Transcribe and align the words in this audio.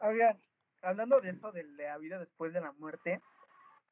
Oigan, 0.00 0.36
hablando 0.82 1.20
de 1.20 1.30
eso, 1.30 1.52
de 1.52 1.64
la 1.64 1.98
vida 1.98 2.18
después 2.18 2.52
de 2.52 2.60
la 2.60 2.72
muerte, 2.72 3.20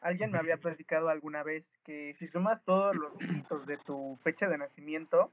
alguien 0.01 0.31
me 0.31 0.39
había 0.39 0.57
platicado 0.57 1.09
alguna 1.09 1.43
vez 1.43 1.65
que 1.85 2.15
si 2.19 2.29
sumas 2.29 2.63
todos 2.65 2.95
los 2.97 3.17
dígitos 3.19 3.67
de 3.67 3.77
tu 3.79 4.19
fecha 4.23 4.49
de 4.49 4.59
nacimiento, 4.59 5.33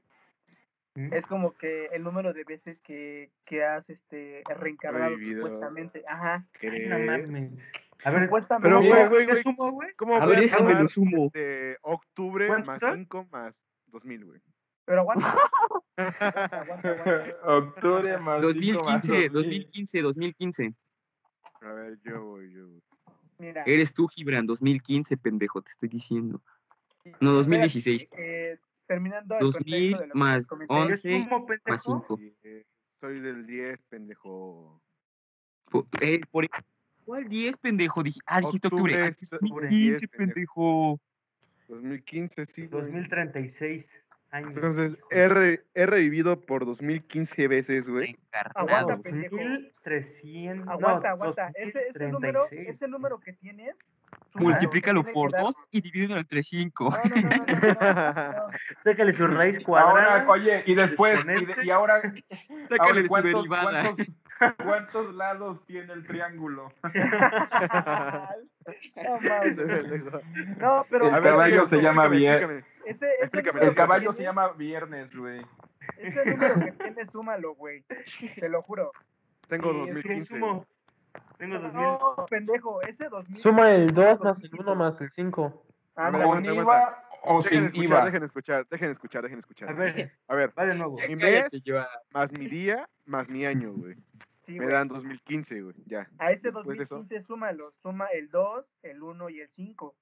¿Mm? 0.94 1.12
es 1.14 1.26
como 1.26 1.52
que 1.56 1.86
el 1.86 2.02
número 2.02 2.32
de 2.32 2.44
veces 2.44 2.78
que, 2.80 3.30
que 3.44 3.64
has 3.64 3.88
este 3.90 4.42
reencarnado 4.54 5.10
Revivido. 5.10 5.42
supuestamente. 5.42 6.02
Ajá. 6.08 6.44
Ay, 6.62 6.88
no. 6.88 7.56
A 8.04 8.10
ver, 8.10 8.24
Supuestamente. 8.24 8.68
Pero, 8.68 8.80
¿qué- 8.82 8.88
güey, 8.88 9.08
güey, 9.08 9.26
güey. 9.26 9.42
sumo, 9.42 9.70
güey? 9.72 9.94
¿Cómo 9.94 10.16
A 10.16 10.26
ver, 10.26 10.40
déjame 10.40 10.74
lo 10.74 10.88
sumo. 10.88 11.26
este, 11.26 11.78
octubre 11.82 12.48
más 12.48 12.64
¿Cuánto? 12.80 12.92
5 12.94 13.26
más 13.32 13.62
2000, 13.86 14.24
güey? 14.26 14.40
Pero 14.86 15.00
aguanta. 15.00 15.36
aguanta, 15.96 16.60
aguanta, 16.60 16.90
aguanta. 16.90 17.36
Octubre 17.44 18.18
más 18.18 18.42
cinco 18.52 18.84
más 18.84 19.06
2015, 19.06 19.28
2000. 19.28 19.32
2015, 19.32 20.02
2015. 20.02 20.74
A 21.60 21.72
ver, 21.72 21.98
yo 22.04 22.24
voy, 22.24 22.52
yo 22.52 22.68
voy. 22.68 22.82
Mira. 23.38 23.62
Eres 23.66 23.92
tú, 23.92 24.06
Gibran, 24.08 24.46
2015, 24.46 25.16
pendejo, 25.18 25.60
te 25.60 25.70
estoy 25.72 25.88
diciendo. 25.88 26.40
No, 27.20 27.32
2016. 27.32 28.02
Espérate, 28.02 28.52
eh, 28.52 28.58
terminando 28.86 29.34
el 29.34 29.40
2000 29.40 29.92
contexto 29.92 30.14
de 30.14 30.18
más 30.18 30.38
les 30.38 30.46
comenté, 30.46 30.74
11 30.74 31.02
¿Qué 31.02 31.18
sumo, 31.18 31.38
más 31.40 31.48
pendejo? 31.48 31.78
5. 31.78 32.16
Sí, 32.16 32.36
eh, 32.44 32.64
soy 33.00 33.20
del 33.20 33.46
10, 33.46 33.82
pendejo. 33.88 34.80
Por, 35.70 35.86
eh, 36.00 36.20
por- 36.30 36.48
¿Cuál 37.04 37.28
10, 37.28 37.56
pendejo? 37.58 38.02
Dij- 38.02 38.20
ah, 38.26 38.40
dijiste 38.40 38.68
octubre. 38.68 38.92
Octubre 38.94 39.06
Ah, 39.06 39.08
es- 39.08 39.30
2015, 39.30 39.68
10, 39.76 40.08
pendejo. 40.08 41.00
2015, 41.68 42.46
sí, 42.46 42.66
güey. 42.66 42.82
2036 42.84 43.84
años. 44.36 44.52
Entonces, 44.54 44.98
he, 45.10 45.28
re- 45.28 45.64
he 45.74 45.86
revivido 45.86 46.40
por 46.40 46.64
2015 46.66 47.48
veces, 47.48 47.88
güey. 47.88 48.16
Aguanta, 48.54 48.96
pendejo. 48.98 49.36
2300. 49.36 50.68
Aguanta, 50.68 51.10
aguanta. 51.10 51.50
Ese, 51.54 51.88
ese 51.88 52.08
número, 52.08 52.40
2036. 52.40 52.68
ese 52.76 52.88
número 52.88 53.18
que 53.20 53.32
tienes, 53.34 53.74
Multiplícalo 54.34 55.02
por 55.02 55.30
que 55.30 55.36
dar- 55.36 55.44
2 55.46 55.54
y 55.72 55.80
divídelo 55.80 56.18
entre 56.20 56.42
5. 56.42 56.84
No. 56.90 58.46
Sácale 58.84 59.12
su 59.14 59.26
raíz 59.26 59.58
cuadrada. 59.64 60.20
Ahora, 60.22 60.30
oye, 60.30 60.62
y 60.66 60.74
después, 60.74 61.24
y, 61.24 61.44
de- 61.46 61.64
y 61.64 61.70
ahora, 61.70 62.00
Sácale 62.68 62.78
ahora 62.80 63.00
su 63.02 63.08
¿cuántos, 63.08 63.32
derivada. 63.32 63.82
cuántos, 63.82 64.06
cuántos 64.64 65.14
lados 65.14 65.64
tiene 65.66 65.92
el 65.92 66.06
triángulo? 66.06 66.72
No, 70.58 70.84
pero 70.90 71.06
El 71.08 71.22
caballo 71.22 71.66
se 71.66 71.76
llama 71.80 72.08
número 72.08 72.64
El 73.62 73.74
caballo 73.74 74.12
se 74.12 74.22
llama 74.22 74.48
viernes, 74.52 75.14
güey. 75.14 75.40
Ese 75.98 76.24
número 76.26 76.54
que 76.60 76.72
tienes, 76.72 77.10
súmalo, 77.12 77.54
güey. 77.54 77.84
Te 78.40 78.48
lo 78.48 78.62
juro. 78.62 78.90
Tengo 79.48 79.70
Sí, 79.72 79.78
es 79.78 79.84
que 79.86 79.92
2015. 79.92 80.38
güey. 80.38 80.42
sumo. 80.50 80.66
Tengo 81.38 81.58
2000. 81.60 81.82
No, 81.82 82.26
pendejo, 82.28 82.82
ese 82.82 83.08
2000. 83.08 83.40
Suma 83.42 83.70
el 83.70 83.86
2 83.94 84.20
más 84.20 84.42
el 84.42 84.50
1 84.58 84.74
más 84.74 85.00
el 85.00 85.10
5. 85.12 85.66
Ah, 85.96 86.10
¿Con 86.10 86.44
IVA 86.44 87.02
o 87.22 87.42
Dejen 87.42 87.50
sin 87.58 87.64
escuchar, 87.66 87.84
IVA? 87.84 88.04
dejen 88.06 88.22
escuchar, 88.24 88.66
dejen 88.68 88.90
escuchar, 88.90 89.22
dejen 89.22 89.38
escuchar. 89.38 89.68
A 89.70 89.72
ver, 89.72 90.12
A 90.28 90.34
ver, 90.34 90.52
va 90.58 90.64
de 90.66 90.74
nuevo. 90.74 90.96
mi 91.08 91.16
mes 91.16 91.46
más 92.12 92.32
mi 92.32 92.48
día 92.48 92.88
más 93.06 93.28
mi 93.28 93.46
año, 93.46 93.72
güey. 93.72 93.94
Sí, 94.46 94.52
Me 94.52 94.64
güey. 94.64 94.70
dan 94.70 94.88
2015, 94.88 95.60
güey. 95.62 95.74
Ya. 95.86 96.08
A 96.18 96.32
ese 96.32 96.50
después 96.50 96.78
de 96.78 96.84
eso. 96.84 96.96
2015 96.96 97.26
súmalo. 97.26 97.72
Suma 97.82 98.06
el 98.14 98.28
2, 98.30 98.64
el 98.82 99.02
1 99.02 99.30
y 99.30 99.40
el 99.40 99.48
5. 99.48 99.94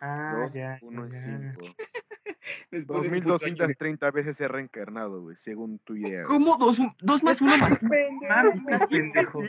Ah, 0.00 0.36
2, 0.44 0.52
ya. 0.52 0.78
1 0.82 1.06
y 1.06 1.10
ya. 1.10 1.18
5. 1.20 1.60
Después 2.70 3.02
de 3.04 3.08
un 3.08 3.14
puto 3.22 3.34
año 3.34 3.38
de- 3.38 3.54
2230 3.54 4.10
veces 4.10 4.38
he 4.40 4.48
reencarnado, 4.48 5.22
güey, 5.22 5.34
según 5.36 5.78
tu 5.78 5.96
idea. 5.96 6.24
¿Cómo? 6.24 6.58
2 6.58 7.22
más 7.22 7.40
1 7.40 7.56
más. 7.56 7.82
Mames, 7.82 8.54
estás 8.56 8.88
pendejo. 8.88 9.40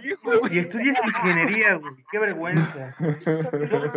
Y 0.49 0.59
estudias 0.59 0.97
ingeniería, 1.05 1.73
güey. 1.75 1.93
Qué 2.09 2.19
vergüenza. 2.19 2.95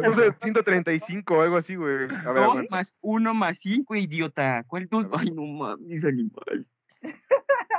Puse 0.04 0.32
135 0.40 1.34
o 1.36 1.40
algo 1.42 1.56
así, 1.58 1.76
güey. 1.76 1.94
A 1.94 1.96
ver, 2.06 2.08
2 2.08 2.36
aguanta. 2.38 2.66
más 2.70 2.92
1 3.00 3.34
más 3.34 3.58
5, 3.58 3.94
idiota. 3.94 4.64
¿Cuál 4.66 4.88
2? 4.88 5.08
Ay, 5.12 5.30
no 5.30 5.42
mames, 5.44 6.04
animal. 6.04 6.66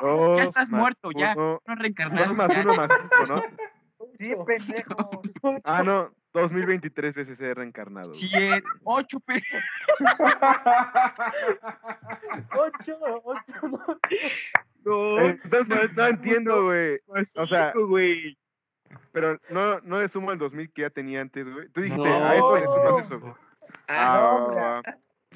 Dos 0.01 0.41
estás 0.41 0.69
más 0.69 0.79
muerto, 0.79 1.09
ya. 1.15 1.33
uno- 1.35 1.61
No 1.65 1.75
reencarnado. 1.75 2.25
2 2.27 2.35
más 2.35 2.49
ya. 2.49 2.61
1 2.61 2.75
más 2.75 2.91
5, 3.01 3.25
¿no? 3.27 3.43
Sí, 4.17 4.33
pendejo. 4.45 5.21
Ah, 5.63 5.83
no. 5.83 6.11
2023 6.33 7.15
veces 7.15 7.39
he 7.41 7.53
reencarnado. 7.55 8.09
güey. 8.09 8.21
100, 8.21 8.63
8 8.83 9.19
pe... 9.21 9.41
8, 12.55 12.97
8, 13.23 13.41
No, 14.85 15.19
Eh, 15.19 15.39
Entonces, 15.43 15.95
no 15.97 16.05
entiendo, 16.05 16.63
güey. 16.65 16.99
O 17.35 17.45
sea, 17.45 17.71
cinco, 17.73 17.87
güey. 17.87 18.37
Pero 19.11 19.37
no, 19.49 19.79
no 19.81 19.99
le 19.99 20.07
sumo 20.09 20.31
el 20.31 20.37
2000 20.37 20.71
que 20.71 20.81
ya 20.83 20.89
tenía 20.89 21.21
antes, 21.21 21.51
güey. 21.51 21.67
Tú 21.69 21.81
dijiste, 21.81 22.07
No. 22.09 22.25
a 22.25 22.35
eso 22.35 22.55
le 22.57 22.65
sumas 22.65 23.05
eso. 23.05 23.19
güey. 23.19 23.33
Ah, 23.87 24.37
no, 24.51 24.57
Ah, 24.57 24.81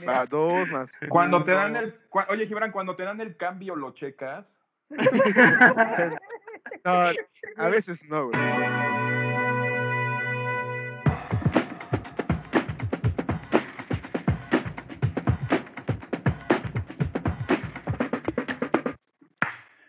va, 0.07 0.25
dos 0.25 0.67
más. 0.69 0.91
Cuando 1.09 1.43
te 1.43 1.51
dan 1.51 1.75
el, 1.75 2.09
cua- 2.09 2.25
oye 2.29 2.47
Gibran, 2.47 2.71
cuando 2.71 2.95
te 2.95 3.03
dan 3.03 3.21
el 3.21 3.37
cambio 3.37 3.75
lo 3.75 3.91
checas. 3.91 4.45
No, 6.85 6.91
a 7.57 7.69
veces 7.69 8.03
no, 8.09 8.27
güey. 8.27 8.39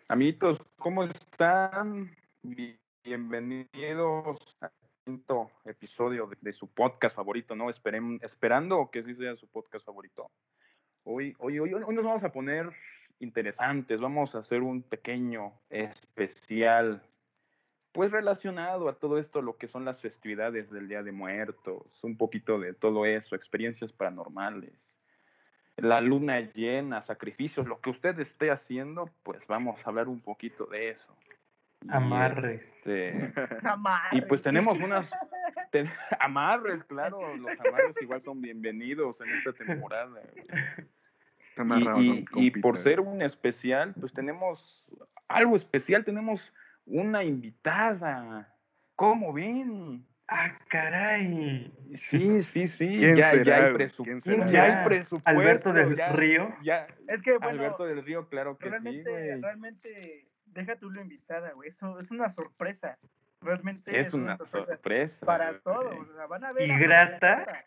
Amiguitos, 0.08 0.58
¿cómo 0.78 1.04
están? 1.04 2.14
Bi- 2.42 2.78
Bienvenidos 3.02 4.38
quinto 5.04 5.50
episodio 5.66 6.30
de, 6.40 6.52
su 6.52 6.66
podcast 6.72 7.14
favorito, 7.14 7.54
¿no? 7.54 7.68
Esperando 7.68 8.90
que 8.90 9.02
sí 9.02 9.14
sea 9.14 9.36
su 9.36 9.46
podcast 9.48 9.84
favorito. 9.84 10.30
Hoy, 11.04 11.34
hoy, 11.38 11.58
hoy, 11.58 11.74
hoy 11.74 11.94
nos 11.94 12.04
vamos 12.04 12.24
a 12.24 12.32
poner 12.32 12.70
interesantes, 13.18 14.00
vamos 14.00 14.34
a 14.34 14.38
hacer 14.38 14.62
un 14.62 14.82
pequeño 14.82 15.52
especial, 15.68 17.02
pues 17.92 18.10
relacionado 18.10 18.88
a 18.88 18.98
todo 18.98 19.18
esto, 19.18 19.42
lo 19.42 19.56
que 19.56 19.68
son 19.68 19.84
las 19.84 20.00
festividades 20.00 20.70
del 20.70 20.88
Día 20.88 21.02
de 21.02 21.12
Muertos, 21.12 22.02
un 22.02 22.16
poquito 22.16 22.58
de 22.58 22.72
todo 22.72 23.04
eso, 23.04 23.36
experiencias 23.36 23.92
paranormales 23.92 24.72
la 25.76 26.00
luna 26.00 26.40
llena, 26.40 27.02
sacrificios, 27.02 27.66
lo 27.66 27.80
que 27.80 27.90
usted 27.90 28.18
esté 28.20 28.50
haciendo, 28.50 29.10
pues 29.22 29.44
vamos 29.48 29.80
a 29.84 29.90
hablar 29.90 30.08
un 30.08 30.20
poquito 30.20 30.66
de 30.66 30.90
eso. 30.90 31.16
Amarres. 31.88 32.62
este, 32.62 33.32
Amarre. 33.64 34.18
y 34.18 34.20
pues 34.22 34.42
tenemos 34.42 34.78
unas 34.80 35.10
te- 35.72 35.90
amarres, 36.20 36.84
claro, 36.84 37.36
los 37.36 37.58
amarres 37.60 37.94
igual 38.00 38.20
son 38.22 38.40
bienvenidos 38.40 39.20
en 39.20 39.30
esta 39.30 39.52
temporada. 39.52 40.20
Y, 42.36 42.50
por 42.60 42.76
ser 42.76 43.00
un 43.00 43.22
especial, 43.22 43.94
pues 44.00 44.12
tenemos 44.12 44.84
algo 45.28 45.54
especial, 45.54 46.04
tenemos 46.04 46.52
una 46.84 47.22
invitada. 47.22 48.52
¿Cómo 48.96 49.32
ven? 49.32 50.04
Ah, 50.26 50.56
caray. 50.68 51.72
Sí, 51.94 52.42
sí, 52.42 52.66
sí. 52.66 52.96
¿Quién 52.98 53.14
ya, 53.16 53.30
será, 53.30 53.42
ya, 53.44 53.56
hay 53.66 53.72
güey? 53.72 53.86
presu- 53.88 54.04
¿Quién 54.22 54.50
ya 54.50 54.62
hay 54.80 54.84
presupuesto. 54.86 55.30
Alberto 55.30 55.72
del 55.72 55.96
ya- 55.96 56.12
Río. 56.12 56.54
Ya, 56.64 56.86
Es 57.08 57.22
que, 57.22 57.32
bueno, 57.38 57.48
Alberto 57.60 57.84
del 57.84 58.04
Río, 58.04 58.28
claro 58.28 58.56
que 58.58 58.70
sí, 58.70 59.02
güey. 59.04 59.40
realmente, 59.40 60.26
deja 60.54 60.76
tú 60.76 60.90
lo 60.90 61.00
invitada, 61.02 61.52
güey. 61.52 61.68
Eso 61.70 61.98
es 62.00 62.10
una 62.10 62.32
sorpresa. 62.32 62.98
Realmente 63.40 63.98
Es 64.00 64.14
una 64.14 64.38
sorpresa. 64.38 65.26
Para 65.26 65.50
güey. 65.50 65.60
todos. 65.62 66.08
O 66.08 66.14
sea, 66.14 66.26
van 66.26 66.44
a 66.44 66.52
ver. 66.52 66.68
Y 66.68 66.70
a- 66.72 66.78
grata. 66.78 67.64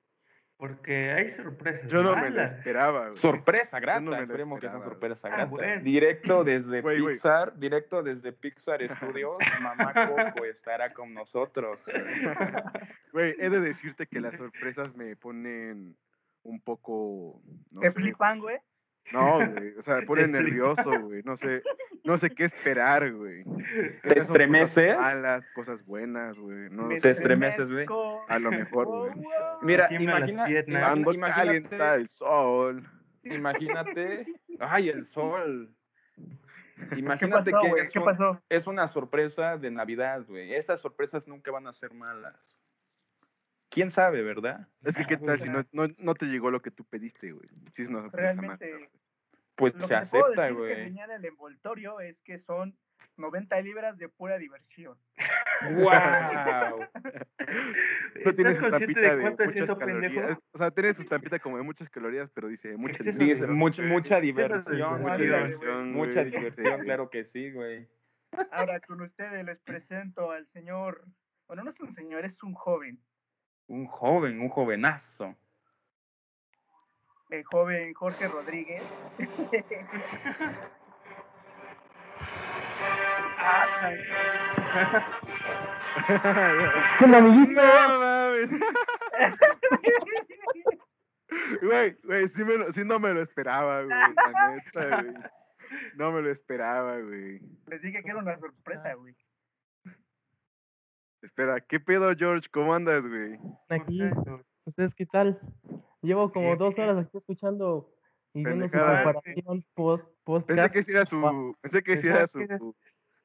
Porque 0.59 1.11
hay 1.11 1.31
sorpresas. 1.35 1.87
Yo 1.91 2.01
no 2.01 2.15
me 2.15 2.31
malas. 2.31 2.51
esperaba, 2.51 3.05
güey. 3.09 3.17
Sorpresa 3.17 3.79
grata, 3.79 3.99
no 3.99 4.09
me 4.09 4.17
lo 4.17 4.23
esperemos 4.23 4.59
que 4.59 4.67
sea 4.67 4.79
sorpresa 4.79 5.27
Ah, 5.27 5.31
grata. 5.31 5.45
bueno. 5.51 5.83
Directo 5.83 6.43
desde. 6.43 6.81
Pixar, 6.81 7.55
directo 7.59 8.01
desde 8.01 8.31
Pixar 8.33 8.79
Studios, 8.97 9.37
Mamá 9.61 9.93
Coco 9.93 10.45
estará 10.45 10.91
con 10.93 11.13
nosotros. 11.13 11.85
Güey, 13.13 13.35
he 13.39 13.49
de 13.49 13.61
decirte 13.61 14.07
que 14.07 14.19
las 14.19 14.35
sorpresas 14.35 14.95
me 14.95 15.15
ponen 15.15 15.95
un 16.43 16.59
poco. 16.61 17.39
No 17.71 17.81
sé. 17.81 17.91
flipan, 17.91 18.39
güey. 18.39 18.57
No, 19.13 19.37
güey. 19.37 19.73
O 19.77 19.81
sea, 19.83 19.95
me 19.97 20.05
pone 20.05 20.27
nervioso, 20.27 20.99
güey. 21.01 21.21
No 21.23 21.35
sé, 21.37 21.63
no 22.03 22.17
sé 22.17 22.29
qué 22.29 22.43
esperar, 22.45 23.11
güey. 23.13 23.43
¿Te 24.03 24.19
estremeces? 24.19 24.95
Cosas 24.97 25.15
malas, 25.15 25.45
cosas 25.55 25.85
buenas, 25.85 26.37
güey. 26.37 26.69
No 26.69 26.89
Se 26.99 27.11
estremeces, 27.11 27.71
güey. 27.71 27.85
A 28.27 28.39
lo 28.39 28.51
mejor, 28.51 28.85
Wow, 28.85 28.99
güey. 29.05 29.13
wow. 29.15 29.33
Mira, 29.61 29.89
las 29.89 30.01
imagina, 30.01 30.45
Cuando 30.85 31.13
imagínate, 31.13 31.33
calienta 31.47 31.95
el 31.95 32.07
sol. 32.09 32.83
imagínate, 33.23 34.25
ay, 34.59 34.89
el 34.89 35.05
sol. 35.05 35.73
¿Qué 36.89 36.99
Imagínate 36.99 37.51
pasó, 37.51 37.61
que 37.75 37.81
es, 37.81 37.91
¿Qué 37.91 37.99
un- 37.99 38.05
pasó? 38.05 38.41
es 38.49 38.67
una 38.67 38.87
sorpresa 38.87 39.57
de 39.57 39.71
Navidad, 39.71 40.23
güey. 40.27 40.53
Esas 40.53 40.79
sorpresas 40.79 41.27
nunca 41.27 41.49
van 41.49 41.65
a 41.65 41.73
ser 41.73 41.91
malas. 41.93 42.56
¿Quién 43.77 43.91
sabe, 43.91 44.23
verdad? 44.23 44.67
Es 44.83 44.95
que, 44.97 45.05
¿qué 45.05 45.17
tal 45.17 45.39
si 45.39 45.49
no, 45.49 45.63
no, 45.71 45.87
no 45.99 46.15
te 46.15 46.25
llegó 46.25 46.49
lo 46.49 46.61
que 46.63 46.71
tú 46.71 46.83
pediste, 46.85 47.31
güey? 47.31 47.47
Sí, 47.73 47.83
es 47.83 47.89
una 47.89 48.01
sorpresa 48.01 48.33
mala. 48.41 48.57
Realmente, 48.57 48.89
Pues 49.55 49.75
lo 49.75 49.81
se 49.81 49.87
que 49.89 49.95
acepta, 49.95 50.41
decir 50.41 50.47
que 50.47 50.59
güey. 50.59 50.75
venía 50.75 51.05
en 51.05 51.11
el 51.11 51.25
envoltorio 51.25 51.99
es 51.99 52.19
que 52.23 52.39
son 52.39 52.75
90 53.17 53.61
libras 53.61 53.95
de 53.99 54.09
pura 54.09 54.39
diversión. 54.39 54.97
¡Wow! 55.75 56.87
No 58.25 58.33
tiene 58.33 58.51
¿Estás 58.51 58.57
su 58.57 58.65
estampita 58.75 58.99
de 58.99 59.15
de 59.17 59.45
muchas 59.45 59.67
calorías. 59.77 60.11
pendejo? 60.13 60.41
O 60.51 60.57
sea, 60.57 60.71
tiene 60.71 60.93
su 60.95 61.01
estampita 61.03 61.39
como 61.39 61.57
de 61.57 61.63
muchas 61.63 61.89
calorías, 61.89 62.29
pero 62.31 62.47
dice 62.47 62.75
mucha 62.77 63.03
diversión. 63.03 63.53
mucha, 63.55 63.81
güey. 63.83 63.93
mucha 63.93 64.19
diversión, 64.19 65.01
Mucha 65.01 65.13
güey. 65.13 65.21
diversión, 65.27 65.91
Mucha 65.93 66.21
güey. 66.21 66.31
diversión, 66.31 66.81
claro 66.81 67.09
que 67.09 67.25
sí, 67.25 67.51
güey. 67.51 67.87
Ahora 68.51 68.79
con 68.81 69.01
ustedes 69.01 69.45
les 69.45 69.59
presento 69.61 70.31
al 70.31 70.47
señor, 70.47 71.05
bueno, 71.47 71.63
no 71.63 71.69
es 71.71 71.79
un 71.79 71.93
señor, 71.93 72.25
es 72.25 72.41
un 72.43 72.53
joven, 72.53 72.99
Un 73.67 73.85
joven, 73.87 74.39
un 74.41 74.49
jovenazo. 74.49 75.35
el 77.29 77.43
joven 77.43 77.93
Jorge 77.93 78.27
Rodríguez. 78.27 78.83
¿Cómo, 86.99 87.17
amiguito? 87.17 87.61
No 87.61 87.99
mames. 87.99 88.49
Güey, 91.61 91.97
güey, 92.03 92.27
sí, 92.27 92.43
me 92.43 92.57
lo- 92.57 92.71
sí 92.71 92.83
no 92.85 92.99
me 92.99 93.13
lo 93.13 93.21
esperaba, 93.21 93.83
güey. 93.83 93.97
La 94.15 94.49
neta, 94.55 95.01
güey. 95.01 95.13
No 95.95 96.11
me 96.11 96.21
lo 96.21 96.31
esperaba, 96.31 96.99
güey. 96.99 97.39
Les 97.67 97.81
dije 97.81 98.01
que 98.03 98.09
era 98.09 98.19
una 98.19 98.37
sorpresa, 98.39 98.93
güey. 98.95 99.15
Espera, 101.21 101.59
¿qué 101.61 101.79
pedo, 101.79 102.13
George? 102.15 102.47
¿Cómo 102.51 102.73
andas, 102.73 103.05
güey? 103.07 103.39
Aquí, 103.69 104.01
¿ustedes 104.65 104.93
qué 104.95 105.05
tal? 105.05 105.39
Llevo 106.01 106.31
como 106.31 106.55
dos 106.55 106.77
horas 106.77 106.97
aquí 107.05 107.17
escuchando 107.17 107.89
y 108.33 108.43
viendo 108.45 108.65
su 108.65 108.71
Pendejada. 108.71 109.03
comparación 109.03 109.65
post 109.73 110.07
podcast. 110.23 110.47
Pensé 110.73 110.85
que 110.85 110.91
era 110.91 111.05
su. 111.05 111.55
Pensé 111.61 111.83
que 111.83 111.93
era 111.93 112.27
su. 112.27 112.39
Su 112.39 112.75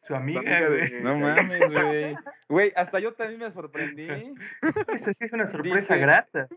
Su 0.09 0.15
amiga, 0.17 0.41
amiga 0.41 0.69
güey. 0.69 0.91
de. 0.91 1.01
No 1.03 1.17
mames, 1.19 1.61
güey. 1.73 2.17
Güey, 2.49 2.73
hasta 2.75 2.99
yo 2.99 3.13
también 3.15 3.41
me 3.41 3.53
sorprendí. 3.53 4.09
Esa 4.95 5.13
sí 5.13 5.17
es 5.21 5.33
una 5.33 5.47
sorpresa 5.49 5.95
Dije- 5.95 6.01
grata. 6.01 6.49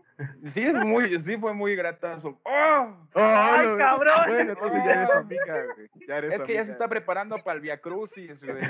Sí, 0.46 0.62
es 0.64 0.74
muy, 0.74 1.20
sí 1.20 1.36
fue 1.36 1.54
muy 1.54 1.76
gratazo. 1.76 2.40
¡Oh! 2.44 2.96
¡Oh, 3.14 3.20
¡Ay, 3.20 3.68
no! 3.68 3.76
cabrón! 3.78 4.14
Bueno, 4.26 4.52
entonces 4.52 4.82
ya 4.84 4.90
eres 4.94 5.10
su 5.10 5.18
amiga, 5.18 5.64
güey. 5.76 5.88
Ya 6.08 6.16
eres 6.18 6.32
Es 6.32 6.40
su 6.40 6.44
que 6.44 6.54
ya 6.54 6.64
se 6.64 6.72
está 6.72 6.88
preparando 6.88 7.36
para 7.36 7.54
el 7.56 7.60
Via 7.60 7.78
Crucis, 7.80 8.40
güey. 8.42 8.64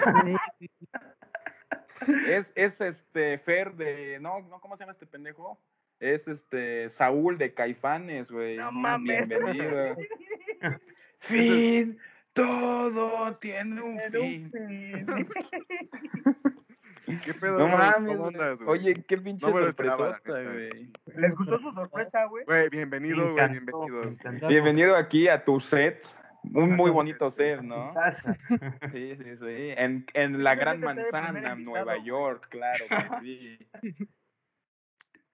Sí, 0.59 0.69
sí, 0.79 0.89
Es, 2.29 2.53
es 2.55 2.81
este 2.81 3.39
Fer 3.39 3.75
de. 3.75 4.19
No, 4.21 4.41
no, 4.43 4.61
¿cómo 4.61 4.77
se 4.77 4.83
llama 4.83 4.93
este 4.93 5.07
pendejo? 5.07 5.59
Es 5.99 6.29
este 6.29 6.91
Saúl 6.91 7.39
de 7.39 7.55
Caifanes, 7.55 8.31
güey. 8.31 8.57
No 8.57 8.71
mames. 8.71 9.29
Bienvenido. 9.29 9.97
fin. 11.21 11.99
Todo 12.33 13.35
tiene 13.37 13.81
un 13.81 13.99
fin. 14.11 14.51
¿Qué 17.25 17.35
pedo, 17.35 17.59
No 17.59 17.69
mames. 17.69 17.95
¿Cómo 17.97 18.17
güey. 18.17 18.35
andas, 18.35 18.59
güey? 18.61 18.69
Oye, 18.81 19.05
qué 19.09 19.17
pinche 19.17 19.47
No 19.47 19.53
sorpresota, 19.55 20.21
güey. 20.27 20.93
¿Les 21.07 21.35
gustó 21.35 21.59
su 21.61 21.73
sorpresa, 21.73 22.27
güey? 22.27 22.45
Güey, 22.45 22.69
bienvenido, 22.69 23.33
güey, 23.33 23.49
bienvenido. 23.49 24.03
Bienvenido 24.49 24.97
aquí 24.97 25.29
a 25.29 25.45
tu 25.45 25.61
set. 25.61 26.07
Un 26.53 26.77
muy 26.77 26.91
bonito 26.91 27.31
set, 27.31 27.61
¿no? 27.63 27.93
Sí, 28.93 29.17
sí, 29.17 29.37
sí. 29.37 29.75
En, 29.77 30.07
en 30.15 30.45
la 30.45 30.55
Gran 30.55 30.81
ser 30.81 30.87
Manzana. 30.87 31.55
Nueva 31.57 31.97
York, 31.99 32.49
claro 32.49 32.85
que 32.89 32.97
sí. 33.23 33.59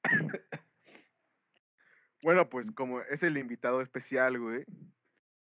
Bueno, 2.22 2.48
pues 2.48 2.70
como 2.70 3.00
es 3.00 3.24
el 3.24 3.36
invitado 3.36 3.80
especial, 3.80 4.38
güey, 4.38 4.64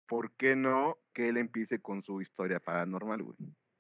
¿por 0.06 0.31
qué 0.37 0.55
no 0.55 0.97
que 1.12 1.29
él 1.29 1.37
empiece 1.37 1.81
con 1.81 2.05
su 2.05 2.21
historia 2.23 2.61
paranormal, 2.61 3.21
güey? 3.25 3.37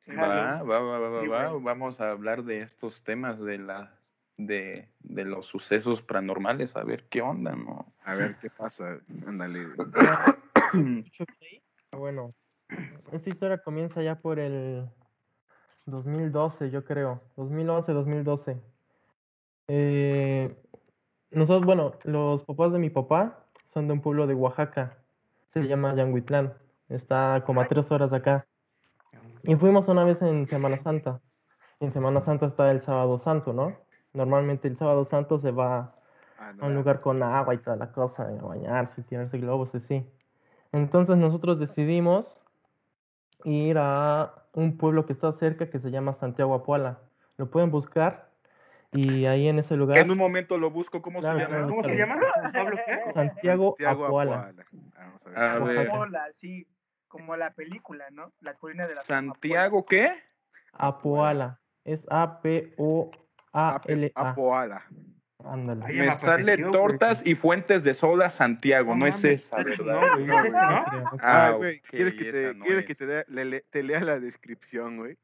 Va, 0.08 0.62
va, 0.62 0.80
va, 0.80 0.98
va, 0.98 1.22
va. 1.22 1.52
Vamos 1.60 2.00
a 2.00 2.10
hablar 2.10 2.42
de 2.42 2.62
estos 2.62 3.04
temas 3.04 3.38
de 3.38 3.58
las 3.58 4.12
de, 4.36 4.88
de 5.00 5.24
los 5.24 5.46
sucesos 5.46 6.02
paranormales, 6.02 6.74
a 6.76 6.82
ver 6.82 7.06
qué 7.08 7.20
onda, 7.20 7.54
¿no? 7.54 7.94
A 8.04 8.14
ver 8.14 8.36
qué 8.40 8.50
pasa. 8.50 8.98
Ándale. 9.26 9.66
Ah, 11.92 11.96
Bueno, 11.96 12.28
esta 13.12 13.30
historia 13.30 13.58
comienza 13.58 14.02
ya 14.02 14.20
por 14.20 14.38
el 14.38 14.88
2012, 15.86 16.70
yo 16.70 16.84
creo. 16.84 17.22
2011, 17.36 17.92
2012. 17.92 18.60
Eh, 19.68 20.56
nosotros, 21.30 21.66
bueno, 21.66 21.92
los 22.04 22.44
papás 22.44 22.72
de 22.72 22.78
mi 22.78 22.90
papá 22.90 23.46
son 23.66 23.86
de 23.86 23.94
un 23.94 24.00
pueblo 24.00 24.26
de 24.26 24.34
Oaxaca. 24.34 24.98
Se 25.48 25.62
llama 25.62 25.94
Yanguitlán. 25.94 26.54
Está 26.88 27.42
como 27.46 27.60
a 27.60 27.68
tres 27.68 27.90
horas 27.90 28.10
de 28.10 28.16
acá. 28.18 28.46
Y 29.42 29.54
fuimos 29.56 29.88
una 29.88 30.04
vez 30.04 30.22
en 30.22 30.46
Semana 30.46 30.78
Santa. 30.78 31.20
En 31.80 31.90
Semana 31.90 32.20
Santa 32.20 32.46
está 32.46 32.70
el 32.70 32.82
Sábado 32.82 33.18
Santo, 33.18 33.52
¿no? 33.52 33.76
Normalmente 34.12 34.68
el 34.68 34.76
Sábado 34.76 35.04
Santo 35.04 35.38
se 35.38 35.50
va 35.52 35.94
Ah, 36.38 36.54
a 36.58 36.66
un 36.66 36.74
lugar 36.74 37.00
con 37.00 37.22
agua 37.22 37.54
y 37.54 37.58
toda 37.58 37.76
la 37.76 37.92
cosa, 37.92 38.24
a 38.28 38.42
bañarse, 38.42 39.02
tirarse 39.02 39.38
globos, 39.38 39.74
así. 39.74 40.06
Entonces 40.72 41.16
nosotros 41.16 41.58
decidimos 41.58 42.38
ir 43.44 43.76
a 43.78 44.46
un 44.52 44.76
pueblo 44.76 45.06
que 45.06 45.12
está 45.12 45.32
cerca 45.32 45.70
que 45.70 45.78
se 45.78 45.90
llama 45.90 46.12
Santiago 46.12 46.54
Apuala. 46.54 47.00
Lo 47.36 47.50
pueden 47.50 47.70
buscar 47.70 48.28
y 48.92 49.26
ahí 49.26 49.48
en 49.48 49.58
ese 49.58 49.76
lugar, 49.76 49.98
En 49.98 50.10
un 50.10 50.16
momento 50.16 50.56
lo 50.56 50.70
busco, 50.70 51.02
¿cómo 51.02 51.20
Claro, 51.20 51.38
se 51.38 51.44
llama? 51.44 51.68
¿Cómo 51.68 51.84
se 51.84 51.94
llama? 51.94 52.16
¿Pablo 52.52 52.76
qué? 52.86 53.12
Santiago, 53.12 53.76
Santiago 53.78 54.06
Apuala. 54.06 54.48
Apuala. 54.48 54.64
Vamos 54.96 55.20
a 55.26 55.28
ver. 55.28 55.38
A 55.38 55.58
ver. 55.58 55.90
Amapola, 55.90 56.26
sí, 56.40 56.66
como 57.06 57.36
la 57.36 57.50
película, 57.52 58.06
¿no? 58.10 58.32
La 58.40 58.54
colina 58.54 58.86
de 58.86 58.94
la 58.94 59.02
Santiago, 59.02 59.84
¿qué? 59.84 60.10
Apuala. 60.72 61.60
Es 61.84 62.06
A-P-O-A-L-A. 62.10 63.10
Apoala. 64.14 64.82
Ándale. 64.86 64.96
Ay, 64.96 65.17
Me 65.44 65.76
me 65.76 66.14
sale 66.16 66.58
tortas 66.58 67.22
y 67.24 67.36
fuentes 67.36 67.84
de 67.84 67.94
soda 67.94 68.28
Santiago, 68.28 68.96
no, 68.96 69.06
es 69.06 69.22
esa, 69.22 69.58
¿verdad? 69.62 70.00
No, 70.00 70.14
güey, 70.16 70.26
No, 70.26 70.40
ese 70.40 70.50
güey. 70.50 70.52
no. 70.52 70.84
Creo. 70.90 71.10
Ah, 71.22 71.54
güey, 71.56 71.78
ok, 71.78 71.84
¿quieres 71.90 72.14
que 72.14 72.24
te, 72.32 72.58
quieres 72.58 72.86
que 72.86 73.04
lea- 73.06 73.24
le- 73.28 73.44
le- 73.44 73.60
te 73.70 73.82
lea 73.84 74.00
la 74.00 74.18
descripción, 74.18 74.96
güey? 74.96 75.16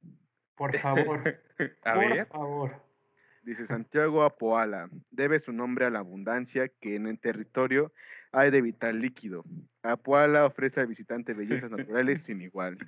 Por 0.54 0.70
favor. 1.18 1.40
A 1.84 1.94
por 1.94 2.08
ver. 2.08 2.26
favor. 2.26 2.70
Dice 3.42 3.66
Santiago 3.66 4.22
Apoala, 4.22 4.88
debe 5.10 5.40
su 5.40 5.52
nombre 5.52 5.84
a 5.84 5.90
la 5.90 5.98
abundancia 5.98 6.68
que 6.80 6.94
en 6.94 7.08
el 7.08 7.18
territorio 7.18 7.92
hay 8.30 8.50
de 8.52 8.62
vital 8.62 9.00
líquido. 9.00 9.44
Apoala 9.82 10.46
ofrece 10.46 10.80
al 10.80 10.86
visitante 10.86 11.34
bellezas 11.34 11.70
naturales 11.72 12.22
sin 12.22 12.40
igual. 12.40 12.78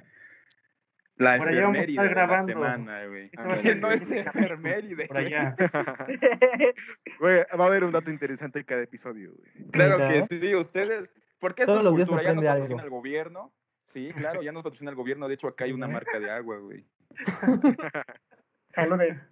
La 1.18 1.38
Por 1.38 1.48
allá 1.48 1.62
vamos 1.62 1.76
a 1.76 1.80
enfermería 1.80 2.02
estar 2.02 2.14
grabando. 2.14 2.52
semana, 2.52 3.06
güey. 3.06 3.30
Ese 3.32 3.42
va 3.42 3.54
a 3.54 3.62
ser 3.62 3.76
No 3.78 3.90
es 3.90 4.10
enfermería. 4.10 5.06
Por 5.06 5.16
allá. 5.16 5.56
Güey, 7.20 7.44
va 7.58 7.64
a 7.64 7.66
haber 7.68 7.84
un 7.84 7.92
dato 7.92 8.10
interesante 8.10 8.58
en 8.58 8.64
cada 8.66 8.82
episodio, 8.82 9.32
güey. 9.32 9.70
Claro 9.70 9.96
que 10.08 10.22
sí, 10.24 10.54
ustedes. 10.54 11.10
Porque 11.38 11.62
esto 11.62 11.74
Todos 11.74 11.98
es 11.98 12.08
cultura, 12.08 12.22
ya 12.22 12.34
nos 12.34 12.44
patrocina 12.44 12.82
el 12.82 12.90
gobierno. 12.90 13.52
Sí, 13.92 14.12
claro, 14.14 14.42
ya 14.42 14.52
nos 14.52 14.62
patrocina 14.62 14.90
el 14.90 14.96
gobierno. 14.96 15.26
De 15.28 15.34
hecho, 15.34 15.48
acá 15.48 15.64
hay 15.64 15.72
una 15.72 15.88
marca 15.88 16.20
de 16.20 16.30
agua, 16.30 16.58
güey. 16.58 16.84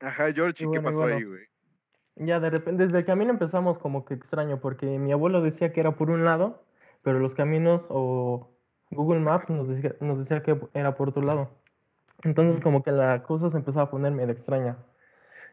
Ajá, 0.00 0.32
George, 0.32 0.64
Y 0.64 0.66
¿y 0.66 0.70
qué 0.70 0.78
bueno, 0.78 0.82
pasó 0.82 1.00
bueno. 1.00 1.16
ahí, 1.16 1.24
güey? 1.24 1.44
Ya 2.16 2.38
de 2.38 2.50
repente, 2.50 2.84
desde 2.84 2.98
el 2.98 3.04
camino 3.04 3.30
empezamos 3.30 3.78
como 3.78 4.04
que 4.04 4.14
extraño, 4.14 4.60
porque 4.60 4.86
mi 4.86 5.12
abuelo 5.12 5.42
decía 5.42 5.72
que 5.72 5.80
era 5.80 5.92
por 5.96 6.10
un 6.10 6.24
lado, 6.24 6.64
pero 7.02 7.18
los 7.18 7.34
caminos 7.34 7.86
o 7.88 8.56
Google 8.90 9.20
Maps 9.20 9.48
nos 9.48 9.68
decía, 9.68 9.94
nos 10.00 10.18
decía 10.18 10.42
que 10.42 10.60
era 10.74 10.96
por 10.96 11.10
otro 11.10 11.22
lado. 11.22 11.48
Entonces 12.22 12.60
como 12.60 12.82
que 12.82 12.92
la 12.92 13.22
cosa 13.22 13.50
se 13.50 13.56
empezaba 13.56 13.84
a 13.84 13.90
poner 13.90 14.12
medio 14.12 14.32
extraña. 14.32 14.76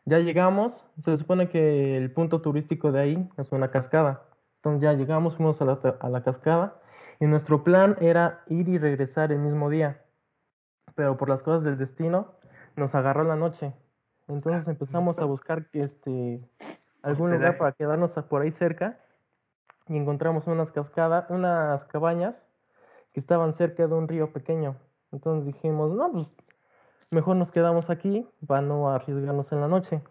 Ya 0.06 0.20
llegamos, 0.20 0.74
se 1.04 1.18
supone 1.18 1.50
que 1.50 1.98
el 1.98 2.12
punto 2.12 2.42
turístico 2.42 2.92
de 2.92 3.00
ahí 3.00 3.30
es 3.38 3.52
una 3.52 3.72
cascada. 3.72 4.24
Entonces 4.58 4.82
ya 4.82 4.94
llegamos, 4.94 5.36
fuimos 5.36 5.62
a 5.62 5.66
la, 5.66 5.80
a 6.00 6.10
la 6.10 6.24
cascada 6.24 6.80
y 7.20 7.26
nuestro 7.26 7.64
plan 7.64 7.98
era 8.02 8.42
ir 8.48 8.68
y 8.70 8.78
regresar 8.78 9.32
el 9.32 9.40
mismo 9.40 9.70
día. 9.70 10.02
Pero 10.96 11.18
por 11.18 11.30
las 11.30 11.44
cosas 11.44 11.64
del 11.64 11.78
destino 11.78 12.34
nos 12.76 12.96
agarró 12.96 13.24
la 13.24 13.36
noche. 13.36 13.74
Entonces 14.28 14.68
empezamos 14.68 15.20
a 15.20 15.26
buscar 15.26 15.68
este, 15.74 16.42
algún 17.02 17.32
lugar 17.32 17.58
para 17.58 17.72
quedarnos 17.72 18.14
por 18.14 18.42
ahí 18.42 18.52
cerca 18.52 19.00
y 19.88 19.96
encontramos 19.96 20.48
unas 20.48 20.72
cascadas, 20.72 21.30
unas 21.30 21.86
cabañas 21.86 22.47
que 23.18 23.22
estaban 23.22 23.56
cerca 23.56 23.88
de 23.88 23.96
un 23.96 24.08
río 24.08 24.32
pequeño. 24.32 24.76
Entonces 25.12 25.48
dijimos, 25.48 25.92
no, 25.92 26.12
pues 26.12 26.28
mejor 27.10 27.36
nos 27.36 27.50
quedamos 27.50 27.90
aquí 27.90 28.30
para 28.46 28.62
no 28.62 28.92
arriesgarnos 28.92 29.52
en 29.52 29.60
la 29.60 29.68
noche. 29.68 30.04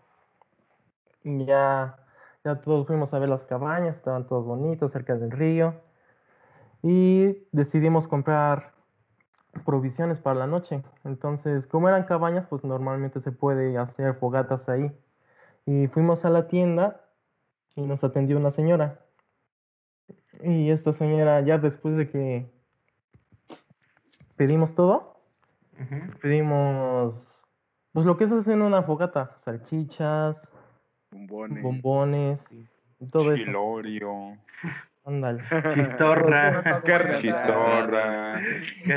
Y 1.22 1.44
ya, 1.44 2.04
ya 2.42 2.60
todos 2.62 2.84
fuimos 2.84 3.14
a 3.14 3.20
ver 3.20 3.28
las 3.28 3.44
cabañas, 3.44 3.94
estaban 3.94 4.26
todos 4.26 4.44
bonitos 4.44 4.90
cerca 4.90 5.14
del 5.14 5.30
río. 5.30 5.76
Y 6.82 7.46
decidimos 7.52 8.08
comprar 8.08 8.72
provisiones 9.64 10.18
para 10.18 10.40
la 10.40 10.48
noche. 10.48 10.82
Entonces, 11.04 11.68
como 11.68 11.88
eran 11.88 12.06
cabañas, 12.06 12.48
pues 12.48 12.64
normalmente 12.64 13.20
se 13.20 13.30
puede 13.30 13.78
hacer 13.78 14.16
fogatas 14.16 14.68
ahí. 14.68 14.90
Y 15.64 15.86
fuimos 15.86 16.24
a 16.24 16.30
la 16.30 16.48
tienda 16.48 17.04
y 17.76 17.82
nos 17.82 18.02
atendió 18.02 18.36
una 18.36 18.50
señora. 18.50 18.98
Y 20.42 20.70
esta 20.72 20.92
señora, 20.92 21.40
ya 21.42 21.58
después 21.58 21.96
de 21.96 22.10
que 22.10 22.55
pedimos 24.36 24.74
todo. 24.74 25.20
Pedimos, 26.22 27.14
pues 27.92 28.06
lo 28.06 28.16
que 28.16 28.24
es 28.24 28.32
hacer 28.32 28.58
una 28.58 28.82
fogata, 28.82 29.36
salchichas, 29.38 30.48
Bombones. 31.10 31.62
bombones, 31.62 32.52
y 32.98 33.06
todo 33.08 33.32
eso. 33.34 33.44
Chilorio, 33.44 34.38
Ándale. 35.04 35.42
Chistorra. 35.74 36.82
Carne 36.82 37.18
chistorra, 37.20 38.40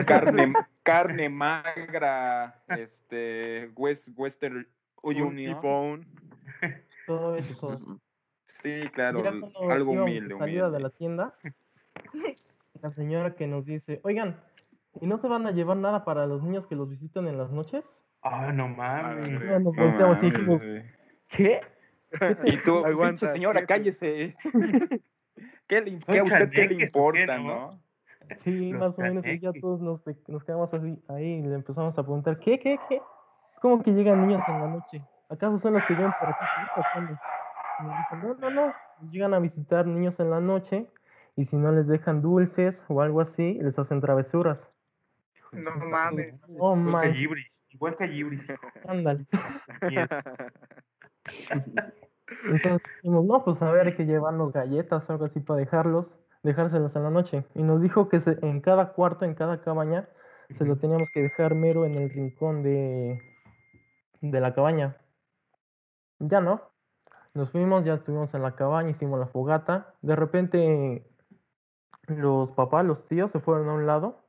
carne, 0.06 0.54
carne 0.84 1.30
magra, 1.30 2.64
este, 2.70 3.72
West, 3.76 4.08
Western 4.16 4.68
Un 5.04 5.22
Union. 5.22 6.06
Todo 7.06 7.36
eso, 7.36 7.60
todo 7.60 7.74
eso. 7.76 8.00
Sí, 8.64 8.82
claro, 8.94 9.24
algo 9.70 9.92
humilde, 9.92 10.36
salida 10.36 10.70
de 10.70 10.80
la 10.80 10.90
tienda, 10.90 11.34
la 12.82 12.90
señora 12.90 13.36
que 13.36 13.48
nos 13.48 13.66
dice, 13.66 14.02
oigan, 14.04 14.36
¿y 15.02 15.08
no 15.08 15.18
se 15.18 15.28
van 15.28 15.48
a 15.48 15.52
llevar 15.52 15.78
nada 15.78 16.04
para 16.06 16.26
los 16.28 16.44
niños 16.44 16.68
que 16.68 16.76
los 16.76 16.90
visitan 16.90 17.28
en 17.28 17.38
las 17.38 17.52
noches? 17.52 17.84
Ah, 18.22 18.52
no 18.52 18.68
mames. 18.68 19.28
Ya 19.30 19.60
nos 19.60 19.76
No 19.76 19.86
volteamos 19.86 20.24
y 20.24 20.26
mames, 20.26 20.34
dijimos, 20.34 20.66
güey. 20.66 20.84
¿qué? 21.30 21.62
Y 22.46 22.58
tú, 22.58 22.78
Aguanta, 22.86 23.10
pinche 23.10 23.28
señora, 23.30 23.62
¿qué? 23.62 23.68
cállese. 23.68 24.36
¿Qué 25.68 25.82
le, 25.82 26.02
¿Son 26.02 26.14
qué 26.14 26.20
a 26.20 26.24
usted 26.24 26.50
qué 26.50 26.68
le 26.68 26.84
importa, 26.86 27.38
no? 27.38 27.44
no? 27.44 27.84
Sí, 28.44 28.72
Los 28.72 28.82
más 28.82 29.00
o 29.00 29.02
menos, 29.02 29.26
y 29.26 29.40
ya 29.40 29.52
todos 29.54 29.82
nos, 29.82 30.02
nos 30.28 30.44
quedamos 30.44 30.74
así, 30.74 31.02
ahí, 31.08 31.26
y 31.26 31.42
le 31.42 31.56
empezamos 31.56 31.98
a 31.98 32.04
preguntar, 32.04 32.40
¿qué, 32.40 32.60
qué, 32.60 32.78
qué? 32.90 33.02
¿Cómo 33.62 33.82
que 33.84 33.92
llegan 33.92 34.28
niños 34.28 34.44
en 34.48 34.60
la 34.60 34.68
noche? 34.68 35.02
¿Acaso 35.30 35.60
son 35.60 35.74
los 35.74 35.86
que 35.86 35.94
llegan 35.94 36.14
por 36.20 36.30
aquí? 36.30 36.46
Sí, 36.56 36.62
¿o 36.76 36.84
cuándo?". 36.94 37.14
Y 37.80 37.84
nos 37.84 37.98
dijo, 37.98 38.16
no, 38.16 38.34
no, 38.36 38.50
no, 38.50 38.74
llegan 39.12 39.34
a 39.34 39.40
visitar 39.40 39.86
niños 39.86 40.20
en 40.20 40.30
la 40.30 40.40
noche, 40.40 40.88
y 41.36 41.46
si 41.46 41.56
no 41.56 41.72
les 41.72 41.88
dejan 41.88 42.22
dulces 42.22 42.84
o 42.90 43.02
algo 43.02 43.22
así, 43.22 43.54
les 43.62 43.78
hacen 43.80 44.02
travesuras. 44.02 44.74
No 45.52 45.72
mames. 45.86 46.36
Oh, 46.58 46.76
Igual 46.78 47.02
Callibris. 47.02 47.48
Igual 47.70 47.96
ándale. 48.88 49.26
Bien. 49.88 50.08
Entonces 52.46 52.82
dijimos, 53.02 53.26
no, 53.26 53.44
pues 53.44 53.62
a 53.62 53.72
ver, 53.72 53.88
hay 53.88 53.96
que 53.96 54.06
llevarnos 54.06 54.54
galletas 54.54 55.08
o 55.10 55.14
algo 55.14 55.26
así 55.26 55.40
para 55.40 55.60
dejarlos, 55.60 56.18
dejárselas 56.44 56.96
en 56.96 57.04
la 57.04 57.10
noche. 57.10 57.46
Y 57.56 57.64
nos 57.64 57.82
dijo 57.82 58.08
que 58.10 58.20
se- 58.20 58.38
en 58.46 58.62
cada 58.62 58.94
cuarto, 58.94 59.26
en 59.26 59.34
cada 59.34 59.62
cabaña, 59.62 60.08
se 60.52 60.66
lo 60.66 60.78
teníamos 60.78 61.10
que 61.12 61.22
dejar 61.22 61.56
mero 61.56 61.86
en 61.86 61.96
el 61.96 62.10
rincón 62.10 62.64
de, 62.64 63.20
de 64.22 64.40
la 64.42 64.54
cabaña. 64.54 64.98
Ya 66.20 66.42
no. 66.42 66.62
Nos 67.34 67.52
fuimos, 67.52 67.84
ya 67.86 67.96
estuvimos 67.96 68.34
en 68.34 68.42
la 68.42 68.56
cabaña, 68.56 68.90
hicimos 68.90 69.20
la 69.20 69.28
fogata. 69.28 69.94
De 70.02 70.16
repente, 70.16 71.06
los 72.08 72.52
papás, 72.52 72.86
los 72.86 73.08
tíos 73.08 73.32
se 73.32 73.40
fueron 73.40 73.70
a 73.70 73.74
un 73.74 73.86
lado. 73.86 74.20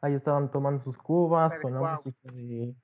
Ahí 0.00 0.14
estaban 0.14 0.50
tomando 0.50 0.82
sus 0.82 0.96
cubas 0.98 1.52
con 1.60 1.74
la 1.74 1.80
música 1.96 2.32
de... 2.32 2.74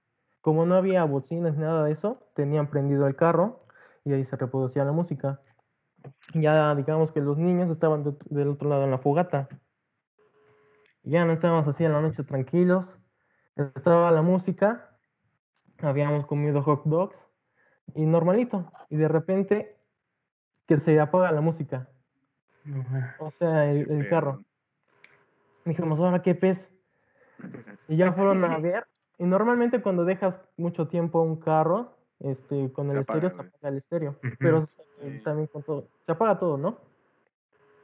Como 0.40 0.66
no 0.66 0.74
había 0.74 1.04
bocinas 1.04 1.56
nada 1.56 1.84
de 1.84 1.92
eso, 1.92 2.28
tenían 2.34 2.68
prendido 2.68 3.06
el 3.06 3.16
carro 3.16 3.66
y 4.04 4.12
ahí 4.12 4.24
se 4.24 4.36
reproducía 4.36 4.84
la 4.84 4.92
música. 4.92 5.40
Ya 6.34 6.74
digamos 6.74 7.12
que 7.12 7.20
los 7.20 7.38
niños 7.38 7.70
estaban 7.70 8.04
de- 8.04 8.16
del 8.26 8.48
otro 8.48 8.68
lado 8.68 8.84
en 8.84 8.90
la 8.90 8.98
fogata. 8.98 9.48
Ya 11.02 11.24
no 11.24 11.32
estábamos 11.32 11.66
así 11.68 11.84
en 11.84 11.92
la 11.92 12.00
noche 12.00 12.24
tranquilos. 12.24 12.98
Estaba 13.56 14.10
la 14.10 14.22
música, 14.22 14.98
habíamos 15.78 16.26
comido 16.26 16.62
hot 16.62 16.82
dogs 16.84 17.16
y 17.94 18.04
normalito. 18.04 18.70
Y 18.90 18.96
de 18.96 19.08
repente 19.08 19.76
que 20.66 20.78
se 20.78 20.98
apaga 20.98 21.30
la 21.32 21.40
música, 21.40 21.88
o 23.18 23.30
sea, 23.30 23.70
el, 23.70 23.90
el 23.90 24.08
carro. 24.08 24.44
Dijimos, 25.64 25.98
ahora 26.00 26.22
qué 26.22 26.34
pez. 26.34 26.70
Y 27.88 27.96
ya 27.96 28.12
fueron 28.12 28.44
a 28.44 28.58
ver. 28.58 28.86
Y 29.18 29.24
normalmente 29.24 29.80
cuando 29.82 30.04
dejas 30.04 30.40
mucho 30.56 30.88
tiempo 30.88 31.20
un 31.22 31.36
carro, 31.36 31.96
este, 32.20 32.72
con 32.72 32.88
Se 32.88 32.96
el 32.96 33.02
apaga, 33.02 33.28
estéreo, 33.28 33.42
se 33.42 33.48
apaga 33.48 33.68
el 33.68 33.76
estéreo. 33.78 34.10
Ujú. 34.22 34.34
Pero 34.40 34.58
eh, 35.02 35.18
Sí. 35.18 35.22
también 35.24 35.46
con 35.48 35.62
todo. 35.62 35.88
Se 36.06 36.12
apaga 36.12 36.38
todo, 36.38 36.56
¿no? 36.56 36.78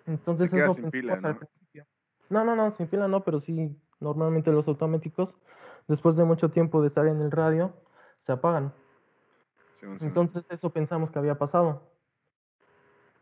Entonces 0.06 0.50
Se 0.50 0.56
queda 0.56 0.66
eso 0.66 0.74
sin 0.74 0.90
pila, 0.90 1.14
pensamos 1.14 1.24
al 1.24 1.32
¿no? 1.34 1.38
principio. 1.38 1.86
No, 2.30 2.44
no, 2.44 2.56
no, 2.56 2.70
sin 2.72 2.86
pila 2.88 3.08
no, 3.08 3.22
pero 3.24 3.40
sí, 3.40 3.76
normalmente 4.00 4.50
los 4.50 4.66
automáticos, 4.68 5.36
después 5.88 6.16
de 6.16 6.24
mucho 6.24 6.50
tiempo 6.50 6.80
de 6.80 6.86
estar 6.88 7.06
en 7.06 7.20
el 7.20 7.30
radio, 7.30 7.72
se 8.26 8.32
apagan. 8.32 8.72
Simón. 9.80 9.98
Entonces 10.00 10.44
eso 10.50 10.70
pensamos 10.70 11.10
que 11.10 11.18
había 11.18 11.38
pasado. 11.38 11.90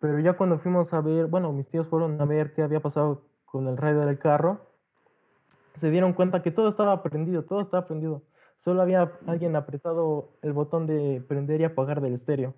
Pero 0.01 0.19
ya 0.21 0.37
cuando 0.37 0.59
fuimos 0.59 0.93
a 0.93 1.01
ver, 1.01 1.27
bueno, 1.27 1.53
mis 1.53 1.69
tíos 1.69 1.89
fueron 1.89 2.21
a 2.21 2.25
ver 2.25 2.55
qué 2.55 2.63
había 2.63 2.81
pasado 2.81 3.23
con 3.45 3.67
el 3.67 3.77
radio 3.77 4.01
del 4.01 4.19
carro, 4.19 4.68
se 5.79 5.91
dieron 5.91 6.13
cuenta 6.13 6.43
que 6.43 6.51
todo 6.51 6.69
estaba 6.69 7.03
prendido, 7.03 7.45
todo 7.45 7.61
estaba 7.63 7.87
prendido. 7.87 8.23
Solo 8.65 8.83
había 8.83 9.13
alguien 9.27 9.57
apretado 9.57 10.33
el 10.43 10.53
botón 10.53 10.87
de 10.87 11.23
prender 11.27 11.61
y 11.61 11.65
apagar 11.65 12.01
del 12.01 12.15
estéreo. 12.15 12.55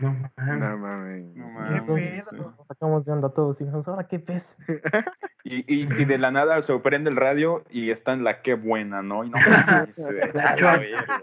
No 0.00 0.12
No 0.12 0.30
mames. 0.36 0.78
mames. 0.78 1.24
No 1.34 1.44
¿Qué 1.46 1.50
mames, 1.52 1.82
pedo? 1.82 1.86
güey. 1.92 2.22
Nos 2.56 2.66
sacamos 2.68 3.04
de 3.04 3.12
onda 3.12 3.28
todos 3.30 3.60
y 3.60 3.64
dijimos, 3.64 3.86
ahora 3.88 4.06
qué 4.08 4.18
pez. 4.18 4.54
Y, 5.42 5.60
y, 5.74 5.88
y 6.02 6.04
de 6.04 6.18
la 6.18 6.30
nada 6.30 6.60
se 6.60 6.78
prende 6.80 7.08
el 7.08 7.16
radio 7.16 7.64
y 7.70 7.90
está 7.90 8.12
en 8.12 8.24
la 8.24 8.42
qué 8.42 8.52
buena, 8.52 9.00
¿no? 9.00 9.24
Y 9.24 9.30
no 9.30 9.38
mames, 9.66 9.96
güey, 9.98 10.20
a 10.38 10.56
la 10.56 10.76
verga. 10.76 11.22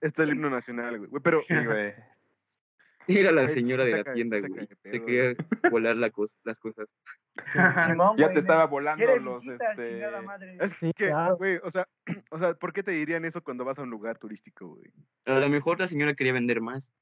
Este 0.00 0.22
es 0.22 0.28
el 0.28 0.30
himno 0.34 0.50
nacional, 0.50 0.98
güey. 0.98 1.10
Güey, 1.10 1.22
Pero, 1.22 1.40
Sí, 1.42 1.54
güey. 1.64 1.94
Era 3.06 3.32
la 3.32 3.48
señora 3.48 3.84
de 3.84 4.02
la 4.04 4.12
tienda, 4.12 4.38
güey. 4.40 4.68
pedo, 4.82 5.04
quería 5.06 5.34
volar 5.70 5.96
la 5.96 6.10
cos- 6.10 6.36
las 6.44 6.58
cosas. 6.58 6.88
Simón, 7.96 8.16
Ya 8.16 8.24
güey, 8.24 8.34
te 8.34 8.40
estaba 8.40 8.66
volando 8.66 9.16
los, 9.16 9.42
visitas, 9.42 9.70
este... 9.70 9.90
chingada 9.92 10.22
madre. 10.22 10.56
es 10.60 10.74
que, 10.74 10.92
claro. 11.08 11.36
güey, 11.36 11.58
o 11.62 11.70
sea, 11.70 11.88
o 12.30 12.38
sea, 12.38 12.54
¿por 12.54 12.72
qué 12.72 12.82
te 12.82 12.90
dirían 12.92 13.24
eso 13.24 13.42
cuando 13.42 13.64
vas 13.64 13.78
a 13.78 13.82
un 13.82 13.90
lugar 13.90 14.18
turístico, 14.18 14.68
güey? 14.68 14.92
A 15.26 15.38
lo 15.40 15.48
mejor 15.48 15.80
la 15.80 15.88
señora 15.88 16.14
quería 16.14 16.32
vender 16.32 16.60
más. 16.60 16.92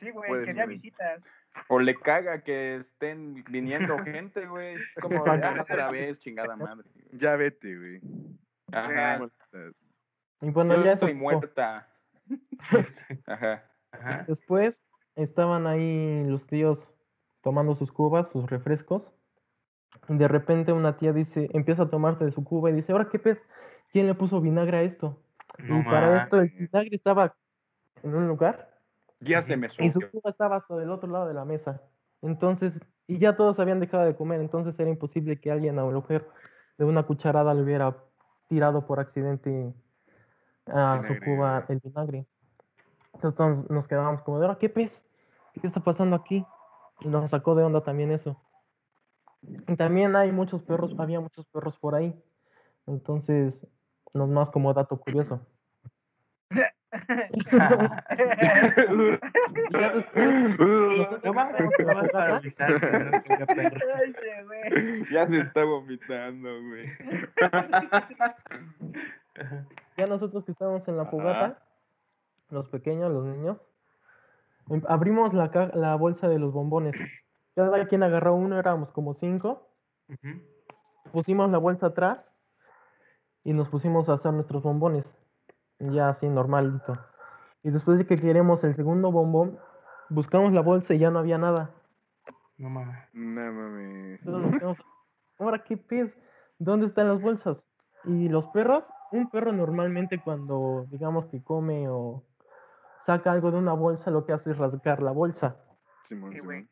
Sí, 0.00 0.10
güey, 0.10 0.30
quería 0.44 0.52
ser. 0.52 0.68
visitas. 0.68 1.22
O 1.68 1.80
le 1.80 1.94
caga 1.96 2.42
que 2.42 2.76
estén 2.76 3.42
viniendo 3.50 3.96
gente, 4.04 4.46
güey. 4.46 4.74
Es 4.74 5.02
como, 5.02 5.24
"Ah, 5.26 5.56
otra 5.60 5.90
vez, 5.90 6.18
chingada 6.20 6.56
madre. 6.56 6.88
güey". 6.94 7.06
Ya 7.20 7.36
vete, 7.36 7.76
güey. 7.76 8.00
Ajá. 8.72 9.20
Y 10.40 10.50
bueno, 10.50 10.76
Yo 10.76 10.84
ya 10.84 10.92
estoy 10.92 11.14
muerta. 11.14 11.88
Ajá. 13.26 13.64
Ajá. 13.92 14.24
Después 14.26 14.82
estaban 15.16 15.66
ahí 15.66 16.24
los 16.26 16.46
tíos 16.46 16.88
tomando 17.42 17.74
sus 17.74 17.92
cubas, 17.92 18.30
sus 18.30 18.48
refrescos. 18.50 19.12
Y 20.08 20.16
de 20.16 20.28
repente 20.28 20.72
una 20.72 20.96
tía 20.96 21.12
dice, 21.12 21.48
empieza 21.52 21.84
a 21.84 21.90
tomarse 21.90 22.24
de 22.24 22.32
su 22.32 22.44
cuba 22.44 22.70
y 22.70 22.74
dice, 22.74 22.92
ahora 22.92 23.08
qué 23.10 23.18
pez, 23.18 23.46
¿quién 23.92 24.06
le 24.06 24.14
puso 24.14 24.40
vinagre 24.40 24.78
a 24.78 24.82
esto? 24.82 25.22
No 25.58 25.80
y 25.80 25.84
para 25.84 26.16
esto 26.16 26.40
el 26.40 26.50
vinagre 26.50 26.96
estaba 26.96 27.36
en 28.02 28.14
un 28.14 28.28
lugar 28.28 28.70
Ya 29.20 29.40
se 29.42 29.56
me 29.56 29.68
y 29.78 29.90
su 29.90 30.00
subió. 30.00 30.10
cuba 30.10 30.30
estaba 30.30 30.56
hasta 30.56 30.76
del 30.76 30.90
otro 30.90 31.10
lado 31.10 31.26
de 31.28 31.34
la 31.34 31.44
mesa. 31.44 31.82
Entonces, 32.22 32.80
y 33.06 33.18
ya 33.18 33.36
todos 33.36 33.58
habían 33.60 33.80
dejado 33.80 34.04
de 34.04 34.16
comer, 34.16 34.40
entonces 34.40 34.78
era 34.80 34.90
imposible 34.90 35.40
que 35.40 35.50
alguien 35.50 35.78
a 35.78 35.82
lo 35.82 35.92
mejor 35.92 36.28
de 36.78 36.84
una 36.84 37.04
cucharada 37.04 37.54
le 37.54 37.62
hubiera 37.62 37.96
tirado 38.48 38.86
por 38.86 39.00
accidente 39.00 39.74
a 40.66 41.02
su 41.06 41.18
cuba 41.18 41.64
el 41.68 41.80
vinagre. 41.80 42.26
Entonces 43.14 43.36
todos 43.36 43.70
nos 43.70 43.86
quedábamos 43.86 44.22
como 44.22 44.38
de, 44.38 44.46
ahora, 44.46 44.58
¿qué 44.58 44.68
pez? 44.68 45.02
¿Qué 45.60 45.66
está 45.66 45.80
pasando 45.80 46.16
aquí? 46.16 46.44
Y 47.00 47.08
nos 47.08 47.30
sacó 47.30 47.54
de 47.54 47.64
onda 47.64 47.82
también 47.82 48.10
eso. 48.10 48.40
Y 49.42 49.76
también 49.76 50.16
hay 50.16 50.32
muchos 50.32 50.62
perros, 50.62 50.94
había 50.98 51.20
muchos 51.20 51.46
perros 51.46 51.76
por 51.78 51.94
ahí. 51.94 52.14
Entonces, 52.86 53.66
nos 54.14 54.28
más 54.28 54.50
como 54.50 54.72
dato 54.72 54.98
curioso. 54.98 55.40
Ya 59.70 59.92
después, 59.94 60.34
se 65.28 65.40
está 65.40 65.64
vomitando, 65.64 66.48
güey. 66.62 66.86
ya 69.96 70.06
nosotros 70.06 70.44
que 70.44 70.52
estábamos 70.52 70.86
en 70.88 70.96
la 70.98 71.06
fogata, 71.06 71.58
los 72.52 72.68
pequeños, 72.68 73.10
los 73.10 73.24
niños, 73.24 73.58
em- 74.68 74.82
abrimos 74.88 75.32
la, 75.34 75.50
ca- 75.50 75.72
la 75.74 75.94
bolsa 75.96 76.28
de 76.28 76.38
los 76.38 76.52
bombones. 76.52 76.94
Cada 77.54 77.86
quien 77.88 78.02
agarró 78.02 78.34
uno, 78.34 78.58
éramos 78.58 78.92
como 78.92 79.14
cinco. 79.14 79.68
Pusimos 81.12 81.50
la 81.50 81.58
bolsa 81.58 81.86
atrás 81.88 82.32
y 83.44 83.52
nos 83.52 83.68
pusimos 83.68 84.08
a 84.08 84.14
hacer 84.14 84.32
nuestros 84.32 84.62
bombones. 84.62 85.18
Ya 85.78 86.10
así, 86.10 86.28
normalito. 86.28 86.98
Y 87.62 87.70
después 87.70 87.98
de 87.98 88.06
que 88.06 88.16
queremos 88.16 88.62
el 88.64 88.74
segundo 88.74 89.10
bombón, 89.10 89.58
buscamos 90.08 90.52
la 90.52 90.60
bolsa 90.60 90.94
y 90.94 90.98
ya 90.98 91.10
no 91.10 91.18
había 91.18 91.38
nada. 91.38 91.70
No 92.56 92.68
mames. 92.70 93.08
No 93.12 93.52
mames. 93.52 94.20
Entonces 94.20 94.50
nos 94.50 94.58
quedamos, 94.58 94.78
ahora 95.38 95.64
qué 95.64 95.76
pez, 95.76 96.16
¿dónde 96.58 96.86
están 96.86 97.08
las 97.08 97.20
bolsas? 97.20 97.66
Y 98.04 98.28
los 98.28 98.46
perros, 98.48 98.84
un 99.10 99.28
perro 99.30 99.52
normalmente 99.52 100.20
cuando 100.22 100.86
digamos 100.90 101.26
que 101.26 101.42
come 101.42 101.88
o 101.88 102.22
saca 103.06 103.32
algo 103.32 103.50
de 103.50 103.58
una 103.58 103.72
bolsa, 103.72 104.10
lo 104.10 104.24
que 104.24 104.32
hace 104.32 104.50
es 104.52 104.58
rasgar 104.58 105.02
la 105.02 105.10
bolsa. 105.12 105.56
Simón. 106.04 106.32
Simón. 106.32 106.68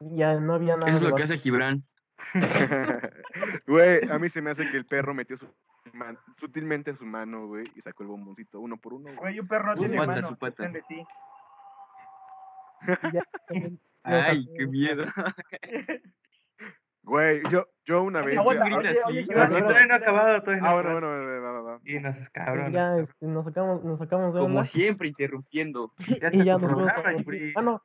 Y 0.00 0.16
Ya 0.18 0.38
no 0.40 0.54
había 0.54 0.76
nada. 0.76 0.90
Eso 0.90 1.04
es 1.04 1.10
lo 1.10 1.16
que 1.16 1.22
hace 1.24 1.38
Gibran. 1.38 1.82
Güey, 3.66 4.10
a 4.10 4.18
mí 4.18 4.28
se 4.28 4.42
me 4.42 4.50
hace 4.50 4.70
que 4.70 4.76
el 4.76 4.86
perro 4.86 5.14
metió 5.14 5.36
su 5.38 5.46
man- 5.92 6.18
sutilmente 6.38 6.94
su 6.94 7.06
mano, 7.06 7.46
güey, 7.46 7.70
y 7.74 7.80
sacó 7.80 8.02
el 8.02 8.08
bomboncito 8.08 8.60
uno 8.60 8.76
por 8.76 8.94
uno, 8.94 9.10
güey. 9.16 9.38
Un 9.40 9.48
perro 9.48 9.68
no 9.68 9.76
Su 9.76 9.82
tiene 9.82 9.96
pata, 9.96 10.12
mano. 10.12 10.28
su 10.28 10.36
pata. 10.36 10.68
de 10.68 10.82
ti. 10.82 11.04
Ya 13.12 13.22
Ay, 14.04 14.46
qué 14.56 14.66
miedo. 14.66 15.04
Güey, 17.02 17.42
yo, 17.50 17.66
yo 17.84 18.02
una 18.02 18.22
vez... 18.22 18.38
Aguanta, 18.38 18.64
grita 18.64 18.90
así. 18.90 19.26
todavía 19.26 19.86
no 19.86 19.94
ha 19.94 19.96
acabado, 19.96 20.40
todavía 20.42 20.62
no 20.62 20.68
Ah, 20.68 20.70
ha 20.70 20.82
bueno, 20.82 21.00
bueno, 21.00 21.42
va, 21.42 21.52
va, 21.52 21.60
va. 21.62 21.80
Y 21.84 21.98
nos 22.00 22.16
cabrón. 22.30 22.72
ya 22.72 22.98
este, 22.98 23.26
nos 23.26 23.44
sacamos, 23.44 23.84
nos 23.84 23.98
sacamos 23.98 24.34
de 24.34 24.40
Como 24.40 24.64
siempre, 24.64 25.08
interrumpiendo. 25.08 25.92
Ya 26.20 26.30
y 26.32 26.44
ya 26.44 26.56
tu 26.58 26.62
nos 26.62 26.72
fuimos 26.72 26.92
a 26.92 26.94
programa, 26.94 27.02
dormir. 27.24 27.24
Yuri. 27.24 27.52
Ah, 27.56 27.62
no. 27.62 27.82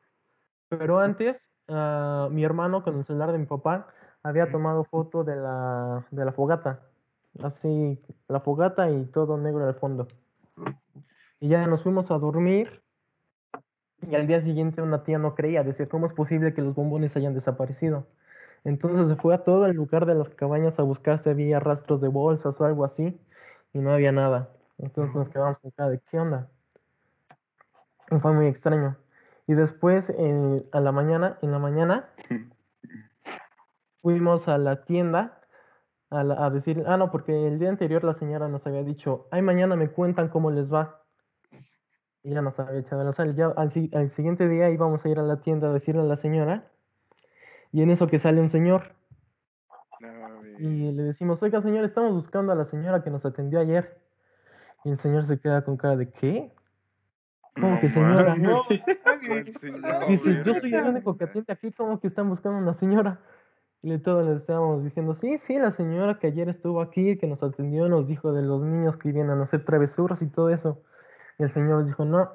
Pero 0.69 0.99
antes, 0.99 1.49
ah, 1.69 2.27
mi 2.31 2.43
hermano 2.43 2.83
con 2.83 2.97
el 2.97 3.05
celular 3.05 3.31
de 3.31 3.37
mi 3.37 3.45
papá 3.45 3.87
había 4.23 4.51
tomado 4.51 4.83
foto 4.85 5.23
de 5.23 5.35
la, 5.35 6.05
de 6.11 6.25
la 6.25 6.31
fogata. 6.31 6.81
Así, 7.41 7.99
la 8.27 8.39
fogata 8.41 8.89
y 8.89 9.05
todo 9.05 9.37
negro 9.37 9.65
al 9.65 9.75
fondo. 9.75 10.07
Y 11.39 11.49
ya 11.49 11.65
nos 11.67 11.83
fuimos 11.83 12.11
a 12.11 12.17
dormir. 12.17 12.81
Y 14.01 14.15
al 14.15 14.27
día 14.27 14.41
siguiente 14.41 14.81
una 14.81 15.03
tía 15.03 15.17
no 15.17 15.33
creía, 15.33 15.63
decía, 15.63 15.87
¿cómo 15.87 16.05
es 16.05 16.13
posible 16.13 16.53
que 16.53 16.61
los 16.61 16.75
bombones 16.75 17.15
hayan 17.15 17.33
desaparecido? 17.33 18.05
Entonces 18.63 19.07
se 19.07 19.15
fue 19.15 19.35
a 19.35 19.43
todo 19.43 19.65
el 19.67 19.75
lugar 19.75 20.05
de 20.05 20.15
las 20.15 20.29
cabañas 20.29 20.79
a 20.79 20.83
buscar 20.83 21.19
si 21.19 21.29
había 21.29 21.59
rastros 21.59 22.01
de 22.01 22.07
bolsas 22.09 22.59
o 22.59 22.65
algo 22.65 22.85
así. 22.85 23.19
Y 23.73 23.79
no 23.79 23.91
había 23.93 24.11
nada. 24.11 24.49
Entonces 24.77 25.15
nos 25.15 25.29
quedamos 25.29 25.59
con 25.59 25.71
cara 25.71 25.89
de, 25.91 25.99
¿qué 26.01 26.19
onda? 26.19 26.49
Y 28.11 28.19
fue 28.19 28.33
muy 28.33 28.47
extraño. 28.47 28.97
Y 29.47 29.53
después, 29.55 30.09
eh, 30.09 30.63
a 30.71 30.79
la 30.79 30.91
mañana, 30.91 31.37
en 31.41 31.51
la 31.51 31.59
mañana, 31.59 32.09
fuimos 34.01 34.47
a 34.47 34.57
la 34.59 34.85
tienda 34.85 35.41
a, 36.11 36.23
la- 36.23 36.45
a 36.45 36.49
decir, 36.51 36.83
ah, 36.87 36.97
no, 36.97 37.11
porque 37.11 37.47
el 37.47 37.59
día 37.59 37.69
anterior 37.69 38.03
la 38.03 38.13
señora 38.15 38.47
nos 38.49 38.67
había 38.67 38.83
dicho, 38.83 39.27
ay, 39.31 39.41
mañana 39.43 39.75
me 39.77 39.91
cuentan 39.91 40.29
cómo 40.29 40.51
les 40.51 40.71
va. 40.73 41.05
Y 42.23 42.31
ya 42.33 42.41
nos 42.41 42.57
había 42.59 42.79
echado 42.79 43.03
la 43.03 43.13
sal. 43.13 43.35
Ya 43.35 43.47
al, 43.47 43.71
al 43.93 44.09
siguiente 44.09 44.47
día 44.47 44.69
íbamos 44.71 45.05
a 45.05 45.09
ir 45.09 45.19
a 45.19 45.23
la 45.23 45.41
tienda 45.41 45.69
a 45.69 45.73
decirle 45.73 46.01
a 46.01 46.05
la 46.05 46.17
señora, 46.17 46.71
y 47.73 47.81
en 47.81 47.89
eso 47.89 48.07
que 48.07 48.19
sale 48.19 48.39
un 48.39 48.49
señor, 48.49 48.95
No, 49.99 50.45
y 50.59 50.91
le 50.91 51.03
decimos, 51.03 51.41
oiga, 51.41 51.61
señor, 51.61 51.83
estamos 51.83 52.13
buscando 52.13 52.51
a 52.51 52.55
la 52.55 52.65
señora 52.65 53.03
que 53.03 53.09
nos 53.09 53.25
atendió 53.25 53.59
ayer. 53.59 53.97
Y 54.85 54.91
el 54.91 54.99
señor 54.99 55.25
se 55.25 55.39
queda 55.39 55.63
con 55.63 55.75
cara 55.77 55.95
de, 55.97 56.11
¿qué? 56.11 56.51
¿Cómo 57.55 57.75
No 57.75 57.79
que 57.79 57.89
señora? 57.89 58.35
No, 58.35 58.63
¿Cuál 59.03 59.19
señor, 59.53 60.07
Dice, 60.07 60.43
yo 60.45 60.53
soy 60.53 60.73
el 60.73 60.85
único 60.85 61.17
que 61.17 61.23
atiende 61.23 61.51
aquí, 61.51 61.71
como 61.71 61.99
que 61.99 62.07
están 62.07 62.29
buscando 62.29 62.59
una 62.59 62.73
señora. 62.73 63.19
Y 63.81 63.89
le 63.89 63.99
todos 63.99 64.25
le 64.25 64.35
estábamos 64.35 64.83
diciendo, 64.83 65.15
sí, 65.15 65.39
sí, 65.39 65.57
la 65.57 65.71
señora 65.71 66.19
que 66.19 66.27
ayer 66.27 66.49
estuvo 66.49 66.79
aquí, 66.79 67.17
que 67.17 67.27
nos 67.27 67.41
atendió, 67.41 67.89
nos 67.89 68.07
dijo 68.07 68.33
de 68.33 68.43
los 68.43 68.61
niños 68.61 68.97
que 68.97 69.11
vienen 69.11 69.39
a 69.39 69.43
hacer 69.43 69.65
travesuras 69.65 70.21
y 70.21 70.27
todo 70.27 70.49
eso. 70.49 70.83
Y 71.39 71.43
el 71.43 71.51
señor 71.51 71.79
les 71.79 71.87
dijo, 71.87 72.05
no, 72.05 72.29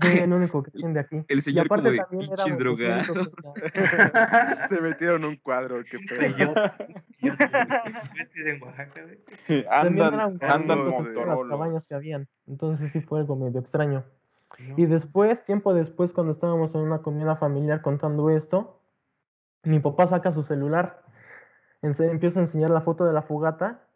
soy 0.00 0.18
el 0.18 0.32
único 0.32 0.62
que 0.62 0.70
aquí. 0.98 1.24
El 1.28 1.38
y 1.38 1.42
señor 1.42 1.68
como 1.68 1.80
aparte 1.80 1.92
de, 1.92 1.98
también 1.98 2.30
Se 4.68 4.80
metieron 4.80 5.24
un 5.24 5.36
cuadro, 5.36 5.82
qué 5.84 5.98
pedo. 5.98 6.36
yo, 6.36 6.54
yo, 7.18 7.32
¿ves 7.38 8.28
que 8.32 8.40
es 8.40 8.46
en 8.46 8.62
Oaxaca, 8.62 9.02
güey? 9.02 9.18
También 9.64 10.06
Andan, 10.06 10.38
las 11.26 11.38
cabañas 11.48 11.84
que 11.86 11.94
habían. 11.94 12.28
Entonces 12.46 12.90
sí 12.92 13.00
fue 13.00 13.20
algo 13.20 13.36
medio 13.36 13.60
extraño. 13.60 14.04
No. 14.58 14.74
Y 14.76 14.86
después, 14.86 15.44
tiempo 15.44 15.74
después, 15.74 16.12
cuando 16.12 16.32
estábamos 16.32 16.74
en 16.74 16.80
una 16.82 17.02
comida 17.02 17.36
familiar 17.36 17.82
contando 17.82 18.30
esto, 18.30 18.80
mi 19.62 19.78
papá 19.78 20.06
saca 20.06 20.32
su 20.32 20.42
celular, 20.42 21.02
empieza 21.82 22.40
a 22.40 22.42
enseñar 22.42 22.70
la 22.70 22.80
foto 22.80 23.04
de 23.04 23.12
la 23.12 23.22
fogata 23.22 23.86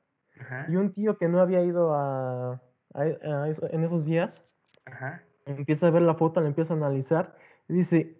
Ajá, 0.40 0.66
y 0.68 0.76
un 0.76 0.92
tío 0.92 1.16
que 1.18 1.28
no 1.28 1.40
había 1.40 1.62
ido 1.62 1.94
a, 1.94 2.60
a 2.94 3.00
a 3.02 3.48
eso- 3.48 3.68
en 3.70 3.84
esos 3.84 4.04
días 4.04 4.42
ajá. 4.86 5.22
Empieza 5.46 5.86
a 5.86 5.90
ver 5.90 6.02
la 6.02 6.14
foto, 6.14 6.40
la 6.40 6.48
empieza 6.48 6.74
a 6.74 6.76
analizar 6.76 7.36
y 7.68 7.74
dice, 7.74 8.16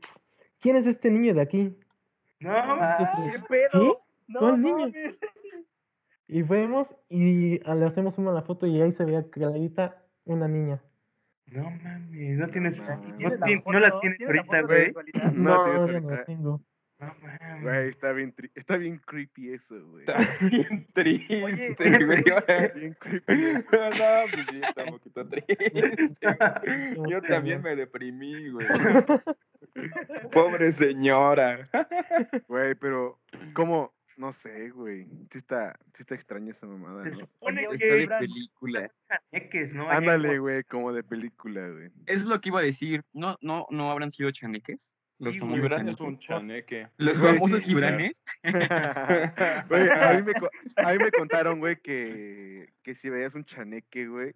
¿quién 0.60 0.76
es 0.76 0.86
este 0.86 1.10
niño 1.10 1.34
de 1.34 1.40
aquí? 1.42 1.78
No, 2.40 2.50
Nosotros, 2.76 3.32
¿Qué 3.32 3.38
pedo? 3.48 4.00
No, 4.28 4.38
¿Cuál 4.40 4.62
niño? 4.62 4.76
mames. 4.78 5.16
Y 6.26 6.42
vemos 6.42 6.94
y 7.10 7.60
a- 7.68 7.74
le 7.74 7.84
hacemos 7.86 8.16
una 8.18 8.30
a 8.30 8.34
la 8.34 8.42
foto 8.42 8.66
y 8.66 8.80
ahí 8.80 8.92
se 8.92 9.04
veía 9.04 9.28
clarita 9.30 10.02
una 10.24 10.48
niña. 10.48 10.80
no 11.46 11.64
mames, 11.70 12.38
no 12.38 12.48
tienes, 12.48 12.78
No 12.78 12.84
no, 12.84 12.90
mames. 12.96 13.16
¿Tienes 13.18 13.40
tien- 13.40 13.62
no 13.66 13.78
la 13.78 14.00
tienes 14.00 14.18
¿Tienes 14.18 14.34
la 14.34 14.58
ahorita, 14.58 14.62
güey. 14.62 14.92
No, 15.34 15.56
No, 15.58 15.64
tienes 15.64 15.80
ya 15.86 16.00
no 16.00 16.08
la 16.08 16.14
ahorita. 16.14 16.24
tengo. 16.24 16.60
No 17.06 17.14
mames. 17.22 17.62
Güey, 17.62 17.88
está 17.88 18.12
bien, 18.12 18.34
tri- 18.34 18.50
está 18.54 18.76
bien 18.76 18.98
creepy 18.98 19.52
eso, 19.52 19.74
güey. 19.88 20.04
Está 20.04 20.16
bien 20.40 20.86
triste, 20.92 21.44
Oye, 21.44 21.74
güey. 22.04 22.24
Bien 22.74 22.94
creepy 22.98 23.32
eso. 23.44 23.68
No, 23.94 24.30
pues 24.32 24.46
sí, 24.50 24.60
está 24.62 24.84
un 24.84 24.90
poquito 24.90 25.28
triste. 25.28 26.16
Yo 27.08 27.20
Qué 27.22 27.28
también 27.28 27.62
me 27.62 27.76
deprimí, 27.76 28.50
güey. 28.50 28.66
Pobre 30.32 30.72
señora. 30.72 31.68
Güey, 32.48 32.74
pero, 32.74 33.18
¿cómo? 33.54 33.92
No 34.16 34.32
sé, 34.32 34.70
güey. 34.70 35.06
Sí 35.32 35.38
está, 35.38 35.76
sí 35.92 36.02
está 36.02 36.14
extraña 36.14 36.52
esa 36.52 36.66
mamada, 36.66 37.02
Se 37.02 37.10
¿no? 37.10 37.16
supone 37.18 37.66
Oye, 37.66 37.78
Está 37.84 37.94
de 37.96 38.06
que 38.08 38.26
película. 38.28 38.90
chaneques, 39.08 39.72
¿no? 39.74 39.90
Ándale, 39.90 40.38
güey, 40.38 40.62
como 40.64 40.92
de 40.92 41.02
película, 41.02 41.68
güey. 41.68 41.90
Es 42.06 42.24
lo 42.24 42.40
que 42.40 42.50
iba 42.50 42.60
a 42.60 42.62
decir. 42.62 43.02
¿No, 43.12 43.36
no, 43.40 43.66
no 43.70 43.90
habrán 43.90 44.12
sido 44.12 44.30
chaneques? 44.30 44.92
Los 45.18 45.38
famosos 45.38 45.70
es 45.86 46.00
un 46.00 46.18
chaneque. 46.18 46.88
Los 46.98 47.18
Güey, 47.18 47.34
famosos 47.34 47.60
sí, 47.60 47.66
gibranes. 47.66 48.22
Güey, 49.68 49.88
a 49.90 50.12
mí 50.14 50.22
me, 50.22 50.32
a 50.76 50.92
mí 50.92 50.98
me 50.98 51.10
contaron, 51.12 51.60
güey, 51.60 51.76
que, 51.76 52.72
que 52.82 52.94
si 52.94 53.10
veías 53.10 53.34
un 53.34 53.44
chaneque, 53.44 54.06
güey, 54.08 54.34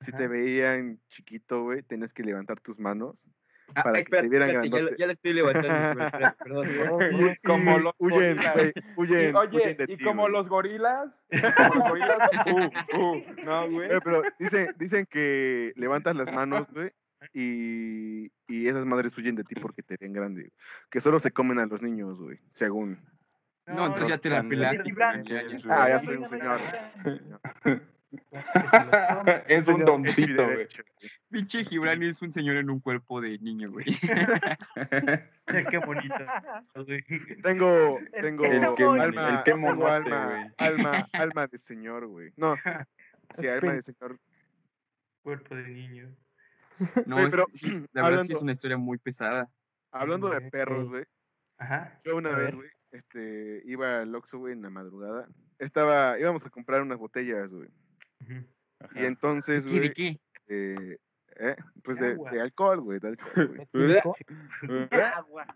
si 0.00 0.12
te 0.12 0.28
veían 0.28 1.00
chiquito, 1.08 1.62
güey, 1.62 1.82
tenías 1.82 2.12
que 2.12 2.22
levantar 2.22 2.60
tus 2.60 2.78
manos. 2.78 3.26
Ah, 3.74 3.82
para 3.82 3.98
que 4.02 4.04
te 4.04 4.28
vieran 4.28 4.50
espérate, 4.50 4.92
ya, 4.92 4.96
ya 4.96 5.06
la 5.06 5.12
estoy 5.12 5.32
levantando. 5.32 5.68
Gibran, 5.68 6.06
espérate, 6.06 6.44
perdón. 6.44 6.66
No, 7.20 7.30
Y 7.30 7.36
como 7.38 7.78
los 7.78 7.94
huyen, 7.98 8.38
Y, 8.38 9.00
huyen, 9.00 9.34
oye, 9.34 9.56
huyen 9.56 9.76
de 9.76 9.84
y 9.88 9.96
ti, 9.96 10.04
como 10.04 10.28
los 10.28 10.48
gorilas, 10.48 11.10
como 11.56 11.74
los 11.74 11.88
gorilas, 11.88 12.18
uh, 12.46 12.96
uh, 12.96 13.22
no, 13.44 13.70
güey. 13.70 13.88
Güey, 13.88 14.00
pero 14.04 14.22
dicen, 14.38 14.74
dicen 14.78 15.06
que 15.06 15.72
levantas 15.74 16.14
las 16.14 16.32
manos, 16.32 16.68
güey, 16.72 16.92
y, 17.32 18.30
y 18.46 18.68
esas 18.68 18.84
madres 18.86 19.16
huyen 19.18 19.34
de 19.36 19.44
ti 19.44 19.54
porque 19.56 19.82
te 19.82 19.96
ven 19.96 20.12
grande. 20.12 20.42
güey. 20.42 20.52
Que 20.90 21.00
solo 21.00 21.18
se 21.20 21.30
comen 21.30 21.58
a 21.58 21.66
los 21.66 21.82
niños, 21.82 22.20
güey, 22.20 22.38
según. 22.52 22.98
No, 23.66 23.86
entonces 23.86 24.08
ya 24.08 24.18
te 24.18 24.30
la 24.30 24.42
pelaste. 24.44 24.94
Ah, 25.68 25.88
ya 25.88 25.98
no, 25.98 26.00
soy 26.04 26.14
no, 26.18 26.20
un 26.20 26.22
no, 26.22 26.28
señor. 26.28 26.60
no, 27.04 27.40
no. 29.24 29.32
es 29.48 29.66
un 29.66 29.84
doncito, 29.84 30.44
güey. 30.44 30.68
Pinche 31.30 31.64
Gibran 31.64 32.00
es 32.04 32.22
un 32.22 32.32
señor 32.32 32.56
en 32.56 32.70
un 32.70 32.78
cuerpo 32.78 33.20
de 33.20 33.38
niño, 33.40 33.70
güey. 33.72 33.84
Qué 35.70 35.78
bonito. 35.84 36.14
Tengo, 37.42 37.98
tengo 38.20 38.42
que- 38.44 38.56
el 38.56 38.74
que- 38.76 38.84
alma, 38.84 39.28
el 39.30 39.36
que 39.42 39.50
tengo 39.50 39.74
monote, 39.74 39.90
alma, 39.90 40.24
güey. 40.26 40.44
alma, 40.58 41.08
alma 41.12 41.46
de 41.48 41.58
señor, 41.58 42.06
güey. 42.06 42.32
No, 42.36 42.54
sí, 43.38 43.48
alma 43.48 43.72
de 43.74 43.82
señor. 43.82 44.18
Cuerpo 45.22 45.56
de 45.56 45.66
niño. 45.68 46.08
No, 47.06 47.16
Güey, 47.16 47.24
es- 47.26 47.30
pero, 47.30 47.46
sí, 47.54 47.66
la 47.70 47.76
verdad 47.76 47.86
sí 47.92 48.00
hablando- 48.02 48.36
es 48.36 48.42
una 48.42 48.52
historia 48.52 48.76
muy 48.76 48.98
pesada. 48.98 49.48
Hablando 49.92 50.28
de 50.28 50.40
perros, 50.50 50.88
güey. 50.88 51.04
Ajá. 51.58 52.00
Yo 52.04 52.16
una 52.16 52.30
vez, 52.36 52.54
güey, 52.54 52.68
este, 52.92 53.62
iba 53.64 54.00
al 54.02 54.14
Oxxo, 54.14 54.38
güey, 54.38 54.52
en 54.52 54.62
la 54.62 54.68
madrugada. 54.70 55.26
Estaba, 55.58 56.18
íbamos 56.18 56.44
a 56.44 56.50
comprar 56.50 56.82
unas 56.82 56.98
botellas, 56.98 57.50
güey. 57.50 57.68
Y 58.94 59.04
entonces, 59.04 59.64
¿Qué, 59.64 59.72
de 59.72 59.78
güey, 59.78 59.92
qué? 59.94 60.20
eh, 60.48 60.98
eh, 61.38 61.56
pues 61.82 61.98
de, 61.98 62.16
alcohol, 62.40 62.80
güey, 62.82 62.98
de 63.00 63.08
alcohol, 63.08 63.66
güey. 63.72 63.98
Agua. 65.14 65.46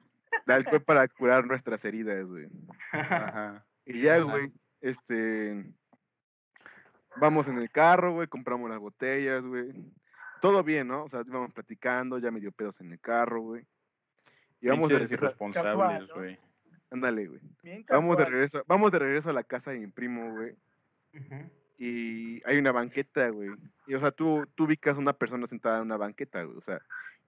De 0.47 0.55
alcohol 0.55 0.83
para 0.83 1.07
curar 1.09 1.47
nuestras 1.47 1.85
heridas, 1.85 2.25
güey. 2.27 2.49
Ajá. 2.93 3.67
Y 3.85 4.01
ya, 4.01 4.19
güey, 4.21 4.51
este, 4.81 5.71
vamos 7.17 7.47
en 7.49 7.59
el 7.59 7.71
carro, 7.71 8.15
güey, 8.15 8.29
compramos 8.29 8.71
las 8.71 8.79
botellas, 8.79 9.45
güey. 9.45 9.73
Todo 10.41 10.63
bien, 10.63 10.89
¿no? 10.89 11.05
O 11.05 11.09
sea, 11.09 11.23
íbamos 11.27 11.53
platicando, 11.53 12.19
ya 12.19 12.31
me 12.31 12.41
dio 12.41 12.53
pedos 12.53 12.81
en 12.81 12.93
el 12.93 13.01
carro, 13.01 13.41
güey. 13.43 13.65
Y 14.61 14.69
vamos 14.69 14.89
de 14.89 14.99
regreso, 14.99 15.25
irresponsables, 15.27 16.09
güey. 16.13 16.39
ándale, 16.91 17.27
güey. 17.27 17.41
Bien 17.63 17.85
Vamos 17.89 18.17
de 18.19 18.25
regreso, 18.25 18.63
vamos 18.67 18.93
de 18.93 18.99
regreso 18.99 19.31
a 19.31 19.33
la 19.33 19.43
casa 19.43 19.71
de 19.71 19.79
mi 19.79 19.87
primo, 19.87 20.33
güey. 20.33 20.55
Y 21.79 22.43
hay 22.45 22.59
una 22.59 22.73
banqueta, 22.73 23.29
güey. 23.31 23.51
Y, 23.87 23.95
o 23.95 24.01
sea, 24.01 24.11
tú, 24.11 24.47
tú 24.55 24.65
ubicas 24.65 24.97
a 24.97 25.01
una 25.01 25.15
persona 25.15 25.47
sentada 25.47 25.79
en 25.79 25.85
una 25.85 25.97
banqueta, 25.97 26.43
güey. 26.43 26.59
O 26.59 26.61
sea, 26.61 26.81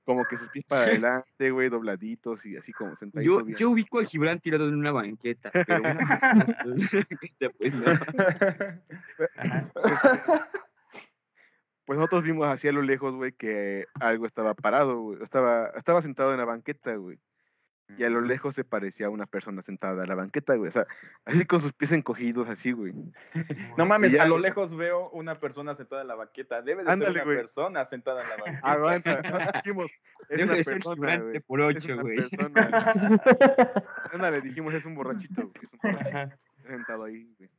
como 0.05 0.25
que 0.25 0.37
sus 0.37 0.49
pies 0.51 0.65
para 0.67 0.83
adelante, 0.85 1.51
güey, 1.51 1.69
dobladitos 1.69 2.45
y 2.45 2.57
así 2.57 2.73
como 2.73 2.97
sentadito 2.97 3.41
Yo, 3.41 3.45
bien. 3.45 3.59
yo 3.59 3.71
ubico 3.71 4.01
a 4.01 4.05
Gibran 4.05 4.41
tirado 4.41 4.69
en 4.69 4.75
una 4.75 4.93
banqueta, 4.93 5.51
pero 5.53 5.81
una 5.81 5.95
banqueta, 6.65 7.51
pues 7.59 7.75
no. 7.75 7.93
Pues 11.85 11.99
nosotros 11.99 12.23
vimos 12.23 12.47
hacia 12.47 12.73
lo 12.73 12.83
lejos, 12.83 13.15
güey, 13.15 13.33
que 13.33 13.87
algo 14.01 14.27
estaba 14.27 14.55
parado, 14.55 15.01
güey. 15.01 15.23
Estaba, 15.23 15.67
estaba 15.77 16.01
sentado 16.03 16.33
en 16.33 16.39
la 16.39 16.45
banqueta, 16.45 16.95
güey. 16.95 17.19
y 17.99 18.05
a 18.05 18.09
lo 18.09 18.23
lejos 18.23 18.55
se 18.55 18.65
parecía 18.65 19.07
a 19.09 19.11
una 19.11 19.27
persona 19.27 19.61
sentada 19.61 20.05
en 20.05 20.09
la 20.09 20.15
banqueta, 20.15 20.55
güey. 20.55 20.69
O 20.69 20.73
sea, 20.73 20.87
así 21.27 21.45
con 21.45 21.61
sus 21.61 21.73
pies 21.75 21.93
encogidos, 21.93 22.49
así, 22.49 22.73
güey. 22.73 22.95
No 23.77 23.85
mames, 23.85 24.13
ya- 24.13 24.23
a 24.23 24.27
lo 24.29 24.39
lejos 24.39 24.75
veo 24.75 25.11
una 25.11 25.39
persona 25.41 25.75
sentada 25.75 26.01
en 26.03 26.09
la 26.09 26.15
banqueta. 26.15 26.63
Debe 26.63 26.85
de 26.85 26.91
Ándale, 26.93 27.13
ser 27.13 27.23
una 27.23 27.25
güey. 27.25 27.37
persona 27.37 27.85
sentada 27.87 28.23
en 28.23 28.29
la 28.31 28.37
banqueta. 28.45 28.73
Aguanta, 28.73 29.23
no 29.23 29.39
dijimos, 29.53 29.91
es 30.21 30.29
Debe 30.39 30.45
una 30.45 30.55
de 30.55 30.65
persona, 30.65 31.19
güey. 31.19 31.41
por 31.41 31.61
Es 31.61 31.77
ocho, 31.85 31.99
güey. 32.01 32.17
persona. 32.17 32.93
Ándale, 34.13 34.41
dijimos, 34.41 34.73
es 34.75 34.85
un 34.87 34.95
borrachito, 34.95 35.43
güey. 35.43 35.53
Es 35.63 35.73
un 35.73 35.79
borrachito 35.93 36.37
sentado 36.67 37.05
ahí, 37.05 37.29
güey. 37.39 37.51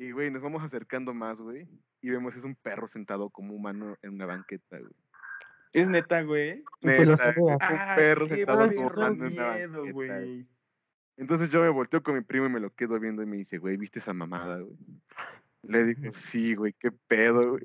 Y, 0.00 0.12
güey, 0.12 0.30
nos 0.30 0.40
vamos 0.40 0.62
acercando 0.62 1.12
más, 1.12 1.42
güey. 1.42 1.68
Y 2.00 2.08
vemos, 2.08 2.34
es 2.34 2.42
un 2.42 2.54
perro 2.54 2.88
sentado 2.88 3.28
como 3.28 3.52
humano 3.52 3.98
en 4.00 4.14
una 4.14 4.24
banqueta, 4.24 4.78
güey. 4.78 4.94
Es 5.74 5.86
neta, 5.86 6.22
güey. 6.22 6.64
Neta, 6.80 7.34
un 7.36 7.58
perro 7.96 8.26
sentado 8.26 8.70
humano 8.70 9.26
en 9.26 9.32
una 9.34 9.52
miedo, 9.52 9.72
banqueta, 9.72 9.92
güey. 9.92 10.08
güey. 10.08 10.46
Entonces 11.18 11.50
yo 11.50 11.60
me 11.60 11.68
volteo 11.68 12.02
con 12.02 12.14
mi 12.14 12.22
primo 12.22 12.46
y 12.46 12.48
me 12.48 12.60
lo 12.60 12.70
quedo 12.70 12.98
viendo 12.98 13.22
y 13.22 13.26
me 13.26 13.36
dice, 13.36 13.58
güey, 13.58 13.76
¿viste 13.76 13.98
esa 13.98 14.14
mamada, 14.14 14.60
güey? 14.60 14.78
Le 15.64 15.84
digo, 15.84 16.14
sí, 16.14 16.54
güey, 16.54 16.72
qué 16.72 16.90
pedo, 16.90 17.50
güey. 17.50 17.64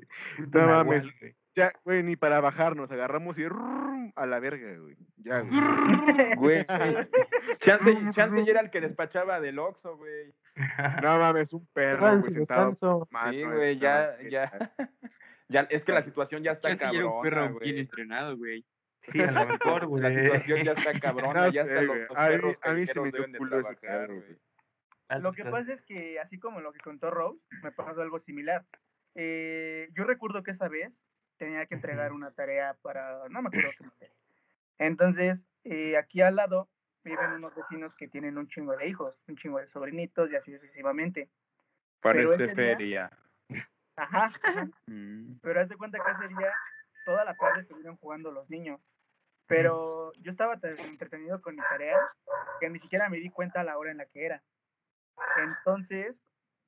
No 0.52 0.66
mames. 0.66 1.04
güey. 1.18 1.34
Ya, 1.56 1.72
güey, 1.84 2.02
ni 2.02 2.16
para 2.16 2.40
bajarnos, 2.40 2.90
agarramos 2.92 3.38
y 3.38 3.44
a 4.14 4.26
la 4.26 4.38
verga, 4.40 4.76
güey. 4.78 4.94
Ya, 5.16 5.40
güey. 5.40 6.34
Güey. 6.36 6.66
Chance, 7.58 7.96
chance 8.12 8.44
era 8.46 8.60
el 8.60 8.70
que 8.70 8.82
despachaba 8.82 9.40
del 9.40 9.58
Oxxo, 9.58 9.96
güey. 9.96 10.34
No 11.02 11.18
mames, 11.18 11.52
un 11.54 11.66
perro, 11.72 12.18
güey, 12.18 12.34
sentado. 12.34 13.08
mano 13.10 13.32
Sí, 13.32 13.42
güey, 13.42 13.78
ya, 13.78 14.16
ya. 14.28 14.52
Ya, 15.48 15.60
es 15.70 15.84
que 15.84 15.92
la 15.92 16.02
situación 16.02 16.42
ya 16.42 16.52
está 16.52 16.74
ya 16.74 16.90
era 16.90 17.06
un 17.06 17.22
cabrona, 17.22 17.22
perro 17.22 17.52
güey. 17.54 17.64
bien 17.72 17.78
entrenado, 17.78 18.36
güey. 18.36 18.64
Sí, 19.10 19.20
a 19.22 19.30
lo 19.30 19.46
mejor, 19.46 19.86
güey. 19.86 20.02
La 20.02 20.10
situación 20.22 20.64
ya 20.64 20.72
está 20.72 21.00
cabrona, 21.00 21.48
ya 21.48 21.64
sé, 21.64 21.82
los, 21.82 21.96
los 21.96 22.18
A 22.18 22.28
mí- 22.30 22.54
callejeros 22.60 23.04
me 23.04 23.10
dio 23.12 23.38
culo 23.38 23.60
ese 23.60 24.06
güey. 24.08 24.38
Lo 25.20 25.32
que 25.32 25.44
pasa 25.44 25.72
es 25.72 25.80
que, 25.82 26.18
así 26.20 26.38
como 26.38 26.60
lo 26.60 26.72
que 26.72 26.80
contó 26.80 27.10
Rose, 27.10 27.40
me 27.62 27.72
pasó 27.72 28.02
algo 28.02 28.18
similar. 28.20 28.62
Yo 29.14 30.04
recuerdo 30.04 30.42
que 30.42 30.50
esa 30.50 30.68
vez 30.68 30.92
tenía 31.38 31.66
que 31.66 31.74
entregar 31.74 32.12
una 32.12 32.30
tarea 32.30 32.74
para, 32.82 33.28
no 33.28 33.42
me 33.42 33.48
acuerdo 33.48 33.70
qué 33.78 33.84
materia. 33.84 34.14
Entonces, 34.78 35.38
eh, 35.64 35.96
aquí 35.96 36.20
al 36.22 36.36
lado 36.36 36.68
viven 37.04 37.32
unos 37.32 37.54
vecinos 37.54 37.94
que 37.94 38.08
tienen 38.08 38.36
un 38.38 38.48
chingo 38.48 38.76
de 38.76 38.88
hijos, 38.88 39.14
un 39.28 39.36
chingo 39.36 39.58
de 39.58 39.68
sobrinitos 39.68 40.30
y 40.30 40.36
así 40.36 40.52
sucesivamente. 40.52 41.28
Parece 42.00 42.34
ese 42.34 42.46
día- 42.46 42.54
feria. 42.54 43.10
Ajá, 43.96 44.24
ajá. 44.42 44.68
Mm. 44.86 45.38
Pero 45.42 45.60
haz 45.60 45.68
de 45.68 45.76
cuenta 45.76 45.98
que 45.98 46.10
ese 46.12 46.28
día, 46.28 46.52
toda 47.04 47.24
la 47.24 47.34
tarde 47.34 47.62
estuvieron 47.62 47.96
jugando 47.96 48.30
los 48.30 48.48
niños. 48.50 48.80
Pero 49.46 50.12
yo 50.14 50.30
estaba 50.32 50.58
tan 50.58 50.78
entretenido 50.80 51.40
con 51.40 51.54
mi 51.54 51.62
tarea 51.62 51.96
que 52.60 52.68
ni 52.68 52.78
siquiera 52.80 53.08
me 53.08 53.18
di 53.18 53.30
cuenta 53.30 53.60
a 53.60 53.64
la 53.64 53.78
hora 53.78 53.90
en 53.92 53.96
la 53.98 54.06
que 54.06 54.26
era. 54.26 54.42
Entonces, 55.36 56.16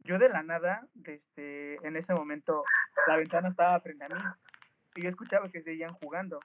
yo 0.00 0.18
de 0.18 0.28
la 0.28 0.42
nada, 0.42 0.86
este, 1.04 1.74
en 1.86 1.96
ese 1.96 2.14
momento, 2.14 2.64
la 3.06 3.16
ventana 3.16 3.48
estaba 3.48 3.80
frente 3.80 4.04
a 4.04 4.08
mí 4.08 4.20
y 4.94 5.02
yo 5.02 5.10
escuchaba 5.10 5.50
que 5.50 5.62
seguían 5.62 5.94
jugando. 5.94 6.40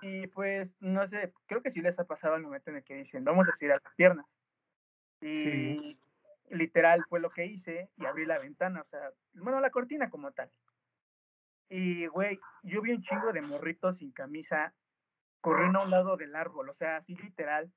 Y 0.00 0.26
pues, 0.28 0.70
no 0.80 1.08
sé, 1.08 1.32
creo 1.46 1.62
que 1.62 1.72
sí 1.72 1.80
les 1.80 1.98
ha 1.98 2.04
pasado 2.04 2.36
el 2.36 2.42
momento 2.42 2.70
en 2.70 2.76
el 2.76 2.84
que 2.84 2.96
dicen, 2.96 3.24
vamos 3.24 3.46
a 3.46 3.50
estirar 3.50 3.80
las 3.82 3.94
piernas. 3.94 4.26
Y 5.20 5.98
literal 6.50 7.04
fue 7.08 7.20
lo 7.20 7.30
que 7.30 7.46
hice 7.46 7.90
y 7.96 8.06
abrí 8.06 8.24
la 8.24 8.38
ventana, 8.38 8.82
o 8.82 8.88
sea, 8.90 9.10
bueno, 9.34 9.60
la 9.60 9.70
cortina 9.70 10.08
como 10.10 10.30
tal. 10.32 10.50
Y, 11.68 12.06
güey, 12.06 12.38
yo 12.62 12.80
vi 12.80 12.92
un 12.92 13.02
chingo 13.02 13.32
de 13.32 13.42
morritos 13.42 13.98
sin 13.98 14.12
camisa 14.12 14.72
corriendo 15.40 15.80
a 15.80 15.84
un 15.84 15.90
lado 15.90 16.16
del 16.16 16.34
árbol, 16.34 16.70
o 16.70 16.74
sea, 16.74 16.98
así 16.98 17.14
literal, 17.16 17.70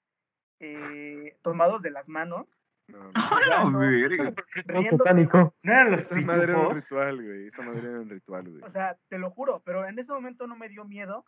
eh, 0.59 1.37
tomados 1.41 1.81
de 1.81 1.91
las 1.91 2.07
manos, 2.07 2.47
No. 2.87 3.11
Rock 3.13 4.47
riéndose, 4.65 4.97
satánico. 4.97 5.55
No 5.63 5.71
eran 5.71 5.91
los 5.91 6.01
Esa 6.01 6.15
madre 6.21 6.43
era 6.43 6.57
un 6.57 6.75
ritual, 6.75 7.23
güey. 7.23 7.47
Esa 7.47 7.61
madre 7.61 7.89
era 7.89 7.99
un 8.01 8.09
ritual, 8.09 8.49
güey. 8.49 8.63
O 8.63 8.71
sea, 8.71 8.97
te 9.09 9.17
lo 9.17 9.31
juro, 9.31 9.61
pero 9.65 9.87
en 9.87 9.97
ese 9.97 10.11
momento 10.11 10.47
no 10.47 10.55
me 10.55 10.69
dio 10.69 10.85
miedo 10.85 11.25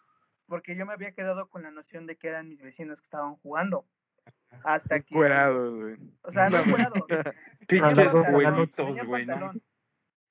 porque 0.48 0.76
yo 0.76 0.86
me 0.86 0.94
había 0.94 1.14
quedado 1.14 1.48
con 1.48 1.64
la 1.64 1.72
noción 1.72 2.06
de 2.06 2.16
que 2.16 2.28
eran 2.28 2.50
mis 2.50 2.62
vecinos 2.62 3.00
que 3.00 3.06
estaban 3.06 3.36
jugando. 3.38 3.86
Hasta 4.64 5.00
que. 5.00 5.16
Cuerados, 5.16 5.76
güey. 5.76 5.96
O 6.24 6.32
sea, 6.32 6.50
no 6.50 6.58
No, 6.58 6.72
cuerados. 6.72 7.04
Pinches 7.68 9.06
güey, 9.06 9.26
¿no? 9.26 9.54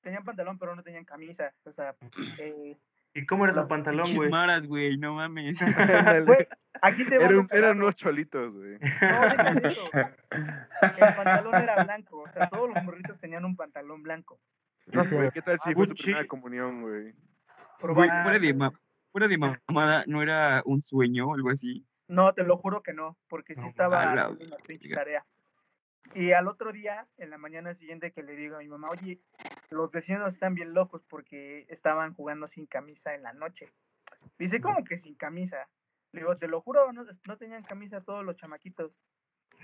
Tenían 0.01 0.23
pantalón, 0.23 0.59
pero 0.59 0.75
no 0.75 0.83
tenían 0.83 1.05
camisa. 1.05 1.53
O 1.65 1.71
sea, 1.71 1.95
eh, 2.39 2.77
¿Y 3.15 3.25
cómo 3.25 3.43
era 3.45 3.53
su 3.53 3.59
Los 3.59 3.69
pantalón, 3.69 4.15
güey? 4.15 4.29
maras, 4.29 4.65
güey, 4.67 4.97
no 4.97 5.13
mames. 5.15 5.57
Güey, 6.25 6.47
aquí 6.81 7.05
te 7.05 7.15
Era 7.15 7.39
un- 7.39 7.47
eran 7.51 7.77
unos 7.77 7.95
cholitos, 7.95 8.53
güey. 8.53 8.77
No, 8.79 9.67
eso. 9.69 9.89
El 9.91 11.15
pantalón 11.15 11.55
era 11.55 11.83
blanco. 11.83 12.21
O 12.21 12.31
sea, 12.31 12.49
todos 12.49 12.73
los 12.73 12.83
morritos 12.83 13.19
tenían 13.19 13.45
un 13.45 13.55
pantalón 13.55 14.01
blanco. 14.03 14.39
No 14.87 15.03
sé. 15.05 15.15
Güey, 15.15 15.31
¿qué 15.31 15.41
tal 15.41 15.59
si 15.59 15.73
fue 15.73 15.85
su 15.85 15.91
Gucci. 15.91 16.03
primera 16.03 16.25
comunión, 16.27 16.81
güey? 16.81 17.13
Fuera 17.79 18.39
de, 18.39 18.53
ma- 18.53 18.71
fuera 19.11 19.27
de 19.27 19.37
mamada, 19.37 20.03
¿no 20.07 20.21
era 20.21 20.61
un 20.65 20.81
sueño 20.83 21.27
o 21.27 21.33
algo 21.35 21.49
así? 21.49 21.85
No, 22.07 22.33
te 22.33 22.43
lo 22.43 22.57
juro 22.57 22.81
que 22.81 22.93
no, 22.93 23.17
porque 23.27 23.55
sí 23.55 23.61
No, 23.61 23.67
estaba 23.69 24.01
a 24.11 24.15
la 24.15 24.31
pinche 24.65 24.89
tarea. 24.89 25.25
Y 26.15 26.31
al 26.31 26.47
otro 26.47 26.71
día, 26.71 27.07
en 27.17 27.29
la 27.29 27.37
mañana 27.37 27.73
siguiente, 27.75 28.11
que 28.11 28.23
le 28.23 28.35
digo 28.35 28.55
a 28.57 28.59
mi 28.59 28.67
mamá, 28.67 28.89
oye, 28.89 29.19
los 29.73 29.91
vecinos 29.91 30.33
están 30.33 30.55
bien 30.55 30.73
locos 30.73 31.03
porque 31.09 31.65
estaban 31.69 32.13
jugando 32.13 32.47
sin 32.49 32.65
camisa 32.65 33.13
en 33.15 33.23
la 33.23 33.33
noche. 33.33 33.71
Dice, 34.37 34.61
¿cómo 34.61 34.83
que 34.83 34.99
sin 34.99 35.15
camisa? 35.15 35.67
Le 36.11 36.21
digo, 36.21 36.37
te 36.37 36.47
lo 36.47 36.61
juro, 36.61 36.91
no, 36.93 37.05
no 37.27 37.37
tenían 37.37 37.63
camisa 37.63 38.01
todos 38.01 38.23
los 38.23 38.37
chamaquitos. 38.37 38.91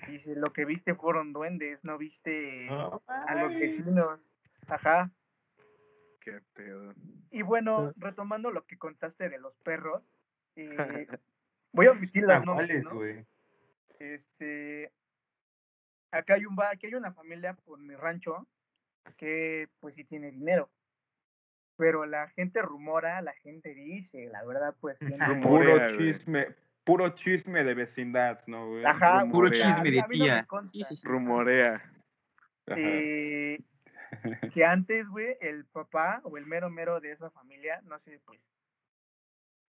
Dice, 0.08 0.36
lo 0.36 0.52
que 0.54 0.66
viste 0.66 0.96
fueron 0.96 1.34
duendes, 1.34 1.84
no 1.84 1.98
viste 1.98 2.70
a 2.70 3.36
los 3.36 3.54
vecinos. 3.54 4.20
Ajá. 4.68 5.10
Qué 6.22 6.42
pedo. 6.54 6.94
Y 7.32 7.42
bueno, 7.42 7.88
Ah. 7.88 7.94
retomando 7.98 8.52
lo 8.52 8.66
que 8.66 8.78
contaste 8.78 9.30
de 9.30 9.38
los 9.40 9.56
perros, 9.58 10.04
eh, 10.56 10.68
voy 11.74 11.88
a 11.88 11.92
omitir 11.92 12.24
los 12.24 12.46
nombres, 12.46 12.86
este 14.00 14.92
acá 16.12 16.36
hay 16.36 16.46
un 16.46 16.58
aquí 16.62 16.88
hay 16.88 16.96
una 16.96 17.14
familia 17.14 17.54
por 17.54 17.80
mi 17.80 17.96
rancho 17.96 18.48
que 19.18 19.68
pues 19.80 19.96
sí 19.96 20.04
tiene 20.04 20.32
dinero. 20.32 20.70
Pero 21.78 22.06
la 22.06 22.28
gente 22.30 22.62
rumora 22.62 23.22
la 23.22 23.34
gente 23.36 23.74
dice 23.74 24.28
la 24.32 24.44
verdad 24.46 24.76
pues 24.82 24.98
Puro 25.42 25.98
chisme, 25.98 26.48
puro 26.84 27.10
chisme 27.16 27.64
de 27.64 27.74
vecindad, 27.74 28.42
¿no, 28.48 28.68
güey? 28.68 28.86
ajá 28.86 29.26
Puro 29.32 29.50
chisme 29.50 29.92
de 29.92 29.98
no 30.02 30.08
tía. 30.10 30.46
consta, 30.46 30.72
Sí, 30.74 30.84
sí, 30.84 30.96
sí. 30.98 31.08
Rumorea. 31.08 31.76
Ajá. 32.68 32.76
eh, 32.78 33.60
que 34.54 34.66
antes 34.66 35.08
güey 35.08 35.38
el 35.40 35.66
papá 35.66 36.20
o 36.24 36.38
el 36.38 36.46
mero 36.46 36.70
mero 36.70 37.00
de 37.00 37.12
esa 37.12 37.30
familia 37.32 37.80
no 37.84 37.98
sé 38.00 38.20
pues 38.26 38.40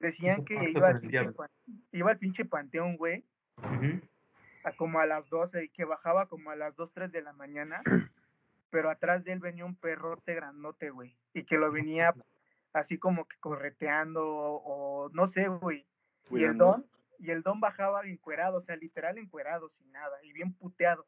decían 0.00 0.36
Hizo 0.38 0.44
que 0.46 0.70
iba 0.70 0.88
al 0.88 1.00
pinche 1.00 1.32
pan- 1.32 1.50
iba 1.92 2.10
al 2.10 2.18
pinche 2.18 2.44
panteón 2.44 2.96
güey. 2.96 3.24
A 4.64 4.72
como 4.72 4.98
a 5.00 5.06
las 5.06 5.28
12 5.30 5.64
y 5.64 5.68
que 5.70 5.84
bajaba 5.84 6.26
como 6.26 6.50
a 6.50 6.56
las 6.56 6.74
2, 6.76 6.92
3 6.92 7.12
de 7.12 7.22
la 7.22 7.32
mañana, 7.32 7.82
pero 8.70 8.90
atrás 8.90 9.24
de 9.24 9.32
él 9.32 9.40
venía 9.40 9.64
un 9.64 9.76
perrote 9.76 10.34
grandote, 10.34 10.90
güey, 10.90 11.16
y 11.34 11.44
que 11.44 11.56
lo 11.58 11.70
venía 11.72 12.14
así 12.72 12.98
como 12.98 13.24
que 13.26 13.36
correteando 13.40 14.24
o, 14.26 14.62
o 15.06 15.08
no 15.10 15.30
sé, 15.32 15.48
güey. 15.48 15.84
Y 16.30 16.44
el 16.44 16.56
don, 16.56 16.86
y 17.18 17.30
el 17.30 17.42
don 17.42 17.58
bajaba 17.60 18.06
encuerado, 18.06 18.58
o 18.58 18.62
sea, 18.62 18.76
literal 18.76 19.18
encuerado, 19.18 19.68
sin 19.70 19.90
nada, 19.90 20.16
y 20.22 20.32
bien 20.32 20.52
puteado. 20.54 21.04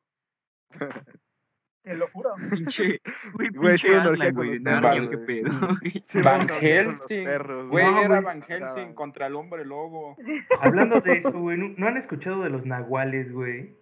Te 1.82 1.94
lo 1.94 2.08
juro. 2.08 2.34
Pinche, 2.50 3.00
güey, 3.34 3.48
Güey, 3.50 3.78
sí, 3.78 3.88
pinche 3.88 4.04
con 4.04 4.34
güey, 4.34 4.60
Narnia, 4.60 5.10
qué 5.10 5.18
pedo, 5.18 5.50
Van 6.24 6.48
Helsing. 6.48 7.24
perros, 7.24 7.68
Güey, 7.68 7.84
No, 7.84 7.98
era 8.00 8.08
güey. 8.08 8.22
Van 8.22 8.42
Helsing 8.42 8.94
contra 8.94 9.26
el 9.26 9.34
hombre 9.36 9.64
lobo. 9.64 10.16
Hablando 10.60 11.00
de 11.00 11.18
eso, 11.18 11.32
güey, 11.32 11.58
¿no, 11.58 11.68
no 11.76 11.86
han 11.88 11.96
escuchado 11.96 12.42
de 12.42 12.50
los 12.50 12.64
nahuales, 12.64 13.32
güey? 13.32 13.76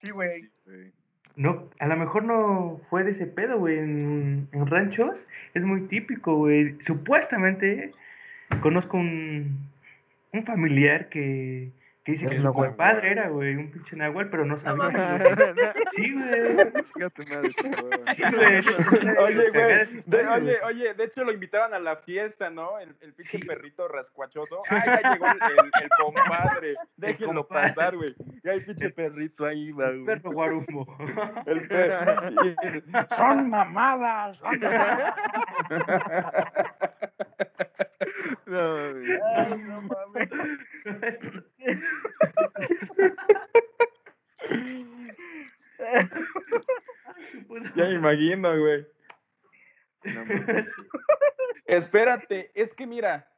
Sí, 0.00 0.10
güey. 0.10 0.30
Sí, 0.42 0.50
güey. 0.64 0.92
No, 1.36 1.68
a 1.78 1.86
lo 1.86 1.96
mejor 1.96 2.24
no 2.24 2.80
fue 2.90 3.04
de 3.04 3.12
ese 3.12 3.26
pedo, 3.26 3.58
güey. 3.58 3.78
En, 3.78 4.48
ranchos 4.52 5.18
es 5.54 5.62
muy 5.62 5.82
típico, 5.82 6.36
güey. 6.36 6.76
Supuestamente 6.80 7.92
conozco 8.60 8.98
un, 8.98 9.58
un 10.32 10.44
familiar 10.44 11.08
que, 11.08 11.70
que 12.04 12.12
dice 12.12 12.24
Es 12.24 12.30
que 12.32 12.36
su 12.38 12.42
nahual. 12.42 12.68
compadre 12.70 13.12
era, 13.12 13.28
güey, 13.28 13.54
un 13.54 13.70
pinche 13.70 13.94
nahual, 13.96 14.28
pero 14.28 14.44
no 14.44 14.58
sabía. 14.58 14.88
güey. 14.88 15.54
Sí, 15.94 16.12
güey. 16.12 16.72
Chica 16.84 17.10
tu 17.10 17.22
madre, 17.22 17.48
esta 17.48 17.68
hueva. 17.82 18.14
Sí, 18.14 18.22
güey. 18.22 19.16
Oye, 19.18 19.50
güey, 19.50 20.02
de- 20.06 20.26
oye, 20.28 20.56
oye, 20.64 20.94
de 20.94 21.04
hecho 21.04 21.22
lo 21.22 21.32
invitaban 21.32 21.74
a 21.74 21.78
la 21.78 21.96
fiesta, 21.96 22.50
¿no? 22.50 22.78
El, 22.80 22.96
el 23.00 23.12
pinche 23.14 23.38
Sí. 23.38 23.46
perrito 23.46 23.86
rascuachoso. 23.88 24.62
Ah, 24.70 25.00
ya 25.02 25.12
llegó 25.12 25.26
el, 25.26 25.32
el- 25.32 25.82
el 25.82 25.88
compadre. 26.00 26.74
Déjenlo 26.96 27.46
compadre. 27.46 27.72
pasar, 27.74 27.96
güey. 27.96 28.14
Ya 28.42 28.52
hay 28.52 28.60
pinche 28.60 28.90
perrito 28.90 29.44
ahí, 29.46 29.70
va, 29.72 29.90
güey. 29.90 30.04
Perro 30.04 30.32
guarumbo. 30.32 30.96
El 31.46 31.68
perro. 31.68 32.30
Son 33.16 33.48
mamadas. 33.50 34.38
son 34.38 34.58
mamadas. 34.60 35.14
No, 38.46 38.76
mami. 38.76 39.06
Ay, 39.36 39.58
no 39.58 39.82
mames. 39.82 40.30
ya 47.76 47.84
me 47.84 47.94
imagino, 47.94 48.58
güey. 48.58 48.86
No, 50.04 50.24
pues 50.26 50.68
Espérate, 51.66 52.50
es 52.54 52.74
que 52.74 52.86
mira, 52.86 53.28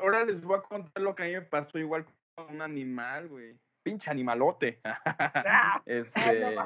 ahora 0.00 0.24
les 0.24 0.42
voy 0.42 0.58
a 0.58 0.62
contar 0.62 1.02
lo 1.02 1.14
que 1.14 1.22
a 1.22 1.26
mí 1.26 1.32
me 1.32 1.42
pasó 1.42 1.78
igual 1.78 2.04
con 2.34 2.54
un 2.54 2.62
animal, 2.62 3.28
güey. 3.28 3.56
Pinche 3.82 4.10
animalote. 4.10 4.80
este. 5.86 6.56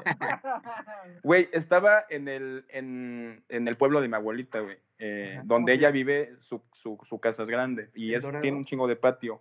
Güey, 1.23 1.49
estaba 1.53 2.05
en 2.09 2.27
el, 2.27 2.65
en, 2.69 3.45
en 3.49 3.69
el 3.69 3.77
pueblo 3.77 4.01
de 4.01 4.09
mi 4.09 4.15
abuelita, 4.15 4.61
güey 4.61 4.79
eh, 5.05 5.33
Ajá. 5.35 5.43
donde 5.45 5.73
ella 5.73 5.91
vive, 5.91 6.37
su, 6.43 6.63
su, 6.75 6.97
su 7.09 7.19
casa 7.19 7.43
es 7.43 7.49
grande 7.49 7.91
y 7.95 8.17
tiene 8.41 8.57
un 8.57 8.65
chingo 8.65 8.87
de 8.87 8.95
patio. 8.95 9.41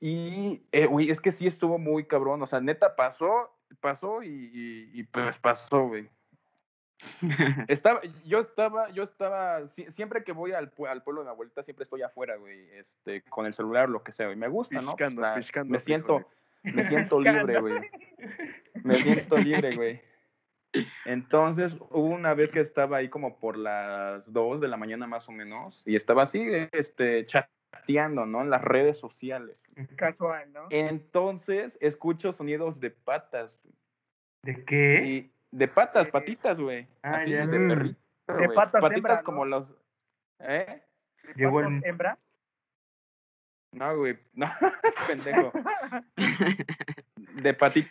Y, 0.00 0.62
eh, 0.72 0.86
güey, 0.86 1.10
es 1.10 1.20
que 1.20 1.30
sí 1.30 1.46
estuvo 1.46 1.78
muy 1.78 2.04
cabrón. 2.04 2.42
O 2.42 2.46
sea, 2.46 2.60
neta 2.60 2.96
pasó, 2.96 3.54
pasó 3.80 4.22
y, 4.22 4.28
y, 4.28 4.90
y, 5.00 5.02
pues 5.04 5.36
pasó, 5.38 5.86
güey. 5.88 6.08
Estaba, 7.68 8.00
yo 8.26 8.40
estaba, 8.40 8.90
yo 8.90 9.02
estaba, 9.04 9.68
si- 9.68 9.86
siempre 9.92 10.22
que 10.24 10.32
voy 10.32 10.52
al, 10.52 10.74
pue- 10.74 10.88
al 10.88 11.02
pueblo 11.02 11.22
de 11.22 11.26
mi 11.26 11.30
abuelita, 11.32 11.62
siempre 11.62 11.84
estoy 11.84 12.02
afuera, 12.02 12.36
güey, 12.36 12.68
este, 12.72 13.22
con 13.22 13.46
el 13.46 13.54
celular, 13.54 13.88
lo 13.88 14.02
que 14.02 14.12
sea, 14.12 14.30
y 14.30 14.36
me 14.36 14.48
gusta, 14.48 14.76
¿no? 14.80 14.96
Pues, 14.96 14.96
Piscando, 14.96 15.22
la- 15.22 15.34
piscando 15.34 15.72
me 15.72 15.80
siento, 15.80 16.28
me 16.62 16.84
siento 16.84 17.20
libre, 17.20 17.60
güey. 17.60 17.90
Me 18.84 18.94
siento 18.94 19.36
libre, 19.38 19.76
güey. 19.76 20.00
Entonces, 21.04 21.74
hubo 21.90 22.06
una 22.06 22.34
vez 22.34 22.50
que 22.50 22.60
estaba 22.60 22.98
ahí 22.98 23.08
como 23.08 23.38
por 23.38 23.56
las 23.56 24.32
2 24.32 24.60
de 24.60 24.68
la 24.68 24.76
mañana 24.76 25.06
más 25.06 25.28
o 25.28 25.32
menos, 25.32 25.82
y 25.86 25.96
estaba 25.96 26.22
así, 26.24 26.42
este, 26.72 27.26
chateando, 27.26 28.26
¿no? 28.26 28.42
En 28.42 28.50
las 28.50 28.62
redes 28.62 28.98
sociales. 28.98 29.60
Casual, 29.96 30.52
¿no? 30.52 30.66
Entonces, 30.70 31.76
escucho 31.80 32.32
sonidos 32.32 32.78
de 32.80 32.90
patas, 32.90 33.58
¿De 34.42 34.64
qué? 34.64 35.04
y 35.04 35.32
de 35.50 35.68
patas, 35.68 36.06
Sí. 36.06 36.12
patitas, 36.12 36.60
güey. 36.60 36.86
Ah, 37.02 37.16
Así, 37.16 37.30
ya. 37.30 37.46
de 37.46 37.58
perrito. 37.68 38.00
De 38.28 38.34
güey. 38.46 38.54
patas 38.54 38.80
Patitas 38.80 38.96
hembra, 38.98 39.16
¿no? 39.16 39.24
como 39.24 39.44
los. 39.44 39.74
¿Eh? 40.40 40.82
Llegó 41.34 41.60
el- 41.60 41.66
¿Patas 41.66 41.84
hembra? 41.84 42.18
No, 43.72 43.96
güey. 43.98 44.18
No, 44.34 44.46
pendejo. 45.08 45.52
De 47.42 47.54
patitas 47.54 47.90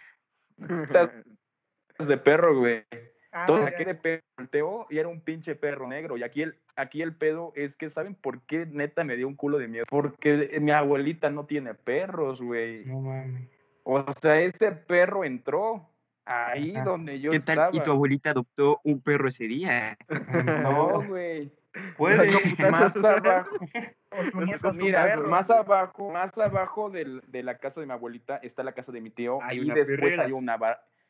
de 2.08 2.18
perro, 2.18 2.58
güey. 2.58 2.84
Ah, 3.32 3.46
Todo 3.46 3.64
de 3.64 3.94
perro 3.96 4.22
volteó 4.38 4.88
y 4.90 4.98
era 4.98 5.08
un 5.08 5.22
pinche 5.22 5.54
perro 5.56 5.88
negro. 5.88 6.18
Y 6.18 6.24
aquí 6.24 6.42
el, 6.42 6.56
aquí 6.76 7.02
el 7.02 7.14
pedo 7.14 7.54
es 7.56 7.76
que, 7.76 7.90
¿saben 7.90 8.16
por 8.16 8.42
qué 8.42 8.66
neta 8.66 9.04
me 9.04 9.16
dio 9.18 9.28
un 9.28 9.36
culo 9.36 9.58
de 9.60 9.68
miedo? 9.68 9.86
Porque 9.90 10.58
mi 10.60 10.72
abuelita 10.72 11.30
no 11.30 11.46
tiene 11.46 11.76
perros, 11.76 12.42
güey. 12.42 12.86
No 12.86 13.02
mames. 13.02 13.48
O 13.84 14.04
sea, 14.22 14.40
ese 14.42 14.72
perro 14.72 15.24
entró 15.24 15.88
ahí 16.26 16.74
Ajá. 16.76 16.86
donde 16.86 17.20
yo 17.20 17.32
¿Qué 17.32 17.40
tal? 17.40 17.54
estaba. 17.58 17.70
Y 17.76 17.80
tu 17.82 17.92
abuelita 17.92 18.32
adoptó 18.32 18.80
un 18.84 19.00
perro 19.02 19.28
ese 19.28 19.46
día. 19.46 19.98
No, 20.64 21.06
güey. 21.08 21.52
Puede. 21.98 22.32
Más 22.72 22.96
abajo. 22.98 23.56
Nieto 24.44 24.74
Mira, 24.74 25.04
perro. 25.04 25.30
más 25.30 25.50
abajo, 25.52 26.10
más 26.12 26.36
abajo 26.38 26.90
del- 26.90 27.22
de 27.28 27.44
la 27.44 27.60
casa 27.60 27.80
de 27.80 27.86
mi 27.86 27.94
abuelita 27.94 28.38
está 28.38 28.64
la 28.64 28.72
casa 28.72 28.92
de 28.92 29.02
mi 29.02 29.12
tío 29.12 29.38
Hay 29.44 29.60
una 29.60 29.76
después 29.76 30.00
perrera. 30.00 30.24
hay 30.24 30.32
una 30.32 30.58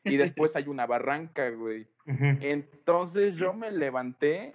y 0.04 0.16
después 0.16 0.56
hay 0.56 0.68
una 0.68 0.86
barranca, 0.86 1.50
güey. 1.50 1.86
Entonces 2.06 3.34
yo 3.36 3.52
me 3.52 3.70
levanté 3.70 4.54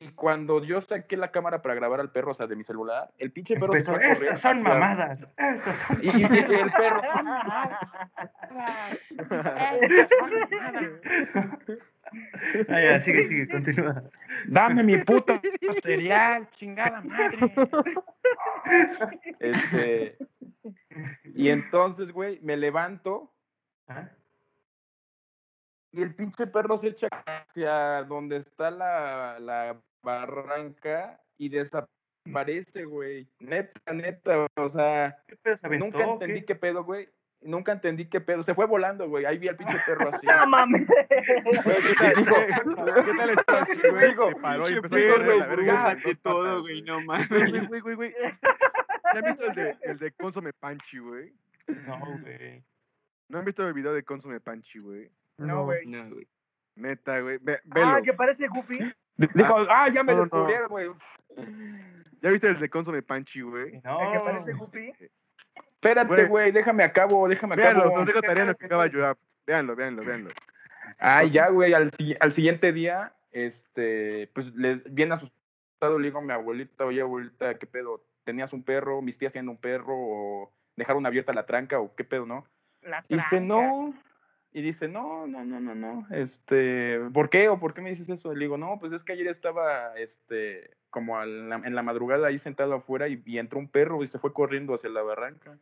y 0.00 0.10
cuando 0.10 0.62
yo 0.62 0.80
saqué 0.80 1.16
la 1.16 1.32
cámara 1.32 1.60
para 1.60 1.74
grabar 1.74 1.98
al 1.98 2.12
perro, 2.12 2.30
o 2.30 2.34
sea, 2.34 2.46
de 2.46 2.54
mi 2.54 2.62
celular, 2.62 3.10
el 3.18 3.32
pinche 3.32 3.56
perro 3.58 3.72
se 3.72 3.78
Empezó, 3.80 3.90
a 3.90 3.94
correr 3.94 4.12
esas 4.12 4.40
son 4.40 4.62
mamadas. 4.62 5.26
Esas 5.36 5.76
son 5.88 5.98
Y, 6.00 6.06
y- 6.22 6.22
el 6.22 6.70
perro, 6.70 7.02
"Son 7.02 7.24
mamadas, 7.24 7.80
esas 9.10 10.08
son 10.08 10.30
mamadas". 10.30 10.98
Ah, 12.68 12.80
ya, 12.80 13.00
sigue, 13.00 13.26
sigue, 13.28 13.48
continúa. 13.48 14.02
Dame 14.46 14.82
mi 14.84 14.98
puto 14.98 15.40
cereal, 15.82 16.48
chingada 16.50 17.00
madre. 17.00 17.38
Este, 19.40 20.16
y 21.34 21.48
entonces, 21.48 22.12
güey, 22.12 22.38
me 22.42 22.56
levanto 22.56 23.32
Y 25.92 26.02
el 26.02 26.14
pinche 26.14 26.46
perro 26.46 26.78
se 26.78 26.88
echa 26.88 27.08
hacia 27.26 28.02
donde 28.04 28.36
está 28.38 28.70
la, 28.70 29.38
la 29.40 29.80
barranca 30.02 31.20
y 31.38 31.48
desaparece, 31.48 32.84
güey. 32.84 33.26
Neta, 33.40 33.92
neta, 33.92 34.46
o 34.56 34.68
sea, 34.68 35.16
¿Qué 35.26 35.36
pedo 35.36 35.56
se 35.56 35.66
aventó? 35.66 35.86
nunca 35.86 36.04
entendí 36.04 36.40
qué? 36.40 36.46
qué 36.46 36.54
pedo, 36.56 36.84
güey. 36.84 37.08
Nunca 37.40 37.70
entendí 37.72 38.04
qué 38.08 38.20
pedo. 38.20 38.42
Se 38.42 38.52
fue 38.54 38.66
volando, 38.66 39.08
güey. 39.08 39.24
Ahí 39.24 39.38
vi 39.38 39.46
al 39.48 39.56
pinche 39.56 39.78
perro 39.86 40.10
así. 40.12 40.26
No 40.26 40.46
mames. 40.46 40.86
¿qué 41.08 41.94
tal, 41.96 42.24
güey? 42.24 43.04
¿Qué 43.04 43.14
tal 43.16 43.30
está 43.30 43.62
así, 43.62 43.88
güey? 43.88 44.08
Digo, 44.10 44.28
Se 44.28 44.34
paró 44.40 44.68
y 44.68 44.72
empezó 44.74 44.96
a 44.96 45.12
correr 45.16 45.36
la 45.36 45.46
verga. 45.46 45.54
bruja 45.56 45.92
en 45.92 45.98
de 45.98 46.02
dos 46.04 46.18
todo, 46.22 46.42
patas, 46.42 46.60
güey, 46.60 46.74
güey. 46.74 46.82
no 46.82 47.00
mames. 47.02 47.28
Güey, 47.28 47.50
güey, 47.50 47.66
güey, 47.66 47.80
güey, 47.80 47.94
güey. 47.96 48.14
¿Ya 48.22 49.18
han 49.20 49.24
visto 49.24 49.44
el 49.46 49.54
de, 49.54 49.76
el 49.82 49.98
de 49.98 50.12
Consome 50.12 50.52
Panchi, 50.52 50.98
güey? 50.98 51.32
No, 51.86 51.98
güey. 52.22 52.62
¿No 53.28 53.38
han 53.38 53.44
visto 53.44 53.66
el 53.66 53.74
video 53.74 53.92
de 53.92 54.02
Consome 54.04 54.40
Panchi, 54.40 54.78
güey? 54.78 55.10
No, 55.36 55.64
güey. 55.64 55.86
No, 55.86 56.08
güey. 56.10 56.26
Neta, 56.76 57.20
güey. 57.20 57.38
Ve, 57.40 57.60
Ah, 57.74 58.00
que 58.02 58.12
parece 58.14 58.46
Goofy. 58.48 58.78
Dijo, 59.16 59.56
ah, 59.68 59.88
ya 59.92 60.02
me 60.02 60.12
No, 60.12 60.18
no. 60.18 60.24
descubrieron, 60.24 60.68
güey. 60.68 60.90
¿Ya 62.22 62.30
viste 62.30 62.48
el 62.48 62.58
de 62.58 62.68
Consome 62.70 63.02
Panchi, 63.02 63.40
güey? 63.42 63.80
No. 63.84 64.00
El 64.00 64.12
que 64.12 64.20
parece 64.24 64.52
Goofy. 64.52 64.92
Espérate, 65.54 66.24
Güey. 66.26 66.50
déjame 66.52 66.82
acabo, 66.84 67.28
déjame 67.28 67.54
Véanlo, 67.56 67.82
acabo. 67.84 67.96
los 67.98 68.06
dejo 68.06 68.20
tarea 68.20 68.42
en 68.42 68.48
lo 68.48 68.56
que 68.56 68.66
acaba 68.66 68.82
de 68.84 68.88
ayudar. 68.90 69.16
Véanlo, 69.46 69.76
véanlo, 69.76 70.04
véanlo. 70.04 70.30
Ah, 70.98 71.22
ya, 71.24 71.48
güey, 71.50 71.72
al, 71.74 71.90
al 72.20 72.32
siguiente 72.32 72.72
día, 72.72 73.12
este, 73.30 74.28
pues, 74.34 74.52
les, 74.56 74.82
bien 74.92 75.12
asustado, 75.12 75.98
le 75.98 76.06
digo 76.08 76.18
a 76.18 76.22
mi 76.22 76.32
abuelita, 76.32 76.84
oye, 76.84 77.00
abuelita, 77.00 77.58
¿qué 77.58 77.66
pedo? 77.66 78.04
¿Tenías 78.24 78.52
un 78.52 78.64
perro? 78.64 79.00
¿Mis 79.02 79.16
tías 79.18 79.32
tienen 79.32 79.48
un 79.48 79.56
perro? 79.60 79.94
¿O 79.96 80.52
dejaron 80.76 81.06
abierta 81.06 81.32
la 81.32 81.46
tranca? 81.46 81.78
¿O 81.78 81.94
qué 81.94 82.02
pedo, 82.04 82.26
no? 82.26 82.44
La 82.88 83.04
Y 83.08 83.16
dice, 83.16 83.40
no. 83.40 83.94
Y 84.52 84.62
dice, 84.62 84.88
no, 84.88 85.26
no, 85.26 85.44
no, 85.44 85.60
no, 85.60 85.74
no. 85.74 86.06
Este, 86.10 86.98
¿por 87.12 87.28
qué? 87.28 87.48
¿O 87.48 87.60
por 87.60 87.74
qué 87.74 87.82
me 87.82 87.90
dices 87.90 88.08
eso? 88.08 88.32
Le 88.34 88.40
digo, 88.46 88.56
no, 88.56 88.78
pues 88.80 88.92
es 88.92 89.04
que 89.04 89.12
ayer 89.12 89.26
estaba, 89.28 89.94
este, 89.98 90.70
como 90.90 91.22
la- 91.24 91.56
en 91.64 91.74
la 91.74 91.82
madrugada 91.82 92.28
ahí 92.28 92.38
sentado 92.38 92.74
afuera 92.74 93.08
y, 93.08 93.22
y 93.26 93.38
entró 93.38 93.58
un 93.58 93.68
perro 93.68 94.02
y 94.02 94.08
se 94.08 94.18
fue 94.18 94.32
corriendo 94.32 94.74
hacia 94.74 94.88
la 94.88 95.02
barranca. 95.02 95.58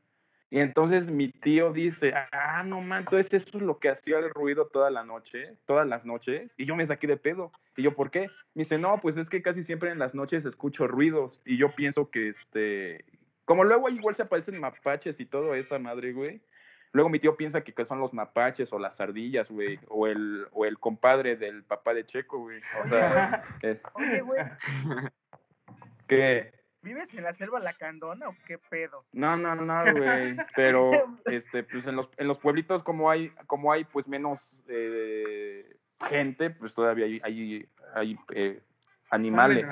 Y 0.49 0.61
entonces 0.61 1.11
mi 1.11 1.29
tío 1.33 1.73
dice, 1.73 2.15
ah, 2.31 2.63
no 2.65 2.81
man, 2.81 3.01
entonces 3.01 3.33
eso 3.35 3.59
es 3.59 3.65
lo 3.65 3.81
que 3.81 3.89
hacía 3.89 4.21
el 4.21 4.31
ruido 4.31 4.69
toda 4.69 4.91
la 4.91 5.03
noche, 5.03 5.57
todas 5.67 5.87
las 5.89 6.05
noches. 6.05 6.53
Y 6.57 6.67
yo 6.67 6.77
me 6.77 6.87
saqué 6.87 7.09
de 7.09 7.17
pedo. 7.17 7.51
Y 7.77 7.83
yo, 7.83 7.95
¿por 7.97 8.13
qué? 8.13 8.29
Me 8.55 8.63
dice, 8.63 8.79
no, 8.79 9.01
pues 9.01 9.17
es 9.17 9.29
que 9.29 9.43
casi 9.43 9.65
siempre 9.65 9.91
en 9.91 9.99
las 9.99 10.15
noches 10.15 10.47
escucho 10.47 10.87
ruidos. 10.87 11.43
Y 11.45 11.57
yo 11.57 11.75
pienso 11.75 12.11
que, 12.11 12.29
este, 12.29 13.05
como 13.45 13.65
luego 13.65 13.89
igual 13.89 14.15
se 14.15 14.23
aparecen 14.23 14.61
mapaches 14.61 15.19
y 15.19 15.27
todo 15.27 15.57
esa 15.57 15.81
madre, 15.81 16.13
güey. 16.13 16.41
Luego 16.97 17.11
mi 17.11 17.21
tío 17.21 17.37
piensa 17.37 17.61
que, 17.61 17.75
que 17.75 17.85
son 17.85 18.01
los 18.01 18.15
mapaches 18.15 18.73
o 18.73 18.79
las 18.79 18.99
ardillas, 18.99 19.51
güey, 19.51 19.79
o 19.89 20.07
el, 20.07 20.47
o 20.53 20.65
el 20.65 20.79
compadre 20.79 21.37
del 21.37 21.63
papá 21.63 21.93
de 21.93 22.07
Checo, 22.07 22.39
güey. 22.39 22.63
O 22.83 22.89
sea, 22.89 23.45
es 23.63 23.83
Oye, 23.93 24.23
güey, 24.23 24.43
que... 26.09 26.55
¿vives 26.81 27.13
en 27.13 27.25
la 27.25 27.35
selva 27.35 27.61
lacandona 27.61 28.31
o 28.31 28.35
qué 28.47 28.57
pedo? 28.57 29.05
No, 29.13 29.37
no, 29.37 29.55
no, 29.55 29.93
güey. 29.93 30.37
Pero, 30.55 30.91
este, 31.27 31.65
pues 31.65 31.87
en 31.87 31.97
los, 31.97 32.09
en 32.17 32.29
los 32.29 32.39
pueblitos 32.39 32.83
como 32.83 33.11
hay, 33.11 33.29
como 33.47 33.73
hay 33.73 33.85
pues 33.85 34.09
menos 34.09 34.41
eh, 34.67 35.77
gente, 36.09 36.49
pues 36.49 36.73
todavía 36.73 37.05
hay, 37.05 37.21
hay, 37.23 37.69
hay, 37.95 38.19
eh, 38.33 38.63
animales. 39.11 39.67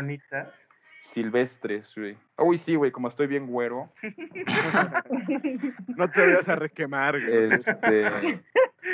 Silvestres, 1.14 1.92
güey. 1.96 2.16
Uy, 2.38 2.58
sí, 2.58 2.74
güey, 2.74 2.90
como 2.90 3.08
estoy 3.08 3.26
bien 3.28 3.46
güero, 3.46 3.90
No 5.96 6.10
te 6.10 6.20
vayas 6.20 6.48
a 6.48 6.56
requemar, 6.56 7.18
güey. 7.20 7.52
este, 7.52 8.40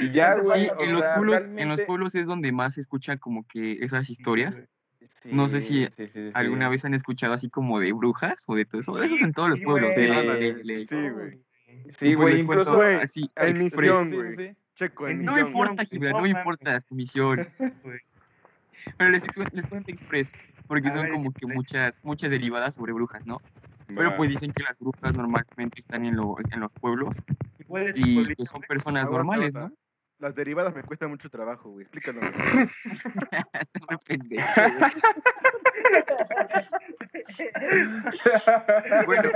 y 0.00 0.12
ya, 0.12 0.34
güey. 0.36 0.66
Sí, 0.66 0.70
en 0.80 0.92
los 0.92 1.02
sea, 1.02 1.14
pueblos, 1.14 1.40
en 1.40 1.46
los 1.48 1.56
realmente- 1.56 1.84
pueblos 1.86 2.14
es 2.14 2.26
donde 2.26 2.52
más 2.52 2.74
se 2.74 2.80
escucha 2.82 3.16
como 3.16 3.46
que 3.46 3.72
esas 3.84 4.10
historias. 4.10 4.62
Sí, 5.22 5.30
no 5.32 5.48
sé 5.48 5.60
si 5.60 5.84
sí, 5.86 5.88
sí, 5.96 6.08
sí. 6.08 6.30
¿Alguna 6.34 6.68
vez 6.68 6.84
han 6.84 6.94
escuchado 6.94 7.34
así 7.34 7.50
como 7.50 7.78
de 7.80 7.92
brujas 7.92 8.42
o 8.46 8.54
de 8.54 8.64
todo 8.64 8.80
eso? 8.80 9.02
Eso 9.02 9.14
es 9.16 9.22
en 9.22 9.32
todos 9.32 9.50
los 9.50 9.58
Sí, 9.58 9.64
pueblos. 9.64 9.92
güey. 9.94 10.06
de- 10.08 10.54
de- 10.54 10.54
de- 10.54 10.86
Sí, 10.86 11.08
güey. 11.10 11.40
Sí, 11.98 12.14
güey, 12.14 12.40
incluso... 12.40 12.74
Güey, 12.76 12.96
así, 12.96 13.30
en 13.36 13.56
express. 13.60 13.90
misión, 13.90 14.10
güey. 14.14 14.34
sí. 14.36 14.56
Checo, 14.76 15.08
en 15.08 15.24
No 15.24 15.32
misión. 15.32 15.48
importa, 15.48 15.74
güey, 15.74 15.86
Gibran, 15.86 16.12
no 16.12 16.20
no 16.20 16.26
importa 16.26 16.80
tu 16.80 16.94
misión. 16.94 17.48
güey. 17.82 18.00
Pero 18.96 19.10
les, 19.10 19.22
les 19.52 19.66
cuento 19.66 19.90
express, 19.90 20.32
porque 20.70 20.88
A 20.88 20.92
son 20.92 21.02
ver, 21.02 21.10
como 21.10 21.32
que 21.32 21.46
muchas, 21.48 22.04
muchas 22.04 22.30
derivadas 22.30 22.76
sobre 22.76 22.92
brujas, 22.92 23.26
¿no? 23.26 23.42
Pero 23.88 24.16
pues 24.16 24.30
dicen 24.30 24.52
que 24.52 24.62
las 24.62 24.78
brujas 24.78 25.16
normalmente 25.16 25.80
están 25.80 26.04
en 26.04 26.14
los, 26.14 26.36
en 26.52 26.60
los 26.60 26.72
pueblos 26.74 27.16
¿Cuál 27.66 27.88
es 27.88 27.94
tu 27.94 28.00
y 28.00 28.36
que 28.36 28.46
son 28.46 28.60
personas 28.60 29.06
Aguanta, 29.06 29.18
normales. 29.18 29.52
¿no? 29.52 29.72
Las 30.20 30.36
derivadas 30.36 30.72
me 30.72 30.84
cuestan 30.84 31.10
mucho 31.10 31.28
trabajo, 31.28 31.70
güey. 31.70 31.86
Explícalo. 31.86 32.20
Qué 33.88 33.98
pendejo, 34.06 34.46
güey. 34.54 34.92
Bueno, 39.06 39.30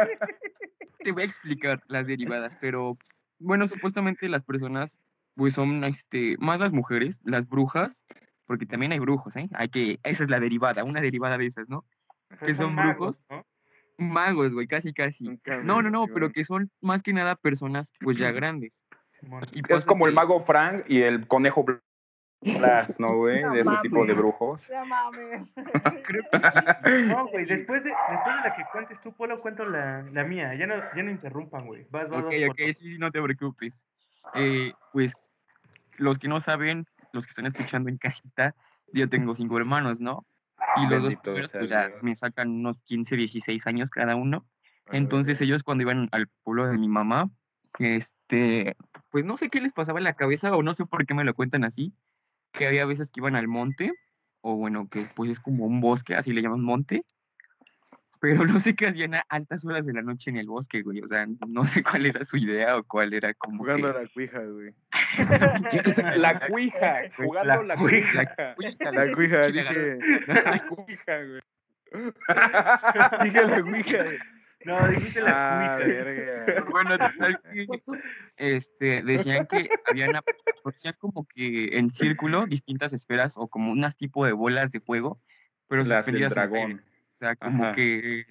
te 1.01 1.11
voy 1.11 1.23
a 1.23 1.27
explicar 1.27 1.83
las 1.88 2.07
derivadas, 2.07 2.57
pero 2.61 2.97
bueno, 3.40 3.66
supuestamente 3.66 4.29
las 4.29 4.44
personas 4.44 5.01
pues 5.35 5.55
son 5.55 5.83
este, 5.83 6.37
más 6.38 6.61
las 6.61 6.73
mujeres, 6.73 7.20
las 7.25 7.49
brujas, 7.49 8.05
porque 8.46 8.66
también 8.66 8.92
hay 8.92 8.98
brujos, 8.98 9.37
¿eh? 9.37 9.48
Hay 9.54 9.68
que, 9.68 9.98
esa 10.02 10.22
es 10.22 10.30
la 10.30 10.40
derivada, 10.40 10.85
una 10.85 11.00
derivada 11.00 11.38
de 11.38 11.46
esas, 11.46 11.68
¿no? 11.68 11.85
Que 12.44 12.54
son 12.54 12.76
brujos. 12.76 13.22
¿no? 13.30 13.44
Magos, 13.96 14.52
güey, 14.52 14.66
casi, 14.66 14.92
casi. 14.92 15.38
No, 15.62 15.83
no, 15.83 15.90
no, 15.90 16.07
sí, 16.07 16.11
pero 16.14 16.33
que 16.33 16.44
son 16.44 16.70
más 16.80 17.02
que 17.02 17.12
nada 17.12 17.37
personas, 17.37 17.92
pues 18.00 18.18
ya 18.18 18.30
grandes. 18.33 18.85
Y 19.52 19.62
Es 19.72 19.87
como 19.87 20.07
el 20.07 20.14
mago 20.14 20.44
Frank 20.44 20.85
y 20.88 21.02
el 21.02 21.26
conejo 21.26 21.64
Blas, 22.44 23.00
¿no, 23.00 23.16
güey? 23.16 23.42
No 23.42 23.52
De 23.52 23.61
ese 23.61 23.70
tipo 23.83 24.04
de 24.04 24.12
brujos. 24.12 24.61
No 24.70 24.85
mames. 24.85 25.48
Creo 26.04 26.22
que 26.30 26.38
sí. 26.38 27.07
No, 27.07 27.26
güey, 27.28 27.46
después 27.46 27.83
de, 27.83 27.90
después 27.90 28.37
de 28.37 28.48
la 28.48 28.54
que 28.54 28.62
cuentes 28.70 29.00
tú, 29.00 29.12
Polo, 29.14 29.38
cuento 29.38 29.64
la, 29.64 30.02
la 30.12 30.24
mía. 30.24 30.54
Ya 30.54 30.66
no, 30.66 30.74
ya 30.94 31.02
no 31.02 31.11
interrumpan, 31.11 31.66
güey. 31.66 31.87
Vas, 31.90 32.11
vas, 32.11 32.24
Ok, 32.24 32.33
vas, 32.33 32.50
ok, 32.50 32.59
sí, 32.74 32.92
sí, 32.92 32.98
no 32.98 33.11
te 33.11 33.22
preocupes. 33.22 33.80
Eh, 34.35 34.72
pues 34.92 35.14
los 35.96 36.18
que 36.18 36.28
no 36.28 36.40
saben, 36.40 36.87
los 37.14 37.24
que 37.24 37.31
están 37.31 37.46
escuchando 37.46 37.88
en 37.88 37.96
casita, 37.96 38.55
yo 38.92 39.09
tengo 39.09 39.35
cinco 39.35 39.57
hermanos, 39.57 40.00
¿no? 40.00 40.27
Y 40.77 40.87
los 40.88 41.03
dos 41.03 41.14
Bendito 41.22 41.50
pues 41.53 41.70
ya 41.70 41.90
me 42.03 42.14
sacan 42.14 42.50
unos 42.50 42.81
15, 42.85 43.16
16 43.16 43.66
años 43.66 43.90
cada 43.90 44.16
uno. 44.16 44.46
Entonces 44.90 45.40
ellos 45.40 45.62
cuando 45.62 45.83
iban 45.83 46.09
al 46.12 46.29
pueblo 46.42 46.66
de 46.66 46.79
mi 46.79 46.88
mamá, 46.88 47.31
este, 47.79 48.77
pues 49.11 49.24
no 49.24 49.37
sé 49.37 49.48
qué 49.48 49.61
les 49.61 49.72
pasaba 49.72 49.98
en 49.98 50.05
la 50.05 50.14
cabeza 50.14 50.55
o 50.55 50.62
no 50.62 50.74
sé 50.74 50.85
por 50.85 51.07
qué 51.07 51.14
me 51.14 51.24
lo 51.24 51.35
cuentan 51.35 51.64
así, 51.64 51.94
que 52.53 52.66
había 52.66 52.87
veces 52.87 53.11
que 53.11 53.20
iban 53.20 53.37
al 53.37 53.48
monte, 53.48 53.92
o 54.40 54.57
bueno, 54.57 54.88
que 54.88 55.09
pues 55.14 55.31
es 55.31 55.40
como 55.40 55.64
un 55.64 55.81
bosque, 55.81 56.14
así 56.14 56.33
le 56.33 56.42
llaman 56.42 56.62
monte, 56.62 57.05
pero 58.24 58.46
no 58.46 58.58
sé 58.58 58.74
qué 58.74 58.87
hacían 58.87 59.14
a 59.16 59.24
altas 59.28 59.66
horas 59.66 59.84
de 59.84 59.92
la 59.92 60.00
noche 60.00 60.30
en 60.30 60.38
el 60.38 60.46
bosque, 60.46 60.80
güey, 60.80 61.02
o 61.02 61.06
sea, 61.06 61.26
no 61.46 61.64
sé 61.66 61.82
cuál 61.82 62.06
era 62.06 62.24
su 62.24 62.38
idea 62.38 62.78
o 62.78 62.82
cuál 62.84 63.12
era 63.12 63.34
como 63.34 63.58
Jugando 63.58 63.92
que... 63.92 63.98
a 63.98 64.02
la 64.02 64.08
cuija, 64.08 64.38
güey. 64.40 64.74
La 66.16 66.46
cuija, 66.48 67.02
jugando 67.18 67.62
la 67.64 67.76
cuija. 67.76 68.34
Ouija, 68.56 68.90
La 68.92 69.12
cuija, 69.14 69.37
la 69.37 69.46
dije. 69.48 69.98
La 70.26 70.66
cuija, 70.66 71.18
güey. 71.22 71.40
Dije 73.24 73.46
la 73.46 73.62
cuija. 73.62 74.02
güey. 74.04 74.18
No, 74.64 74.88
dijiste 74.88 75.20
la 75.20 75.74
Ah, 75.74 75.76
cuija. 75.76 75.87
verga. 76.04 76.64
Bueno, 76.70 76.90
total 76.98 77.40
que, 77.52 77.66
este, 78.38 79.02
decían 79.02 79.46
que 79.46 79.68
habían, 79.87 80.16
ap- 80.16 80.24
hacían 80.64 80.94
como 80.98 81.26
que 81.26 81.76
en 81.76 81.90
círculo 81.90 82.46
distintas 82.46 82.94
esferas 82.94 83.34
o 83.37 83.48
como 83.48 83.70
unas 83.70 83.96
tipo 83.96 84.24
de 84.24 84.32
bolas 84.32 84.70
de 84.70 84.80
fuego, 84.80 85.20
pero 85.68 85.82
Las 85.82 86.06
del 86.06 86.16
suspendidas 86.16 86.37
en 86.37 86.42
el 86.42 86.48
aire. 86.54 86.58
dragón. 86.68 86.93
Sea, 87.24 87.37
como 87.37 87.64
Ajá. 87.64 87.72
que, 87.72 88.26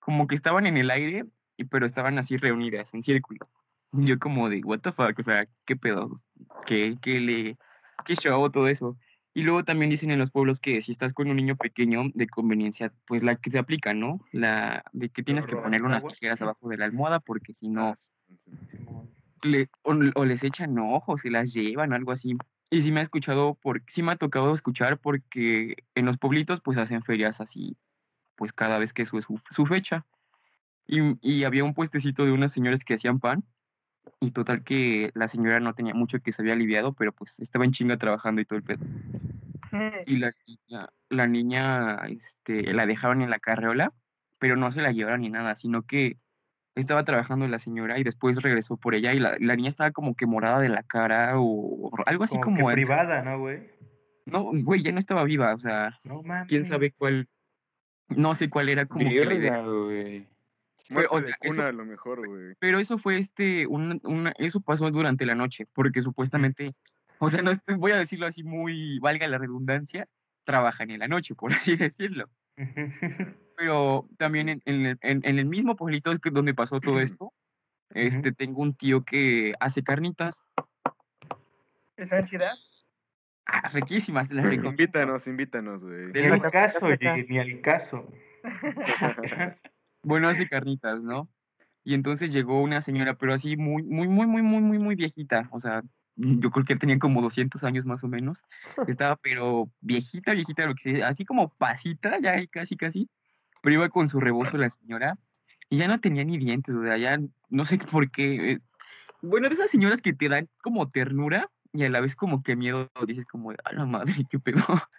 como 0.00 0.26
que 0.26 0.34
estaban 0.34 0.66
en 0.66 0.76
el 0.76 0.90
aire, 0.90 1.24
y, 1.56 1.64
pero 1.64 1.86
estaban 1.86 2.18
así 2.18 2.36
reunidas 2.36 2.92
en 2.92 3.04
círculo. 3.04 3.48
Y 3.92 4.06
Yo 4.06 4.18
como 4.18 4.48
de, 4.48 4.60
what 4.64 4.80
the 4.80 4.90
fuck, 4.90 5.16
o 5.18 5.22
sea, 5.22 5.46
qué 5.64 5.76
pedo, 5.76 6.20
qué, 6.66 6.98
qué 7.00 7.20
le, 7.20 7.56
qué 8.04 8.16
show, 8.16 8.50
todo 8.50 8.66
eso. 8.66 8.96
Y 9.34 9.44
luego 9.44 9.62
también 9.64 9.88
dicen 9.88 10.10
en 10.10 10.18
los 10.18 10.32
pueblos 10.32 10.58
que 10.58 10.80
si 10.80 10.90
estás 10.90 11.12
con 11.12 11.30
un 11.30 11.36
niño 11.36 11.54
pequeño, 11.54 12.10
de 12.12 12.26
conveniencia, 12.26 12.92
pues 13.06 13.22
la 13.22 13.36
que 13.36 13.52
se 13.52 13.58
aplica, 13.60 13.94
¿no? 13.94 14.18
La 14.32 14.82
de 14.92 15.10
que 15.10 15.22
tienes 15.22 15.46
que 15.46 15.54
ponerle 15.54 15.86
unas 15.86 16.04
tijeras 16.04 16.42
abajo 16.42 16.68
de 16.68 16.76
la 16.76 16.86
almohada 16.86 17.20
porque 17.20 17.54
si 17.54 17.68
no, 17.68 17.96
Simón. 18.68 19.14
le- 19.42 19.68
o, 19.82 19.94
o 20.16 20.24
les 20.24 20.42
echan 20.42 20.76
ojos, 20.80 21.20
se 21.20 21.30
las 21.30 21.52
llevan, 21.54 21.92
algo 21.92 22.10
así. 22.10 22.36
Y 22.70 22.82
sí 22.82 22.90
me 22.90 23.00
ha 23.00 23.02
escuchado, 23.04 23.54
por, 23.54 23.82
sí 23.86 24.02
me 24.02 24.12
ha 24.12 24.16
tocado 24.16 24.52
escuchar 24.52 24.98
porque 24.98 25.76
en 25.94 26.04
los 26.04 26.18
pueblitos 26.18 26.60
pues 26.60 26.76
hacen 26.76 27.02
ferias 27.02 27.40
así, 27.40 27.76
pues 28.38 28.54
cada 28.54 28.78
vez 28.78 28.94
que 28.94 29.02
es 29.02 29.08
su, 29.08 29.20
su, 29.20 29.66
fecha. 29.66 30.06
Y, 30.86 31.00
y 31.20 31.44
había 31.44 31.64
un 31.64 31.74
puestecito 31.74 32.24
de 32.24 32.32
unas 32.32 32.52
señoras 32.52 32.84
que 32.84 32.94
hacían 32.94 33.20
pan 33.20 33.44
y 34.20 34.30
total 34.30 34.64
que 34.64 35.10
la 35.14 35.28
señora 35.28 35.60
no 35.60 35.74
tenía 35.74 35.92
mucho 35.92 36.20
que 36.20 36.32
se 36.32 36.40
había 36.40 36.54
aliviado, 36.54 36.92
pero 36.94 37.12
pues 37.12 37.38
estaba 37.40 37.64
en 37.64 37.72
chinga 37.72 37.98
trabajando 37.98 38.40
y 38.40 38.46
todo 38.46 38.58
el 38.58 38.64
pedo. 38.64 38.84
Y 40.06 40.16
la 40.16 40.32
niña, 40.46 40.88
la 41.10 41.26
niña 41.26 41.96
este, 42.06 42.72
la 42.72 42.86
dejaron 42.86 43.20
en 43.20 43.30
la 43.30 43.38
carreola, 43.38 43.92
pero 44.38 44.56
no 44.56 44.70
se 44.70 44.80
la 44.80 44.92
llevaron 44.92 45.20
ni 45.20 45.28
nada, 45.28 45.54
sino 45.56 45.82
que 45.82 46.16
estaba 46.74 47.04
trabajando 47.04 47.46
la 47.48 47.58
señora 47.58 47.98
y 47.98 48.04
después 48.04 48.40
regresó 48.40 48.76
por 48.76 48.94
ella 48.94 49.12
y 49.12 49.18
la, 49.18 49.36
la 49.40 49.56
niña 49.56 49.68
estaba 49.68 49.90
como 49.90 50.14
que 50.14 50.26
morada 50.26 50.60
de 50.60 50.68
la 50.68 50.82
cara 50.84 51.38
o, 51.38 51.42
o 51.42 51.90
algo 52.06 52.24
así 52.24 52.38
Como, 52.38 52.56
como... 52.56 52.68
que 52.68 52.74
privada, 52.74 53.22
¿no, 53.22 53.38
güey? 53.40 53.70
No, 54.26 54.50
güey, 54.52 54.82
ya 54.82 54.92
no 54.92 54.98
estaba 54.98 55.24
viva, 55.24 55.54
o 55.54 55.58
sea, 55.58 55.98
No 56.04 56.22
quién 56.46 56.64
sabe 56.64 56.92
cuál... 56.92 57.28
No 58.08 58.34
sé 58.34 58.48
cuál 58.50 58.68
era 58.68 58.86
como 58.86 59.08
que 59.08 59.24
la 59.24 59.34
idea. 59.34 59.62
Fue- 60.90 61.06
o 61.10 61.20
de 61.20 61.34
eso- 61.42 61.62
a 61.62 61.72
lo 61.72 61.84
mejor, 61.84 62.26
güey. 62.26 62.54
Pero 62.58 62.78
eso 62.78 62.96
fue 62.98 63.18
este, 63.18 63.66
un, 63.66 64.00
una- 64.04 64.32
eso 64.38 64.60
pasó 64.60 64.90
durante 64.90 65.26
la 65.26 65.34
noche, 65.34 65.66
porque 65.74 66.00
supuestamente, 66.00 66.72
o 67.18 67.28
sea, 67.28 67.42
no 67.42 67.50
estoy- 67.50 67.76
voy 67.76 67.92
a 67.92 67.96
decirlo 67.98 68.26
así 68.26 68.42
muy, 68.42 68.98
valga 69.00 69.28
la 69.28 69.36
redundancia, 69.38 70.08
trabajan 70.44 70.90
en 70.90 71.00
la 71.00 71.08
noche, 71.08 71.34
por 71.34 71.50
así 71.70 71.76
decirlo. 71.76 72.28
Pero 73.58 74.08
también 74.16 74.48
en, 74.48 74.62
en 74.64 74.86
el, 74.86 74.98
en- 75.02 75.20
en 75.24 75.38
el 75.38 75.44
mismo 75.46 75.76
pueblito 75.76 76.10
es 76.12 76.20
que 76.20 76.30
donde 76.30 76.54
pasó 76.54 76.80
todo 76.80 77.00
esto, 77.00 77.32
este, 77.90 78.32
tengo 78.32 78.62
un 78.62 78.74
tío 78.74 79.04
que 79.04 79.54
hace 79.60 79.82
carnitas, 79.82 80.40
¿Están 81.96 82.28
chidas? 82.28 82.56
Ah, 83.48 83.68
riquísimas, 83.72 84.30
las 84.30 84.44
recomiendo. 84.44 84.70
Invítanos, 84.70 85.26
invítanos, 85.26 85.82
güey. 85.82 86.12
De 86.12 86.22
Ni 86.22 86.26
al 86.28 86.50
caso, 86.50 86.78
oye, 86.82 87.26
ni 87.28 87.38
al 87.38 87.60
caso. 87.60 88.08
Bueno, 90.02 90.28
hace 90.28 90.48
carnitas, 90.48 91.02
¿no? 91.02 91.28
Y 91.84 91.94
entonces 91.94 92.30
llegó 92.30 92.62
una 92.62 92.80
señora, 92.80 93.14
pero 93.14 93.34
así 93.34 93.56
muy, 93.56 93.82
muy, 93.82 94.08
muy, 94.08 94.26
muy, 94.26 94.42
muy, 94.42 94.60
muy, 94.60 94.78
muy 94.78 94.94
viejita. 94.94 95.48
O 95.52 95.58
sea, 95.58 95.82
yo 96.16 96.50
creo 96.50 96.64
que 96.64 96.76
tenía 96.76 96.98
como 96.98 97.22
200 97.22 97.64
años 97.64 97.84
más 97.84 98.04
o 98.04 98.08
menos. 98.08 98.42
Estaba, 98.86 99.16
pero 99.16 99.70
viejita, 99.80 100.32
viejita, 100.32 100.66
lo 100.66 100.74
que 100.74 100.94
sea, 100.94 101.08
así 101.08 101.24
como 101.24 101.48
pasita, 101.54 102.18
ya 102.20 102.46
casi, 102.46 102.76
casi. 102.76 103.08
Pero 103.62 103.74
iba 103.74 103.88
con 103.88 104.08
su 104.08 104.20
rebozo 104.20 104.56
la 104.58 104.70
señora 104.70 105.18
y 105.70 105.78
ya 105.78 105.88
no 105.88 106.00
tenía 106.00 106.24
ni 106.24 106.38
dientes, 106.38 106.74
o 106.74 106.82
sea, 106.82 106.96
ya 106.96 107.18
no 107.48 107.64
sé 107.64 107.78
por 107.78 108.10
qué. 108.10 108.52
eh, 108.52 108.60
Bueno, 109.22 109.48
de 109.48 109.54
esas 109.54 109.70
señoras 109.70 110.00
que 110.00 110.12
te 110.12 110.28
dan 110.28 110.48
como 110.62 110.90
ternura 110.90 111.50
y 111.72 111.84
a 111.84 111.90
la 111.90 112.00
vez 112.00 112.16
como 112.16 112.42
que 112.42 112.56
miedo, 112.56 112.90
dices 113.06 113.26
como, 113.26 113.50
a 113.52 113.72
la 113.72 113.84
madre, 113.86 114.14
qué 114.30 114.38
pedo. 114.38 114.62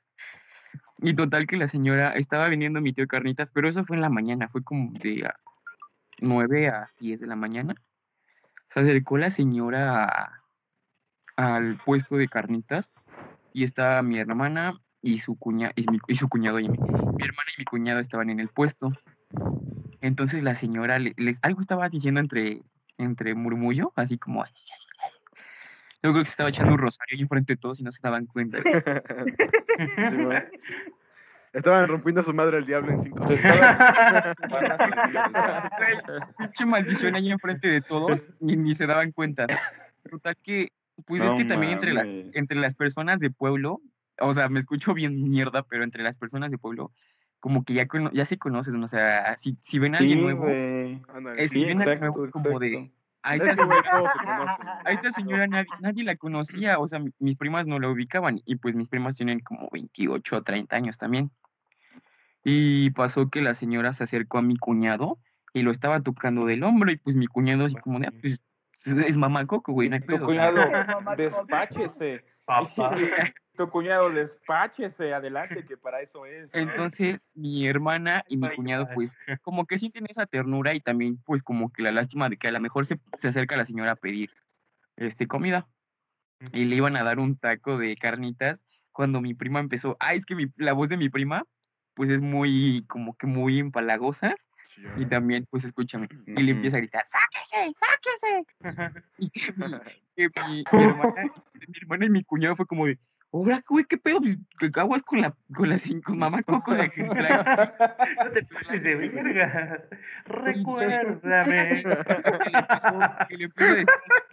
Y 1.01 1.13
total 1.13 1.47
que 1.47 1.55
la 1.55 1.69
señora 1.69 2.12
estaba 2.12 2.49
vendiendo 2.49 2.82
mi 2.82 2.91
tío 2.91 3.08
carnitas, 3.08 3.49
pero 3.53 3.69
eso 3.69 3.86
fue 3.86 3.95
en 3.95 4.01
la 4.01 4.10
mañana, 4.10 4.49
fue 4.49 4.63
como 4.63 4.91
de 4.99 5.25
a 5.27 5.39
9 6.19 6.67
a 6.67 6.91
10 6.99 7.21
de 7.21 7.27
la 7.27 7.38
mañana. 7.38 7.73
Se 8.73 8.82
acercó 8.82 9.17
la 9.17 9.32
señora 9.32 10.43
al 11.38 11.77
puesto 11.86 12.17
de 12.17 12.27
carnitas 12.27 12.91
y 13.53 13.63
estaba 13.63 14.01
mi 14.01 14.19
hermana 14.19 14.73
y 15.01 15.19
su 15.19 15.38
cuña 15.39 15.71
y, 15.75 15.86
mi- 15.89 16.15
su 16.17 16.27
cuñado 16.27 16.60
y 16.60 16.67
mi, 16.67 16.77
hermana 16.77 17.49
y 17.55 17.60
mi 17.60 17.65
cuñado 17.65 17.99
estaban 18.01 18.29
en 18.29 18.41
el 18.41 18.49
puesto. 18.49 18.91
Entonces 20.01 20.43
la 20.43 20.53
señora 20.53 20.99
le- 20.99 21.13
les 21.17 21.39
algo 21.41 21.62
estaba 21.62 21.88
diciendo 21.89 22.19
entre 22.19 22.62
entre 22.97 23.34
murmullo, 23.36 23.93
así 23.95 24.17
como 24.17 24.43
"Ay, 24.43 24.51
ay, 24.53 24.63
ay". 24.73 24.79
Yo 26.01 26.12
creo 26.12 26.23
que 26.23 26.25
se 26.25 26.31
estaba 26.31 26.49
echando 26.49 26.73
un 26.73 26.79
rosario 26.79 27.15
ahí 27.17 27.21
enfrente 27.21 27.53
de 27.53 27.57
todos 27.57 27.79
y 27.79 27.83
no 27.83 27.91
se 27.91 27.99
daban 28.01 28.25
cuenta. 28.25 28.57
Sí, 30.09 30.15
güey. 30.23 30.43
Estaban 31.53 31.88
rompiendo 31.88 32.21
a 32.21 32.23
su 32.23 32.33
madre 32.33 32.57
el 32.59 32.65
diablo 32.65 32.91
en 32.91 33.01
cinco 33.01 33.25
Se 33.27 33.38
segundos. 33.38 33.62
estaba- 33.71 34.35
Güey, 35.77 35.97
pinche 36.38 36.65
maldición 36.65 37.15
ahí 37.15 37.31
enfrente 37.31 37.67
de 37.69 37.81
todos 37.81 38.29
y 38.39 38.55
ni 38.57 38.75
se 38.75 38.85
daban 38.85 39.12
cuenta. 39.12 39.47
Total 40.09 40.35
que, 40.43 40.69
pues 41.05 41.21
es 41.23 41.33
que 41.33 41.45
también 41.45 41.73
entre, 41.73 41.93
la- 41.93 42.05
entre 42.33 42.57
las 42.59 42.75
personas 42.75 43.19
de 43.19 43.31
pueblo, 43.31 43.81
o 44.19 44.33
sea, 44.33 44.49
me 44.49 44.59
escucho 44.59 44.93
bien 44.93 45.23
mierda, 45.23 45.63
pero 45.63 45.83
entre 45.83 46.03
las 46.03 46.17
personas 46.17 46.51
de 46.51 46.57
pueblo, 46.57 46.91
como 47.39 47.63
que 47.63 47.73
ya, 47.73 47.88
ya 48.13 48.25
se 48.25 48.38
conocen, 48.38 48.83
o 48.83 48.88
sea, 48.88 49.35
si, 49.38 49.57
si 49.62 49.79
ven 49.79 49.95
a 49.95 49.99
alguien 49.99 50.19
Sí, 50.19 50.23
nuevo, 50.23 50.45
Eh, 50.47 50.99
sí. 51.47 51.47
si 51.47 51.59
Sí, 51.62 51.65
ven 51.65 51.79
a 51.79 51.83
alguien 51.83 51.99
nuevo 52.01 52.25
es 52.25 52.31
como 52.31 52.59
de. 52.59 52.91
A 53.21 53.36
Es 53.36 53.44
esta 53.44 53.56
señora, 53.56 53.89
a 54.85 54.91
esta 54.91 55.10
nadie, 55.48 55.67
nadie 55.79 56.04
la 56.04 56.15
conocía, 56.15 56.79
o 56.79 56.87
sea, 56.87 57.00
mi- 57.00 57.12
mis 57.19 57.35
primas 57.35 57.67
no 57.67 57.79
la 57.79 57.89
ubicaban 57.89 58.39
y 58.46 58.56
pues 58.56 58.75
mis 58.75 58.87
primas 58.87 59.15
tienen 59.17 59.39
como 59.39 59.69
28 59.71 60.37
o 60.37 60.41
30 60.44 60.75
años 60.75 60.98
también. 60.98 61.31
Y 62.44 62.91
pasó 62.91 63.29
que 63.29 63.41
la 63.41 63.54
señora 63.54 63.94
se 63.94 64.04
acercó 64.06 64.37
a 64.37 64.41
mi 64.41 64.56
cuñado 64.58 65.17
y 65.54 65.62
lo 65.62 65.71
estaba 65.71 66.02
tocando 66.02 66.46
del 66.46 66.63
hombro 66.63 66.91
y 66.91 66.98
pues 66.98 67.15
mi 67.15 67.27
cuñado 67.27 67.65
así 67.65 67.75
como 67.75 68.00
de, 68.00 68.08
"Ah, 68.08 68.13
pues 68.21 68.39
es, 68.85 69.17
mamá 69.17 69.46
Coco, 69.46 69.73
güey, 69.73 69.89
no 69.89 69.96
hay 69.96 70.02
Tu 70.02 70.08
pedo", 70.08 70.27
o 70.27 70.31
sea, 70.31 70.52
cuñado, 70.52 70.71
despáchese. 71.17 72.23
Papá. 72.46 72.91
Tu 73.60 73.69
cuñado, 73.69 74.10
despáchese, 74.10 75.13
adelante, 75.13 75.65
que 75.65 75.75
para 75.75 75.99
eso 75.99 76.25
es. 76.25 76.55
¿no? 76.55 76.62
Entonces 76.62 77.19
mi 77.33 77.67
hermana 77.67 78.23
y 78.29 78.37
mi 78.37 78.47
Ay, 78.47 78.55
cuñado 78.55 78.87
pues 78.95 79.12
como 79.41 79.65
que 79.65 79.77
sienten 79.77 80.05
esa 80.07 80.25
ternura 80.25 80.73
y 80.73 80.79
también 80.79 81.17
pues 81.25 81.43
como 81.43 81.69
que 81.69 81.83
la 81.83 81.91
lástima 81.91 82.29
de 82.29 82.37
que 82.37 82.47
a 82.47 82.51
lo 82.51 82.62
mejor 82.62 82.85
se, 82.85 83.01
se 83.17 83.27
acerca 83.27 83.57
la 83.57 83.65
señora 83.65 83.91
a 83.91 83.95
pedir 83.97 84.29
este 84.95 85.27
comida 85.27 85.67
y 86.53 86.63
le 86.63 86.77
iban 86.77 86.95
a 86.95 87.03
dar 87.03 87.19
un 87.19 87.37
taco 87.37 87.77
de 87.77 87.97
carnitas 87.97 88.65
cuando 88.93 89.19
mi 89.19 89.33
prima 89.33 89.60
empezó, 89.60 89.97
ah, 89.99 90.13
es 90.13 90.25
que 90.25 90.35
mi- 90.35 90.53
la 90.55 90.71
voz 90.71 90.87
de 90.87 90.95
mi 90.95 91.10
prima 91.10 91.43
pues 91.95 92.10
es 92.10 92.21
muy 92.21 92.85
como 92.87 93.17
que 93.17 93.27
muy 93.27 93.60
empalagosa 93.60 94.35
Y 94.95 95.05
también, 95.05 95.45
pues, 95.49 95.65
escúchame. 95.65 96.07
Y 96.25 96.43
le 96.43 96.51
empieza 96.51 96.77
a 96.77 96.79
gritar, 96.79 97.03
¡sáquese, 97.07 97.73
sáquese! 97.77 98.45
Y 99.17 99.29
que 99.29 99.51
mi, 99.53 99.71
que 100.25 100.29
mi, 100.45 100.65
mi 100.71 100.83
hermana, 100.83 101.29
mi 101.53 101.77
hermana 101.81 102.05
y 102.05 102.10
mi 102.10 102.23
cuñado 102.23 102.55
fue 102.55 102.65
como 102.65 102.85
de, 102.85 102.97
ahora, 103.32 103.63
güey, 103.67 103.86
¿qué 103.86 103.98
pedo? 103.98 104.19
Pues, 104.19 104.38
¿Qué 104.60 104.69
aguas 104.80 105.04
con 105.04 105.21
la, 105.21 105.36
con 105.56 105.69
la, 105.69 105.75
cin- 105.75 106.02
con 106.02 106.17
mamá 106.17 106.42
Coco 106.44 106.73
de 106.73 106.90
que 106.90 107.04
la- 107.04 107.75
No 108.25 108.32
te 108.32 108.44
pases 108.46 108.84
de 108.84 108.96
verga. 108.96 109.84
Recuérdame. 110.25 111.84
que 111.84 112.50
le 112.50 112.60
empezó, 112.60 112.90
que 113.27 113.36
a 113.36 113.73
decir 113.73 113.86
así 113.86 113.86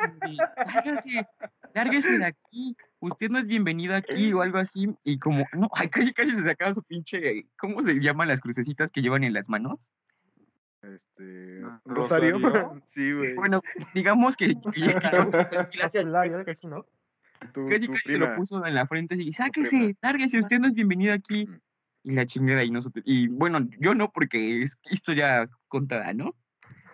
como 0.03 0.21
de, 0.27 0.37
"Sálgase, 0.73 1.27
lárguese 1.75 2.19
de 2.19 2.25
aquí, 2.27 2.77
usted 3.01 3.29
no 3.31 3.39
es 3.39 3.47
bienvenido 3.47 3.95
aquí 3.95 4.33
o 4.33 4.43
algo 4.43 4.59
así, 4.59 4.95
y 5.05 5.19
como, 5.19 5.45
no, 5.53 5.69
ay, 5.75 5.89
casi 5.89 6.13
casi 6.13 6.33
se 6.33 6.43
sacaba 6.45 6.75
su 6.75 6.83
pinche, 6.83 7.47
¿cómo 7.59 7.83
se 7.83 7.95
llaman 8.01 8.29
las 8.29 8.41
crucecitas 8.41 8.91
que 8.91 9.03
llevan 9.03 9.25
en 9.25 9.33
las 9.35 9.49
manos? 9.49 9.93
Este. 10.83 11.63
Ah, 11.65 11.81
Rosario. 11.85 12.39
¿Rosario? 12.39 12.83
sí, 12.87 13.13
güey. 13.13 13.35
Bueno, 13.35 13.61
digamos 13.93 14.37
que, 14.37 14.49
que, 14.55 14.71
que- 14.71 14.95
que- 14.95 15.69
que- 15.73 15.83
así, 16.51 16.67
¿no? 16.67 16.87
Tu, 17.53 17.69
casi 17.69 17.87
tu 17.87 17.93
casi 17.93 18.05
se 18.07 18.19
lo 18.19 18.35
puso 18.37 18.65
en 18.65 18.75
la 18.75 18.87
frente 18.87 19.15
así, 19.15 19.33
sáquese, 19.33 19.97
lárguese, 20.01 20.39
usted 20.39 20.59
no 20.59 20.69
es 20.69 20.75
bienvenido 20.75 21.15
aquí. 21.15 21.49
Y 22.03 22.13
la 22.13 22.25
chingada 22.25 22.63
y 22.63 22.71
nosotros, 22.71 23.05
y 23.07 23.27
bueno, 23.27 23.67
yo 23.81 23.95
no 23.95 24.13
porque 24.13 24.63
es 24.63 24.79
historia 24.91 25.49
contada, 25.69 26.13
¿no? 26.13 26.35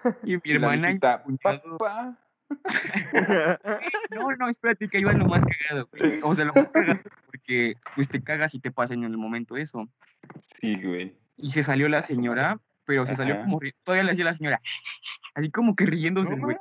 Y 0.24 0.36
mi 0.36 0.40
Y 0.44 0.52
hermana 0.52 0.92
y 0.92 0.98
papá. 0.98 2.18
No, 4.10 4.30
no, 4.36 4.48
espérate, 4.48 4.88
que 4.88 5.00
iba 5.00 5.12
lo 5.12 5.26
más 5.26 5.44
cagado, 5.44 5.88
güey. 5.90 6.20
O 6.22 6.34
sea, 6.34 6.44
lo 6.44 6.52
más 6.52 6.70
cagado 6.70 7.00
porque 7.26 7.74
pues 7.94 8.08
te 8.08 8.22
cagas 8.22 8.54
y 8.54 8.60
te 8.60 8.70
pasa 8.70 8.94
en 8.94 9.04
el 9.04 9.16
momento 9.16 9.56
eso. 9.56 9.88
Sí, 10.60 10.80
güey. 10.82 11.14
Y 11.36 11.50
se 11.50 11.62
salió 11.62 11.88
la 11.88 12.02
señora, 12.02 12.60
pero 12.84 13.06
se 13.06 13.16
salió 13.16 13.40
como 13.40 13.58
todavía 13.84 14.04
le 14.04 14.10
decía 14.10 14.24
la 14.24 14.34
señora, 14.34 14.60
así 15.34 15.50
como 15.50 15.74
que 15.74 15.86
riéndose, 15.86 16.36
No 16.36 16.44
güey. 16.44 16.56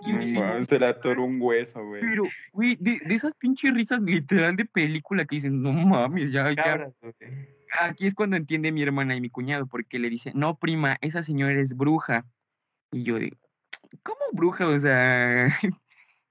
Y 0.00 0.12
No 0.12 0.64
se 0.64 0.78
le 0.78 0.86
atoró 0.86 1.24
un 1.24 1.38
hueso, 1.40 1.84
güey. 1.84 2.00
pero, 2.00 2.24
güey, 2.52 2.76
de, 2.76 3.00
de 3.04 3.14
esas 3.14 3.34
pinches 3.34 3.74
risas 3.74 4.00
literal 4.00 4.56
de 4.56 4.64
película 4.64 5.24
que 5.24 5.36
dicen, 5.36 5.60
no 5.62 5.72
mames, 5.72 6.30
ya, 6.30 6.50
ya. 6.50 6.62
cabras, 6.62 6.94
güey. 7.00 7.14
Aquí 7.80 8.06
es 8.06 8.14
cuando 8.14 8.36
entiende 8.36 8.72
mi 8.72 8.82
hermana 8.82 9.14
y 9.14 9.20
mi 9.20 9.28
cuñado, 9.28 9.66
porque 9.66 9.98
le 9.98 10.08
dice, 10.08 10.32
no, 10.34 10.56
prima, 10.56 10.96
esa 11.00 11.22
señora 11.22 11.60
es 11.60 11.76
bruja. 11.76 12.24
Y 12.92 13.02
yo 13.02 13.18
de, 13.18 13.36
¿cómo 14.02 14.20
bruja? 14.32 14.66
O 14.68 14.78
sea, 14.78 15.48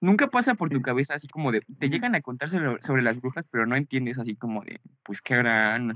nunca 0.01 0.27
pasa 0.27 0.55
por 0.55 0.69
tu 0.69 0.81
cabeza 0.81 1.13
así 1.13 1.27
como 1.27 1.51
de, 1.51 1.61
te 1.79 1.89
llegan 1.89 2.15
a 2.15 2.21
contar 2.21 2.49
sobre, 2.49 2.81
sobre 2.81 3.03
las 3.03 3.21
brujas, 3.21 3.47
pero 3.51 3.65
no 3.67 3.75
entiendes 3.75 4.17
así 4.17 4.35
como 4.35 4.63
de, 4.63 4.79
pues, 5.03 5.21
¿qué 5.21 5.35
harán? 5.35 5.91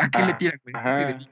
¿A 0.00 0.08
qué 0.08 0.22
le 0.22 0.32
Ah, 0.32 0.38
tiran? 0.38 0.60
güey? 0.62 0.72
No 0.74 0.94
sé 0.94 0.98
de 1.00 1.12
Ajá. 1.12 1.18
ti. 1.18 1.28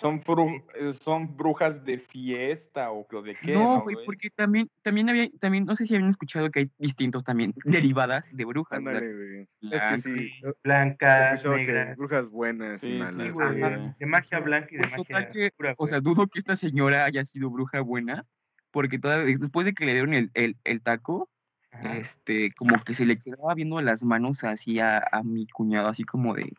Son, 0.00 0.20
fru- 0.22 0.62
eh, 0.76 0.94
son 0.94 1.36
brujas 1.36 1.84
de 1.84 1.98
fiesta 1.98 2.92
o 2.92 3.04
de 3.20 3.34
qué, 3.34 3.52
No, 3.52 3.78
¿no, 3.78 3.82
güey, 3.82 3.96
porque 4.06 4.30
también, 4.30 4.70
también 4.82 5.08
había, 5.08 5.28
también, 5.40 5.64
no 5.64 5.74
sé 5.74 5.86
si 5.86 5.94
habían 5.96 6.08
escuchado 6.10 6.50
que 6.52 6.60
hay 6.60 6.70
distintos 6.78 7.24
también 7.24 7.52
derivadas 7.64 8.24
de 8.30 8.44
brujas. 8.44 8.78
Ándale, 8.78 9.12
güey. 9.12 9.48
Es 9.72 9.82
que 9.82 9.98
sí. 9.98 10.30
He 10.44 10.52
Blancas, 10.62 11.44
negras. 11.44 11.96
brujas 11.96 12.28
buenas 12.28 12.80
Sí, 12.80 12.94
y 12.94 12.98
malas. 13.00 13.26
Sí, 13.26 13.32
güey. 13.32 13.48
güey. 13.58 13.62
Ajá. 13.64 13.96
De 13.98 14.06
magia 14.06 14.38
blanca 14.38 14.68
y 14.70 14.76
de 14.76 14.78
Pues 14.82 14.90
magia 14.92 15.04
total 15.04 15.30
que, 15.32 15.46
oscura, 15.46 15.74
o 15.76 15.86
sea, 15.88 16.00
dudo 16.00 16.26
que 16.28 16.38
esta 16.38 16.54
señora 16.54 17.04
haya 17.04 17.24
sido 17.24 17.50
bruja 17.50 17.80
buena, 17.80 18.24
porque 18.70 19.00
toda, 19.00 19.18
después 19.24 19.64
de 19.66 19.72
que 19.74 19.84
le 19.84 19.92
dieron 19.94 20.14
el, 20.14 20.30
el, 20.34 20.56
el 20.62 20.80
taco, 20.80 21.28
Ajá. 21.72 21.96
este, 21.96 22.52
como 22.52 22.80
que 22.84 22.94
se 22.94 23.04
le 23.04 23.18
quedaba 23.18 23.52
viendo 23.54 23.80
las 23.80 24.04
manos 24.04 24.44
así 24.44 24.78
a, 24.78 24.98
a 25.10 25.24
mi 25.24 25.48
cuñado, 25.48 25.88
así 25.88 26.04
como 26.04 26.34
de, 26.34 26.52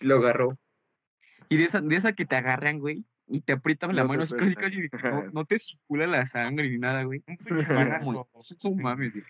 lo 0.00 0.16
agarró. 0.16 0.56
Y 1.48 1.56
de 1.56 1.64
esa, 1.64 1.80
de 1.80 1.96
esa 1.96 2.12
que 2.12 2.26
te 2.26 2.36
agarran, 2.36 2.78
güey, 2.78 3.04
y 3.26 3.40
te 3.40 3.52
aprietan 3.52 3.94
la 3.94 4.02
No 4.02 4.08
mano, 4.08 4.24
casi, 4.26 4.54
casi, 4.54 4.88
no, 5.04 5.30
no 5.32 5.44
te 5.44 5.58
circula 5.58 6.06
la 6.06 6.26
sangre 6.26 6.68
ni 6.68 6.78
nada, 6.78 7.04
güey. 7.04 7.22
Un 7.26 7.38
no 8.64 8.74
mames, 8.74 9.14
güey. 9.14 9.24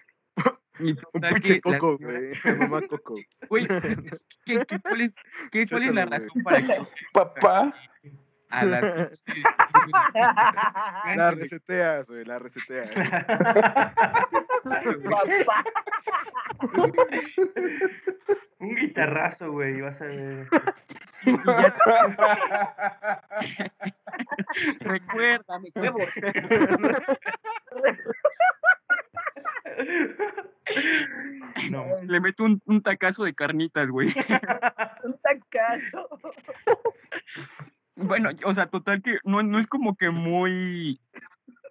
Y 0.80 0.90
Un 1.12 1.20
pinche 1.20 1.60
coco, 1.60 1.98
güey. 1.98 2.32
Mamá 2.58 2.82
coco. 2.86 3.16
Güey, 3.48 3.66
¿qué, 4.44 4.64
qué, 4.66 4.78
cuál, 4.80 5.00
es, 5.00 5.14
qué, 5.50 5.66
cuál 5.66 5.82
es 5.84 5.94
la 5.94 6.06
razón 6.06 6.42
para 6.42 6.64
que 6.64 6.86
Papá. 7.12 7.74
A 8.50 8.64
la 11.16 11.30
reseteas, 11.32 12.06
güey. 12.06 12.24
La 12.24 12.38
reseteas. 12.38 12.90
Un 18.60 18.74
guitarrazo, 18.74 19.52
güey, 19.52 19.80
vas 19.80 20.00
a 20.00 20.04
ver. 20.04 20.48
Ya 21.24 21.24
Recuérdame, 24.80 25.68
huevos. 25.74 26.14
No, 31.70 31.84
Le 32.02 32.20
meto 32.20 32.44
un, 32.44 32.60
un 32.66 32.82
tacazo 32.82 33.24
de 33.24 33.34
carnitas, 33.34 33.88
güey. 33.88 34.08
Un 35.04 35.18
tacazo. 35.18 36.08
Bueno, 38.00 38.30
o 38.44 38.54
sea, 38.54 38.66
total 38.68 39.02
que 39.02 39.18
no, 39.24 39.42
no 39.42 39.58
es 39.58 39.66
como 39.66 39.96
que 39.96 40.10
muy. 40.10 41.00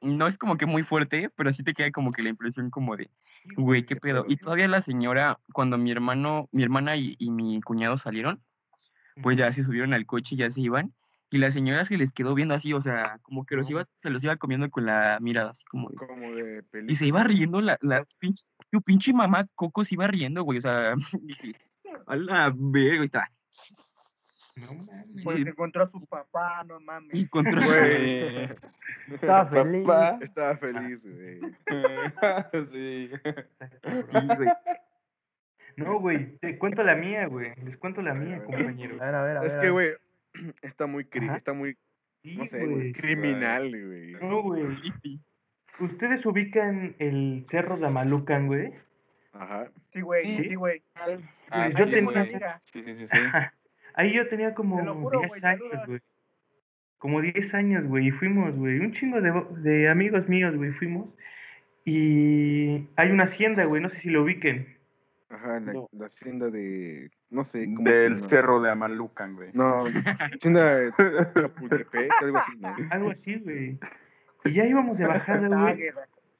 No 0.01 0.27
es 0.27 0.37
como 0.37 0.57
que 0.57 0.65
muy 0.65 0.83
fuerte, 0.83 1.29
pero 1.35 1.51
sí 1.51 1.63
te 1.63 1.73
queda 1.73 1.91
como 1.91 2.11
que 2.11 2.21
la 2.21 2.29
impresión 2.29 2.69
como 2.69 2.95
de, 2.95 3.09
güey, 3.55 3.85
qué 3.85 3.95
pedo. 3.95 4.25
Y 4.27 4.37
todavía 4.37 4.67
la 4.67 4.81
señora, 4.81 5.39
cuando 5.53 5.77
mi 5.77 5.91
hermano, 5.91 6.49
mi 6.51 6.63
hermana 6.63 6.95
y, 6.97 7.15
y 7.17 7.31
mi 7.31 7.61
cuñado 7.61 7.97
salieron, 7.97 8.43
pues 9.23 9.37
ya 9.37 9.51
se 9.51 9.63
subieron 9.63 9.93
al 9.93 10.05
coche 10.05 10.35
y 10.35 10.37
ya 10.39 10.49
se 10.49 10.61
iban. 10.61 10.93
Y 11.29 11.39
la 11.39 11.51
señora 11.51 11.83
se 11.83 11.97
les 11.97 12.13
quedó 12.13 12.35
viendo 12.35 12.53
así, 12.53 12.73
o 12.73 12.79
sea, 12.79 13.19
como 13.21 13.45
que 13.45 13.55
los 13.55 13.69
iba, 13.69 13.85
se 14.01 14.09
los 14.09 14.23
iba 14.23 14.37
comiendo 14.37 14.69
con 14.69 14.85
la 14.85 15.17
mirada, 15.19 15.51
así 15.51 15.65
como 15.65 15.89
de, 15.89 15.95
Como 15.95 16.31
de 16.35 16.59
Y 16.59 16.61
película. 16.61 16.95
se 16.95 17.05
iba 17.07 17.23
riendo 17.23 17.59
la, 17.59 17.77
la 17.81 18.05
pinche, 18.19 18.45
tu 18.69 18.81
pinche 18.81 19.13
mamá 19.13 19.47
Coco 19.55 19.83
se 19.83 19.95
iba 19.95 20.07
riendo, 20.07 20.43
güey. 20.43 20.59
O 20.59 20.61
sea, 20.61 20.95
dije, 21.21 21.55
a 22.05 22.15
la 22.15 22.53
verga, 22.55 23.03
estaba. 23.03 23.31
No 24.59 24.73
mames. 24.73 25.23
Pues 25.23 25.45
encontró 25.45 25.83
a 25.83 25.87
su 25.87 26.05
papá, 26.05 26.63
no 26.65 26.79
mames. 26.79 27.13
Y 27.13 27.27
contra 27.27 27.65
Güey. 27.65 28.49
Estaba 29.13 29.45
feliz. 29.47 29.85
Papá. 29.85 30.19
Estaba 30.21 30.57
feliz, 30.57 31.03
güey. 31.05 31.39
sí. 32.71 33.09
sí, 33.11 34.27
güey. 34.35 34.49
No, 35.77 35.99
güey, 35.99 36.37
te 36.37 36.57
cuento 36.57 36.81
la 36.83 36.95
mía, 36.95 37.27
güey. 37.27 37.53
Les 37.63 37.77
cuento 37.77 38.01
la 38.01 38.13
mía, 38.15 38.43
compañero. 38.43 38.95
A 39.01 39.05
ver, 39.05 39.15
a 39.15 39.23
ver, 39.23 39.37
a 39.37 39.41
ver. 39.41 39.49
Es 39.51 39.55
que, 39.57 39.69
güey, 39.69 39.89
está 40.63 40.87
muy, 40.87 41.03
cri- 41.05 41.35
está 41.37 41.53
muy, 41.53 41.77
Sí, 42.23 42.35
no 42.35 42.45
sé, 42.47 42.65
güey. 42.65 42.93
criminal, 42.93 43.69
güey. 43.69 44.13
No, 44.13 44.41
güey. 44.41 44.65
¿Ustedes 45.79 46.25
ubican 46.25 46.95
el 46.97 47.45
cerro 47.49 47.77
de 47.77 47.85
Amalucan, 47.85 48.47
güey? 48.47 48.73
Ajá. 49.33 49.69
Sí, 49.93 50.01
güey, 50.01 50.23
Sí. 50.23 50.49
sí, 50.49 50.55
güey. 50.55 50.81
Ah, 50.95 51.05
Pues 51.05 51.75
sí, 51.75 51.79
yo 51.95 52.03
güey. 52.03 52.31
tenía- 52.31 52.61
Sí, 52.73 52.83
sí, 52.83 52.95
sí, 52.95 53.07
sí. 53.07 53.17
Ahí 53.97 54.13
yo 54.13 54.27
tenía 54.29 54.53
como 54.53 54.77
juro, 54.77 55.19
10 55.19 55.29
güey, 55.29 55.41
años, 55.43 55.87
güey. 55.87 55.99
Como 56.99 57.19
10 57.19 57.53
años, 57.55 57.85
güey. 57.87 58.07
Y 58.07 58.11
fuimos, 58.11 58.55
güey. 58.55 58.79
Un 58.79 58.93
chingo 58.93 59.19
de, 59.19 59.33
de 59.61 59.89
amigos 59.89 60.29
míos, 60.29 60.55
güey. 60.55 60.71
Fuimos. 60.71 61.09
Y 61.83 62.87
hay 62.95 63.09
una 63.11 63.23
hacienda, 63.23 63.65
güey. 63.65 63.81
No 63.81 63.89
sé 63.89 63.99
si 64.01 64.09
lo 64.11 64.21
ubiquen. 64.21 64.77
Ajá, 65.29 65.59
la, 65.59 65.73
No. 65.73 65.89
la 65.91 66.05
hacienda 66.05 66.49
de, 66.49 67.09
no 67.31 67.43
sé, 67.43 67.65
¿cómo 67.65 67.89
Del 67.89 68.23
cerro 68.23 68.61
de 68.61 68.69
Amalucan, 68.69 69.35
güey. 69.35 69.49
No, 69.53 69.83
hacienda 70.31 70.75
de 70.75 70.91
Chapultepec, 71.35 72.11
algo 72.21 72.37
así, 72.37 72.51
¿no? 72.59 72.75
Algo 72.91 73.09
así, 73.09 73.35
güey. 73.39 73.77
Y 74.45 74.53
ya 74.53 74.65
íbamos 74.65 74.97
de 74.97 75.07
bajada, 75.07 75.47
güey. 75.47 75.89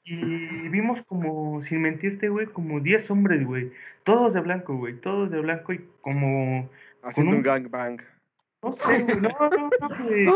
Y 0.04 0.68
vimos 0.68 1.02
como, 1.02 1.62
sin 1.64 1.82
mentirte, 1.82 2.30
güey, 2.30 2.46
como 2.46 2.80
10 2.80 3.10
hombres, 3.10 3.44
güey. 3.44 3.72
Todos 4.04 4.32
de 4.32 4.40
blanco, 4.40 4.76
güey. 4.76 4.94
Todos 4.94 5.30
de 5.30 5.40
blanco 5.40 5.74
y 5.74 5.84
como 6.00 6.70
Haciendo 7.02 7.30
un- 7.32 7.36
un 7.38 7.42
gangbang. 7.42 8.00
No 8.62 8.72
sé, 8.72 9.02
güey, 9.02 9.16
no, 9.20 9.28
no, 9.28 9.70
no, 9.80 10.04
güey. 10.04 10.26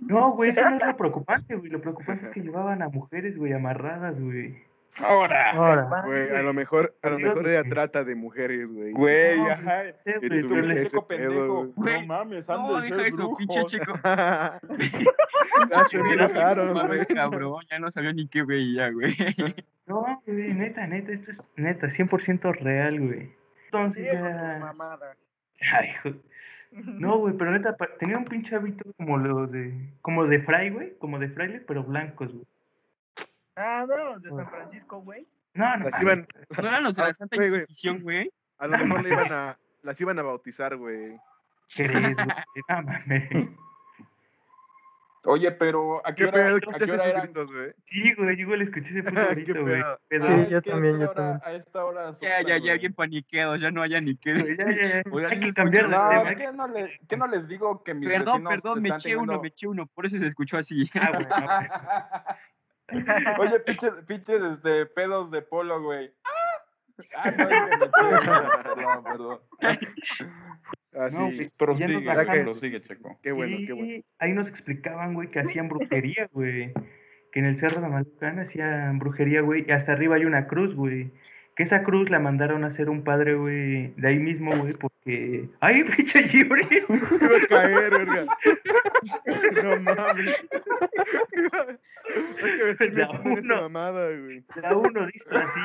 No, 0.00 0.32
güey, 0.32 0.50
eso 0.50 0.68
no 0.68 0.76
es 0.76 0.86
lo 0.86 0.96
preocupante, 0.96 1.54
güey. 1.54 1.70
Lo 1.70 1.80
preocupante 1.80 2.26
es 2.26 2.30
que 2.32 2.40
llevaban 2.40 2.82
a 2.82 2.88
mujeres, 2.88 3.36
güey, 3.36 3.52
amarradas, 3.52 4.18
güey. 4.20 4.56
Ahora. 5.00 5.52
Ahora. 5.52 6.02
Güey, 6.04 6.30
a 6.34 6.42
lo 6.42 6.52
mejor, 6.54 6.96
a 7.02 7.10
lo 7.10 7.16
Dios, 7.18 7.28
mejor 7.28 7.46
era 7.48 7.60
güey. 7.60 7.70
trata 7.70 8.02
de 8.02 8.14
mujeres, 8.16 8.66
güey. 8.72 8.90
Güey, 8.92 9.38
No, 9.38 9.50
ajá. 9.50 9.82
güey, 9.82 10.40
tú 10.48 10.54
ese 10.56 10.84
Chico 10.86 11.06
pendejo. 11.06 11.32
pedo, 11.32 11.72
güey. 11.76 12.00
No 12.00 12.06
mames, 12.06 12.50
han 12.50 12.56
No, 12.62 12.80
de 12.80 12.90
deja 12.90 13.06
eso, 13.06 13.36
pinche 13.36 13.64
chico. 13.66 13.92
ya 14.04 14.58
se 15.90 15.98
me 16.02 16.12
enojaron, 16.14 16.72
Mames, 16.72 17.04
güey. 17.04 17.06
cabrón, 17.06 17.64
ya 17.70 17.78
no 17.78 17.90
sabía 17.92 18.12
ni 18.12 18.26
qué 18.26 18.42
veía, 18.42 18.90
güey. 18.90 19.14
No, 19.86 20.20
güey, 20.26 20.54
neta, 20.54 20.86
neta, 20.86 21.12
esto 21.12 21.30
es 21.30 21.42
neta, 21.56 21.86
100% 21.88 22.52
real, 22.58 22.98
güey. 23.00 23.30
Entonces 23.66 24.06
ya... 24.12 24.56
mamadas. 24.60 25.16
Ay, 25.60 25.90
No, 26.72 27.18
güey, 27.18 27.34
pero 27.36 27.50
neta, 27.50 27.74
tenía 27.98 28.18
un 28.18 28.24
pinche 28.26 28.54
hábito 28.54 28.84
como 28.96 29.16
lo 29.16 29.46
de... 29.46 29.72
Como 30.02 30.26
de 30.26 30.40
fray, 30.42 30.70
güey, 30.70 30.96
como 30.98 31.18
de 31.18 31.28
fraile, 31.30 31.60
pero 31.60 31.82
blancos, 31.82 32.32
güey. 32.32 32.46
Ah, 33.56 33.84
no, 33.88 33.96
los 34.12 34.22
de 34.22 34.30
San 34.30 34.48
Francisco, 34.50 35.00
güey. 35.00 35.26
No, 35.54 35.76
no, 35.78 35.88
Las 35.88 36.02
iban, 36.02 36.26
¿No 36.62 36.68
eran 36.68 36.84
los 36.84 36.94
de 36.96 37.02
Ah, 37.02 37.08
la 37.08 37.14
Santa. 37.14 37.36
Inquisición, 37.44 38.00
güey? 38.02 38.30
a 38.58 38.66
lo 38.66 38.78
mejor 38.78 39.02
le 39.02 39.08
iban 39.10 39.32
a, 39.32 39.58
las 39.82 40.00
iban 40.00 40.18
a 40.18 40.22
bautizar, 40.22 40.76
güey. 40.76 41.16
¿crees, 41.74 42.14
güey? 42.14 42.26
No 42.68 42.82
mames. 42.82 43.28
Oye, 45.24 45.50
pero 45.52 46.00
¿a 46.06 46.14
qué 46.14 46.22
¿Qué 46.22 46.24
hora, 46.28 46.32
pedo? 46.32 46.46
a 46.56 46.60
qué 46.60 46.66
¿Escuchaste 46.70 46.92
hora 46.92 47.04
eran? 47.06 47.22
gritos, 47.24 47.46
güey? 47.52 47.72
Sí, 47.88 48.14
güey, 48.14 48.36
yo 48.36 48.42
igual 48.42 48.62
escuché 48.62 48.88
ese 48.90 49.02
puto 49.02 49.20
¿Qué 49.28 49.34
grito, 49.34 49.62
güey. 49.62 49.80
Ah, 49.82 49.98
Sí, 50.10 50.16
yo 50.50 50.62
también, 50.62 51.00
yo 51.00 51.10
también. 51.10 51.40
A 51.44 51.52
esta 51.52 51.84
hora 51.84 52.18
Ya, 52.20 52.40
ya, 52.42 52.56
ya, 52.56 52.58
güey. 52.58 52.78
bien 52.78 52.94
paniqueados, 52.94 53.60
ya 53.60 53.70
no 53.70 53.82
haya 53.82 54.00
ni 54.00 54.16
qué. 54.16 54.34
Ya, 54.56 54.64
ya, 54.66 55.02
ya. 55.02 55.28
Hay 55.28 55.40
que 55.40 55.52
cambiar 55.52 55.88
de 55.88 55.96
No, 55.96 56.08
tema. 56.08 56.34
¿qué 56.34 56.52
no, 56.52 56.68
le- 56.68 56.98
qué 57.08 57.16
no 57.16 57.26
les 57.26 57.48
digo 57.48 57.82
que 57.82 57.94
mis 57.94 58.08
Perdón, 58.08 58.44
vecinos 58.44 58.50
perdón, 58.62 58.82
me 58.82 58.88
eché 58.90 59.16
uno, 59.16 59.24
teniendo- 59.26 59.42
me 59.42 59.48
eché 59.48 59.66
uno, 59.66 59.86
por 59.86 60.06
eso 60.06 60.18
se 60.18 60.26
escuchó 60.28 60.56
así. 60.56 60.88
Ah, 60.94 61.10
güey, 61.12 61.26
no, 61.28 61.36
Oye, 63.42 63.60
pinches, 63.60 63.92
pinches 64.06 64.40
este, 64.42 64.86
pedos 64.86 65.30
de 65.30 65.42
polo, 65.42 65.82
güey. 65.82 66.10
Ah, 67.16 67.30
no, 67.30 67.44
es 67.44 67.48
que 67.48 67.76
me 67.76 67.84
eché 68.16 68.30
uno, 68.30 68.50
perdón, 68.64 69.04
perdón. 69.04 69.38
Así. 70.94 71.18
No. 71.18 71.30
Prosigue, 71.56 71.88
nos 71.92 72.02
güey, 72.04 72.16
bajamos. 72.16 72.44
prosigue, 72.44 72.80
Checo. 72.80 73.18
Qué 73.22 73.32
bueno, 73.32 73.56
qué 73.66 73.72
bueno. 73.72 73.88
Y 73.92 74.04
ahí 74.18 74.32
nos 74.32 74.48
explicaban, 74.48 75.14
güey, 75.14 75.28
que 75.28 75.40
hacían 75.40 75.68
brujería, 75.68 76.28
güey. 76.32 76.72
Que 77.32 77.40
en 77.40 77.46
el 77.46 77.58
Cerro 77.58 77.80
de 77.82 77.88
Malucán 77.88 78.38
hacían 78.38 78.98
brujería, 78.98 79.42
güey. 79.42 79.64
Y 79.68 79.72
hasta 79.72 79.92
arriba 79.92 80.16
hay 80.16 80.24
una 80.24 80.46
cruz, 80.46 80.74
güey. 80.74 81.10
Que 81.56 81.64
esa 81.64 81.82
cruz 81.82 82.08
la 82.08 82.20
mandaron 82.20 82.62
a 82.62 82.68
hacer 82.68 82.88
un 82.88 83.02
padre, 83.02 83.34
güey, 83.34 83.88
de 83.96 84.08
ahí 84.08 84.18
mismo, 84.20 84.56
güey, 84.56 84.74
porque... 84.74 85.48
¡Ay, 85.58 85.82
pinche 85.96 86.22
Yuri! 86.28 86.62
Iba 86.70 87.36
a 87.36 87.46
caer, 87.48 87.90
verga. 87.90 88.26
No 89.64 89.80
mames. 89.80 90.46
Hay 92.44 92.56
que 92.58 92.62
vestirme 92.64 93.00
La 93.00 93.06
haciendo 93.06 93.30
esta 93.40 93.54
uno. 93.54 93.62
mamada, 93.62 94.08
güey. 94.08 94.44
La 94.62 94.76
uno 94.76 95.06
dice 95.06 95.28
así. 95.32 95.60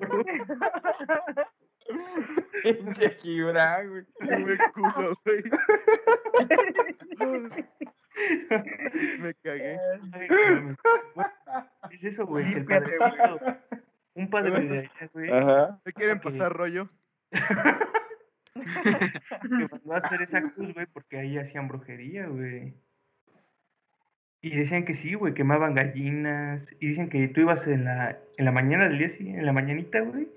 Pinche 2.62 3.16
güey. 3.22 4.04
Tuve 4.20 4.58
culo, 4.74 5.18
güey. 5.24 5.42
Me 9.18 9.34
cagué. 9.34 9.78
Güey, 11.14 11.26
Es 11.90 12.04
eso, 12.04 12.26
güey, 12.26 12.50
que 12.50 12.58
el 12.58 12.64
padre... 12.64 12.92
Límpiate, 12.98 13.28
güey. 13.38 13.56
Un 14.14 14.30
padre 14.30 14.60
de 14.66 14.78
allá, 14.78 15.10
güey, 15.12 15.30
Ajá. 15.30 15.80
¿Me 15.84 15.92
quieren 15.92 16.20
pasar 16.20 16.52
rollo? 16.52 16.88
que 17.30 17.40
mandó 19.70 19.92
a 19.92 19.98
hacer 19.98 20.22
esa 20.22 20.40
cruz, 20.40 20.72
güey, 20.72 20.86
porque 20.86 21.18
ahí 21.18 21.36
hacían 21.36 21.68
brujería, 21.68 22.26
güey. 22.26 22.72
Y 24.40 24.56
decían 24.56 24.84
que 24.84 24.94
sí, 24.94 25.14
güey, 25.14 25.34
quemaban 25.34 25.74
gallinas. 25.74 26.62
Y 26.80 26.88
dicen 26.88 27.10
que 27.10 27.28
tú 27.28 27.42
ibas 27.42 27.66
en 27.66 27.84
la, 27.84 28.18
en 28.36 28.44
la 28.44 28.52
mañana 28.52 28.88
del 28.88 28.98
día, 28.98 29.10
sí, 29.10 29.28
en 29.28 29.44
la 29.44 29.52
mañanita, 29.52 30.00
güey. 30.00 30.28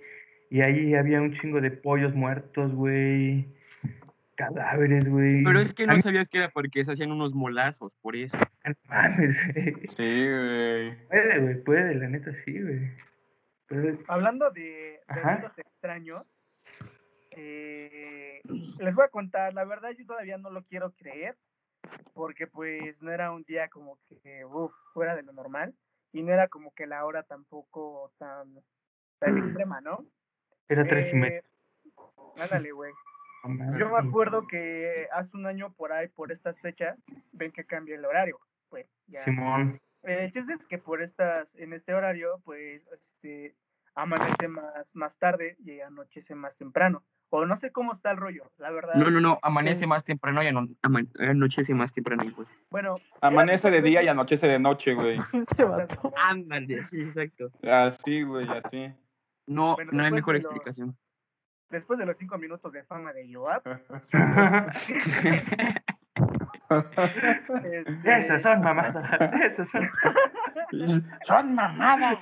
Y 0.49 0.61
ahí 0.61 0.95
había 0.95 1.21
un 1.21 1.33
chingo 1.39 1.61
de 1.61 1.71
pollos 1.71 2.13
muertos, 2.15 2.73
güey. 2.73 3.47
Cadáveres, 4.35 5.07
güey. 5.09 5.43
Pero 5.43 5.59
es 5.59 5.73
que 5.73 5.83
A 5.83 5.87
no 5.87 5.93
mí- 5.95 6.01
sabías 6.01 6.29
que 6.29 6.37
era 6.39 6.49
porque 6.49 6.83
se 6.83 6.93
hacían 6.93 7.11
unos 7.11 7.33
molazos, 7.33 7.93
por 8.01 8.15
eso. 8.15 8.37
no 8.65 8.73
mames, 8.87 9.35
güey. 9.53 9.73
Sí, 9.95 10.29
güey. 10.29 11.07
Puede, 11.07 11.39
güey, 11.39 11.63
puede, 11.63 11.95
la 11.95 12.07
neta 12.07 12.31
sí, 12.45 12.61
güey. 12.61 12.89
Puede. 13.67 13.99
Hablando 14.07 14.49
de, 14.51 14.99
de 15.07 15.61
extraños, 15.61 16.25
eh, 17.31 18.41
les 18.79 18.95
voy 18.95 19.05
a 19.05 19.09
contar, 19.09 19.53
la 19.53 19.65
verdad 19.65 19.91
yo 19.97 20.05
todavía 20.05 20.37
no 20.37 20.49
lo 20.49 20.63
quiero 20.63 20.91
creer, 20.93 21.35
porque 22.13 22.47
pues 22.47 22.99
no 23.01 23.11
era 23.11 23.31
un 23.31 23.43
día 23.43 23.69
como 23.69 23.99
que, 24.23 24.43
uff, 24.45 24.73
fuera 24.93 25.15
de 25.15 25.23
lo 25.23 25.33
normal, 25.33 25.73
y 26.11 26.23
no 26.23 26.33
era 26.33 26.47
como 26.47 26.73
que 26.73 26.87
la 26.87 27.05
hora 27.05 27.23
tampoco 27.23 28.11
tan, 28.17 28.47
tan 29.19 29.37
extrema, 29.37 29.81
¿no? 29.81 30.05
Era 30.69 30.85
tres 30.85 31.11
y 31.11 31.15
media. 31.15 31.37
Eh, 31.39 31.43
Ándale, 32.41 32.71
güey. 32.71 32.91
Yo 33.77 33.89
me 33.89 33.97
acuerdo 33.97 34.47
que 34.47 35.07
hace 35.13 35.35
un 35.35 35.45
año 35.45 35.71
por 35.73 35.91
ahí, 35.91 36.07
por 36.09 36.31
estas 36.31 36.57
fechas, 36.59 36.97
ven 37.31 37.51
que 37.51 37.63
cambia 37.65 37.95
el 37.95 38.05
horario, 38.05 38.39
pues 38.69 38.85
ya. 39.07 39.23
Simón. 39.25 39.79
Eh, 40.03 40.31
es 40.33 40.65
que 40.69 40.77
por 40.77 41.01
estas, 41.01 41.47
en 41.55 41.73
este 41.73 41.93
horario, 41.93 42.41
pues, 42.45 42.81
este, 42.93 43.55
amanece 43.95 44.47
más, 44.47 44.85
más 44.93 45.13
tarde 45.17 45.55
y 45.65 45.79
anochece 45.81 46.35
más 46.35 46.55
temprano. 46.57 47.03
O 47.31 47.45
no 47.45 47.59
sé 47.59 47.71
cómo 47.71 47.93
está 47.93 48.11
el 48.11 48.17
rollo, 48.17 48.43
la 48.57 48.71
verdad. 48.71 48.95
No, 48.95 49.09
no, 49.11 49.19
no, 49.21 49.39
amanece 49.43 49.85
más 49.85 50.03
temprano 50.03 50.41
y 50.41 50.47
ano- 50.47 50.67
anochece 51.19 51.73
más 51.75 51.93
temprano, 51.93 52.23
güey. 52.35 52.47
Bueno. 52.71 52.95
Amanece 53.21 53.69
de 53.69 53.81
día 53.81 54.01
y 54.01 54.07
anochece 54.07 54.47
de 54.47 54.57
noche, 54.59 54.93
güey. 54.95 55.19
Ándale, 56.17 56.83
sí, 56.85 57.01
exacto. 57.01 57.51
Así, 57.63 58.23
güey, 58.23 58.47
así. 58.49 58.91
No, 59.49 59.75
Bueno, 59.75 59.91
no 59.93 60.03
hay 60.03 60.11
mejor 60.11 60.35
de 60.35 60.41
lo- 60.41 60.49
explicación. 60.49 60.95
Después 61.69 61.99
de 61.99 62.05
los 62.05 62.17
cinco 62.17 62.37
minutos 62.37 62.71
de 62.71 62.83
fama 62.83 63.13
de 63.13 63.31
Joab, 63.33 63.61
este, 67.63 68.17
Esas 68.17 68.41
son 68.41 68.61
mamadas. 68.61 69.21
Esas 69.43 69.69
son. 69.71 69.89
Son 71.25 71.55
mamadas. 71.55 72.19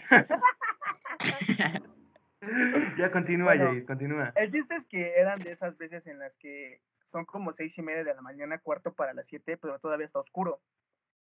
Ya 2.97 3.11
continúa, 3.11 3.47
Bueno. 3.55 3.65
Jair, 3.71 3.85
continúa. 3.85 4.31
el 4.35 4.51
chiste 4.53 4.75
es 4.75 4.85
que 4.87 5.15
eran 5.19 5.39
de 5.39 5.51
esas 5.51 5.77
veces 5.77 6.05
en 6.07 6.19
las 6.19 6.33
que 6.35 6.79
son 7.11 7.25
como 7.25 7.51
seis 7.53 7.77
y 7.77 7.81
media 7.81 8.05
de 8.05 8.13
la 8.13 8.21
mañana, 8.21 8.59
cuarto 8.59 8.93
para 8.93 9.13
las 9.13 9.25
siete, 9.27 9.57
pero 9.57 9.79
todavía 9.79 10.05
está 10.05 10.19
oscuro. 10.19 10.61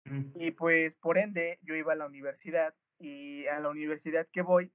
Mm. 0.05 0.21
Y 0.35 0.51
pues 0.51 0.95
por 0.95 1.19
ende 1.19 1.59
yo 1.61 1.75
iba 1.75 1.93
a 1.93 1.95
la 1.95 2.07
universidad 2.07 2.73
y 2.97 3.45
a 3.47 3.59
la 3.59 3.69
universidad 3.69 4.27
que 4.31 4.41
voy, 4.41 4.71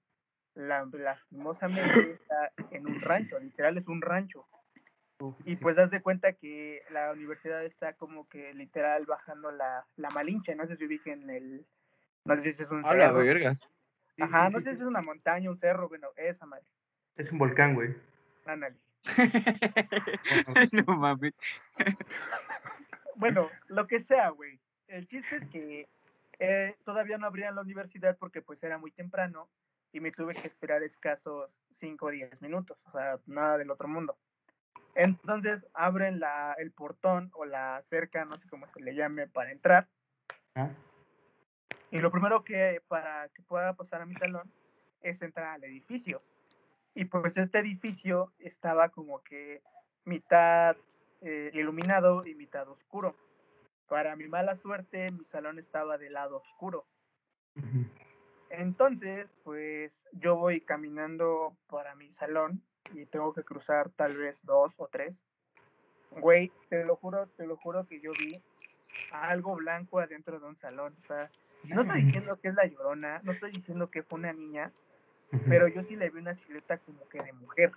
la, 0.57 0.85
lastimosamente 0.93 2.13
está 2.13 2.53
en 2.73 2.87
un 2.87 3.01
rancho, 3.01 3.39
literal 3.39 3.79
es 3.79 3.87
un 3.87 4.03
rancho. 4.03 4.47
Y 5.45 5.57
pues 5.57 5.77
das 5.77 5.91
de 5.91 6.03
cuenta 6.03 6.33
que 6.35 6.83
la 6.91 7.13
universidad 7.13 7.65
está 7.65 7.95
como 7.95 8.29
que 8.29 8.53
literal 8.53 9.07
bajando 9.07 9.51
la, 9.51 9.87
la 9.97 10.11
Malinche, 10.11 10.55
no 10.55 10.67
sé 10.67 10.77
si 10.77 10.85
ubiquen 10.85 11.31
el, 11.31 11.65
no 12.25 12.37
sé 12.43 12.53
si 12.53 12.63
es 12.63 12.71
un 12.71 12.83
la 12.83 12.91
cerro. 12.91 13.19
verga. 13.19 13.55
Sí, 14.17 14.23
Ajá, 14.23 14.49
sí, 14.49 14.53
no 14.53 14.59
sí, 14.59 14.65
sé 14.65 14.71
si 14.77 14.81
es 14.83 14.87
una 14.87 15.01
montaña, 15.03 15.51
un 15.51 15.59
cerro, 15.59 15.89
bueno, 15.89 16.09
esa 16.17 16.45
madre, 16.47 16.65
Es 17.17 17.31
un 17.33 17.39
volcán, 17.39 17.75
güey. 17.75 17.95
ándale. 18.45 18.77
no 20.73 20.97
mames. 20.97 21.35
Bueno, 23.19 23.49
lo 23.69 23.87
que 23.87 24.05
sea, 24.05 24.29
güey. 24.31 24.61
El 24.89 25.09
chiste 25.09 25.37
es 25.37 25.49
que 25.51 25.89
eh, 26.39 26.77
todavía 26.85 27.17
no 27.19 27.27
abrían 27.27 27.55
la 27.55 27.63
universidad 27.63 28.17
porque 28.19 28.43
pues 28.43 28.63
era 28.63 28.77
muy 28.79 28.91
temprano 28.93 29.49
y 29.97 30.01
me 30.01 30.13
tuve 30.13 30.35
que 30.35 30.47
esperar 30.47 30.83
escasos 30.83 31.51
5 31.81 32.07
o 32.07 32.11
10 32.11 32.43
minutos, 32.43 32.77
o 32.85 32.91
sea, 32.93 33.19
nada 33.25 33.57
del 33.57 33.71
otro 33.71 33.89
mundo. 33.89 34.19
Entonces 34.95 35.65
abren 35.73 36.21
la, 36.21 36.55
el 36.59 36.71
portón 36.71 37.31
o 37.33 37.47
la 37.47 37.83
cerca, 37.89 38.27
no 38.27 38.37
sé 38.37 38.47
cómo 38.51 38.67
se 38.75 38.83
le 38.83 38.95
llame, 38.95 39.27
para 39.27 39.53
entrar. 39.53 39.89
Ah, 40.55 40.69
Y 41.91 41.99
lo 42.01 42.11
primero 42.11 42.45
que 42.45 42.83
para 42.89 43.31
que 43.31 43.43
pueda 43.43 43.73
pasar 43.73 44.03
a 44.03 44.07
mi 44.07 44.15
salón 44.17 44.53
es 45.01 45.21
entrar 45.23 45.55
al 45.55 45.65
edificio. 45.65 46.21
Y 46.95 47.07
pues 47.07 47.35
este 47.35 47.59
edificio 47.61 48.33
estaba 48.39 48.91
como 48.91 49.23
que 49.23 49.63
mitad 50.05 50.77
eh, 51.23 51.51
iluminado 51.55 52.27
y 52.27 52.35
mitad 52.35 52.69
oscuro. 52.69 53.17
Para 53.89 54.15
mi 54.15 54.29
mala 54.29 54.57
suerte, 54.57 55.11
mi 55.13 55.25
salón 55.33 55.59
estaba 55.59 55.97
del 55.97 56.13
lado 56.13 56.37
oscuro. 56.37 56.85
ujú. 57.57 58.06
Entonces, 58.51 59.27
pues 59.45 59.93
yo 60.13 60.37
voy 60.37 60.61
caminando 60.61 61.57
para 61.69 61.95
mi 61.95 62.13
salón 62.15 62.63
y 62.93 63.07
tengo 63.07 63.35
que 63.35 63.43
cruzar 63.43 63.91
tal 63.91 64.17
vez 64.17 64.37
dos 64.43 64.73
o 64.77 64.89
tres. 64.89 65.15
Güey, 66.11 66.51
te 66.69 66.85
lo 66.85 66.97
juro, 66.97 67.27
te 67.37 67.47
lo 67.47 67.57
juro 67.57 67.87
que 67.87 68.01
yo 68.01 68.13
vi 68.13 68.41
algo 69.13 69.57
blanco 69.57 69.99
adentro 69.99 70.39
de 70.39 70.47
un 70.47 70.57
salón. 70.59 70.95
O 71.03 71.07
sea, 71.07 71.31
no 71.65 71.83
estoy 71.83 72.03
diciendo 72.03 72.39
que 72.41 72.49
es 72.49 72.55
la 72.55 72.67
llorona, 72.67 73.21
no 73.25 73.33
estoy 73.33 73.51
diciendo 73.53 73.91
que 73.91 74.03
fue 74.03 74.19
una 74.19 74.33
niña, 74.33 74.71
pero 75.49 75.69
yo 75.69 75.83
sí 75.85 75.97
le 75.97 76.11
vi 76.11 76.21
una 76.21 76.35
silueta 76.37 76.79
como 76.79 77.07
que 77.09 77.23
de 77.23 77.33
mujer. 77.33 77.73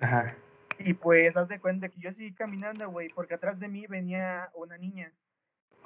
Ajá. 0.00 0.34
Y 0.78 0.94
pues, 0.94 1.34
haz 1.36 1.48
de 1.48 1.58
cuenta 1.58 1.88
que 1.88 2.00
yo 2.00 2.12
seguí 2.12 2.32
caminando, 2.32 2.90
güey, 2.90 3.08
porque 3.08 3.34
atrás 3.34 3.58
de 3.58 3.68
mí 3.68 3.86
venía 3.86 4.50
una 4.54 4.76
niña. 4.76 5.10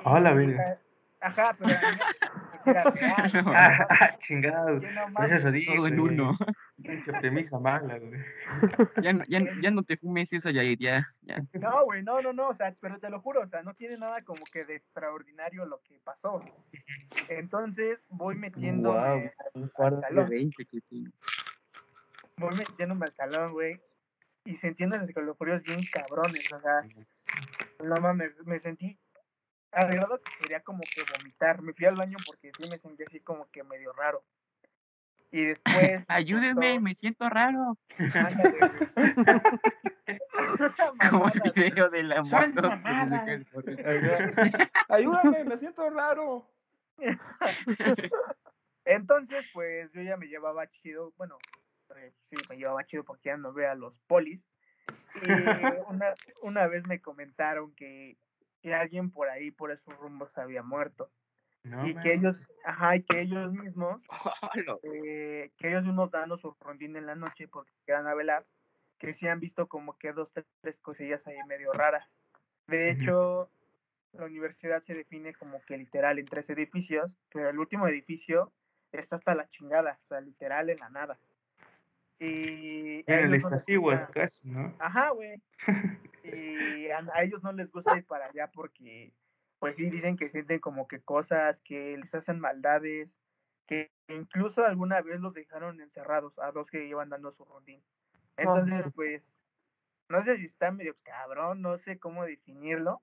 La 0.05 0.33
Y, 0.33 0.35
verga. 0.35 0.79
Ajá, 1.21 1.55
pero 1.59 1.71
era 2.67 2.83
real. 2.91 3.31
No, 3.45 3.53
Ah, 3.55 3.87
ah, 3.89 4.19
chingado. 4.21 4.81
Pues 5.17 5.33
eso 5.33 5.51
dije, 5.51 5.75
Todo 5.77 5.87
en 5.87 6.01
uno. 6.01 6.37
Pinche 6.83 7.13
premisa 7.13 7.59
mala, 7.59 7.99
güey. 7.99 8.13
Ya, 9.03 9.13
no- 9.13 9.25
ya, 9.29 9.41
ya 9.63 9.71
no 9.71 9.83
te 9.83 9.97
fumes 9.97 10.33
esa, 10.33 10.51
Yair, 10.51 10.79
ya, 10.79 11.07
ya. 11.23 11.39
No, 11.55 11.85
güey, 11.85 12.03
no, 12.03 12.21
no, 12.23 12.33
no, 12.33 12.49
o 12.49 12.55
sea, 12.55 12.75
pero 12.81 12.99
te 12.99 13.09
lo 13.11 13.21
juro, 13.21 13.41
o 13.43 13.49
sea, 13.49 13.63
no 13.63 13.75
tiene 13.75 13.97
nada 13.97 14.23
como 14.23 14.45
que 14.53 14.65
de 14.65 14.77
extraordinario 14.77 15.65
lo 15.67 15.81
que 15.83 15.99
pasó. 16.05 16.43
Entonces 17.29 17.99
voy 18.09 18.35
metiéndome 18.37 18.99
Guau, 18.99 19.19
al- 19.19 19.33
un 19.55 19.69
cuarto. 19.69 19.97
De 19.97 20.03
salón, 20.09 20.29
20 20.31 20.65
que 20.67 20.81
tengo. 20.83 21.11
voy 22.37 22.57
metiéndome 22.57 23.07
al 23.07 23.15
salón, 23.15 23.53
güey, 23.53 23.81
y 24.45 24.57
sintiendo 24.57 24.97
escalofríos 24.97 25.63
bien 25.63 25.81
cabrones, 25.93 26.51
o 26.53 26.61
sea, 26.61 26.83
no 27.85 27.97
mames, 28.01 28.33
me 28.47 28.59
sentí 28.61 28.99
al 29.73 29.89
grado 29.89 30.21
que 30.21 30.31
quería 30.43 30.61
como 30.61 30.83
que 30.83 31.03
vomitar, 31.17 31.63
me 31.63 31.73
fui 31.73 31.87
al 31.87 31.97
baño 31.97 32.19
porque 32.27 32.53
sí 32.59 32.69
me 32.71 32.79
sentí 32.79 33.05
así 33.05 33.21
como 33.21 33.49
que 33.51 33.65
medio 33.65 33.93
raro. 33.93 34.23
Y 35.33 35.45
después... 35.45 36.05
Ayúdenme, 36.09 36.81
me 36.81 36.95
siento 36.95 37.29
raro. 37.29 37.77
Como 41.11 41.29
el 41.29 41.41
video 41.55 41.89
de 41.89 42.03
la 42.03 42.23
moto. 42.23 42.37
Ayúdame, 44.89 45.45
me 45.45 45.57
siento 45.59 45.89
raro. 45.91 46.51
Entonces, 48.85 49.45
pues 49.53 49.93
yo 49.93 50.03
ya 50.03 50.17
me 50.17 50.27
llevaba 50.27 50.67
chido, 50.69 51.13
bueno, 51.17 51.39
eh, 51.97 52.13
sí, 52.29 52.37
me 52.49 52.57
llevaba 52.57 52.85
chido 52.85 53.05
porque 53.05 53.29
ya 53.29 53.37
no 53.37 53.53
veo 53.53 53.71
a 53.71 53.77
los 53.77 53.95
polis. 54.09 54.41
Y 55.23 55.31
una, 55.89 56.13
una 56.43 56.67
vez 56.67 56.85
me 56.87 57.01
comentaron 57.01 57.73
que, 57.77 58.17
que 58.61 58.75
alguien 58.75 59.11
por 59.11 59.29
ahí, 59.29 59.51
por 59.51 59.71
esos 59.71 59.97
rumbos, 59.99 60.37
había 60.37 60.63
muerto. 60.63 61.11
No, 61.63 61.87
y 61.87 61.95
man. 61.95 62.03
que 62.03 62.15
ellos, 62.15 62.37
ajá, 62.65 62.97
y 62.97 63.03
que 63.03 63.21
ellos 63.21 63.53
mismos, 63.53 64.01
Hola. 64.55 64.79
eh, 64.83 65.51
que 65.59 65.69
ellos 65.69 65.85
mismos 65.85 66.11
dando 66.11 66.39
su 66.39 66.57
rondín 66.61 66.97
en 66.97 67.07
la 67.07 67.15
noche 67.15 67.49
porque 67.49 67.73
quedan 67.87 68.07
a 68.07 68.15
velar, 68.15 68.45
que 68.99 69.15
sí 69.15 69.27
han 69.27 69.41
visto 69.41 69.67
como 69.67 69.97
que 69.99 70.13
dos, 70.13 70.31
tres, 70.33 70.47
tres 70.63 70.77
cosillas 70.81 71.27
ahí 71.27 71.37
medio 71.47 71.73
raras. 71.73 72.07
De 72.67 72.91
hecho, 72.91 73.51
la 74.13 74.25
universidad 74.25 74.83
se 74.85 74.95
define 74.95 75.35
como 75.35 75.61
que 75.63 75.77
literal 75.77 76.19
en 76.19 76.27
tres 76.27 76.49
edificios, 76.49 77.11
pero 77.33 77.51
el 77.51 77.59
último 77.59 77.89
edificio 77.89 78.53
está 78.93 79.17
hasta 79.17 79.35
la 79.35 79.49
chingada, 79.51 79.99
o 80.05 80.09
sea, 80.09 80.21
literal 80.21 80.71
en 80.71 80.79
la 80.79 80.89
nada. 80.91 81.19
Y 82.19 83.03
En 83.11 83.35
el 83.35 83.41
no 83.41 83.51
casi, 84.13 84.35
¿no? 84.43 84.75
Ajá, 84.79 85.11
güey. 85.11 85.41
Y 86.25 86.89
a, 86.91 86.99
a 87.15 87.23
ellos 87.23 87.43
no 87.43 87.53
les 87.53 87.71
gusta 87.71 87.97
ir 87.97 88.07
para 88.07 88.27
allá 88.27 88.51
porque, 88.53 89.13
pues 89.59 89.77
sí, 89.77 89.89
dicen 89.91 90.17
que 90.17 90.31
sienten 90.31 90.61
como 90.61 90.87
que 90.89 91.01
cosas, 91.01 91.59
que 91.65 91.97
les 91.97 92.15
hacen 92.15 92.41
maldades, 92.41 93.09
que 93.67 93.91
incluso 94.09 94.65
alguna 94.65 95.01
vez 95.01 95.21
los 95.21 95.33
dejaron 95.33 95.81
encerrados 95.81 96.37
a 96.39 96.51
dos 96.53 96.67
que 96.69 96.87
iban 96.87 97.09
dando 97.09 97.33
su 97.33 97.45
rondín. 97.45 97.81
Entonces, 98.37 98.85
pues, 98.95 99.23
no 100.09 100.25
sé 100.25 100.39
si 100.39 100.47
está 100.47 100.71
medio 100.71 100.97
cabrón, 101.05 101.63
no 101.63 101.79
sé 101.79 101.99
cómo 101.99 102.25
definirlo, 102.25 103.01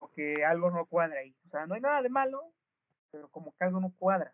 o 0.00 0.08
que 0.12 0.44
algo 0.44 0.70
no 0.70 0.84
cuadra 0.86 1.20
ahí. 1.20 1.34
O 1.46 1.50
sea, 1.50 1.66
no 1.66 1.74
hay 1.74 1.80
nada 1.80 2.02
de 2.02 2.10
malo, 2.10 2.52
pero 3.10 3.28
como 3.28 3.54
que 3.56 3.64
algo 3.64 3.80
no 3.80 3.92
cuadra. 3.98 4.32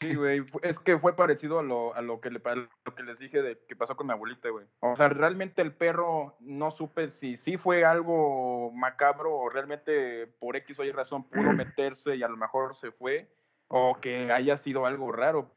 Sí, 0.00 0.14
güey, 0.14 0.44
es 0.62 0.78
que 0.78 0.98
fue 0.98 1.16
parecido 1.16 1.58
a 1.58 1.62
lo, 1.62 1.94
a 1.94 2.02
lo 2.02 2.20
que 2.20 2.30
le 2.30 2.40
lo 2.84 2.94
que 2.94 3.02
les 3.02 3.18
dije 3.18 3.40
de 3.40 3.58
que 3.66 3.74
pasó 3.74 3.96
con 3.96 4.06
mi 4.06 4.12
abuelita, 4.12 4.50
güey. 4.50 4.66
O 4.80 4.94
sea, 4.96 5.08
realmente 5.08 5.62
el 5.62 5.72
perro 5.72 6.36
no 6.40 6.70
supe 6.70 7.08
si 7.08 7.36
sí 7.36 7.56
fue 7.56 7.84
algo 7.84 8.70
macabro 8.72 9.34
o 9.34 9.48
realmente 9.48 10.26
por 10.38 10.56
X 10.56 10.78
o 10.78 10.84
Y 10.84 10.92
razón 10.92 11.24
pudo 11.28 11.52
meterse 11.54 12.16
y 12.16 12.22
a 12.22 12.28
lo 12.28 12.36
mejor 12.36 12.76
se 12.76 12.92
fue 12.92 13.28
o 13.68 13.98
que 14.00 14.30
haya 14.30 14.58
sido 14.58 14.86
algo 14.86 15.10
raro, 15.10 15.50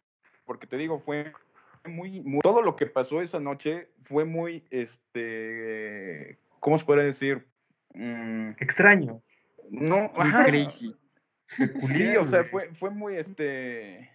porque 0.45 0.65
te 0.65 0.77
digo, 0.77 0.99
fue 0.99 1.33
muy, 1.85 2.21
muy- 2.21 2.41
todo 2.41 2.61
lo 2.61 2.75
que 2.75 2.85
pasó 2.87 3.21
esa 3.21 3.39
noche 3.39 3.89
fue 4.05 4.25
muy 4.25 4.65
este 4.71 6.39
¿cómo 6.59 6.77
se 6.77 6.85
puede 6.85 7.03
decir? 7.03 7.47
Mm, 7.93 8.51
Extraño. 8.59 9.21
no, 9.69 10.11
ajá. 10.15 10.45
crazy. 10.45 10.95
Sí, 11.87 12.15
o 12.17 12.23
sea, 12.25 12.43
fue, 12.45 12.69
fue 12.75 12.89
muy 12.89 13.15
este. 13.15 14.09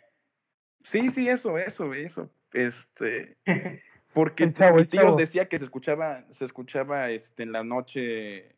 Sí, 0.85 1.09
sí, 1.11 1.28
eso, 1.28 1.59
eso, 1.59 1.93
eso. 1.95 2.30
Este. 2.53 3.37
Porque 4.12 4.45
El 4.45 4.55
chavo, 4.55 4.76
mi 4.76 4.85
tío 4.85 5.16
decía 5.16 5.49
que 5.49 5.59
se 5.59 5.64
escuchaba, 5.64 6.24
se 6.35 6.45
escuchaba 6.45 7.11
este 7.11 7.43
en 7.43 7.51
la 7.53 7.64
noche 7.64 8.55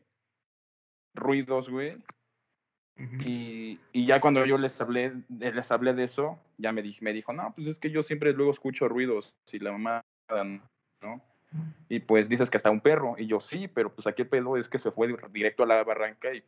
ruidos, 1.15 1.71
güey. 1.71 1.97
Y, 3.25 3.79
y 3.93 4.07
ya 4.07 4.21
cuando 4.23 4.45
yo 4.47 4.57
les 4.57 4.79
hablé, 4.81 5.13
les 5.29 5.71
hablé 5.71 5.93
de 5.95 6.05
eso, 6.05 6.39
ya 6.57 6.73
me, 6.73 6.83
dij- 6.83 7.01
me 7.03 7.13
dijo, 7.13 7.33
no, 7.33 7.53
pues 7.55 7.67
es 7.69 7.79
que 7.79 7.91
yo 7.91 8.03
siempre 8.03 8.33
luego 8.33 8.51
escucho 8.53 8.89
ruidos, 8.89 9.35
si 9.47 9.59
la 9.59 9.73
mamá, 9.73 10.03
¿no? 10.31 11.23
Y 11.91 12.01
pues 12.01 12.29
dices 12.29 12.49
que 12.51 12.57
hasta 12.57 12.71
un 12.71 12.81
perro, 12.81 13.15
y 13.19 13.27
yo 13.27 13.39
sí, 13.41 13.69
pero 13.69 13.95
pues 13.95 14.07
aquí 14.07 14.23
el 14.23 14.29
pedo 14.29 14.57
es 14.57 14.69
que 14.69 14.79
se 14.79 14.91
fue 14.91 15.15
directo 15.31 15.63
a 15.63 15.67
la 15.67 15.85
barranca 15.85 16.33
y 16.35 16.43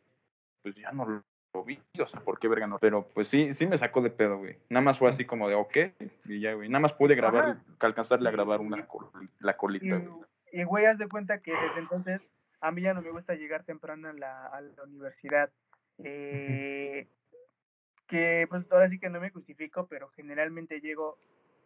pues 0.63 0.75
ya 0.75 0.91
no 0.91 1.23
lo 1.53 1.63
vi, 1.63 1.79
o 1.99 2.05
sea, 2.05 2.19
¿por 2.21 2.39
qué 2.39 2.47
verga 2.47 2.67
no? 2.67 2.77
Pero 2.79 3.07
pues 3.13 3.27
sí, 3.27 3.53
sí 3.53 3.65
me 3.65 3.77
sacó 3.77 4.01
de 4.01 4.09
pedo, 4.11 4.37
güey. 4.37 4.57
Nada 4.69 4.83
más 4.83 4.99
fue 4.99 5.09
así 5.09 5.25
como 5.25 5.49
de, 5.49 5.55
ok, 5.55 5.77
y 6.25 6.39
ya, 6.41 6.53
güey. 6.53 6.69
Nada 6.69 6.81
más 6.81 6.93
pude 6.93 7.15
grabar, 7.15 7.43
Ajá. 7.43 7.63
alcanzarle 7.79 8.29
a 8.29 8.31
grabar 8.31 8.59
una 8.61 8.85
col- 8.87 9.09
la 9.39 9.53
Y, 9.53 9.55
colita, 9.55 9.97
güey. 9.97 10.25
y 10.51 10.63
güey, 10.63 10.85
haz 10.85 10.97
de 10.97 11.07
cuenta 11.07 11.39
que 11.39 11.51
desde 11.51 11.79
entonces 11.79 12.21
a 12.61 12.71
mí 12.71 12.81
ya 12.81 12.93
no 12.93 13.01
me 13.01 13.11
gusta 13.11 13.33
llegar 13.35 13.63
temprano 13.63 14.09
a 14.09 14.13
la, 14.13 14.45
a 14.47 14.61
la 14.61 14.83
universidad. 14.83 15.49
Eh, 16.03 17.07
que 18.07 18.45
pues 18.49 18.65
ahora 18.71 18.89
sí 18.89 18.99
que 18.99 19.09
no 19.09 19.19
me 19.19 19.29
justifico, 19.29 19.87
pero 19.87 20.09
generalmente 20.09 20.79
llego 20.81 21.17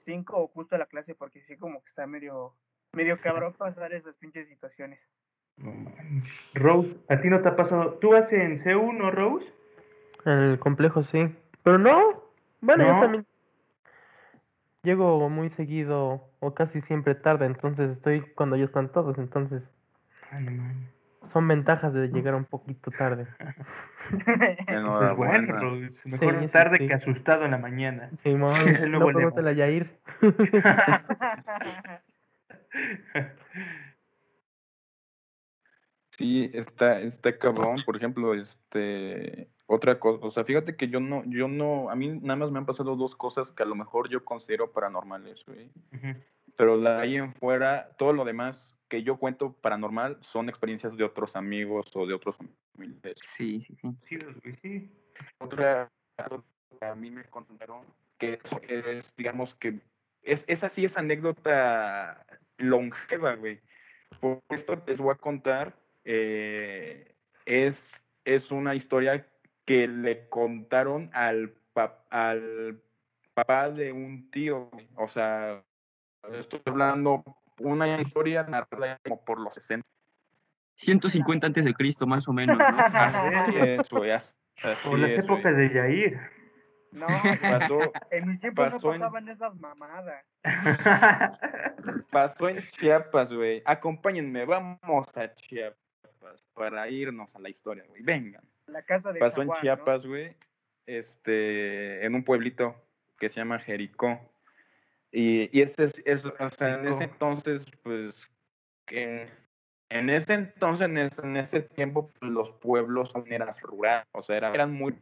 cinco 0.06 0.38
o 0.38 0.48
justo 0.48 0.76
a 0.76 0.80
la 0.80 0.86
clase 0.88 1.16
porque 1.16 1.42
sí 1.42 1.56
como 1.58 1.82
que 1.84 1.90
está 1.90 2.06
medio, 2.08 2.54
medio 2.94 3.18
cabrón 3.20 3.54
pasar 3.58 3.94
esas 3.94 4.16
pinches 4.16 4.48
situaciones. 4.48 5.00
Rose, 6.54 6.96
¿a 7.10 7.22
ti 7.22 7.30
no 7.30 7.42
te 7.42 7.50
ha 7.50 7.56
pasado? 7.56 7.94
¿Tú 8.00 8.10
vas 8.10 8.32
en 8.34 8.64
C1, 8.64 8.94
no, 8.98 9.12
Rose? 9.12 9.46
En 10.26 10.32
el 10.40 10.60
complejo 10.60 11.04
sí. 11.04 11.36
Pero 11.64 11.78
no. 11.78 12.24
Bueno, 12.62 12.86
yo 12.86 13.00
también 13.02 13.26
llego 14.84 15.30
muy 15.30 15.50
seguido 15.52 16.30
o 16.40 16.54
casi 16.54 16.82
siempre 16.82 17.16
tarde, 17.16 17.46
entonces 17.46 17.92
estoy 17.92 18.22
cuando 18.36 18.56
ya 18.56 18.66
están 18.66 18.90
todos, 18.90 19.18
entonces 19.18 19.64
Ah, 20.34 20.40
son 21.32 21.48
ventajas 21.48 21.94
de 21.94 22.08
llegar 22.08 22.34
un 22.34 22.46
poquito 22.46 22.90
tarde. 22.92 23.28
Eso 24.68 25.12
es 25.12 25.16
bueno. 25.16 25.54
Mejor 26.06 26.40
Sí, 26.40 26.46
sí, 26.46 26.48
tarde 26.48 26.78
sí. 26.80 26.88
que 26.88 26.94
asustado 26.94 27.46
en 27.46 27.52
la 27.52 27.58
mañana. 27.60 28.10
El 28.24 28.40
nuevo 28.40 28.56
no 28.90 29.06
pregúntale 29.14 29.50
a 29.52 29.54
Yair. 29.54 30.00
Sí, 36.18 36.50
está, 36.54 37.00
está 37.00 37.38
cabrón. 37.40 37.78
Por 37.86 37.98
ejemplo, 37.98 38.36
este, 38.36 39.50
otra 39.66 40.00
cosa, 40.00 40.26
o 40.26 40.32
sea, 40.32 40.44
fíjate 40.44 40.76
que 40.76 40.90
yo 40.90 41.00
no, 41.00 41.24
yo 41.26 41.48
no, 41.48 41.90
a 41.90 41.96
mí 41.96 42.10
nada 42.10 42.36
más 42.36 42.52
me 42.52 42.60
han 42.60 42.66
pasado 42.66 42.96
dos 42.96 43.16
cosas 43.16 43.52
que 43.52 43.64
a 43.64 43.66
lo 43.66 43.76
mejor 43.76 44.10
yo 44.10 44.24
considero 44.26 44.72
paranormales, 44.72 45.44
güey. 45.46 45.70
Pero 46.56 46.80
de 46.80 46.90
ahí 46.90 47.16
en 47.16 47.34
fuera, 47.34 47.90
todo 47.98 48.14
lo 48.14 48.26
demás 48.26 48.78
que 48.90 49.02
yo 49.02 49.18
cuento 49.18 49.54
paranormal 49.54 50.20
son 50.22 50.50
experiencias 50.50 50.96
de 50.98 51.04
otros 51.04 51.36
amigos 51.36 51.88
o 51.96 52.06
de 52.06 52.14
otros 52.14 52.36
familiares. 52.76 53.18
Sí, 53.26 53.62
sí, 53.62 53.76
sí. 53.82 53.90
Sí, 54.08 54.18
güey, 54.18 54.56
sí. 54.62 54.92
Otra 55.40 55.90
que 56.80 56.86
a 56.86 56.94
mí 56.94 57.10
me 57.10 57.24
contaron 57.26 57.86
que 58.20 58.40
eso 58.44 58.62
es, 58.68 59.16
digamos 59.16 59.56
que 59.56 59.80
es, 60.22 60.44
esa 60.48 60.70
sí 60.70 60.86
es 60.86 60.98
anécdota 60.98 62.26
longeva, 62.58 63.36
güey. 63.36 63.60
Por 64.20 64.42
esto 64.50 64.82
les 64.86 64.98
voy 64.98 65.14
a 65.14 65.18
contar, 65.18 65.76
eh, 66.06 67.16
es, 67.46 67.82
es 68.26 68.52
una 68.52 68.76
historia 68.76 69.28
que 69.66 69.88
le 69.88 70.28
contaron 70.30 71.10
al, 71.14 71.54
pap- 71.74 72.04
al 72.10 72.82
papá 73.34 73.70
de 73.70 73.92
un 73.92 74.30
tío, 74.32 74.70
o 74.96 75.08
sea, 75.08 75.64
estoy 76.34 76.62
hablando 76.66 77.24
una 77.60 78.00
historia 78.02 78.44
narrada 78.44 79.00
como 79.04 79.24
por 79.24 79.40
los 79.40 79.54
60. 79.54 79.86
150 80.76 81.48
antes 81.48 81.66
de 81.66 81.74
Cristo, 81.74 82.06
más 82.08 82.28
o 82.28 82.34
menos, 82.34 82.58
¿no? 82.58 82.66
Así 82.66 83.52
es, 83.56 83.90
güey, 83.90 84.12
así 84.12 84.34
Por 84.84 85.00
las 85.00 85.12
es, 85.12 85.20
épocas 85.20 85.56
de 85.56 85.70
Yair. 85.74 86.20
no, 86.92 87.08
Pasó, 87.42 87.80
en 88.12 88.28
mis 88.28 88.40
tiempos 88.40 88.84
no 88.84 88.94
en- 88.94 89.00
pasaban 89.00 89.30
esas 89.30 89.56
mamadas. 89.60 90.26
Pasó 92.12 92.50
en 92.50 92.64
Chiapas, 92.68 93.32
güey. 93.34 93.62
Acompáñenme, 93.66 94.46
vamos 94.46 95.16
a 95.18 95.34
Chiapas 95.36 95.78
para 96.54 96.88
irnos 96.90 97.36
a 97.36 97.40
la 97.40 97.50
historia, 97.50 97.84
güey. 97.88 98.02
Vengan. 98.02 98.44
La 98.74 98.82
casa 98.84 99.14
de 99.14 99.20
Pasó 99.20 99.42
en. 99.42 99.52
Chiapas, 99.54 100.06
güey. 100.06 100.36
Este, 100.86 102.06
en 102.06 102.16
un 102.16 102.24
pueblito 102.24 102.76
que 103.20 103.30
se 103.30 103.36
llama 103.38 103.60
Jericó. 103.60 104.20
Y, 105.12 105.50
y 105.58 105.62
ese 105.62 105.86
es, 105.86 106.02
es- 106.06 106.26
o 106.26 106.50
sea, 106.50 106.76
en 106.76 106.88
ese 106.88 107.04
entonces, 107.06 107.66
pues, 107.84 108.28
que 108.86 109.30
en 109.90 110.10
ese 110.10 110.34
entonces, 110.34 110.86
en 110.88 110.98
ese, 110.98 111.22
en 111.22 111.38
ese 111.38 111.62
tiempo, 111.62 112.10
pues, 112.20 112.32
los 112.32 112.52
pueblos 112.52 113.12
son- 113.12 113.32
eran 113.32 113.50
rurales, 113.62 114.08
o 114.12 114.22
sea, 114.24 114.38
eran, 114.38 114.56
eran 114.56 114.74
muy, 114.74 114.96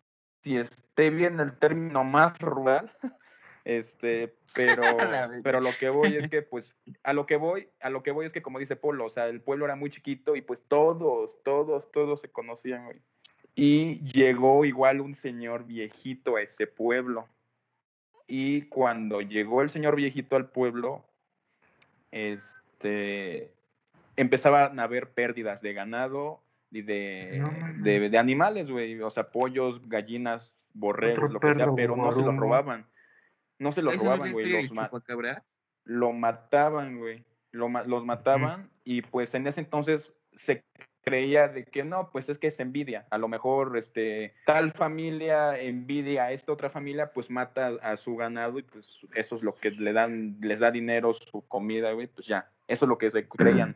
si 0.44 0.58
esté 0.58 1.10
bien 1.10 1.40
el 1.40 1.58
término 1.58 2.04
más 2.04 2.38
rural, 2.40 2.92
este, 3.64 4.36
pero, 4.54 4.84
pero 5.44 5.62
lo 5.62 5.72
que 5.80 5.90
voy 5.90 6.18
es 6.18 6.30
que, 6.30 6.42
pues, 6.42 6.76
a 7.04 7.14
lo 7.14 7.26
que 7.26 7.38
voy, 7.38 7.70
a 7.80 7.90
lo 7.90 8.04
que 8.04 8.12
voy 8.12 8.26
es 8.26 8.34
que, 8.34 8.42
como 8.42 8.60
dice 8.60 8.76
Polo, 8.76 9.06
o 9.06 9.10
sea, 9.10 9.28
el 9.28 9.42
pueblo 9.42 9.64
era 9.66 9.76
muy 9.78 9.90
chiquito 9.92 10.36
y 10.36 10.42
pues 10.42 10.62
todos, 10.68 11.42
todos, 11.44 11.90
todos 11.92 12.20
se 12.22 12.30
conocían, 12.30 12.84
güey. 12.86 13.02
Y 13.56 14.00
llegó 14.12 14.64
igual 14.66 15.02
un 15.02 15.14
señor 15.16 15.66
viejito 15.66 16.38
a 16.38 16.42
ese 16.42 16.68
pueblo. 16.68 17.28
Y 18.28 18.64
cuando 18.64 19.22
llegó 19.22 19.62
el 19.62 19.70
señor 19.70 19.96
viejito 19.96 20.36
al 20.38 20.50
pueblo, 20.50 21.04
este, 22.12 23.52
empezaban 24.16 24.80
a 24.80 24.84
haber 24.84 25.12
pérdidas 25.12 25.62
de 25.62 25.74
ganado 25.74 26.42
y 26.72 26.82
de, 26.82 27.40
No 27.40 27.52
de, 27.84 28.10
de 28.10 28.18
animales, 28.18 28.70
güey. 28.70 29.00
O 29.02 29.10
sea, 29.10 29.32
pollos, 29.32 29.88
gallinas, 29.88 30.56
borregos, 30.74 31.26
Otro 31.26 31.34
lo 31.34 31.40
que 31.40 31.54
sea, 31.54 31.76
pero 31.76 31.96
no 31.96 32.12
se 32.14 32.22
los 32.22 32.38
robaban. 32.38 32.86
No 33.60 33.72
se 33.72 33.82
los 33.82 33.94
¿Eso 33.94 34.04
no 34.04 34.14
es 34.14 34.20
la 34.20 34.26
robaban, 34.26 34.34
güey. 34.34 34.64
Los 34.64 34.72
ma- 34.72 34.90
lo 35.84 36.14
mataban, 36.14 36.98
güey. 36.98 37.24
lo 37.52 37.68
ma- 37.70 37.84
los 37.84 38.06
mataban 38.06 38.70
y 38.86 39.02
pues 39.02 39.34
en 39.34 39.46
ese 39.48 39.60
entonces 39.60 40.14
se 40.34 40.64
creía 41.02 41.48
de 41.48 41.66
que 41.66 41.84
no, 41.84 42.10
pues 42.12 42.30
es 42.30 42.38
que 42.38 42.48
es 42.48 42.60
envidia. 42.60 43.06
A 43.10 43.18
lo 43.18 43.28
mejor 43.28 43.78
este 43.78 44.34
tal 44.46 44.72
familia 44.72 45.60
envidia 45.60 46.26
a 46.26 46.32
esta 46.32 46.52
otra 46.52 46.70
familia, 46.70 47.12
pues 47.14 47.30
mata 47.30 47.72
a 47.82 47.98
su 47.98 48.16
ganado 48.16 48.60
y 48.60 48.64
pues 48.64 49.00
eso 49.16 49.36
es 49.36 49.44
lo 49.44 49.54
que 49.54 49.72
le 49.72 49.94
dan, 49.94 50.38
les 50.42 50.60
da 50.60 50.72
dinero, 50.72 51.14
su 51.14 51.42
comida, 51.48 51.92
güey, 51.92 52.08
pues 52.08 52.28
ya, 52.28 52.50
eso 52.68 52.86
es 52.86 52.90
lo 52.90 52.98
que 52.98 53.12
se 53.12 53.28
creían. 53.28 53.76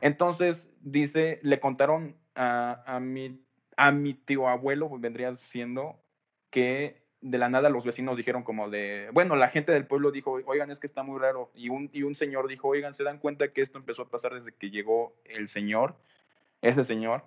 Entonces, 0.00 0.68
dice, 0.80 1.40
le 1.42 1.58
contaron 1.60 2.16
a, 2.34 2.82
a 2.86 3.00
mi, 3.00 3.40
a 3.76 3.90
mi 3.90 4.14
tío 4.14 4.48
abuelo, 4.48 4.90
vendría 4.98 5.34
siendo, 5.36 5.96
que 6.50 7.06
de 7.20 7.38
la 7.38 7.48
nada 7.48 7.70
los 7.70 7.84
vecinos 7.84 8.16
dijeron 8.16 8.44
como 8.44 8.70
de, 8.70 9.08
bueno, 9.12 9.36
la 9.36 9.48
gente 9.48 9.72
del 9.72 9.86
pueblo 9.86 10.10
dijo, 10.10 10.38
oigan, 10.46 10.70
es 10.70 10.78
que 10.78 10.86
está 10.86 11.02
muy 11.02 11.18
raro. 11.18 11.50
Y 11.54 11.70
un, 11.70 11.90
y 11.92 12.02
un 12.02 12.14
señor 12.14 12.46
dijo, 12.46 12.68
oigan, 12.68 12.94
¿se 12.94 13.02
dan 13.02 13.18
cuenta 13.18 13.48
que 13.48 13.62
esto 13.62 13.78
empezó 13.78 14.02
a 14.02 14.08
pasar 14.08 14.34
desde 14.34 14.52
que 14.52 14.70
llegó 14.70 15.14
el 15.24 15.48
señor, 15.48 15.96
ese 16.62 16.84
señor? 16.84 17.24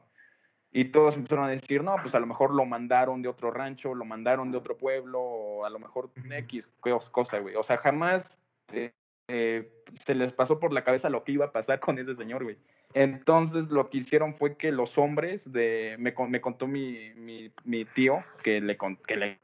Y 0.72 0.86
todos 0.86 1.16
empezaron 1.16 1.46
a 1.46 1.50
decir, 1.50 1.84
no, 1.84 1.96
pues 2.02 2.14
a 2.14 2.20
lo 2.20 2.28
mejor 2.28 2.54
lo 2.54 2.64
mandaron 2.66 3.22
de 3.24 3.30
otro 3.30 3.50
rancho, 3.50 3.96
lo 3.96 4.06
mandaron 4.06 4.52
de 4.52 4.58
otro 4.60 4.78
pueblo, 4.78 5.20
o 5.20 5.66
a 5.66 5.70
lo 5.70 5.80
mejor 5.80 6.12
X 6.30 6.70
cos- 6.80 7.10
cosa, 7.10 7.40
güey. 7.40 7.56
O 7.56 7.64
sea, 7.64 7.78
jamás 7.78 8.38
eh, 8.72 8.92
eh, 9.28 9.72
se 10.06 10.14
les 10.14 10.32
pasó 10.32 10.60
por 10.60 10.72
la 10.72 10.84
cabeza 10.84 11.10
lo 11.10 11.24
que 11.24 11.32
iba 11.32 11.46
a 11.46 11.52
pasar 11.52 11.80
con 11.80 11.98
ese 11.98 12.16
señor, 12.16 12.44
güey. 12.44 12.58
Entonces 12.94 13.70
lo 13.70 13.90
que 13.90 14.00
hicieron 14.00 14.36
fue 14.36 14.58
que 14.58 14.72
los 14.72 14.98
hombres 15.00 15.52
de, 15.52 15.96
me, 15.98 16.14
me 16.28 16.42
contó 16.42 16.68
mi, 16.68 17.14
mi, 17.16 17.52
mi 17.64 17.86
tío, 17.86 18.24
que 18.44 18.62
le, 18.62 18.78
que 19.08 19.16
le 19.16 19.40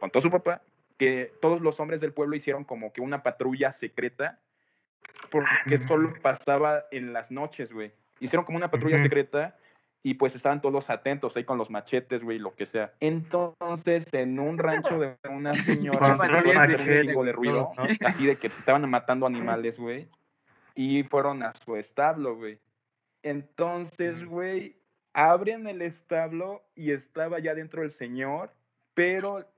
contó 0.00 0.20
su 0.22 0.30
papá, 0.30 0.62
que 0.98 1.32
todos 1.42 1.60
los 1.60 1.78
hombres 1.80 2.00
del 2.00 2.12
pueblo 2.14 2.36
hicieron 2.36 2.64
como 2.64 2.92
que 2.92 3.00
una 3.02 3.22
patrulla 3.22 3.72
secreta, 3.72 4.40
porque 5.30 5.78
solo 5.86 6.14
pasaba 6.22 6.84
en 6.90 7.12
las 7.12 7.30
noches, 7.30 7.72
güey. 7.72 7.92
Hicieron 8.20 8.44
como 8.44 8.56
una 8.56 8.70
patrulla 8.70 8.96
Ujú. 8.96 9.04
secreta 9.04 9.56
y 10.06 10.14
pues 10.14 10.36
estaban 10.36 10.60
todos 10.60 10.90
atentos 10.90 11.34
ahí 11.36 11.44
con 11.44 11.56
los 11.56 11.70
machetes, 11.70 12.22
güey, 12.22 12.38
lo 12.38 12.54
que 12.54 12.66
sea. 12.66 12.92
Entonces, 13.00 14.12
en 14.12 14.38
un 14.38 14.58
rancho 14.58 14.98
de 14.98 15.16
una 15.30 15.54
señora, 15.64 16.12
un 16.12 16.18
de 17.24 17.32
ruido, 17.32 17.72
¿no? 17.76 17.88
así 18.06 18.26
de 18.26 18.36
que 18.36 18.50
se 18.50 18.58
estaban 18.58 18.88
matando 18.88 19.26
animales, 19.26 19.78
güey, 19.78 20.08
y 20.74 21.04
fueron 21.04 21.42
a 21.42 21.54
su 21.64 21.76
establo, 21.76 22.36
güey. 22.36 22.58
Entonces, 23.22 24.22
güey, 24.26 24.76
abren 25.14 25.66
el 25.66 25.80
establo 25.80 26.62
y 26.74 26.90
estaba 26.90 27.38
ya 27.38 27.54
dentro 27.54 27.82
el 27.82 27.90
señor, 27.90 28.50
pero 28.92 29.48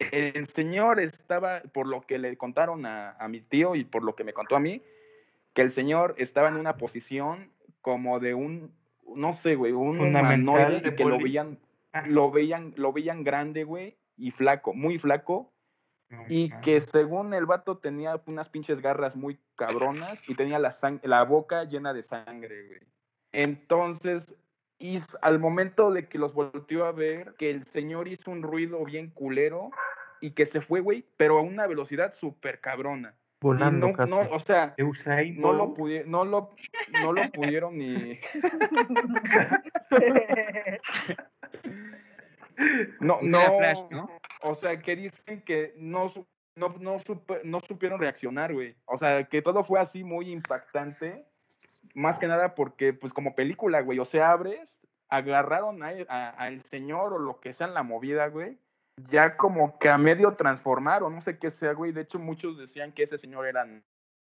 el 0.00 0.46
señor 0.48 0.98
estaba, 0.98 1.60
por 1.72 1.86
lo 1.86 2.00
que 2.00 2.18
le 2.18 2.36
contaron 2.36 2.86
a, 2.86 3.12
a 3.12 3.28
mi 3.28 3.40
tío 3.40 3.76
y 3.76 3.84
por 3.84 4.02
lo 4.02 4.16
que 4.16 4.24
me 4.24 4.32
contó 4.32 4.56
a 4.56 4.60
mí, 4.60 4.82
que 5.54 5.62
el 5.62 5.70
señor 5.70 6.16
estaba 6.18 6.48
en 6.48 6.56
una 6.56 6.76
posición 6.76 7.52
como 7.86 8.18
de 8.18 8.34
un, 8.34 8.72
no 9.14 9.32
sé, 9.32 9.54
güey, 9.54 9.70
un 9.70 10.00
humanoide 10.00 10.82
que 10.96 11.04
lo 11.04 11.18
veían, 11.24 11.58
Ah. 11.92 12.02
lo 12.08 12.32
veían, 12.32 12.74
lo 12.76 12.92
veían 12.92 13.22
grande, 13.22 13.62
güey, 13.62 13.96
y 14.16 14.32
flaco, 14.32 14.74
muy 14.74 14.98
flaco, 14.98 15.52
y 16.28 16.50
que 16.62 16.80
según 16.80 17.32
el 17.32 17.46
vato 17.46 17.78
tenía 17.78 18.20
unas 18.26 18.48
pinches 18.48 18.80
garras 18.82 19.14
muy 19.14 19.38
cabronas 19.54 20.20
y 20.28 20.34
tenía 20.34 20.58
la, 20.58 20.70
sang- 20.72 21.00
la 21.04 21.22
boca 21.22 21.62
llena 21.62 21.92
de 21.94 22.02
sangre, 22.02 22.66
güey. 22.66 22.80
Entonces, 23.32 24.34
y 24.80 24.98
al 25.22 25.38
momento 25.38 25.92
de 25.92 26.08
que 26.08 26.18
los 26.18 26.34
volteó 26.34 26.86
a 26.86 26.92
ver, 26.92 27.34
que 27.38 27.50
el 27.50 27.66
señor 27.66 28.08
hizo 28.08 28.32
un 28.32 28.42
ruido 28.42 28.84
bien 28.84 29.10
culero 29.10 29.70
y 30.20 30.32
que 30.32 30.44
se 30.46 30.60
fue, 30.60 30.80
güey, 30.80 31.04
pero 31.16 31.38
a 31.38 31.42
una 31.42 31.68
velocidad 31.68 32.14
súper 32.14 32.60
cabrona. 32.60 33.14
Volando 33.40 33.88
no, 33.88 34.06
no, 34.06 34.20
o 34.30 34.38
sea, 34.38 34.74
Usain 34.78 35.38
no 35.40 35.52
lo, 35.52 35.66
Bolt. 35.68 35.78
pudi- 35.78 36.04
no, 36.06 36.24
lo, 36.24 36.50
no 37.02 37.12
lo 37.12 37.22
pudieron 37.32 37.76
ni... 37.76 38.18
No, 43.00 43.18
era 43.20 43.28
no, 43.50 43.58
Flash, 43.58 43.80
¿no? 43.90 44.10
o 44.42 44.54
sea, 44.54 44.80
que 44.80 44.96
dicen 44.96 45.42
que 45.42 45.74
no, 45.76 46.10
no, 46.56 46.74
no, 46.80 46.98
supe- 47.00 47.42
no 47.44 47.60
supieron 47.60 48.00
reaccionar, 48.00 48.54
güey. 48.54 48.74
O 48.86 48.96
sea, 48.96 49.24
que 49.24 49.42
todo 49.42 49.62
fue 49.64 49.78
así 49.80 50.04
muy 50.04 50.30
impactante. 50.32 51.26
Más 51.94 52.18
que 52.18 52.26
nada 52.26 52.54
porque, 52.54 52.92
pues, 52.94 53.12
como 53.12 53.34
película, 53.34 53.80
güey, 53.82 53.98
o 53.98 54.04
sea, 54.06 54.30
abres, 54.30 54.78
agarraron 55.10 55.82
a, 55.82 55.92
a- 56.08 56.30
al 56.30 56.62
señor 56.62 57.12
o 57.12 57.18
lo 57.18 57.40
que 57.40 57.52
sea 57.52 57.66
en 57.66 57.74
la 57.74 57.82
movida, 57.82 58.28
güey. 58.28 58.58
Ya 59.10 59.36
como 59.36 59.78
que 59.78 59.88
a 59.88 59.98
medio 59.98 60.32
transformaron, 60.34 61.14
no 61.14 61.20
sé 61.20 61.38
qué 61.38 61.50
sea, 61.50 61.72
güey. 61.72 61.92
De 61.92 62.02
hecho, 62.02 62.18
muchos 62.18 62.58
decían 62.58 62.92
que 62.92 63.02
ese 63.02 63.18
señor 63.18 63.46
era 63.46 63.66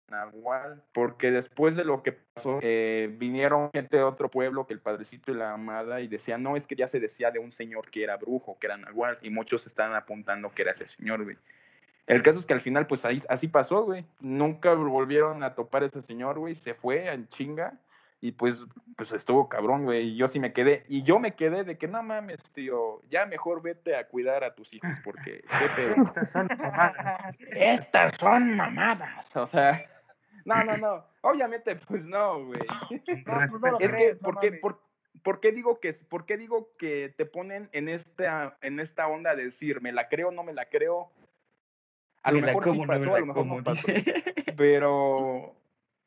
Nahual, 0.10 0.84
porque 0.94 1.32
después 1.32 1.76
de 1.76 1.84
lo 1.84 2.04
que 2.04 2.12
pasó, 2.12 2.60
eh, 2.62 3.14
vinieron 3.18 3.72
gente 3.72 3.98
de 3.98 4.04
otro 4.04 4.30
pueblo, 4.30 4.68
que 4.68 4.74
el 4.74 4.80
padrecito 4.80 5.32
y 5.32 5.36
la 5.36 5.54
amada, 5.54 6.02
y 6.02 6.08
decían, 6.08 6.44
no, 6.44 6.58
es 6.58 6.68
que 6.68 6.76
ya 6.76 6.88
se 6.88 7.00
decía 7.00 7.32
de 7.32 7.40
un 7.40 7.52
señor 7.52 7.90
que 7.90 8.04
era 8.04 8.18
brujo, 8.18 8.58
que 8.60 8.68
era 8.68 8.78
Nahual, 8.78 9.18
y 9.22 9.30
muchos 9.30 9.66
estaban 9.66 9.96
apuntando 9.96 10.52
que 10.52 10.62
era 10.62 10.72
ese 10.72 10.88
señor, 10.88 11.24
güey. 11.24 11.38
El 12.08 12.22
caso 12.24 12.40
es 12.40 12.46
que 12.46 12.54
al 12.54 12.62
final, 12.62 12.88
pues 12.88 13.06
ahí, 13.06 13.22
así 13.30 13.48
pasó, 13.48 13.84
güey. 13.84 14.06
Nunca 14.20 14.74
volvieron 14.74 15.44
a 15.44 15.56
topar 15.56 15.84
a 15.84 15.86
ese 15.86 16.02
señor, 16.02 16.40
güey. 16.40 16.56
Se 16.56 16.74
fue 16.74 17.08
en 17.08 17.28
chinga. 17.30 17.74
Y 18.24 18.34
pues, 18.34 18.64
pues 18.96 19.12
estuvo 19.12 19.50
cabrón, 19.50 19.86
güey. 19.86 20.10
Y 20.10 20.16
yo 20.16 20.28
sí 20.28 20.40
me 20.40 20.54
quedé. 20.54 20.86
Y 20.88 21.02
yo 21.02 21.18
me 21.18 21.36
quedé 21.36 21.64
de 21.64 21.78
que 21.80 21.88
no 21.88 22.04
mames, 22.04 22.40
tío. 22.54 23.02
Ya 23.10 23.26
mejor 23.26 23.64
vete 23.64 23.96
a 23.96 24.08
cuidar 24.08 24.44
a 24.44 24.54
tus 24.54 24.72
hijos, 24.72 24.92
porque 25.04 25.44
qué 25.60 25.70
pedo. 25.76 25.96
Estas 26.06 26.30
son 26.32 26.48
mamadas. 26.56 27.36
Estas 27.52 28.18
son 28.18 28.56
mamadas. 28.56 29.36
O 29.36 29.48
sea, 29.48 29.84
no, 30.46 30.64
no, 30.64 30.78
no. 30.78 31.06
Obviamente, 31.22 31.76
pues 31.76 32.06
no, 32.06 32.46
güey. 32.46 32.62
No, 33.26 33.50
pues 33.50 33.62
no 33.62 33.72
lo 33.72 33.80
Es 33.80 33.94
que, 33.94 34.16
¿por 34.16 34.40
qué, 34.40 34.52
por, 34.54 34.80
por 35.24 35.40
qué 35.40 35.52
digo 35.52 35.80
que, 35.80 35.94
por 35.94 36.26
qué 36.26 36.38
digo 36.38 36.70
que 36.78 37.14
te 37.18 37.26
ponen 37.26 37.70
en 37.72 37.90
esta, 37.90 38.58
en 38.62 38.80
esta 38.80 39.08
onda 39.08 39.36
de 39.36 39.46
decir, 39.46 39.82
me 39.82 39.92
la 39.92 40.10
creo, 40.10 40.32
no 40.32 40.44
me 40.44 40.54
la 40.54 40.66
creo? 40.66 41.12
A 42.22 42.32
lo 42.32 42.42
mejor 42.42 42.64
sí 42.64 42.70
como, 42.70 42.86
no 42.86 42.94
me 42.94 43.00
pasó, 43.00 43.16
a 43.16 43.20
lo 43.20 43.26
mejor 43.26 43.42
como, 43.42 43.58
no 43.58 43.64
pasó. 43.64 43.88
Pero 44.58 45.56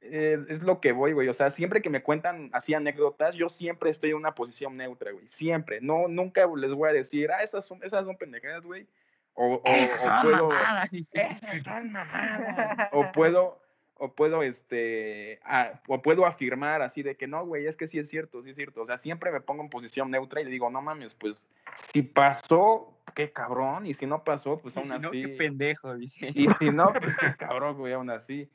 eh, 0.05 0.39
es 0.49 0.63
lo 0.63 0.81
que 0.81 0.93
voy, 0.93 1.13
güey. 1.13 1.29
O 1.29 1.35
sea, 1.35 1.51
siempre 1.51 1.83
que 1.83 1.91
me 1.91 2.03
cuentan 2.03 2.51
así 2.53 2.75
anécdotas, 2.75 3.35
yo 3.35 3.49
siempre 3.49 3.91
estoy 3.91 4.11
en 4.11 4.17
una 4.17 4.35
posición 4.35 4.77
neutra, 4.77 5.13
güey. 5.13 5.27
Siempre. 5.29 5.81
No, 5.81 6.09
nunca 6.09 6.47
les 6.57 6.73
voy 6.73 6.91
a 6.91 6.93
decir, 6.93 7.31
ah, 7.33 7.43
esas 7.43 7.65
son, 7.65 7.83
esas 7.83 8.05
son 8.05 8.17
pendejadas, 8.17 8.65
güey. 8.65 8.87
O, 9.35 9.55
o- 9.55 9.57
o 9.57 10.23
puedo, 10.23 10.49
mamadas, 10.49 10.91
mamadas. 11.85 12.89
O 12.93 13.11
puedo, 13.13 13.61
o 13.97 14.13
puedo, 14.15 14.43
este, 14.43 15.41
o 15.89 16.03
puedo 16.03 16.27
afirmar 16.27 16.83
así 16.83 17.03
de 17.03 17.17
que 17.17 17.27
no, 17.27 17.45
güey, 17.47 17.67
es 17.67 17.77
que 17.77 17.89
sí 17.89 17.99
es 17.99 18.09
cierto, 18.09 18.43
sí 18.43 18.51
es 18.51 18.57
cierto. 18.57 18.83
O 18.83 18.87
sea, 18.87 18.99
siempre 18.99 19.31
me 19.33 19.41
pongo 19.41 19.63
en 19.63 19.71
posición 19.71 20.11
neutra 20.11 20.41
y 20.41 20.45
le 20.45 20.51
digo, 20.51 20.71
no 20.71 20.83
mames, 20.83 21.15
pues, 21.15 21.45
si 21.93 22.03
pasó, 22.03 22.97
qué 23.15 23.33
cabrón, 23.33 23.87
y 23.87 23.95
si 23.95 24.07
no 24.07 24.23
pasó, 24.25 24.59
pues 24.59 24.77
Y 24.77 24.81
aún 24.81 24.87
si 24.93 24.99
no, 25.01 25.09
así. 25.09 25.23
qué 25.23 25.29
pendejo, 25.29 25.95
dice. 25.97 26.29
Y 26.35 26.49
si 26.59 26.71
no, 26.71 26.93
pues 26.93 27.17
qué 27.17 27.35
cabrón, 27.39 27.77
güey, 27.79 27.93
aún 27.93 28.11
así. 28.11 28.49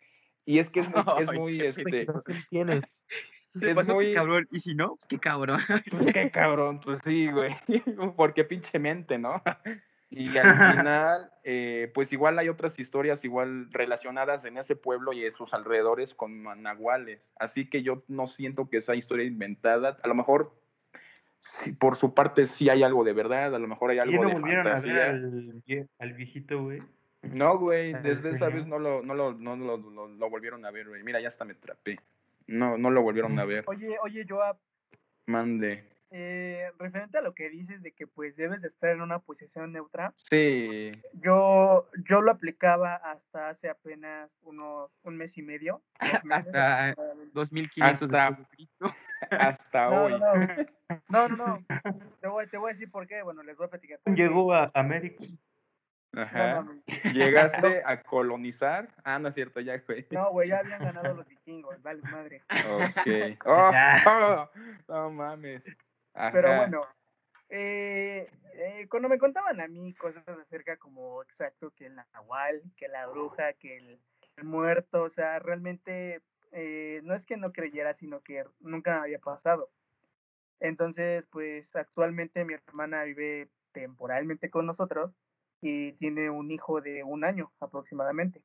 Y 0.45 0.59
es 0.59 0.69
que 0.69 0.81
es 0.81 0.89
muy, 0.89 1.03
es 1.21 1.31
muy, 1.33 1.57
qué 1.57 1.67
este, 1.69 2.07
tienes. 2.49 3.03
Es 3.59 3.73
pasó, 3.73 3.95
muy- 3.95 4.05
qué 4.05 4.13
cabrón. 4.13 4.47
Y 4.51 4.59
si 4.59 4.75
no, 4.75 4.89
pues 4.89 5.07
qué 5.09 5.17
cabrón. 5.17 5.59
pues 5.89 6.13
qué 6.13 6.29
cabrón, 6.29 6.79
pues 6.79 6.99
sí, 7.03 7.31
güey, 7.31 7.55
porque 8.15 8.43
pinche 8.45 8.77
mente, 8.77 9.17
¿no? 9.17 9.41
Y 10.11 10.35
al 10.39 10.75
final, 10.75 11.31
eh, 11.43 11.91
pues 11.93 12.11
igual 12.11 12.39
hay 12.39 12.49
otras 12.49 12.79
historias 12.79 13.23
igual 13.23 13.71
relacionadas 13.71 14.43
en 14.43 14.57
ese 14.57 14.75
pueblo 14.75 15.13
y 15.13 15.23
en 15.23 15.29
sus 15.31 15.53
alrededores 15.53 16.15
con 16.15 16.41
nahuales. 16.63 17.21
Así 17.39 17.69
que 17.69 17.83
yo 17.83 18.03
no 18.07 18.25
siento 18.25 18.69
que 18.69 18.77
esa 18.77 18.95
historia 18.95 19.25
inventada, 19.25 19.97
a 20.01 20.07
lo 20.07 20.15
mejor 20.15 20.55
sí, 21.45 21.73
por 21.73 21.95
su 21.95 22.15
parte 22.15 22.47
sí 22.47 22.69
hay 22.69 22.81
algo 22.81 23.03
de 23.03 23.13
verdad, 23.13 23.53
a 23.53 23.59
lo 23.59 23.67
mejor 23.67 23.91
hay 23.91 23.97
¿Y 23.97 23.99
algo 23.99 24.13
ya 24.13 24.21
no 24.23 24.27
de 24.29 24.33
volvieron 24.33 24.67
a 24.67 24.79
ver 24.79 24.81
fantasía. 24.81 25.85
al 25.99 26.13
viejito, 26.13 26.63
güey? 26.63 26.81
No, 27.21 27.57
güey, 27.57 27.93
al 27.93 28.03
desde 28.03 28.31
esa 28.31 28.47
vez 28.49 28.65
no 28.65 28.79
lo, 28.79 29.01
no 29.03 29.13
lo, 29.13 29.33
no 29.33 29.55
lo, 29.55 29.77
lo- 29.77 30.07
lo 30.07 30.29
volvieron 30.29 30.65
a 30.65 30.71
ver, 30.71 30.87
güey. 30.87 31.03
Mira, 31.03 31.19
ya 31.19 31.27
hasta 31.27 31.45
me 31.45 31.53
trapé. 31.55 31.97
No, 32.47 32.77
no 32.77 32.89
lo 32.89 33.01
volvieron 33.01 33.37
a 33.39 33.45
ver. 33.45 33.63
Oye, 33.67 33.97
oye, 34.01 34.25
Joab, 34.27 34.57
Mande. 35.27 35.83
eh, 36.11 36.71
referente 36.79 37.17
a 37.17 37.21
lo 37.21 37.33
que 37.35 37.49
dices 37.49 37.83
de 37.83 37.91
que 37.91 38.07
pues 38.07 38.35
debes 38.35 38.61
de 38.61 38.69
estar 38.69 38.89
en 38.89 39.01
una 39.01 39.19
posición 39.19 39.71
neutra, 39.71 40.13
Sí. 40.17 40.91
yo, 41.21 41.87
yo 42.09 42.21
lo 42.21 42.31
aplicaba 42.31 42.95
hasta 42.95 43.49
hace 43.49 43.69
apenas 43.69 44.31
unos 44.41 44.89
un 45.03 45.17
mes 45.17 45.37
y 45.37 45.43
medio. 45.43 45.81
meses 46.23 46.47
Hasta 46.47 46.89
aproximadamente. 46.89 47.31
2500 47.33 48.09
Hasta-. 48.13 48.47
Hasta 49.31 49.89
No, 49.91 50.03
hoy. 50.05 50.19
no, 50.19 50.35
no, 51.09 51.27
no, 51.27 51.35
no, 51.37 51.65
Te 52.21 52.27
voy, 52.27 52.47
te 52.47 52.57
voy 52.57 52.71
a 52.71 52.73
decir 52.73 52.89
por 52.89 53.05
qué, 53.05 53.21
bueno, 53.21 53.43
les 53.43 53.55
voy 53.57 53.67
a 53.67 53.69
platicar. 53.69 53.99
Llegó 54.05 54.53
a 54.53 54.71
América. 54.73 55.23
No, 56.11 56.21
Ajá. 56.23 56.65
¿Llegaste 57.13 57.83
a 57.85 58.01
colonizar? 58.01 58.89
Ah, 59.03 59.19
no 59.19 59.27
es 59.29 59.35
cierto, 59.35 59.59
ya, 59.59 59.77
güey. 59.77 60.07
No, 60.09 60.31
güey, 60.31 60.49
ya 60.49 60.59
habían 60.59 60.79
ganado 60.83 61.13
los 61.13 61.27
vikingos, 61.29 61.81
vale 61.83 62.01
madre. 62.03 62.41
Ok. 62.49 63.07
Oh, 63.45 63.71
Ya. 63.71 64.49
no 64.87 65.11
mames. 65.11 65.63
Ajá. 66.13 66.31
Pero 66.31 66.55
bueno, 66.55 66.81
eh, 67.49 68.29
eh, 68.53 68.87
cuando 68.89 69.07
me 69.07 69.19
contaban 69.19 69.61
a 69.61 69.67
mí 69.67 69.93
cosas 69.93 70.27
acerca 70.27 70.77
como 70.77 71.21
exacto 71.23 71.71
que 71.75 71.85
el 71.85 71.95
nahual, 71.95 72.61
que 72.75 72.87
la 72.87 73.07
bruja, 73.07 73.53
que 73.53 73.77
el, 73.77 73.99
el 74.37 74.43
muerto, 74.43 75.03
o 75.03 75.09
sea, 75.11 75.39
realmente 75.39 76.21
eh, 76.51 77.01
no 77.03 77.13
es 77.13 77.23
que 77.25 77.37
no 77.37 77.51
creyera, 77.51 77.93
sino 77.95 78.21
que 78.21 78.43
nunca 78.59 79.03
había 79.03 79.19
pasado. 79.19 79.69
Entonces, 80.59 81.23
pues 81.31 81.73
actualmente 81.75 82.43
mi 82.43 82.55
hermana 82.55 83.03
vive 83.03 83.49
temporalmente 83.71 84.49
con 84.49 84.65
nosotros 84.65 85.11
y 85.61 85.93
tiene 85.93 86.29
un 86.29 86.51
hijo 86.51 86.81
de 86.81 87.03
un 87.03 87.23
año 87.23 87.51
aproximadamente. 87.59 88.41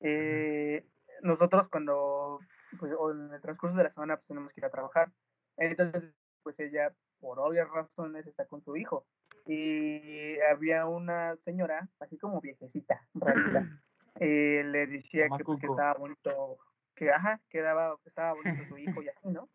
Eh, 0.00 0.84
nosotros 1.22 1.68
cuando, 1.70 2.40
pues 2.78 2.92
o 2.98 3.12
en 3.12 3.32
el 3.32 3.40
transcurso 3.40 3.76
de 3.76 3.84
la 3.84 3.92
semana, 3.92 4.16
pues 4.16 4.26
tenemos 4.28 4.52
que 4.52 4.60
ir 4.60 4.64
a 4.64 4.70
trabajar. 4.70 5.10
Entonces, 5.56 6.14
pues 6.42 6.58
ella, 6.58 6.92
por 7.20 7.38
obvias 7.38 7.68
razones, 7.70 8.26
está 8.26 8.46
con 8.46 8.62
su 8.64 8.76
hijo. 8.76 9.06
Y 9.46 10.38
había 10.40 10.86
una 10.86 11.36
señora, 11.44 11.88
así 12.00 12.18
como 12.18 12.40
viejecita, 12.40 13.00
rarita, 13.14 13.66
eh, 14.20 14.62
le 14.64 14.86
decía 14.86 15.26
que, 15.36 15.44
pues, 15.44 15.60
que 15.60 15.66
estaba 15.66 15.94
bonito, 15.94 16.58
que 16.94 17.10
ajá, 17.10 17.40
que, 17.48 17.60
daba, 17.60 17.96
que 18.02 18.08
estaba 18.08 18.34
bonito 18.34 18.62
su 18.68 18.78
hijo 18.78 19.02
y 19.02 19.08
así, 19.08 19.28
¿no? 19.28 19.48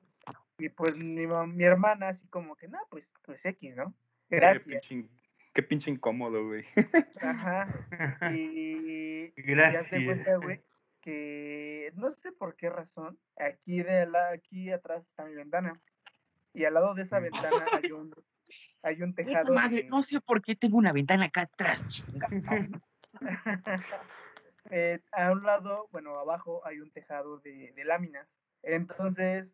Y 0.60 0.70
pues 0.70 0.96
mi, 0.96 1.28
mi 1.28 1.64
hermana 1.64 2.10
así 2.10 2.28
como 2.30 2.56
que, 2.56 2.68
no, 2.68 2.80
pues, 2.90 3.06
pues 3.24 3.40
X, 3.46 3.76
¿no? 3.76 3.94
Gracias. 4.30 4.84
Qué 5.58 5.64
pinche 5.64 5.90
incómodo, 5.90 6.46
güey. 6.46 6.64
Ajá. 7.20 7.68
Y, 8.38 9.26
y 9.26 9.34
ya 9.36 9.36
se 9.36 9.42
Gracias. 9.44 10.06
cuenta, 10.06 10.36
güey, 10.38 10.62
que 11.02 11.92
no 11.96 12.14
sé 12.22 12.32
por 12.32 12.56
qué 12.56 12.70
razón, 12.70 13.18
aquí 13.40 13.82
de 13.82 14.06
la, 14.06 14.30
aquí 14.30 14.72
atrás 14.72 15.04
está 15.10 15.26
mi 15.26 15.34
ventana. 15.34 15.74
Y 16.54 16.66
al 16.66 16.76
lado 16.76 16.94
de 16.94 17.04
esa 17.04 17.20
ventana 17.20 17.66
hay 17.72 17.92
un, 17.92 18.14
hay 18.84 19.02
un 19.02 19.16
tejado. 19.16 19.52
madre, 19.52 19.78
de- 19.78 19.90
no 19.90 20.04
sé 20.04 20.22
por 20.22 20.44
qué 20.44 20.56
tengo 20.56 20.78
una 20.78 20.94
ventana 20.94 21.26
acá 21.26 21.42
atrás, 21.42 21.84
chinga. 21.88 22.28
Eh, 24.70 25.00
a 25.14 25.32
un 25.32 25.44
lado, 25.44 25.88
bueno, 25.94 26.20
abajo 26.20 26.62
hay 26.66 26.82
un 26.82 26.92
tejado 26.92 27.40
de, 27.40 27.72
de 27.74 27.86
láminas. 27.86 28.28
Entonces, 28.64 29.48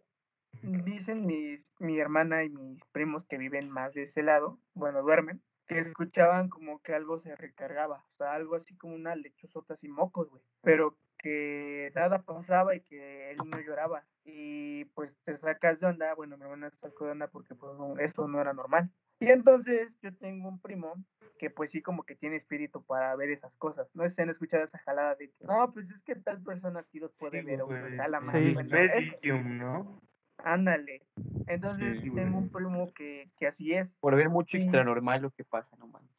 dicen 0.64 1.28
mis, 1.28 1.62
mi 1.80 2.00
hermana 2.00 2.44
y 2.44 2.50
mis 2.50 2.84
primos 2.92 3.24
que 3.28 3.38
viven 3.38 3.70
más 3.70 3.94
de 3.94 4.04
ese 4.06 4.24
lado, 4.24 4.58
bueno, 4.74 5.04
duermen, 5.04 5.40
escuchaban 5.80 6.50
como 6.50 6.82
que 6.82 6.94
algo 6.94 7.20
se 7.22 7.36
recargaba, 7.36 8.04
o 8.14 8.18
sea, 8.18 8.34
algo 8.34 8.56
así 8.56 8.76
como 8.76 8.96
una 8.96 9.16
lechuzota 9.16 9.76
sin 9.78 9.92
mocos, 9.92 10.30
güey, 10.30 10.44
pero 10.62 10.98
que 11.20 11.92
nada 11.96 12.22
pasaba 12.24 12.76
y 12.76 12.82
que 12.82 13.32
él 13.32 13.38
no 13.46 13.60
lloraba. 13.60 14.04
Y 14.26 14.86
pues 14.94 15.12
te 15.24 15.38
sacas 15.38 15.80
de 15.80 15.88
onda, 15.88 16.14
bueno, 16.16 16.38
mi 16.38 16.44
hermana 16.44 16.70
sacó 16.82 17.06
de 17.06 17.12
onda 17.12 17.28
porque 17.28 17.56
pues 17.56 17.78
no- 17.78 17.98
eso 17.98 18.28
no 18.28 18.42
era 18.42 18.54
normal. 18.54 18.90
Y 19.20 19.30
entonces 19.30 19.90
yo 20.02 20.14
tengo 20.18 20.50
un 20.50 20.60
primo 20.60 20.96
que 21.40 21.50
pues 21.50 21.72
sí 21.72 21.82
como 21.82 22.04
que 22.04 22.16
tiene 22.16 22.38
espíritu 22.38 22.84
para 22.84 23.16
ver 23.16 23.30
esas 23.32 23.54
cosas. 23.56 23.88
No 23.96 24.04
sé 24.04 24.12
si 24.12 24.22
han 24.22 24.30
escuchado 24.30 24.64
esa 24.66 24.78
jalada 24.80 25.16
de 25.16 25.30
que, 25.30 25.46
no, 25.46 25.72
pues 25.74 25.90
es 25.90 26.02
que 26.04 26.16
tal 26.16 26.42
persona 26.44 26.84
sí 26.92 27.00
los 27.00 27.14
puede 27.14 27.40
Sí, 27.40 27.46
ver 27.46 27.62
o 27.62 27.68
tal, 27.98 28.12
la 28.12 28.20
madre". 28.20 28.48
sí. 28.50 28.54
Bueno, 28.54 28.78
es- 28.78 29.12
Medium, 29.22 29.58
¿no? 29.58 30.02
Ándale. 30.44 31.02
Entonces 31.48 32.02
Sí, 32.02 32.12
tengo 32.12 32.38
un 32.38 32.50
primo 32.50 32.94
que, 32.94 33.30
que 33.38 33.48
así 33.48 33.74
es. 33.74 33.90
Por 34.00 34.16
ver 34.16 34.30
mucho 34.30 34.58
Sí. 34.58 34.64
extra 34.64 34.84
normal 34.84 35.22
lo 35.22 35.32
que 35.32 35.44
pasa, 35.44 35.76
no 35.78 35.88
manches. 35.88 36.16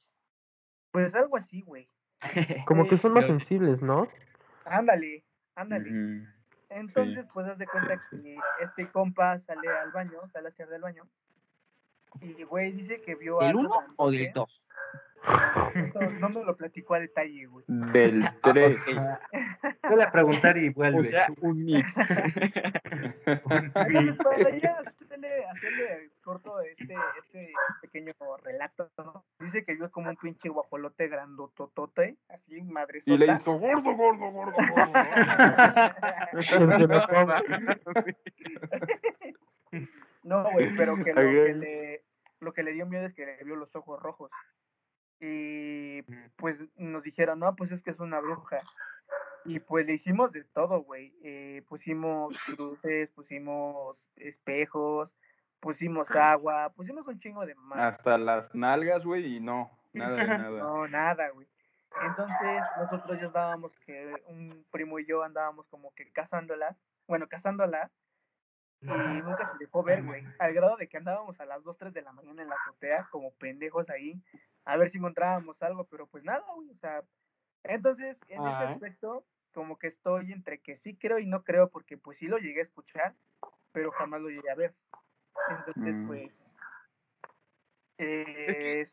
Pues 0.90 1.14
algo 1.14 1.36
así, 1.36 1.62
güey. 1.62 1.88
Como 2.66 2.86
que 2.88 2.98
son 2.98 3.12
más 3.12 3.26
sensibles, 3.26 3.82
¿no? 3.82 4.08
Ándale, 4.64 5.24
ándale. 5.54 6.26
Entonces, 6.70 7.26
pues 7.32 7.46
haz 7.46 7.58
de 7.58 7.66
cuenta 7.66 8.00
sí, 8.10 8.22
que 8.22 8.38
este 8.62 8.90
compa 8.90 9.38
sale 9.40 9.68
al 9.68 9.90
baño, 9.92 10.20
sale 10.32 10.48
a 10.48 10.50
hacer 10.50 10.68
del 10.68 10.82
baño. 10.82 11.06
Y 12.20 12.42
güey 12.44 12.72
dice 12.72 13.00
que 13.02 13.14
vio 13.16 13.38
¿Del 13.38 13.48
algo 13.50 13.60
1 13.60 13.86
o 13.96 14.10
del 14.10 14.22
grandote. 14.24 14.52
2? 15.26 15.54
Eso 15.74 16.00
no 16.20 16.28
me 16.28 16.44
lo 16.44 16.56
platicó 16.56 16.94
a 16.94 17.00
detalle, 17.00 17.46
güey. 17.46 17.64
Del 17.68 18.28
3. 18.42 18.78
Voy 19.90 20.02
a 20.02 20.10
preguntar 20.10 20.56
y 20.56 20.70
vuelve. 20.70 21.00
O 21.00 21.04
sea, 21.04 21.26
un 21.40 21.64
mix. 21.64 21.96
Entonces, 23.26 24.16
para 24.16 24.58
ya 24.58 24.82
hacerle, 24.86 25.44
hacerle 25.46 26.10
corto 26.22 26.60
este, 26.60 26.94
este 27.22 27.52
pequeño 27.82 28.12
relato, 28.42 28.90
¿no? 28.98 29.24
Dice 29.40 29.64
que 29.64 29.74
vio 29.74 29.90
como 29.90 30.10
un 30.10 30.16
pinche 30.16 30.48
guajolote 30.48 31.08
grandototote, 31.08 32.16
así 32.28 32.62
madre 32.62 33.02
y 33.04 33.16
le 33.16 33.32
hizo 33.32 33.58
gordo, 33.58 33.94
gordo, 33.94 34.30
gordo, 34.30 34.56
gordo. 34.56 34.92
¿no? 40.22 40.50
Güey, 40.52 40.76
pero 40.76 40.96
que 40.96 41.12
lo 41.12 41.20
que, 41.20 41.54
le, 41.54 42.04
lo 42.40 42.52
que 42.52 42.62
le 42.62 42.72
dio 42.72 42.86
miedo 42.86 43.06
es 43.06 43.14
que 43.14 43.26
le 43.26 43.44
vio 43.44 43.56
los 43.56 43.74
ojos 43.76 44.00
rojos. 44.00 44.30
Y 45.20 46.02
pues 46.36 46.56
nos 46.76 47.02
dijeron, 47.02 47.40
no, 47.40 47.54
pues 47.56 47.70
es 47.72 47.82
que 47.82 47.90
es 47.90 48.00
una 48.00 48.20
bruja. 48.20 48.60
Y 49.44 49.60
pues 49.60 49.86
le 49.86 49.94
hicimos 49.94 50.32
de 50.32 50.44
todo, 50.44 50.82
güey. 50.82 51.12
Eh, 51.22 51.62
pusimos 51.68 52.36
cruces, 52.46 53.10
pusimos 53.10 53.96
espejos, 54.16 55.10
pusimos 55.60 56.10
agua, 56.10 56.70
pusimos 56.74 57.06
un 57.06 57.18
chingo 57.20 57.44
de 57.44 57.54
más. 57.54 57.94
Hasta 57.94 58.18
las 58.18 58.54
nalgas, 58.54 59.04
güey, 59.04 59.36
y 59.36 59.40
no, 59.40 59.70
nada 59.92 60.16
de 60.16 60.26
nada. 60.26 60.58
No, 60.58 60.88
nada, 60.88 61.28
güey. 61.30 61.46
Entonces, 62.02 62.62
nosotros 62.78 63.20
ya 63.20 63.26
andábamos 63.26 63.72
que 63.86 64.14
un 64.26 64.64
primo 64.70 64.98
y 64.98 65.06
yo 65.06 65.22
andábamos 65.22 65.66
como 65.68 65.94
que 65.94 66.10
cazándola, 66.10 66.76
bueno, 67.06 67.28
cazándola, 67.28 67.90
y 68.82 68.86
nunca 68.86 69.50
se 69.52 69.58
dejó 69.58 69.82
ver, 69.82 70.02
güey. 70.02 70.22
Al 70.38 70.52
grado 70.52 70.76
de 70.76 70.88
que 70.88 70.98
andábamos 70.98 71.38
a 71.40 71.46
las 71.46 71.62
2, 71.62 71.78
3 71.78 71.94
de 71.94 72.02
la 72.02 72.12
mañana 72.12 72.42
en 72.42 72.48
la 72.48 72.56
azotea, 72.56 73.08
como 73.10 73.32
pendejos 73.34 73.88
ahí, 73.88 74.20
a 74.64 74.76
ver 74.76 74.90
si 74.90 74.98
encontrábamos 74.98 75.60
algo, 75.62 75.84
pero 75.84 76.06
pues 76.06 76.24
nada, 76.24 76.44
güey, 76.54 76.70
o 76.70 76.76
sea. 76.78 77.02
Entonces, 77.64 78.16
en 78.28 78.46
ese 78.46 78.64
aspecto, 78.64 79.24
como 79.52 79.78
que 79.78 79.88
estoy 79.88 80.32
entre 80.32 80.58
que 80.58 80.78
sí 80.78 80.96
creo 80.96 81.18
y 81.18 81.26
no 81.26 81.44
creo, 81.44 81.70
porque 81.70 81.96
pues 81.96 82.18
sí 82.18 82.26
lo 82.26 82.38
llegué 82.38 82.60
a 82.60 82.64
escuchar, 82.64 83.14
pero 83.72 83.90
jamás 83.92 84.20
lo 84.20 84.28
llegué 84.28 84.50
a 84.50 84.54
ver. 84.54 84.74
Entonces, 85.48 85.94
Mm. 85.94 86.06
pues. 86.06 86.32
Es 87.98 88.56
que- 88.56 88.90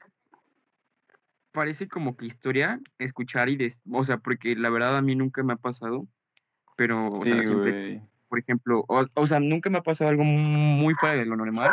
Parece 1.51 1.89
como 1.89 2.15
que 2.15 2.25
historia 2.25 2.79
escuchar 2.97 3.49
y 3.49 3.57
des... 3.57 3.77
o 3.91 4.05
sea, 4.05 4.17
porque 4.19 4.55
la 4.55 4.69
verdad 4.69 4.95
a 4.97 5.01
mí 5.01 5.15
nunca 5.17 5.43
me 5.43 5.51
ha 5.51 5.57
pasado, 5.57 6.07
pero 6.77 7.09
o 7.09 7.15
Sí, 7.23 7.29
sea, 7.29 7.43
siempre, 7.43 8.01
por 8.29 8.39
ejemplo, 8.39 8.85
o, 8.87 9.05
o 9.13 9.27
sea, 9.27 9.41
nunca 9.41 9.69
me 9.69 9.79
ha 9.79 9.83
pasado 9.83 10.09
algo 10.09 10.23
muy 10.23 10.93
fuera 10.95 11.15
de 11.15 11.25
lo 11.25 11.35
normal, 11.35 11.69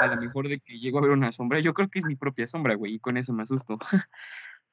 a 0.00 0.06
lo 0.06 0.16
mejor 0.16 0.48
de 0.48 0.58
que 0.60 0.78
llego 0.78 0.98
a 0.98 1.02
ver 1.02 1.10
una 1.10 1.32
sombra, 1.32 1.60
yo 1.60 1.74
creo 1.74 1.88
que 1.88 1.98
es 2.00 2.04
mi 2.04 2.16
propia 2.16 2.46
sombra, 2.46 2.74
güey, 2.74 2.94
y 2.94 2.98
con 2.98 3.16
eso 3.16 3.32
me 3.32 3.42
asusto. 3.42 3.78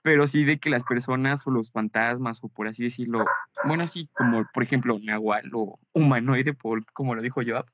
Pero 0.02 0.26
sí 0.28 0.46
de 0.46 0.58
que 0.60 0.70
las 0.70 0.84
personas 0.84 1.46
o 1.46 1.52
los 1.52 1.72
fantasmas, 1.72 2.44
o 2.44 2.50
por 2.50 2.68
así 2.68 2.84
decirlo, 2.84 3.26
bueno, 3.64 3.84
así 3.84 4.10
como, 4.14 4.46
por 4.46 4.64
ejemplo, 4.64 4.98
Nahual 5.02 5.50
o 5.54 5.80
humanoide, 5.94 6.54
por, 6.54 6.86
como 6.94 7.14
lo 7.16 7.22
dijo 7.22 7.42
Joab, 7.46 7.66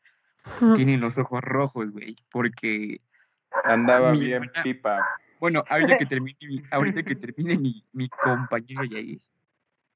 tienen 0.75 0.99
los 0.99 1.17
ojos 1.17 1.41
rojos, 1.41 1.91
güey, 1.91 2.15
porque 2.31 3.01
Andaba 3.65 4.11
Mi 4.13 4.19
bien 4.21 4.33
hermana- 4.43 4.63
pipa. 4.63 5.05
Bueno, 5.39 5.63
ahorita 5.69 5.97
que 5.97 6.05
termine 6.09 6.37
mi, 6.41 6.63
ahorita 6.71 7.03
que 7.03 7.15
termine 7.15 7.57
mi, 7.57 7.85
mi 7.93 8.09
compañero 8.09 8.83
Yair, 8.83 9.21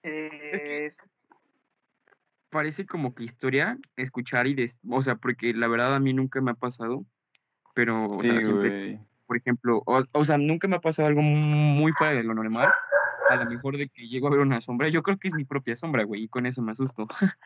es 0.03 0.93
parece 2.49 2.85
como 2.85 3.13
que 3.13 3.23
historia 3.23 3.77
escuchar 3.97 4.47
y 4.47 4.53
des, 4.53 4.77
o 4.89 5.01
sea, 5.01 5.15
porque 5.15 5.53
la 5.53 5.67
verdad 5.67 5.95
a 5.95 5.99
mí 5.99 6.13
nunca 6.13 6.39
me 6.41 6.51
ha 6.51 6.55
pasado, 6.55 7.05
pero 7.77 8.07
o 8.07 8.21
Sí, 8.21 8.27
sea, 8.27 8.39
siempre, 8.41 8.69
güey. 8.69 8.99
por 9.27 9.37
ejemplo, 9.37 9.83
o, 9.85 10.03
o 10.11 10.25
sea, 10.25 10.37
nunca 10.39 10.67
me 10.67 10.75
ha 10.77 10.81
pasado 10.81 11.07
algo 11.07 11.21
muy 11.21 11.91
fuera 11.93 12.13
de 12.13 12.23
lo 12.23 12.33
normal, 12.33 12.71
a 13.29 13.35
lo 13.35 13.45
mejor 13.45 13.77
de 13.77 13.87
que 13.87 14.07
llego 14.07 14.27
a 14.27 14.31
ver 14.31 14.39
una 14.39 14.61
sombra, 14.61 14.89
yo 14.89 15.03
creo 15.03 15.17
que 15.17 15.27
es 15.27 15.33
mi 15.35 15.45
propia 15.45 15.75
sombra, 15.75 16.03
güey, 16.03 16.23
y 16.23 16.27
con 16.27 16.47
eso 16.47 16.61
me 16.63 16.71
asusto. 16.71 17.07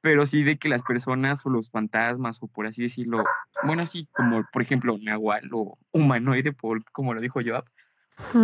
Pero 0.00 0.26
sí 0.26 0.42
de 0.44 0.58
que 0.58 0.68
las 0.68 0.82
personas 0.82 1.44
o 1.46 1.50
los 1.50 1.70
fantasmas, 1.70 2.38
o 2.42 2.46
por 2.46 2.66
así 2.66 2.82
decirlo, 2.82 3.24
bueno, 3.62 3.82
así 3.82 4.06
como, 4.12 4.44
por 4.52 4.62
ejemplo, 4.62 4.96
Nahual 5.02 5.48
o 5.52 5.76
humanoide, 5.92 6.52
por, 6.52 6.84
como 6.92 7.14
lo 7.14 7.20
dijo 7.20 7.40
Joab, 7.44 7.64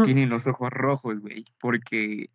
tienen 0.04 0.30
los 0.30 0.46
ojos 0.48 0.70
rojos, 0.70 1.20
güey, 1.20 1.44
porque, 1.60 2.28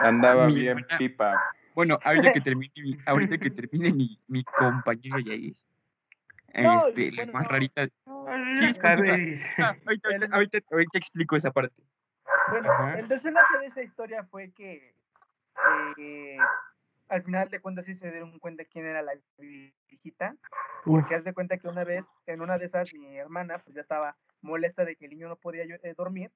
Andaba 0.00 0.48
Mi 0.48 0.60
bien 0.60 0.84
pipa. 0.98 1.40
bueno, 1.74 1.98
ahorita 2.04 2.32
que 2.32 2.40
termine 2.42 2.72
mi, 2.76 2.98
ahorita 3.06 3.38
que 3.38 3.50
termine 3.50 3.92
mi, 3.92 4.18
mi 4.26 4.42
compañero 4.44 5.20
Yair, 5.20 5.54
No, 6.62 6.88
este, 6.88 7.10
la 7.12 7.16
bueno, 7.24 7.32
más 7.32 7.48
rarita, 7.48 7.86
Sí, 7.86 7.92
ah, 8.82 8.96
ahorita, 9.86 10.08
ahorita, 10.08 10.26
ahorita, 10.32 10.58
ahorita 10.70 10.98
explico 10.98 11.36
esa 11.36 11.50
parte. 11.50 11.82
Bueno, 12.50 12.70
Ajá. 12.70 12.98
el 12.98 13.08
desenlace 13.08 13.58
de 13.58 13.66
esa 13.66 13.82
historia 13.82 14.24
fue 14.24 14.50
que 14.52 14.94
eh, 15.98 16.38
al 17.08 17.22
final 17.22 17.48
de 17.48 17.60
cuentas 17.60 17.84
sí 17.84 17.94
se 17.96 18.10
dieron 18.10 18.38
cuenta 18.38 18.64
quién 18.64 18.86
era 18.86 19.02
la 19.02 19.12
viejita, 19.38 20.34
porque 20.84 21.14
haz 21.14 21.24
de 21.24 21.34
cuenta 21.34 21.58
que 21.58 21.68
una 21.68 21.84
vez, 21.84 22.04
en 22.26 22.40
una 22.40 22.58
de 22.58 22.66
esas, 22.66 22.92
mi 22.94 23.16
hermana 23.16 23.58
pues 23.58 23.74
ya 23.74 23.82
estaba 23.82 24.16
molesta 24.42 24.84
de 24.84 24.96
que 24.96 25.06
el 25.06 25.12
niño 25.12 25.28
no 25.28 25.36
podía 25.36 25.64
eh, 25.64 25.94
dormir 25.96 26.30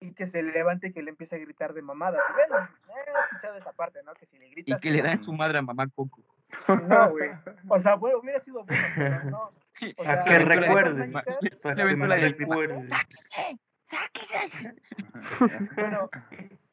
y 0.00 0.12
que 0.14 0.28
se 0.30 0.42
levante 0.42 0.88
y 0.88 0.92
que 0.92 1.02
le 1.02 1.10
empiece 1.10 1.36
a 1.36 1.38
gritar 1.38 1.74
de 1.74 1.82
mamadas. 1.82 2.20
Y 2.30 2.32
Bueno, 2.32 2.68
he 2.88 3.24
escuchado 3.24 3.56
esa 3.56 3.72
parte, 3.72 4.00
¿no? 4.04 4.14
Que 4.14 4.26
si 4.26 4.38
le 4.38 4.48
gritas... 4.48 4.78
Y 4.78 4.80
que 4.80 4.90
le 4.90 5.02
dan 5.02 5.22
su 5.22 5.32
madre 5.32 5.58
a 5.58 5.62
mamá 5.62 5.88
Coco. 5.88 6.22
No, 6.88 7.10
güey. 7.10 7.30
O 7.68 7.80
sea, 7.80 7.94
bueno, 7.96 8.18
hubiera 8.18 8.40
sido 8.44 8.64
bueno, 8.64 8.82
pero 8.96 9.24
no. 9.24 9.50
O 9.96 10.02
A 10.02 10.04
sea, 10.04 10.24
que 10.24 10.30
le 10.30 10.36
aventó 10.36 10.48
la 10.50 10.56
de- 10.56 10.66
recuerdes. 10.66 11.08
mágicas, 11.10 11.56
Para 11.62 11.74
le 11.76 11.82
aventó 11.82 12.06
la 12.06 12.16
del 12.16 12.32
recuerdes. 12.36 12.88
Bueno, 15.76 16.10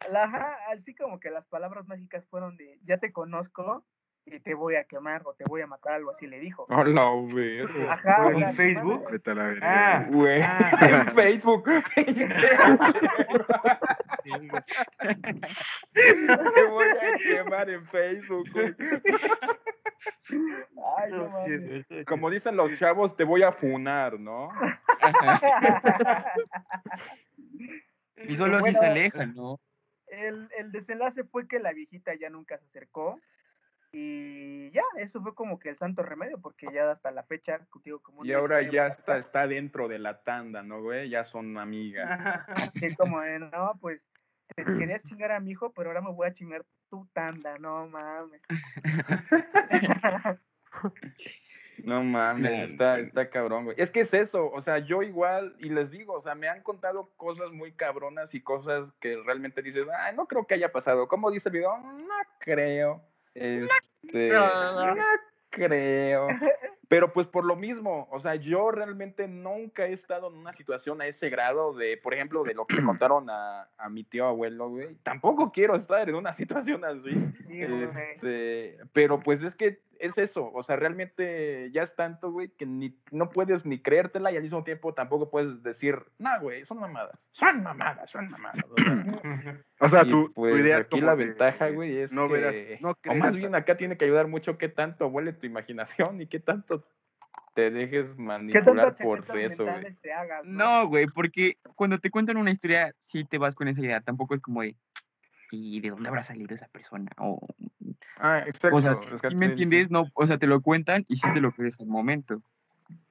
la, 0.10 0.24
ajá, 0.24 0.58
así 0.72 0.96
como 0.96 1.20
que 1.20 1.30
las 1.30 1.46
palabras 1.48 1.88
mágicas 1.88 2.26
fueron 2.30 2.58
de 2.58 2.80
ya 2.84 2.98
te 2.98 3.12
conozco 3.14 3.86
y 4.26 4.40
te 4.40 4.56
voy 4.56 4.76
a 4.76 4.84
quemar 4.86 5.22
o 5.26 5.34
te 5.36 5.44
voy 5.46 5.62
a 5.62 5.68
matar, 5.68 5.94
algo 5.94 6.12
así 6.12 6.26
le 6.26 6.40
dijo. 6.40 6.66
Hola, 6.70 7.10
verga. 7.34 7.94
Ajá, 7.94 8.24
¿Por 8.24 8.34
o 8.36 8.40
sea, 8.40 8.50
en 8.50 8.56
Facebook? 8.56 9.12
Vete 9.12 9.32
a 9.32 9.36
la 9.36 9.44
verga. 9.44 9.96
Ah, 9.98 10.08
Güey, 10.10 10.42
Ah. 10.42 10.72
en 11.06 11.14
Facebook. 11.14 11.64
Te 15.94 16.64
voy 16.70 16.88
a 16.88 17.18
quemar 17.18 17.70
en 17.70 17.86
Facebook, 17.86 18.50
güey. 18.52 18.76
Ay, 20.98 21.12
no 21.12 21.30
mames. 21.30 21.86
Como 22.08 22.30
dicen 22.32 22.56
los 22.58 22.78
chavos, 22.80 23.16
te 23.16 23.24
voy 23.24 23.44
a 23.44 23.52
funar, 23.52 24.20
¿no? 24.20 24.50
Y 28.28 28.36
solo 28.38 28.56
así 28.58 28.64
Bueno, 28.72 28.80
se 28.80 28.86
alejan, 28.86 29.36
¿no? 29.36 29.60
el, 30.08 30.50
el 30.58 30.72
desenlace 30.72 31.26
fue 31.26 31.48
que 31.48 31.60
la 31.60 31.74
viejita 31.74 32.16
ya 32.16 32.30
nunca 32.30 32.58
se 32.58 32.66
acercó 32.66 33.20
y 33.98 34.72
ya, 34.72 34.84
eso 34.98 35.22
fue 35.22 35.34
como 35.34 35.58
que 35.58 35.70
el 35.70 35.78
santo 35.78 36.04
remedio, 36.04 36.38
porque 36.42 36.68
ya 36.74 36.92
hasta 36.92 37.12
la 37.12 37.24
fecha, 37.24 37.62
digo, 37.82 38.02
como 38.02 38.26
Y 38.26 38.34
ahora 38.34 38.62
ya 38.70 38.88
está, 38.88 39.18
está 39.18 39.48
dentro 39.48 39.88
de 39.88 40.00
la 40.00 40.22
tanda, 40.22 40.64
¿no, 40.64 40.82
güey? 40.82 41.10
Ya 41.10 41.24
son 41.24 41.58
amigas. 41.58 42.46
Así 42.50 42.94
como, 42.98 43.22
de, 43.22 43.40
no, 43.40 43.72
pues 43.80 44.02
te 44.54 44.66
querías 44.66 45.02
chingar 45.04 45.32
a 45.32 45.40
mi 45.40 45.52
hijo, 45.52 45.72
pero 45.72 45.92
ahora 45.92 46.02
me 46.02 46.12
voy 46.12 46.28
a 46.28 46.34
chingar 46.34 46.66
tu 46.90 47.08
tanda, 47.14 47.58
no 47.58 47.88
mames. 47.88 48.42
No 51.84 52.04
mames, 52.04 52.72
está, 52.72 52.94
güey. 52.94 53.04
está 53.04 53.30
cabrón, 53.30 53.66
güey. 53.66 53.76
Es 53.80 53.92
que 53.92 54.00
es 54.00 54.14
eso, 54.14 54.50
o 54.50 54.62
sea, 54.62 54.80
yo 54.80 55.04
igual, 55.04 55.56
y 55.60 55.70
les 55.70 55.92
digo, 55.92 56.14
o 56.14 56.22
sea, 56.22 56.34
me 56.34 56.48
han 56.48 56.64
contado 56.64 57.12
cosas 57.18 57.52
muy 57.52 57.74
cabronas 57.74 58.34
y 58.34 58.42
cosas 58.42 58.92
que 59.00 59.18
realmente 59.26 59.62
dices, 59.62 59.86
ay, 60.00 60.16
no 60.16 60.26
creo 60.26 60.48
que 60.48 60.56
haya 60.56 60.72
pasado. 60.72 61.08
¿Cómo 61.08 61.30
dice 61.32 61.50
el 61.50 61.54
video? 61.54 61.78
No 61.78 62.16
creo. 62.40 63.04
Este, 63.36 63.70
creo. 64.10 64.42
no 64.42 64.96
creo. 65.56 66.28
Pero 66.88 67.14
pues 67.14 67.26
por 67.28 67.46
lo 67.46 67.56
mismo, 67.56 68.08
o 68.12 68.20
sea, 68.20 68.36
yo 68.36 68.70
realmente 68.70 69.28
nunca 69.28 69.88
he 69.88 69.94
estado 69.94 70.28
en 70.28 70.36
una 70.36 70.54
situación 70.54 71.02
a 71.02 71.08
ese 71.08 71.30
grado 71.30 71.74
de, 71.74 71.98
por 71.98 72.14
ejemplo, 72.14 72.44
de 72.44 72.54
lo 72.54 72.68
que 72.68 72.78
contaron 72.86 73.30
a, 73.30 73.68
a 73.78 73.90
mi 73.90 74.04
tío 74.04 74.28
abuelo, 74.28 74.70
güey. 74.70 74.96
Tampoco 75.04 75.52
quiero 75.52 75.76
estar 75.76 76.08
en 76.08 76.16
una 76.16 76.34
situación 76.34 76.86
así. 76.86 77.12
Sí. 77.48 77.62
Este, 77.62 78.78
pero 78.94 79.20
pues 79.20 79.42
es 79.42 79.56
que 79.56 79.80
es 80.06 80.18
eso, 80.18 80.52
o 80.54 80.64
sea, 80.64 80.76
realmente 80.76 81.70
ya 81.72 81.84
es 81.84 81.96
tanto, 81.96 82.32
güey, 82.32 82.50
que 82.50 82.66
ni, 82.66 82.98
no 83.12 83.30
puedes 83.30 83.66
ni 83.66 83.80
creértela 83.82 84.32
y 84.32 84.38
al 84.38 84.44
mismo 84.44 84.64
tiempo 84.64 84.94
tampoco 84.94 85.30
puedes 85.30 85.62
decir, 85.64 85.98
no, 86.18 86.30
güey, 86.42 86.66
son 86.66 86.80
mamadas, 86.80 87.20
son 87.32 87.64
mamadas, 87.64 88.10
son 88.10 88.30
mamadas. 88.30 88.64
o 88.70 88.76
sea, 88.78 89.06
O 89.80 89.90
sea, 89.90 90.04
y, 90.04 90.10
tu, 90.10 90.28
tu 90.28 90.34
pues, 90.34 90.62
idea 90.64 90.78
es 90.78 90.86
aquí 90.86 91.00
como 91.00 91.08
la 91.08 91.16
de 91.16 91.26
ventaja, 91.26 91.70
güey, 91.70 91.98
es 91.98 92.12
no 92.12 92.28
que, 92.28 92.34
verás- 92.34 92.82
no 92.82 92.96
o 93.12 93.16
más 93.16 93.36
bien 93.36 93.56
acá 93.56 93.78
tiene 93.78 93.98
que 93.98 94.06
ayudar 94.06 94.28
mucho 94.28 94.58
qué 94.58 94.70
tanto 94.70 95.08
huele 95.08 95.34
tu 95.34 95.46
imaginación 95.46 96.22
y 96.22 96.28
qué 96.28 96.40
tanto 96.40 96.86
te 97.56 97.72
dejes 97.72 98.16
¿Qué 98.16 98.22
manipular 98.22 98.96
por 98.98 99.20
eso, 99.40 99.64
güey. 99.64 99.98
hagas, 100.14 100.46
No, 100.46 100.88
güey, 100.88 101.08
porque 101.08 101.58
cuando 101.76 101.98
te 102.00 102.12
cuentan 102.12 102.38
una 102.38 102.52
historia, 102.52 102.94
sí 103.00 103.24
te 103.24 103.38
vas 103.38 103.56
con 103.56 103.70
esa 103.70 103.82
idea. 103.82 104.02
Tampoco 104.02 104.36
es 104.36 104.42
como 104.42 104.62
de, 104.62 104.76
¿y 105.56 105.80
de 105.80 105.90
dónde 105.90 106.10
habrá 106.10 106.24
salido 106.24 106.54
esa 106.54 106.68
persona? 106.68 107.10
O, 107.18 107.40
Ah, 108.18 108.44
exacto. 108.46 108.78
o 108.78 108.82
sea, 108.82 108.94
es 108.94 109.22
que 109.22 109.30
¿sí 109.30 109.34
tú 109.34 109.38
me 109.38 109.48
entiendes? 109.48 109.92
No, 109.92 110.06
o 110.14 110.28
sea, 110.28 110.38
te 110.38 110.48
lo 110.48 110.62
cuentan 110.62 111.04
y 111.08 111.18
sí 111.18 111.28
te 111.34 111.42
lo 111.42 111.52
crees 111.52 111.80
al 111.80 111.88
momento. 111.88 112.42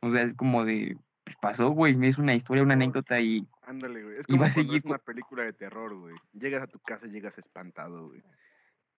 O 0.01 0.11
sea, 0.11 0.23
es 0.23 0.35
como 0.35 0.65
de, 0.65 0.97
pues 1.25 1.37
pasó, 1.37 1.71
güey, 1.71 1.97
es 2.07 2.19
una 2.19 2.35
historia, 2.35 2.63
una 2.63 2.75
anécdota 2.75 3.21
y 3.21 3.47
Ándale, 3.67 4.03
güey. 4.03 4.19
Es 4.19 4.27
Y 4.29 4.33
como 4.33 4.45
a 4.45 4.51
seguir 4.51 4.79
es 4.79 4.85
una 4.85 4.99
película 4.99 5.43
de 5.43 5.53
terror, 5.53 5.95
güey. 5.95 6.15
Llegas 6.33 6.63
a 6.63 6.67
tu 6.67 6.79
casa 6.81 7.07
y 7.07 7.11
llegas 7.11 7.37
espantado, 7.39 8.09
güey. 8.09 8.23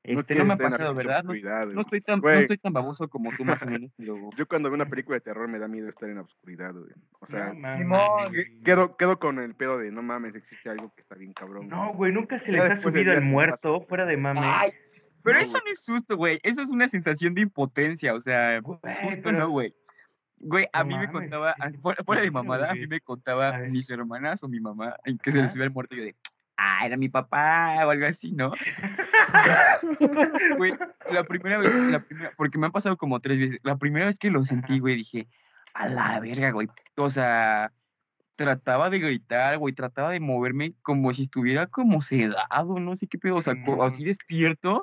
Este, 0.07 0.14
no 0.14 0.24
quieres 0.24 0.46
me 0.46 0.54
ha 0.54 0.57
pasado, 0.57 0.94
¿verdad? 0.94 1.24
No, 1.24 1.32
estoy 1.82 2.00
tan, 2.00 2.20
no 2.20 2.30
estoy 2.30 2.59
tan 2.59 2.72
baboso 2.72 3.09
como 3.09 3.30
tú 3.36 3.44
más 3.44 3.61
o 3.62 3.66
menos, 3.66 3.90
pero... 3.96 4.30
Yo 4.36 4.46
cuando 4.46 4.68
veo 4.68 4.74
una 4.76 4.88
película 4.88 5.16
de 5.16 5.20
terror 5.20 5.48
me 5.48 5.59
da 5.59 5.68
miedo 5.68 5.88
estar 5.88 6.09
en 6.09 6.16
la 6.16 6.22
oscuridad, 6.22 6.72
güey. 6.72 6.92
O 7.20 7.26
sea, 7.26 7.52
mames. 7.52 7.86
Quedo, 8.64 8.96
quedo 8.96 9.18
con 9.18 9.38
el 9.38 9.54
pedo 9.54 9.78
de 9.78 9.90
no 9.90 10.02
mames, 10.02 10.34
existe 10.34 10.70
algo 10.70 10.92
que 10.94 11.02
está 11.02 11.14
bien 11.16 11.32
cabrón. 11.32 11.68
No, 11.68 11.92
güey, 11.94 12.12
nunca 12.12 12.38
se 12.38 12.52
les 12.52 12.62
ha 12.62 12.76
subido 12.76 13.14
me 13.14 13.20
muerto, 13.20 13.78
pasa. 13.78 13.88
fuera 13.88 14.07
de 14.07 14.16
mame. 14.16 14.40
Ay, 14.42 14.72
pero 15.22 15.38
No, 15.38 15.42
eso 15.42 15.59
no 15.64 15.72
es 15.72 15.84
susto, 15.84 16.16
güey. 16.16 16.38
Eso 16.44 16.62
es 16.62 16.70
una 16.70 16.86
sensación 16.88 17.34
de 17.34 17.40
impotencia, 17.40 18.14
o 18.14 18.20
sea, 18.20 18.61
Güey, 18.61 18.78
susto 19.02 19.20
pero- 19.24 19.38
no, 19.38 19.50
güey. 19.50 19.74
Güey, 20.38 20.68
a 20.72 20.84
mí 20.84 20.90
me 20.94 21.07
mames, 21.07 21.12
contaba, 21.12 21.54
fuera, 22.04 22.20
de 22.20 22.30
mamada, 22.30 22.70
a 22.70 22.74
mí 22.74 22.86
me 22.86 23.00
contaba 23.00 23.59
mis 23.59 23.88
hermanas 23.88 24.42
o 24.44 24.48
mi 24.48 24.61
mamá 24.61 24.94
en 25.04 25.16
que 25.18 25.32
se 25.32 25.40
les 25.40 25.50
subió 25.50 25.64
el 25.64 25.70
muerto 25.72 25.94
y 25.94 25.98
yo 25.98 26.04
de, 26.04 26.14
ah, 26.57 26.86
era 26.86 26.96
mi 26.96 27.09
papá 27.09 27.86
o 27.86 27.90
algo 27.90 28.07
así, 28.07 28.32
¿no? 28.32 28.52
Güey, 30.57 30.74
la 31.11 31.24
primera 31.24 31.59
vez, 31.59 31.74
la 31.74 32.00
primera, 32.00 32.32
porque 32.36 32.59
me 32.59 32.66
han 32.66 32.72
pasado 32.72 32.96
como 32.96 33.20
tres 33.20 33.38
veces. 33.38 33.61
La 33.62 33.76
primera 33.76 34.07
vez 34.07 34.18
que 34.18 34.30
lo 34.30 34.44
sentí, 34.44 34.78
güey, 34.78 34.96
dije, 34.96 35.28
a 35.74 35.88
la 35.88 36.20
verga, 36.20 36.50
güey. 36.50 36.68
O 36.96 37.11
sea, 37.11 37.72
trataba 38.36 38.90
de 38.90 38.98
gritar, 38.98 39.59
güey, 39.59 39.74
trataba 39.74 40.11
de 40.11 40.20
moverme 40.20 40.74
como 40.82 41.12
si 41.12 41.22
estuviera 41.22 41.66
como 41.66 42.02
sedado, 42.02 42.78
no 42.78 42.96
sé 42.96 43.07
qué 43.07 43.18
pedo, 43.18 43.36
o 43.36 43.42
sea, 43.42 43.54
así 43.82 44.02
Mm. 44.02 44.07
despierto, 44.07 44.82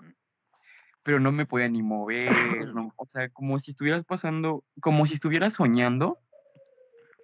pero 1.04 1.20
no 1.20 1.32
me 1.32 1.46
podía 1.46 1.68
ni 1.70 1.84
mover, 1.84 2.74
¿no? 2.74 2.94
O 2.96 3.06
sea, 3.08 3.30
como 3.30 3.60
si 3.60 3.72
estuvieras 3.72 4.06
pasando, 4.06 4.64
como 4.80 5.06
si 5.06 5.16
estuvieras 5.16 5.54
soñando, 5.54 6.18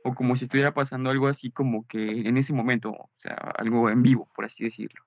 o 0.04 0.14
como 0.14 0.36
si 0.36 0.46
estuviera 0.46 0.74
pasando 0.74 1.10
algo 1.10 1.28
así 1.28 1.52
como 1.52 1.88
que 1.88 2.28
en 2.28 2.38
ese 2.38 2.54
momento, 2.54 2.92
o 2.92 3.10
sea, 3.18 3.36
algo 3.58 3.90
en 3.90 4.02
vivo, 4.02 4.30
por 4.36 4.46
así 4.46 4.64
decirlo. 4.64 5.04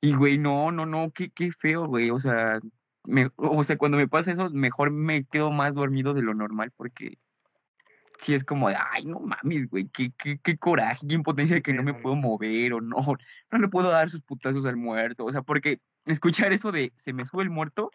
Y, 0.00 0.14
güey, 0.14 0.38
no, 0.38 0.72
no, 0.72 0.86
no, 0.86 1.12
qué, 1.12 1.30
qué 1.30 1.52
feo, 1.52 1.86
güey, 1.86 2.10
o 2.10 2.18
sea, 2.18 2.60
me, 3.04 3.30
o 3.36 3.62
sea, 3.62 3.78
cuando 3.78 3.96
me 3.96 4.08
pasa 4.08 4.32
eso, 4.32 4.50
mejor 4.50 4.90
me 4.90 5.24
quedo 5.24 5.50
más 5.50 5.74
dormido 5.74 6.14
de 6.14 6.22
lo 6.22 6.34
normal, 6.34 6.72
porque 6.76 7.18
sí 8.18 8.34
es 8.34 8.44
como 8.44 8.68
de, 8.68 8.76
ay, 8.92 9.04
no 9.04 9.20
mames, 9.20 9.68
güey, 9.68 9.88
qué, 9.88 10.12
qué, 10.18 10.38
qué 10.42 10.56
coraje, 10.56 11.06
qué 11.06 11.14
impotencia 11.14 11.56
de 11.56 11.62
que 11.62 11.72
no 11.72 11.82
me 11.82 11.94
puedo 11.94 12.16
mover, 12.16 12.74
o 12.74 12.80
no, 12.80 12.96
no 13.50 13.58
le 13.58 13.68
puedo 13.68 13.90
dar 13.90 14.10
sus 14.10 14.22
putazos 14.22 14.66
al 14.66 14.76
muerto, 14.76 15.24
o 15.24 15.32
sea, 15.32 15.42
porque 15.42 15.80
escuchar 16.06 16.52
eso 16.52 16.72
de, 16.72 16.92
se 16.96 17.12
me 17.12 17.24
sube 17.24 17.42
el 17.42 17.50
muerto, 17.50 17.90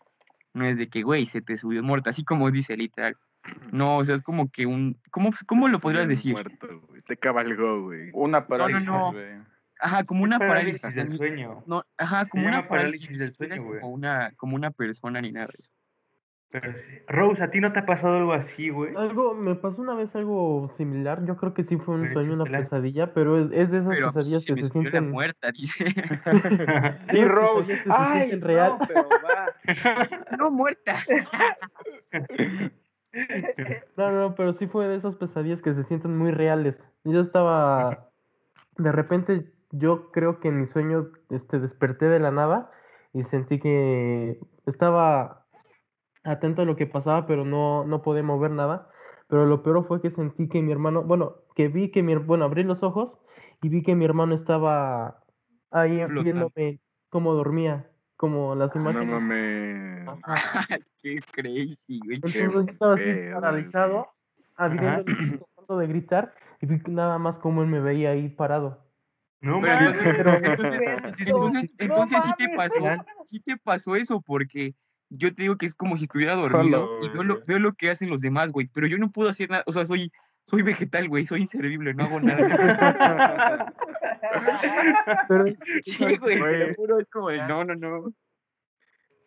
no 0.53 0.65
es 0.65 0.77
de 0.77 0.89
que, 0.89 1.03
güey, 1.03 1.25
se 1.25 1.41
te 1.41 1.57
subió 1.57 1.79
el 1.79 1.85
muerto, 1.85 2.09
así 2.09 2.23
como 2.23 2.51
dice, 2.51 2.75
literal. 2.75 3.15
No, 3.71 3.97
o 3.97 4.05
sea, 4.05 4.15
es 4.15 4.21
como 4.21 4.49
que 4.49 4.65
un, 4.65 4.99
¿cómo, 5.11 5.31
cómo 5.45 5.67
lo 5.67 5.79
podrías 5.79 6.07
decir? 6.07 6.33
Muerto, 6.33 6.81
güey. 6.87 7.01
Te 7.03 7.17
cabalgó, 7.17 7.83
güey. 7.83 8.09
Una 8.13 8.47
parálisis, 8.47 8.85
no. 8.85 9.11
güey. 9.11 9.37
Ajá, 9.79 10.03
como 10.05 10.23
una 10.23 10.39
parálisis 10.39 10.81
parálisis 10.81 11.09
del 11.09 11.17
sueño. 11.17 11.63
No, 11.67 11.83
ajá, 11.97 12.25
como 12.27 12.47
una 12.47 12.67
parálisis, 12.67 13.07
parálisis 13.07 13.19
del 13.19 13.33
sueño, 13.35 13.63
güey. 13.63 13.81
como 13.81 13.93
una, 13.93 14.31
como 14.35 14.55
una 14.55 14.71
persona 14.71 15.21
ni 15.21 15.31
nada 15.31 15.47
de 15.47 15.53
eso. 15.59 15.71
Pero. 16.49 16.73
Rose, 17.09 17.43
¿a 17.43 17.51
ti 17.51 17.59
no 17.59 17.73
te 17.73 17.79
ha 17.79 17.85
pasado 17.85 18.17
algo 18.17 18.31
así, 18.31 18.69
güey? 18.69 18.95
Algo, 18.95 19.33
me 19.33 19.55
pasó 19.55 19.81
una 19.81 19.95
vez 19.95 20.15
algo 20.15 20.71
similar. 20.77 21.25
Yo 21.25 21.35
creo 21.35 21.53
que 21.53 21.63
sí 21.63 21.75
fue 21.77 21.95
un 21.95 22.01
Pero 22.03 22.13
sueño, 22.13 22.33
una 22.33 22.45
pesadilla, 22.45 23.13
pero 23.13 23.37
es, 23.37 23.51
es 23.51 23.69
de 23.69 23.79
esas 23.79 23.89
Pero 23.89 24.07
pesadillas 24.07 24.45
que 24.45 24.55
se 24.55 24.69
sienten. 24.69 25.11
muerta, 25.11 25.51
dice. 25.51 25.93
Y 27.13 27.25
Rose, 27.25 27.81
ay, 27.89 28.31
real. 28.39 28.77
no, 28.79 28.87
pero 28.87 29.09
va. 29.09 29.47
no 30.37 30.51
muerta. 30.51 30.99
No, 33.97 34.11
no, 34.11 34.35
pero 34.35 34.53
sí 34.53 34.67
fue 34.67 34.87
de 34.87 34.95
esas 34.95 35.15
pesadillas 35.15 35.61
que 35.61 35.73
se 35.73 35.83
sienten 35.83 36.17
muy 36.17 36.31
reales. 36.31 36.85
Yo 37.03 37.21
estaba, 37.21 38.09
de 38.77 38.91
repente, 38.91 39.53
yo 39.71 40.11
creo 40.11 40.39
que 40.39 40.49
en 40.49 40.59
mi 40.59 40.67
sueño, 40.67 41.09
este, 41.29 41.59
desperté 41.59 42.07
de 42.07 42.19
la 42.19 42.31
nada 42.31 42.71
y 43.13 43.23
sentí 43.23 43.59
que 43.59 44.39
estaba 44.65 45.45
atento 46.23 46.61
a 46.61 46.65
lo 46.65 46.75
que 46.75 46.87
pasaba, 46.87 47.25
pero 47.25 47.45
no, 47.45 47.85
no 47.85 48.01
podía 48.01 48.23
mover 48.23 48.51
nada. 48.51 48.89
Pero 49.27 49.45
lo 49.45 49.63
peor 49.63 49.85
fue 49.87 50.01
que 50.01 50.09
sentí 50.09 50.47
que 50.47 50.61
mi 50.61 50.71
hermano, 50.71 51.03
bueno, 51.03 51.37
que 51.55 51.67
vi 51.67 51.91
que 51.91 52.03
mi, 52.03 52.15
bueno, 52.15 52.45
abrí 52.45 52.63
los 52.63 52.83
ojos 52.83 53.17
y 53.61 53.69
vi 53.69 53.83
que 53.83 53.95
mi 53.95 54.05
hermano 54.05 54.35
estaba 54.35 55.23
ahí 55.71 56.05
viéndome 56.21 56.79
cómo 57.09 57.33
dormía, 57.33 57.89
como 58.17 58.55
las 58.55 58.75
No 58.75 58.81
imágenes. 58.81 59.07
mames. 59.09 60.07
Ajá. 60.23 60.67
Qué 61.01 61.19
crazy, 61.31 61.99
güey. 62.03 62.15
Entonces 62.15 62.51
yo 62.51 62.59
estaba 62.61 62.95
así 62.95 63.03
pedo, 63.05 63.39
paralizado, 63.39 64.07
tratando 64.55 65.05
de 65.79 65.87
gritar, 65.87 66.33
y 66.61 66.65
vi 66.65 66.81
nada 66.87 67.17
más 67.19 67.37
como 67.39 67.61
él 67.61 67.67
me 67.67 67.79
veía 67.79 68.11
ahí 68.11 68.29
parado. 68.29 68.83
No 69.39 69.61
Pero 69.61 69.73
mames. 69.75 69.97
entonces, 69.99 70.15
pero- 70.17 70.31
entonces, 70.33 70.81
entonces, 71.27 71.71
entonces 71.77 72.23
sí 72.23 72.31
te 72.37 72.47
mames. 72.49 72.73
pasó, 72.73 73.05
sí 73.25 73.39
te 73.39 73.57
pasó 73.57 73.95
eso, 73.95 74.21
porque 74.21 74.73
yo 75.09 75.33
te 75.33 75.43
digo 75.43 75.57
que 75.57 75.67
es 75.67 75.75
como 75.75 75.95
si 75.95 76.03
estuviera 76.03 76.33
dormido 76.35 76.89
y 77.03 77.09
veo 77.09 77.23
lo, 77.23 77.45
veo 77.45 77.59
lo 77.59 77.73
que 77.73 77.89
hacen 77.91 78.09
los 78.09 78.21
demás, 78.21 78.51
güey, 78.51 78.67
pero 78.73 78.87
yo 78.87 78.97
no 78.97 79.11
puedo 79.11 79.29
hacer 79.29 79.49
nada, 79.49 79.63
o 79.67 79.71
sea, 79.71 79.85
soy, 79.85 80.11
soy 80.47 80.61
vegetal, 80.63 81.07
güey, 81.09 81.25
soy 81.25 81.41
inservible, 81.43 81.93
no 81.93 82.05
hago 82.05 82.19
nada. 82.21 83.73
Pero 85.27 85.45
Sí, 85.81 86.17
güey, 86.17 86.39
Güey. 86.39 86.75
juro, 86.75 86.99
es 86.99 87.07
como 87.09 87.29
de, 87.29 87.37
no, 87.47 87.63
no, 87.63 87.75
no. 87.75 88.13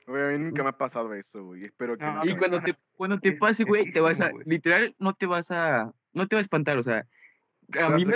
Güey, 0.07 0.23
a 0.35 0.39
mí 0.39 0.45
nunca 0.45 0.62
me 0.64 0.71
ha 0.71 0.77
pasado 0.77 1.12
eso, 1.14 1.45
güey. 1.45 1.64
Espero 1.64 1.97
que 1.97 2.05
No, 2.05 2.25
Y 2.25 2.35
cuando 2.37 2.61
te, 2.61 2.75
cuando 2.97 3.18
te 3.21 3.33
pase, 3.33 3.64
güey, 3.64 3.93
te 3.93 4.01
vas 4.01 4.21
a, 4.21 4.31
literal, 4.45 4.95
no 4.99 5.14
te 5.14 5.27
vas 5.27 5.51
a, 5.51 5.93
no 6.12 6.27
te 6.27 6.35
vas 6.37 6.41
a 6.41 6.47
espantar, 6.47 6.79
o 6.79 6.83
sea, 6.83 7.07
a 7.81 7.89
mí 7.91 8.05
me, 8.05 8.14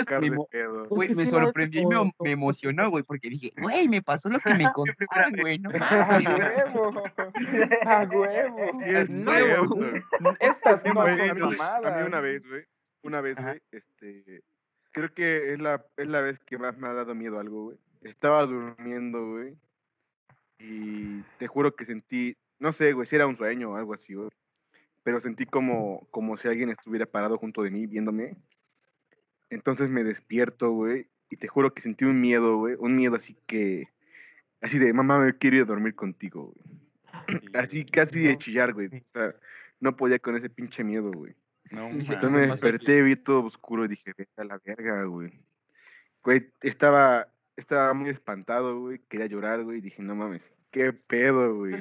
güey, 0.89 1.15
me 1.15 1.25
sorprendió 1.25 1.81
y 1.81 1.85
me, 1.85 2.11
me 2.19 2.31
emocionó, 2.31 2.89
güey, 2.89 3.03
porque 3.03 3.29
dije, 3.29 3.53
güey, 3.61 3.87
me 3.87 4.01
pasó 4.01 4.27
lo 4.29 4.39
que 4.41 4.53
me 4.53 4.69
contaron, 4.73 5.33
güey, 5.39 5.59
no 5.59 5.69
¡A 5.69 5.77
mames, 5.79 6.25
güey. 6.25 6.37
huevo! 6.37 7.03
¡A 7.85 8.03
huevo! 8.03 8.67
Sí, 8.83 8.89
es 8.89 9.09
cierto. 9.23 9.77
Estas 10.41 10.83
no 10.85 10.93
son 10.95 11.07
a 11.07 11.33
mí- 11.33 11.55
A 11.61 12.05
una 12.05 12.19
vez, 12.19 12.45
güey, 12.45 12.65
una 13.05 13.21
vez, 13.21 13.37
güey, 13.37 13.61
este, 13.71 14.43
creo 14.91 15.13
que 15.13 15.53
es 15.53 15.59
la, 15.59 15.85
es 15.95 16.07
la 16.07 16.21
vez 16.21 16.39
que 16.39 16.57
más 16.57 16.77
me 16.77 16.87
ha 16.87 16.93
dado 16.93 17.13
miedo 17.13 17.39
algo, 17.39 17.65
güey. 17.65 17.77
Estaba 18.01 18.45
durmiendo, 18.45 19.31
güey, 19.31 19.55
y 20.59 21.21
te 21.37 21.47
juro 21.47 21.75
que 21.75 21.85
sentí, 21.85 22.35
no 22.59 22.71
sé, 22.71 22.93
güey, 22.93 23.07
si 23.07 23.15
era 23.15 23.27
un 23.27 23.35
sueño 23.35 23.71
o 23.71 23.75
algo 23.75 23.93
así, 23.93 24.13
güey, 24.13 24.29
pero 25.03 25.21
sentí 25.21 25.45
como, 25.45 26.07
como 26.11 26.35
si 26.37 26.47
alguien 26.47 26.69
estuviera 26.69 27.05
parado 27.05 27.37
junto 27.37 27.61
de 27.61 27.71
mí 27.71 27.85
viéndome. 27.85 28.35
Entonces 29.49 29.89
me 29.89 30.03
despierto, 30.03 30.71
güey, 30.71 31.07
y 31.29 31.37
te 31.37 31.47
juro 31.47 31.73
que 31.73 31.81
sentí 31.81 32.05
un 32.05 32.19
miedo, 32.19 32.57
güey, 32.57 32.75
un 32.79 32.95
miedo 32.95 33.15
así 33.15 33.37
que, 33.45 33.89
así 34.61 34.79
de, 34.79 34.93
mamá, 34.93 35.19
me 35.19 35.37
quiero 35.37 35.57
ir 35.57 35.63
a 35.63 35.65
dormir 35.65 35.95
contigo, 35.95 36.53
güey. 36.55 36.75
Sí, 37.41 37.47
Así, 37.53 37.85
casi 37.85 38.19
de 38.19 38.37
chillar, 38.37 38.73
güey. 38.73 38.87
O 38.87 39.09
sea, 39.11 39.35
no 39.79 39.95
podía 39.95 40.19
con 40.19 40.35
ese 40.35 40.49
pinche 40.49 40.83
miedo, 40.83 41.11
güey. 41.11 41.33
No, 41.71 41.89
Entonces 41.89 42.31
me 42.31 42.47
desperté, 42.47 43.01
vi 43.01 43.15
todo 43.15 43.45
oscuro 43.45 43.85
y 43.85 43.89
dije, 43.89 44.13
vete 44.17 44.41
a 44.41 44.45
la 44.45 44.59
verga, 44.63 45.03
güey. 45.03 45.31
Güey, 46.23 46.51
estaba, 46.61 47.27
estaba 47.55 47.93
muy 47.93 48.09
espantado, 48.09 48.79
güey. 48.79 48.99
Quería 49.07 49.27
llorar, 49.27 49.63
güey. 49.63 49.77
y 49.77 49.81
Dije, 49.81 50.01
no 50.01 50.15
mames, 50.15 50.53
qué 50.71 50.93
pedo, 50.93 51.55
güey. 51.55 51.75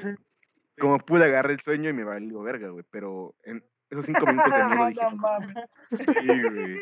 Como 0.78 0.98
pude 0.98 1.24
agarrar 1.24 1.52
el 1.52 1.60
sueño 1.60 1.90
y 1.90 1.92
me 1.92 2.04
valió 2.04 2.42
verga, 2.42 2.68
güey. 2.68 2.84
Pero 2.90 3.34
en 3.44 3.64
esos 3.90 4.06
cinco 4.06 4.26
minutos 4.26 4.52
de 4.52 4.64
miedo 4.64 4.86
dije, 4.88 5.00
No 5.02 5.16
mames. 5.16 5.56
sí, 5.90 6.42
güey. 6.42 6.80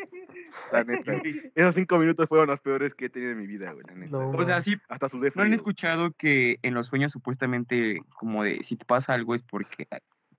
La 0.71 0.83
neta. 0.83 1.13
Esos 1.55 1.75
cinco 1.75 1.99
minutos 1.99 2.27
fueron 2.27 2.47
los 2.47 2.59
peores 2.59 2.95
que 2.95 3.05
he 3.05 3.09
tenido 3.09 3.31
en 3.31 3.37
mi 3.39 3.47
vida, 3.47 3.71
güey. 3.71 3.83
La 3.87 3.93
neta. 3.93 4.11
No. 4.17 4.31
O 4.31 4.43
sea, 4.43 4.61
sí, 4.61 4.75
Hasta 4.89 5.09
sudé 5.09 5.31
¿no 5.35 5.43
han 5.43 5.53
escuchado 5.53 6.11
que 6.13 6.57
en 6.63 6.73
los 6.73 6.87
sueños 6.87 7.11
supuestamente 7.11 8.01
como 8.15 8.43
de 8.43 8.63
si 8.63 8.75
te 8.75 8.85
pasa 8.85 9.13
algo 9.13 9.35
es 9.35 9.43
porque, 9.43 9.87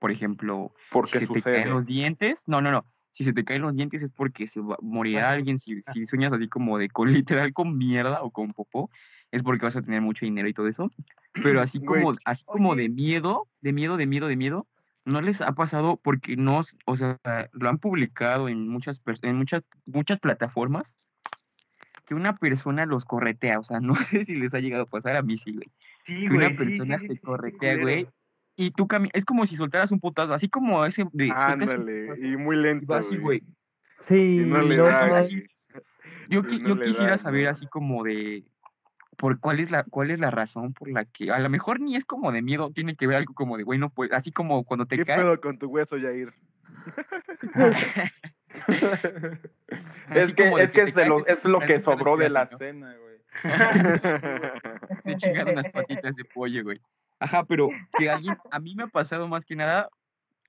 por 0.04 0.10
ejemplo, 0.10 0.74
Porque 0.90 1.18
si 1.18 1.20
se 1.20 1.32
te 1.32 1.38
sucede. 1.38 1.62
caen 1.62 1.70
los 1.70 1.86
dientes? 1.86 2.42
No, 2.46 2.60
no, 2.60 2.70
no. 2.70 2.84
Si 3.12 3.24
se 3.24 3.32
te 3.32 3.42
caen 3.42 3.62
los 3.62 3.74
dientes 3.74 4.02
es 4.02 4.10
porque 4.10 4.46
se 4.46 4.60
va 4.60 4.74
a 4.74 4.78
morir 4.82 5.16
Ajá. 5.20 5.30
alguien. 5.30 5.58
Si, 5.58 5.80
si 5.80 6.04
sueñas 6.04 6.30
así 6.30 6.46
como 6.46 6.76
de 6.76 6.90
con 6.90 7.08
literal 7.26 7.54
con 7.54 7.78
mierda 7.78 8.22
o 8.22 8.30
con 8.30 8.52
popó, 8.52 8.90
es 9.30 9.42
porque 9.42 9.64
vas 9.64 9.76
a 9.76 9.80
tener 9.80 10.02
mucho 10.02 10.26
dinero 10.26 10.46
y 10.46 10.52
todo 10.52 10.68
eso. 10.68 10.90
Pero 11.32 11.62
así 11.62 11.80
como, 11.86 12.12
así 12.26 12.44
como 12.44 12.72
oye. 12.72 12.82
de 12.82 12.88
miedo, 12.90 13.48
de 13.62 13.72
miedo, 13.72 13.96
de 13.96 14.06
miedo, 14.06 14.28
de 14.28 14.36
miedo, 14.36 14.66
¿no 15.06 15.22
les 15.22 15.40
ha 15.40 15.52
pasado? 15.52 15.96
Porque 15.96 16.36
no, 16.36 16.60
o 16.84 16.96
sea, 16.96 17.18
lo 17.52 17.70
han 17.70 17.78
publicado 17.78 18.50
en 18.50 18.68
muchas, 18.68 19.00
en 19.22 19.36
muchas, 19.36 19.62
muchas 19.86 20.18
plataformas 20.18 20.94
que 22.06 22.14
una 22.14 22.36
persona 22.36 22.84
los 22.84 23.06
corretea. 23.06 23.58
O 23.58 23.64
sea, 23.64 23.80
no 23.80 23.94
sé 23.94 24.26
si 24.26 24.34
les 24.34 24.52
ha 24.52 24.60
llegado 24.60 24.82
a 24.82 24.86
pasar 24.86 25.16
a 25.16 25.22
mí, 25.22 25.38
sí, 25.38 25.54
güey. 25.54 25.72
Sí, 26.04 26.26
Que 26.26 26.34
una 26.34 26.48
güey, 26.48 26.56
persona 26.58 26.98
sí, 26.98 27.08
sí, 27.08 27.14
te 27.14 27.20
corretea, 27.20 27.76
güey, 27.76 28.06
y 28.56 28.70
tú 28.70 28.86
cami- 28.86 29.10
es 29.12 29.24
como 29.24 29.46
si 29.46 29.56
soltaras 29.56 29.90
un 29.92 30.00
putazo, 30.00 30.32
así 30.34 30.48
como 30.48 30.84
ese 30.84 31.04
de 31.12 31.32
Ándale, 31.34 32.06
putazo 32.08 32.26
y 32.26 32.36
muy 32.36 32.56
y 32.56 32.60
lento, 32.62 32.92
va 32.92 32.98
así, 32.98 33.16
güey. 33.18 33.42
Sí, 34.00 34.14
Y 34.14 34.40
no 34.44 34.62
le 34.62 34.76
no, 34.76 34.84
da, 34.84 35.06
no, 35.08 35.14
así. 35.16 35.36
güey. 35.36 35.48
Yo, 36.28 36.40
Y 36.40 36.42
qui- 36.44 36.60
no 36.60 36.68
yo 36.70 36.74
le 36.76 36.84
quisiera 36.86 37.10
da, 37.12 37.16
saber 37.18 37.44
no. 37.44 37.50
así 37.50 37.66
como 37.66 38.02
de 38.04 38.44
por 39.16 39.38
cuál 39.38 39.60
es 39.60 39.70
la 39.70 39.84
cuál 39.84 40.10
es 40.10 40.18
la 40.18 40.30
razón 40.30 40.72
por 40.74 40.88
la 40.90 41.04
que 41.04 41.30
a 41.30 41.38
lo 41.38 41.48
mejor 41.48 41.80
ni 41.80 41.96
es 41.96 42.04
como 42.04 42.32
de 42.32 42.42
miedo, 42.42 42.70
tiene 42.72 42.96
que 42.96 43.06
ver 43.06 43.16
algo 43.18 43.32
como 43.34 43.56
de 43.56 43.62
güey, 43.62 43.78
no 43.78 43.90
pues 43.90 44.10
así 44.12 44.32
como 44.32 44.64
cuando 44.64 44.86
te 44.86 44.96
¿Qué 44.96 45.04
caes, 45.04 45.20
pedo 45.20 45.40
con 45.40 45.58
tu 45.58 45.68
hueso, 45.68 45.96
Jair? 46.00 46.32
Es 50.14 50.32
que, 50.34 50.48
es, 50.60 50.70
que 50.72 50.86
se 50.86 50.92
caes, 50.92 51.08
lo- 51.08 51.26
es 51.26 51.44
lo 51.44 51.60
que 51.60 51.80
sobró 51.80 52.16
de 52.16 52.28
la 52.28 52.46
cena, 52.56 52.94
güey. 52.96 53.18
Te 55.04 55.16
chingan 55.16 55.48
unas 55.48 55.68
patitas 55.70 56.14
de 56.14 56.24
pollo, 56.24 56.62
güey. 56.62 56.80
Ajá, 57.24 57.44
pero 57.44 57.70
que 57.96 58.10
alguien, 58.10 58.36
a 58.50 58.60
mí 58.60 58.74
me 58.74 58.82
ha 58.82 58.88
pasado 58.88 59.28
más 59.28 59.46
que 59.46 59.56
nada 59.56 59.88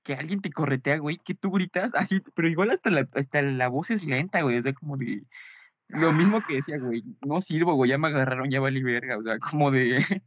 que 0.02 0.12
alguien 0.12 0.42
te 0.42 0.52
corretea, 0.52 0.98
güey, 0.98 1.16
que 1.16 1.34
tú 1.34 1.50
gritas 1.50 1.90
así, 1.94 2.22
pero 2.34 2.48
igual 2.48 2.70
hasta 2.70 2.90
la, 2.90 3.08
hasta 3.14 3.40
la 3.40 3.68
voz 3.68 3.90
es 3.90 4.04
lenta, 4.04 4.42
güey, 4.42 4.58
o 4.58 4.62
sea, 4.62 4.74
como 4.74 4.98
de, 4.98 5.24
lo 5.88 6.12
mismo 6.12 6.42
que 6.46 6.56
decía, 6.56 6.78
güey, 6.78 7.02
no 7.26 7.40
sirvo, 7.40 7.74
güey, 7.74 7.90
ya 7.90 7.98
me 7.98 8.08
agarraron, 8.08 8.50
ya 8.50 8.60
valí 8.60 8.82
verga, 8.82 9.16
o 9.16 9.22
sea, 9.22 9.38
como 9.38 9.70
de, 9.70 9.96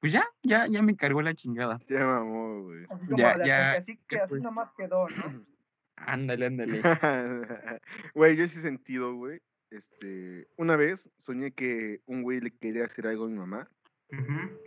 pues 0.00 0.12
ya, 0.12 0.26
ya, 0.42 0.66
ya 0.66 0.82
me 0.82 0.96
cargó 0.96 1.22
la 1.22 1.34
chingada. 1.34 1.78
Ya 1.88 2.04
mamó, 2.04 2.64
güey. 2.64 2.84
Así 2.90 3.06
como 3.06 3.16
Ya, 3.16 3.72
así 3.72 3.98
que 4.08 4.18
así 4.18 4.34
nomás 4.34 4.72
quedó, 4.76 5.08
¿no? 5.08 5.46
Ándale, 5.96 6.46
ándale. 6.46 6.82
Güey, 8.14 8.36
yo 8.36 8.46
sí 8.48 8.58
he 8.58 8.62
sentido, 8.62 9.14
güey. 9.14 9.40
Este, 9.70 10.46
una 10.56 10.76
vez 10.76 11.08
soñé 11.20 11.52
que 11.52 12.00
un 12.06 12.22
güey 12.22 12.40
le 12.40 12.50
quería 12.50 12.84
hacer 12.84 13.06
algo 13.06 13.24
a 13.24 13.28
mi 13.28 13.38
mamá. 13.38 13.70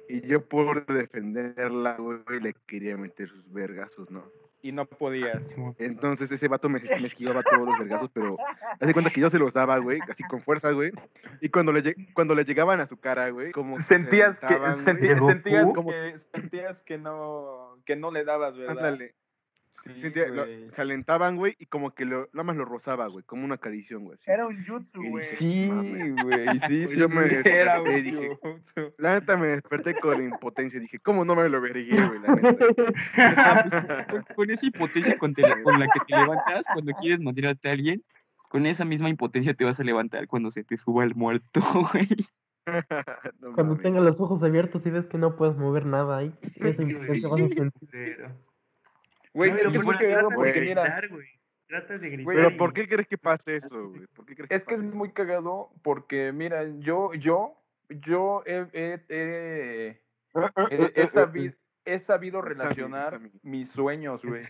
Y 0.08 0.22
yo 0.28 0.44
por 0.48 0.86
defenderla, 0.86 1.96
güey, 1.98 2.20
le 2.42 2.54
quería 2.68 2.98
meter 2.98 3.30
sus 3.30 3.52
vergazos, 3.52 4.10
¿no? 4.10 4.24
Y 4.62 4.74
no 4.74 4.86
podías. 4.86 5.48
Simón. 5.48 5.74
Entonces 5.80 6.30
ese 6.32 6.50
vato 6.50 6.68
me, 6.68 6.80
me 6.82 7.08
esquivaba 7.08 7.42
todos 7.44 7.66
los 7.66 7.80
vergazos, 7.80 8.10
pero 8.14 8.36
hace 8.80 8.92
cuenta 8.92 9.10
que 9.10 9.22
yo 9.22 9.30
se 9.30 9.40
los 9.40 9.54
daba, 9.54 9.78
güey, 9.78 10.00
así 10.10 10.24
con 10.24 10.42
fuerza, 10.42 10.72
güey. 10.72 10.92
Y 11.40 11.48
cuando 11.48 11.72
le, 11.72 11.96
cuando 12.14 12.36
le 12.36 12.44
llegaban 12.44 12.82
a 12.82 12.88
su 12.88 12.98
cara, 12.98 13.30
güey, 13.30 13.52
como 13.52 13.78
que 13.78 13.84
se 13.84 13.96
Sentías 14.00 14.38
que, 14.40 14.74
sentías, 14.84 15.20
Como- 15.74 15.92
que, 15.92 16.20
sentías 16.34 16.78
que 16.82 16.98
no, 16.98 17.78
que 17.86 17.96
no 17.96 18.12
le 18.12 18.26
dabas, 18.26 18.58
¿verdad? 18.58 18.78
Ándale. 18.78 19.16
Sí, 19.96 20.00
Sentía- 20.02 20.28
lo- 20.28 20.46
güey. 20.46 20.70
se 20.72 20.82
alentaban, 20.82 21.36
güey, 21.38 21.56
y 21.60 21.66
como 21.68 21.92
que 21.94 22.06
lo, 22.06 22.30
nada 22.34 22.44
más 22.44 22.56
lo 22.56 22.66
rozaba, 22.66 23.08
güey, 23.08 23.24
como 23.26 23.46
una 23.46 23.58
carición, 23.58 24.04
güey. 24.06 24.18
Era 24.26 24.46
un 24.48 24.66
jutsu, 24.66 25.02
güey. 25.02 25.24
Sí, 25.26 25.70
güey, 26.24 26.60
sí, 26.68 26.88
sí, 26.88 26.96
yo 26.98 27.10
me 27.10 27.26
era 27.44 27.82
desperté 27.82 28.02
dije. 28.02 28.40
La 28.98 29.14
neta 29.14 29.38
me 29.38 29.48
desperté 29.48 29.96
con 30.00 30.24
impotencia. 30.24 30.80
Dije, 30.80 31.00
¿cómo 31.00 31.26
no 31.26 31.36
me 31.36 31.48
lo 31.50 31.62
vergué, 31.62 31.96
güey? 32.06 32.20
La 32.22 32.36
neta. 32.36 32.66
Pues, 34.10 34.26
con, 34.26 34.36
con 34.36 34.50
esa 34.52 34.66
impotencia 34.66 35.18
con, 35.18 35.34
te 35.34 35.42
la- 35.42 35.62
con 35.64 35.80
la 35.80 35.86
que 35.88 36.00
te 36.08 36.16
levantas 36.16 36.66
cuando 36.74 36.92
quieres 37.02 37.20
madrearte 37.22 37.70
a 37.70 37.72
alguien, 37.74 38.04
con 38.50 38.66
esa 38.66 38.86
misma 38.86 39.10
impotencia 39.10 39.54
te 39.54 39.64
vas 39.66 39.80
a 39.80 39.84
levantar 39.84 40.28
cuando 40.28 40.50
se 40.52 40.64
te 40.64 40.78
suba 40.78 41.04
el 41.04 41.16
muerto, 41.16 41.62
güey. 41.94 42.08
No 43.40 43.54
Cuando 43.54 43.78
tengas 43.78 44.04
los 44.04 44.20
ojos 44.20 44.44
abiertos 44.44 44.86
y 44.86 44.92
ves 44.92 45.08
que 45.08 45.18
no 45.18 45.36
puedes 45.36 45.58
mover 45.58 45.86
nada 45.86 46.18
ahí, 46.18 46.34
esa 46.58 46.84
Sí, 46.84 46.90
impotencia 46.92 47.28
vas 47.30 47.42
a 47.42 47.48
sentir. 47.48 48.26
Güey, 49.40 49.52
No, 49.52 49.58
es 49.58 49.64
pero 49.64 49.72
que 49.72 49.98
cagado 49.98 50.28
tratas 50.28 50.36
porque 50.36 50.52
de 50.52 50.62
mira, 50.62 50.82
gritar, 50.84 51.10
güey. 51.10 51.28
Tratas 51.68 52.02
de 52.02 52.10
gritar. 52.10 52.36
Pero 52.36 52.50
y- 52.50 52.58
¿por 52.58 52.74
qué 52.74 52.88
crees 52.90 53.08
que 53.08 53.18
pase 53.18 53.56
eso, 53.56 53.90
güey? 53.90 54.06
¿Por 54.08 54.26
qué 54.26 54.36
crees 54.36 54.52
es 54.52 54.64
que 54.66 54.74
es 54.76 54.82
eso? 54.82 54.96
muy 54.96 55.12
cagado 55.14 55.72
porque 55.82 56.32
mira, 56.34 56.66
yo, 56.80 57.14
yo, 57.14 57.56
yo 57.90 58.44
he, 58.46 58.68
he- 58.74 59.06
he- 59.10 60.02
he- 60.96 61.08
sabido, 61.08 61.54
he 61.86 62.00
sabido 62.00 62.42
relacionar 62.42 63.20
mis 63.44 63.70
sueños, 63.70 64.24
güey. 64.26 64.44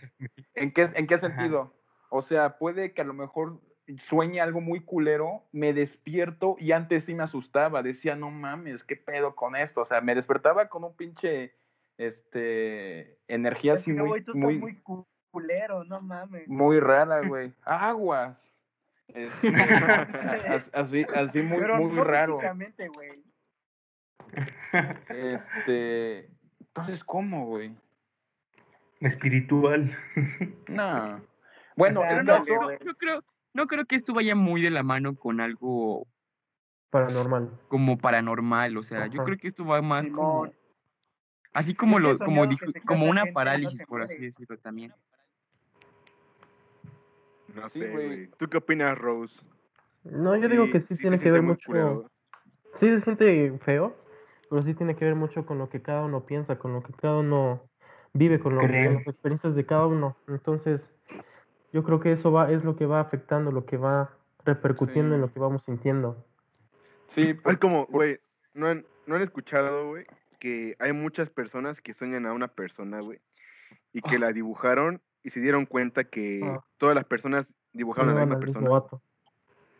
¿En 0.54 0.72
qué, 0.72 0.88
¿En 0.94 1.06
qué 1.06 1.18
sentido? 1.18 1.72
O 2.08 2.22
sea, 2.22 2.58
puede 2.58 2.92
que 2.92 3.02
a 3.02 3.04
lo 3.04 3.14
mejor 3.14 3.60
sueñe 3.98 4.40
algo 4.40 4.60
muy 4.60 4.80
culero, 4.80 5.44
me 5.52 5.72
despierto 5.72 6.56
y 6.58 6.72
antes 6.72 7.04
sí 7.04 7.14
me 7.14 7.22
asustaba, 7.24 7.82
decía, 7.82 8.16
no 8.16 8.30
mames, 8.30 8.82
¿qué 8.84 8.96
pedo 8.96 9.34
con 9.36 9.56
esto? 9.56 9.80
O 9.82 9.84
sea, 9.84 10.00
me 10.00 10.14
despertaba 10.14 10.68
con 10.68 10.84
un 10.84 10.96
pinche, 10.96 11.54
este, 12.00 13.18
energía 13.28 13.74
así 13.74 13.92
muy, 13.92 14.08
güey, 14.08 14.22
tú 14.24 14.32
estás 14.32 14.42
muy, 14.42 14.58
muy 14.58 14.74
cu- 14.76 15.06
culero, 15.30 15.84
no 15.84 16.00
mames. 16.00 16.48
muy 16.48 16.80
rara, 16.80 17.20
güey. 17.26 17.52
Aguas. 17.64 18.38
Este, 19.08 19.48
as- 20.48 20.70
así, 20.72 21.04
así 21.14 21.42
muy, 21.42 21.58
Pero 21.58 21.76
muy 21.76 21.92
no 21.94 22.04
raro. 22.04 22.40
güey. 22.94 23.22
Este, 25.08 26.30
entonces, 26.60 27.04
¿cómo, 27.04 27.46
güey? 27.46 27.74
Espiritual. 29.00 29.96
No. 30.68 31.20
Bueno, 31.76 32.02
Pero 32.06 32.22
no, 32.24 32.32
caso, 32.44 32.44
no, 32.84 32.94
creo, 32.94 33.24
no 33.54 33.66
creo 33.66 33.86
que 33.86 33.96
esto 33.96 34.12
vaya 34.12 34.34
muy 34.34 34.60
de 34.60 34.68
la 34.70 34.82
mano 34.82 35.14
con 35.16 35.40
algo 35.40 36.06
Paranormal. 36.90 37.48
como 37.68 37.96
paranormal, 37.96 38.76
o 38.76 38.82
sea, 38.82 39.06
yo 39.06 39.24
creo 39.24 39.38
que 39.38 39.48
esto 39.48 39.64
va 39.64 39.80
más 39.80 40.06
como, 40.08 40.44
Simón. 40.44 40.59
Así 41.52 41.74
como 41.74 41.98
lo, 41.98 42.18
como, 42.18 42.42
soñado 42.44 42.50
dij- 42.50 42.72
que 42.72 42.80
se 42.80 42.86
como 42.86 43.06
una 43.06 43.26
parálisis, 43.26 43.82
por 43.86 44.02
así 44.02 44.18
decirlo 44.18 44.56
también. 44.58 44.92
No 47.54 47.68
Sí, 47.68 47.80
sé, 47.80 47.88
güey. 47.90 48.28
¿Tú 48.38 48.48
qué 48.48 48.58
opinas, 48.58 48.96
Rose? 48.96 49.40
No, 50.04 50.36
yo 50.36 50.48
digo 50.48 50.70
que 50.70 50.80
sí, 50.80 50.96
tiene 50.96 51.18
que 51.18 51.30
ver 51.30 51.42
mucho. 51.42 51.66
culero. 51.66 52.10
Sí 52.78 52.88
se 52.88 53.00
siente 53.00 53.58
feo, 53.58 53.96
pero 54.48 54.62
sí 54.62 54.74
tiene 54.74 54.96
que 54.96 55.04
ver 55.04 55.14
mucho 55.14 55.44
con 55.44 55.58
lo 55.58 55.68
que 55.68 55.82
cada 55.82 56.04
uno 56.04 56.24
piensa, 56.24 56.58
con 56.58 56.72
lo 56.72 56.82
que 56.82 56.92
cada 56.92 57.18
uno 57.18 57.68
vive, 58.12 58.38
con, 58.40 58.54
lo, 58.54 58.60
con 58.62 58.94
las 58.94 59.06
experiencias 59.06 59.54
de 59.54 59.66
cada 59.66 59.86
uno. 59.86 60.16
Entonces, 60.28 60.88
yo 61.72 61.82
creo 61.82 62.00
que 62.00 62.12
eso 62.12 62.32
va, 62.32 62.50
es 62.50 62.64
lo 62.64 62.76
que 62.76 62.86
va 62.86 63.00
afectando, 63.00 63.50
lo 63.50 63.66
que 63.66 63.76
va 63.76 64.16
repercutiendo 64.44 65.14
en 65.14 65.20
lo 65.20 65.32
que 65.32 65.40
vamos 65.40 65.64
sintiendo. 65.64 66.24
sí, 67.08 67.36
Es 67.44 67.58
como, 67.58 67.86
güey, 67.86 68.18
¿no 68.54 68.68
han, 68.68 68.86
¿no 69.06 69.16
han 69.16 69.22
escuchado, 69.22 69.88
güey? 69.88 70.06
Que 70.40 70.74
hay 70.80 70.92
muchas 70.92 71.30
personas 71.30 71.80
que 71.80 71.94
sueñan 71.94 72.26
a 72.26 72.32
una 72.32 72.48
persona, 72.48 73.00
güey, 73.00 73.20
y 73.92 74.00
que 74.02 74.18
la 74.18 74.32
dibujaron 74.32 75.00
y 75.22 75.30
se 75.30 75.40
dieron 75.40 75.66
cuenta 75.66 76.04
que 76.04 76.40
Ah. 76.42 76.64
todas 76.78 76.94
las 76.96 77.04
personas 77.04 77.54
dibujaron 77.72 78.10
a 78.10 78.14
la 78.14 78.20
misma 78.26 78.40
persona. 78.40 78.68
vato. 78.68 79.00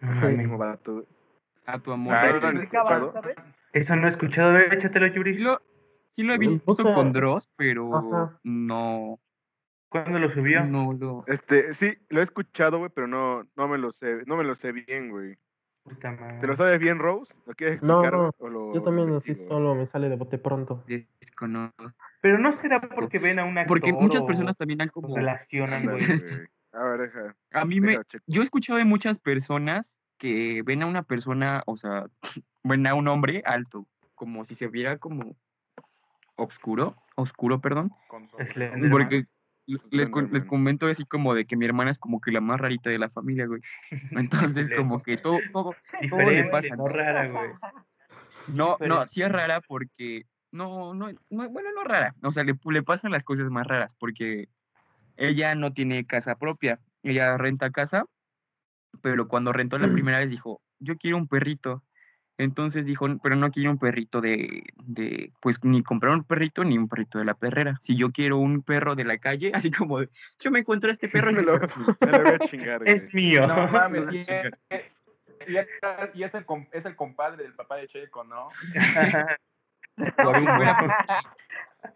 No 0.00 0.12
Sí. 0.20 0.36
Mismo 0.36 0.58
vato, 0.58 0.92
güey. 0.94 1.06
A 1.66 1.78
tu 1.78 1.90
amor. 1.92 2.14
Ah, 2.14 2.38
¿Qué 2.40 2.40
¿no 2.52 2.60
escuchado? 2.60 3.14
Eso 3.72 3.96
no 3.96 4.06
he 4.06 4.10
escuchado, 4.10 4.56
eh, 4.58 4.68
échatelo, 4.72 5.08
Sí 5.08 5.14
Yuri. 5.14 5.38
lo, 5.38 5.60
sí 6.10 6.22
lo 6.24 6.34
he 6.34 6.36
Pues, 6.36 6.48
visto 6.50 6.72
o 6.72 6.76
sea, 6.76 6.94
con 6.94 7.12
Dross, 7.12 7.48
pero 7.56 7.96
ajá. 7.96 8.38
no, 8.42 9.18
¿Cuándo 9.88 10.18
lo 10.18 10.30
subió? 10.32 10.64
no 10.64 10.92
lo... 10.92 11.24
Este, 11.26 11.72
sí, 11.74 11.96
lo 12.10 12.20
he 12.20 12.22
escuchado, 12.22 12.78
güey, 12.78 12.90
pero 12.94 13.06
no, 13.06 13.44
no 13.56 13.66
me 13.68 13.78
lo 13.78 13.92
sé, 13.92 14.22
no 14.26 14.36
me 14.36 14.44
lo 14.44 14.54
sé 14.56 14.72
bien, 14.72 15.10
güey. 15.10 15.36
Puta 15.82 16.12
madre. 16.12 16.38
¿Te 16.40 16.46
lo 16.46 16.56
sabes 16.56 16.78
bien, 16.78 16.98
Rose? 16.98 17.32
¿Lo 17.46 17.54
quieres 17.54 17.82
No, 17.82 18.02
explicar? 18.02 18.12
no, 18.18 18.32
güey, 18.32 18.32
o 18.38 18.48
lo 18.48 18.74
Yo 18.74 18.82
también 18.82 19.14
así 19.14 19.34
solo 19.34 19.74
me 19.74 19.86
sale 19.86 20.08
de 20.08 20.16
bote 20.16 20.38
pronto. 20.38 20.84
Desconozco. 20.86 21.92
Pero 22.20 22.38
no 22.38 22.52
será 22.52 22.80
porque 22.80 23.18
ven 23.18 23.38
a 23.38 23.44
un 23.44 23.56
actor 23.58 23.68
Porque 23.80 23.92
muchas 23.92 24.22
personas 24.22 24.56
también 24.56 24.82
han 24.82 24.88
como... 24.88 25.14
relacionan, 25.14 25.84
güey. 25.84 26.02
A 26.72 26.84
ver, 26.84 27.00
deja. 27.00 27.36
A 27.52 27.64
mí 27.64 27.80
me... 27.80 27.98
checo. 28.04 28.24
Yo 28.26 28.42
he 28.42 28.44
escuchado 28.44 28.78
de 28.78 28.84
muchas 28.84 29.18
personas 29.18 30.00
que 30.18 30.62
ven 30.64 30.82
a 30.82 30.86
una 30.86 31.02
persona, 31.02 31.62
o 31.66 31.76
sea, 31.76 32.06
ven 32.62 32.86
a 32.86 32.94
un 32.94 33.08
hombre 33.08 33.42
alto, 33.46 33.86
como 34.14 34.44
si 34.44 34.54
se 34.54 34.68
viera 34.68 34.98
como 34.98 35.34
oscuro, 36.36 36.96
oscuro, 37.16 37.60
perdón, 37.60 37.90
porque 38.90 39.26
les, 39.66 40.10
les 40.30 40.44
comento 40.44 40.86
así 40.86 41.04
como 41.04 41.34
de 41.34 41.44
que 41.44 41.56
mi 41.56 41.64
hermana 41.64 41.90
es 41.90 41.98
como 41.98 42.20
que 42.20 42.32
la 42.32 42.40
más 42.40 42.60
rarita 42.60 42.90
de 42.90 42.98
la 42.98 43.08
familia, 43.08 43.46
güey. 43.46 43.60
Entonces, 44.10 44.68
como 44.76 45.02
que 45.02 45.16
todo, 45.16 45.38
todo, 45.52 45.74
todo 46.08 46.30
le 46.30 46.44
pasa, 46.44 46.76
no 46.76 46.84
¿no? 46.84 46.88
rara, 46.88 47.28
güey. 47.28 47.50
No, 48.48 48.76
no, 48.80 49.06
sí 49.06 49.22
es 49.22 49.30
rara 49.30 49.60
porque, 49.60 50.26
no, 50.50 50.94
no, 50.94 51.08
no, 51.30 51.50
bueno, 51.50 51.70
no 51.74 51.84
rara, 51.84 52.14
o 52.22 52.32
sea, 52.32 52.42
le, 52.42 52.58
le 52.70 52.82
pasan 52.82 53.12
las 53.12 53.24
cosas 53.24 53.48
más 53.50 53.66
raras 53.66 53.94
porque 53.98 54.48
ella 55.16 55.54
no 55.54 55.72
tiene 55.72 56.06
casa 56.06 56.36
propia, 56.36 56.80
ella 57.02 57.36
renta 57.36 57.70
casa, 57.70 58.06
pero 59.02 59.28
cuando 59.28 59.52
rentó 59.52 59.78
la 59.78 59.92
primera 59.92 60.18
vez 60.18 60.30
dijo, 60.30 60.60
yo 60.78 60.96
quiero 60.96 61.16
un 61.16 61.28
perrito. 61.28 61.84
Entonces 62.40 62.84
dijo, 62.86 63.06
pero 63.22 63.36
no 63.36 63.50
quiero 63.50 63.70
un 63.70 63.78
perrito 63.78 64.20
de, 64.20 64.64
de, 64.84 65.30
pues 65.40 65.62
ni 65.62 65.82
comprar 65.82 66.14
un 66.14 66.24
perrito 66.24 66.64
ni 66.64 66.78
un 66.78 66.88
perrito 66.88 67.18
de 67.18 67.24
la 67.26 67.34
perrera. 67.34 67.78
Si 67.82 67.96
yo 67.96 68.10
quiero 68.12 68.38
un 68.38 68.62
perro 68.62 68.94
de 68.94 69.04
la 69.04 69.18
calle, 69.18 69.52
así 69.54 69.70
como 69.70 70.00
de, 70.00 70.08
yo 70.38 70.50
me 70.50 70.60
encuentro 70.60 70.90
este 70.90 71.08
perro. 71.08 71.30
Me 71.32 71.40
este 71.40 71.52
lo, 71.52 71.60
perro 71.60 71.66
es 71.68 71.76
mío". 71.76 71.96
me 72.00 72.10
lo 72.18 72.22
voy 72.24 72.32
a 72.32 72.38
chingar, 72.40 72.78
güey. 72.82 72.94
Es 72.96 73.14
mío. 73.14 73.46
No 73.46 73.68
mames, 73.72 74.04
y 74.12 74.18
es, 74.20 74.28
y 75.48 75.56
es- 75.56 75.68
y 76.14 76.22
es 76.24 76.34
el, 76.34 76.44
es 76.72 76.84
el 76.84 76.96
compadre 76.96 77.42
del 77.42 77.54
papá 77.54 77.76
de 77.76 77.88
Checo, 77.88 78.24
¿no? 78.24 78.48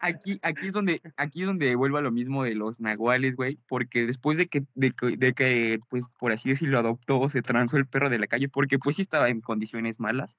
Aquí, 0.01 0.39
aquí 0.43 0.67
es 0.69 0.73
donde, 0.75 1.01
aquí 1.17 1.43
es 1.43 1.47
donde 1.47 1.75
vuelvo 1.77 1.99
a 1.99 2.03
lo 2.03 2.11
mismo 2.11 2.45
de 2.45 2.55
los 2.55 2.81
nahuales, 2.81 3.37
güey, 3.37 3.59
porque 3.69 4.07
después 4.07 4.39
de 4.39 4.47
que, 4.47 4.63
de 4.75 4.93
que, 4.93 5.17
de 5.17 5.33
que, 5.35 5.79
pues, 5.91 6.05
por 6.19 6.33
así 6.33 6.49
decirlo, 6.49 6.79
adoptó 6.79 7.21
o 7.21 7.29
se 7.29 7.43
transó 7.43 7.77
el 7.77 7.87
perro 7.87 8.11
de 8.11 8.19
la 8.19 8.27
calle, 8.27 8.49
porque 8.49 8.79
pues 8.79 8.97
sí 8.97 9.03
estaba 9.03 9.29
en 9.29 9.41
condiciones 9.41 10.01
malas, 10.01 10.39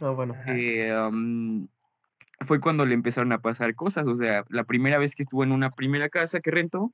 Ah, 0.00 0.10
bueno. 0.10 0.34
eh, 0.46 0.92
fue 2.46 2.60
cuando 2.60 2.84
le 2.84 2.94
empezaron 2.94 3.32
a 3.32 3.40
pasar 3.40 3.74
cosas, 3.74 4.06
o 4.06 4.16
sea, 4.16 4.44
la 4.48 4.64
primera 4.64 4.98
vez 4.98 5.14
que 5.14 5.22
estuvo 5.22 5.42
en 5.42 5.52
una 5.52 5.70
primera 5.70 6.08
casa 6.08 6.40
que 6.40 6.50
rentó, 6.50 6.92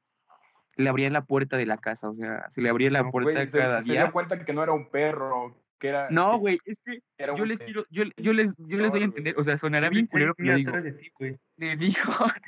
le 0.76 0.88
abrían 0.88 1.12
la 1.12 1.24
puerta 1.24 1.56
de 1.56 1.66
la 1.66 1.76
casa, 1.78 2.08
o 2.08 2.14
sea, 2.14 2.48
se 2.50 2.62
le 2.62 2.70
abría 2.70 2.90
la 2.90 3.02
No, 3.02 3.10
puerta 3.10 3.32
Güey, 3.32 3.50
se, 3.50 3.58
cada 3.58 3.78
se 3.82 3.84
día. 3.84 4.04
dio 4.04 4.12
cuenta 4.12 4.44
que 4.44 4.52
no 4.52 4.62
era 4.62 4.72
un 4.72 4.88
perro, 4.90 5.56
que 5.82 5.88
era... 5.88 6.08
No, 6.10 6.38
güey, 6.38 6.60
es 6.64 6.80
que 6.84 7.02
era 7.18 7.34
yo 7.34 7.42
un 7.42 7.48
les 7.48 7.58
quiero, 7.58 7.84
yo, 7.90 8.04
yo 8.16 8.32
les, 8.32 8.54
yo 8.56 8.78
les 8.78 8.92
doy 8.92 9.00
a 9.00 9.04
entender, 9.04 9.34
o 9.36 9.42
sea, 9.42 9.56
sonará 9.56 9.88
bien 9.88 10.06
culero 10.06 10.32
lo 10.38 10.54
digo. 10.54 10.80
de 10.80 10.92
ti, 10.92 11.10
le 11.56 11.76
digo, 11.76 11.96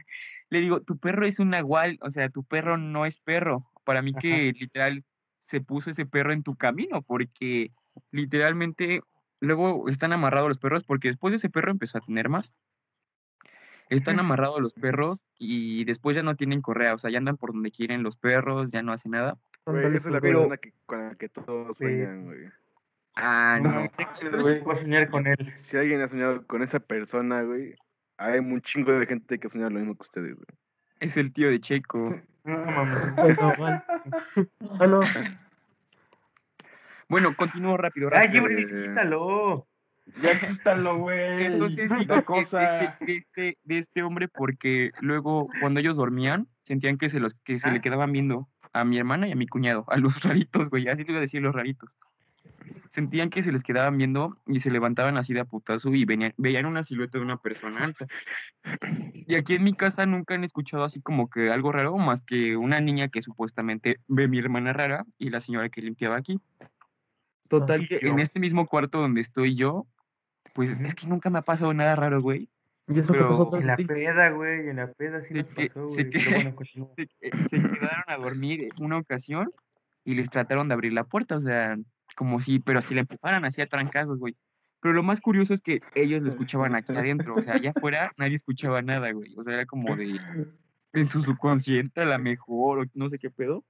le 0.51 0.61
digo, 0.61 0.81
tu 0.83 0.99
perro 0.99 1.27
es 1.27 1.41
un 1.41 1.51
nahual, 1.51 1.99
o 2.01 2.11
sea, 2.11 2.29
tu 2.29 2.45
perro 2.45 2.79
no 2.79 3.07
es 3.07 3.19
perro. 3.19 3.69
Para 3.83 4.03
mí 4.03 4.13
Ajá. 4.13 4.21
que 4.21 4.53
literal 4.53 5.03
se 5.43 5.61
puso 5.61 5.91
ese 5.91 6.07
perro 6.07 6.33
en 6.33 6.45
tu 6.45 6.55
camino, 6.55 7.03
porque 7.03 7.73
literalmente 8.13 9.03
luego 9.41 9.89
están 9.89 10.13
amarrados 10.13 10.49
los 10.49 10.59
perros, 10.59 10.85
porque 10.85 11.09
después 11.09 11.33
de 11.33 11.39
ese 11.39 11.51
perro 11.51 11.73
empezó 11.73 11.99
a 11.99 12.03
tener 12.03 12.29
más. 12.29 12.55
Están 13.91 14.21
amarrados 14.21 14.63
los 14.63 14.75
perros 14.75 15.27
y 15.41 15.85
después 15.87 16.15
ya 16.15 16.23
no 16.23 16.37
tienen 16.37 16.63
correa, 16.63 16.95
o 16.95 16.99
sea, 16.99 17.11
ya 17.11 17.19
andan 17.19 17.37
por 17.37 17.53
donde 17.53 17.73
quieren 17.73 18.05
los 18.05 18.17
perros, 18.17 18.71
ya 18.71 18.83
no 18.83 18.93
hacen 18.93 19.11
nada. 19.11 19.37
Güey, 19.67 19.87
esa 19.87 19.97
es 19.97 20.05
la 20.05 20.21
pues, 20.21 20.23
Pero- 20.23 20.39
persona 20.39 20.57
que, 20.59 20.73
con 20.87 21.09
la 21.09 21.15
que 21.17 21.29
todos 21.29 21.77
sueñan, 21.77 22.27
güey. 22.27 22.49
Ah, 23.17 23.59
No, 23.63 23.89
voy 24.65 24.75
a 24.75 24.77
soñar 24.81 25.09
con 25.11 25.27
él. 25.27 25.53
Si 25.57 25.77
alguien 25.77 26.01
ha 26.03 26.09
soñado 26.09 26.47
con 26.47 26.63
esa 26.63 26.81
persona, 26.81 27.43
güey, 27.43 27.75
hay 28.17 28.39
un 28.41 28.61
chingo 28.61 28.93
de 28.93 29.07
gente 29.07 29.39
que 29.39 29.49
sueña 29.49 29.71
lo 29.71 29.79
mismo 29.79 29.95
que 29.95 30.03
ustedes, 30.03 30.35
güey. 30.35 30.47
Es 31.01 31.17
el 31.17 31.33
tío 31.33 31.51
de 31.51 31.61
Checo. 31.61 32.21
No 32.47 32.59
mames. 32.59 32.99
el 33.17 33.37
nahual. 33.37 33.85
Ah, 34.79 34.87
no. 34.87 35.01
Bueno, 37.09 37.35
continúo 37.37 37.77
rápido, 37.79 38.11
Ay, 38.13 38.27
rápido. 38.27 38.49
Yuri, 38.51 38.65
quítalo. 38.89 39.67
Ya 40.21 40.39
quítalo, 40.49 40.99
güey. 40.99 41.47
Entonces 41.47 41.89
digo 41.89 42.15
de 42.17 42.23
cosa. 42.25 42.81
este, 42.83 43.05
de, 43.07 43.17
este, 43.17 43.57
de 43.65 43.79
este 43.79 44.03
hombre 44.03 44.29
porque 44.29 44.91
luego 45.01 45.49
cuando 45.61 45.81
ellos 45.81 45.97
dormían 45.97 46.47
sentían 46.65 46.99
que 46.99 47.09
se 47.09 47.19
los 47.21 47.33
que 47.35 47.57
se 47.59 47.69
Ah. 47.69 47.73
le 47.73 47.81
quedaban 47.81 48.13
viendo 48.13 48.47
a 48.75 48.85
mi 48.85 48.99
hermana 48.99 49.27
y 49.29 49.33
a 49.33 49.37
mi 49.37 49.47
cuñado, 49.47 49.87
a 49.89 49.97
los 49.97 50.23
raritos, 50.25 50.69
güey, 50.69 50.89
así 50.89 51.05
te 51.05 51.13
iba 51.13 51.19
a 51.19 51.23
decir 51.23 51.41
los 51.41 51.55
raritos. 51.55 51.97
Sentían 52.95 53.29
que 53.29 53.43
se 53.43 53.51
les 53.51 53.65
quedaban 53.65 53.99
viendo 53.99 54.39
y 54.47 54.61
se 54.61 54.71
levantaban 54.71 55.17
así 55.17 55.35
de 55.35 55.41
a 55.41 55.45
putazo 55.45 55.93
y 55.93 56.05
venían, 56.05 56.33
veían 56.37 56.65
una 56.65 56.85
silueta 56.85 57.19
de 57.19 57.25
una 57.25 57.39
persona 57.39 57.83
alta. 57.83 58.07
Y 59.27 59.35
aquí 59.35 59.57
en 59.57 59.65
mi 59.65 59.73
casa 59.75 60.07
nunca 60.07 60.35
han 60.35 60.45
escuchado 60.45 60.85
así 60.85 61.01
como 61.01 61.29
que 61.29 61.51
algo 61.51 61.73
raro, 61.73 61.99
más 61.99 62.23
que 62.23 62.57
una 62.57 62.81
niña 62.81 63.09
que 63.09 63.21
supuestamente 63.21 63.99
ve 64.07 64.27
a 64.27 64.29
mi 64.29 64.39
hermana 64.39 64.73
rara 64.73 65.05
y 65.19 65.31
la 65.31 65.41
señora 65.41 65.71
que 65.71 65.83
limpiaba 65.83 66.17
aquí. 66.17 66.39
Total 67.49 67.89
que 67.89 67.99
en 68.01 68.21
este 68.21 68.39
mismo 68.39 68.65
cuarto 68.69 69.01
donde 69.01 69.23
estoy 69.23 69.57
yo, 69.57 69.89
pues 70.55 70.79
es 70.79 70.95
que 70.95 71.09
nunca 71.09 71.31
me 71.31 71.41
ha 71.41 71.43
pasado 71.43 71.75
nada 71.75 71.97
raro, 71.97 72.23
güey. 72.23 72.49
¿Y 72.87 73.01
eso 73.01 73.13
que 73.13 73.19
Pero- 73.19 73.29
pasó 73.51 73.57
En 73.57 73.67
la 73.67 73.77
peda, 73.77 74.31
güey, 74.31 74.69
en 74.69 74.77
la 74.77 74.93
peda 74.93 75.21
sí 75.27 75.35
nos 75.35 75.47
que- 75.47 75.67
pasó, 75.69 75.87
güey. 75.89 76.11
que- 76.11 76.19
Pero 76.21 76.31
bueno. 76.31 76.57
Se, 76.97 77.49
se 77.49 77.57
quedaron 77.61 78.05
a 78.07 78.17
dormir 78.19 78.69
una 78.79 78.99
ocasión 78.99 79.51
y 80.05 80.15
les 80.15 80.31
trataron 80.31 80.69
de 80.69 80.75
abrir 80.75 80.93
la 80.93 81.03
puerta, 81.03 81.37
o 81.37 81.41
sea, 81.41 81.77
como 82.15 82.41
si, 82.41 82.59
pero 82.59 82.81
si 82.83 82.95
la 82.95 83.01
empujaran 83.01 83.45
así 83.45 83.61
a 83.61 83.67
trancazos, 83.67 84.19
güey. 84.19 84.37
Pero 84.81 84.95
lo 84.95 85.03
más 85.03 85.21
curioso 85.21 85.55
es 85.55 85.63
que 85.63 85.81
ellos 85.95 86.23
lo 86.23 86.29
escuchaban 86.29 86.75
aquí 86.75 86.93
adentro, 86.95 87.35
o 87.37 87.41
sea, 87.41 87.55
allá 87.55 87.73
afuera 87.75 88.13
nadie 88.19 88.37
escuchaba 88.37 88.83
nada, 88.83 89.11
güey. 89.13 89.35
O 89.37 89.43
sea, 89.43 89.55
era 89.55 89.67
como 89.67 89.97
de 89.97 90.21
en 90.93 91.09
su 91.09 91.23
subconsciente 91.23 92.03
a 92.03 92.05
la 92.05 92.19
mejor, 92.19 92.81
o 92.81 92.85
no 92.95 93.09
sé 93.09 93.19
qué 93.19 93.31
pedo. 93.31 93.65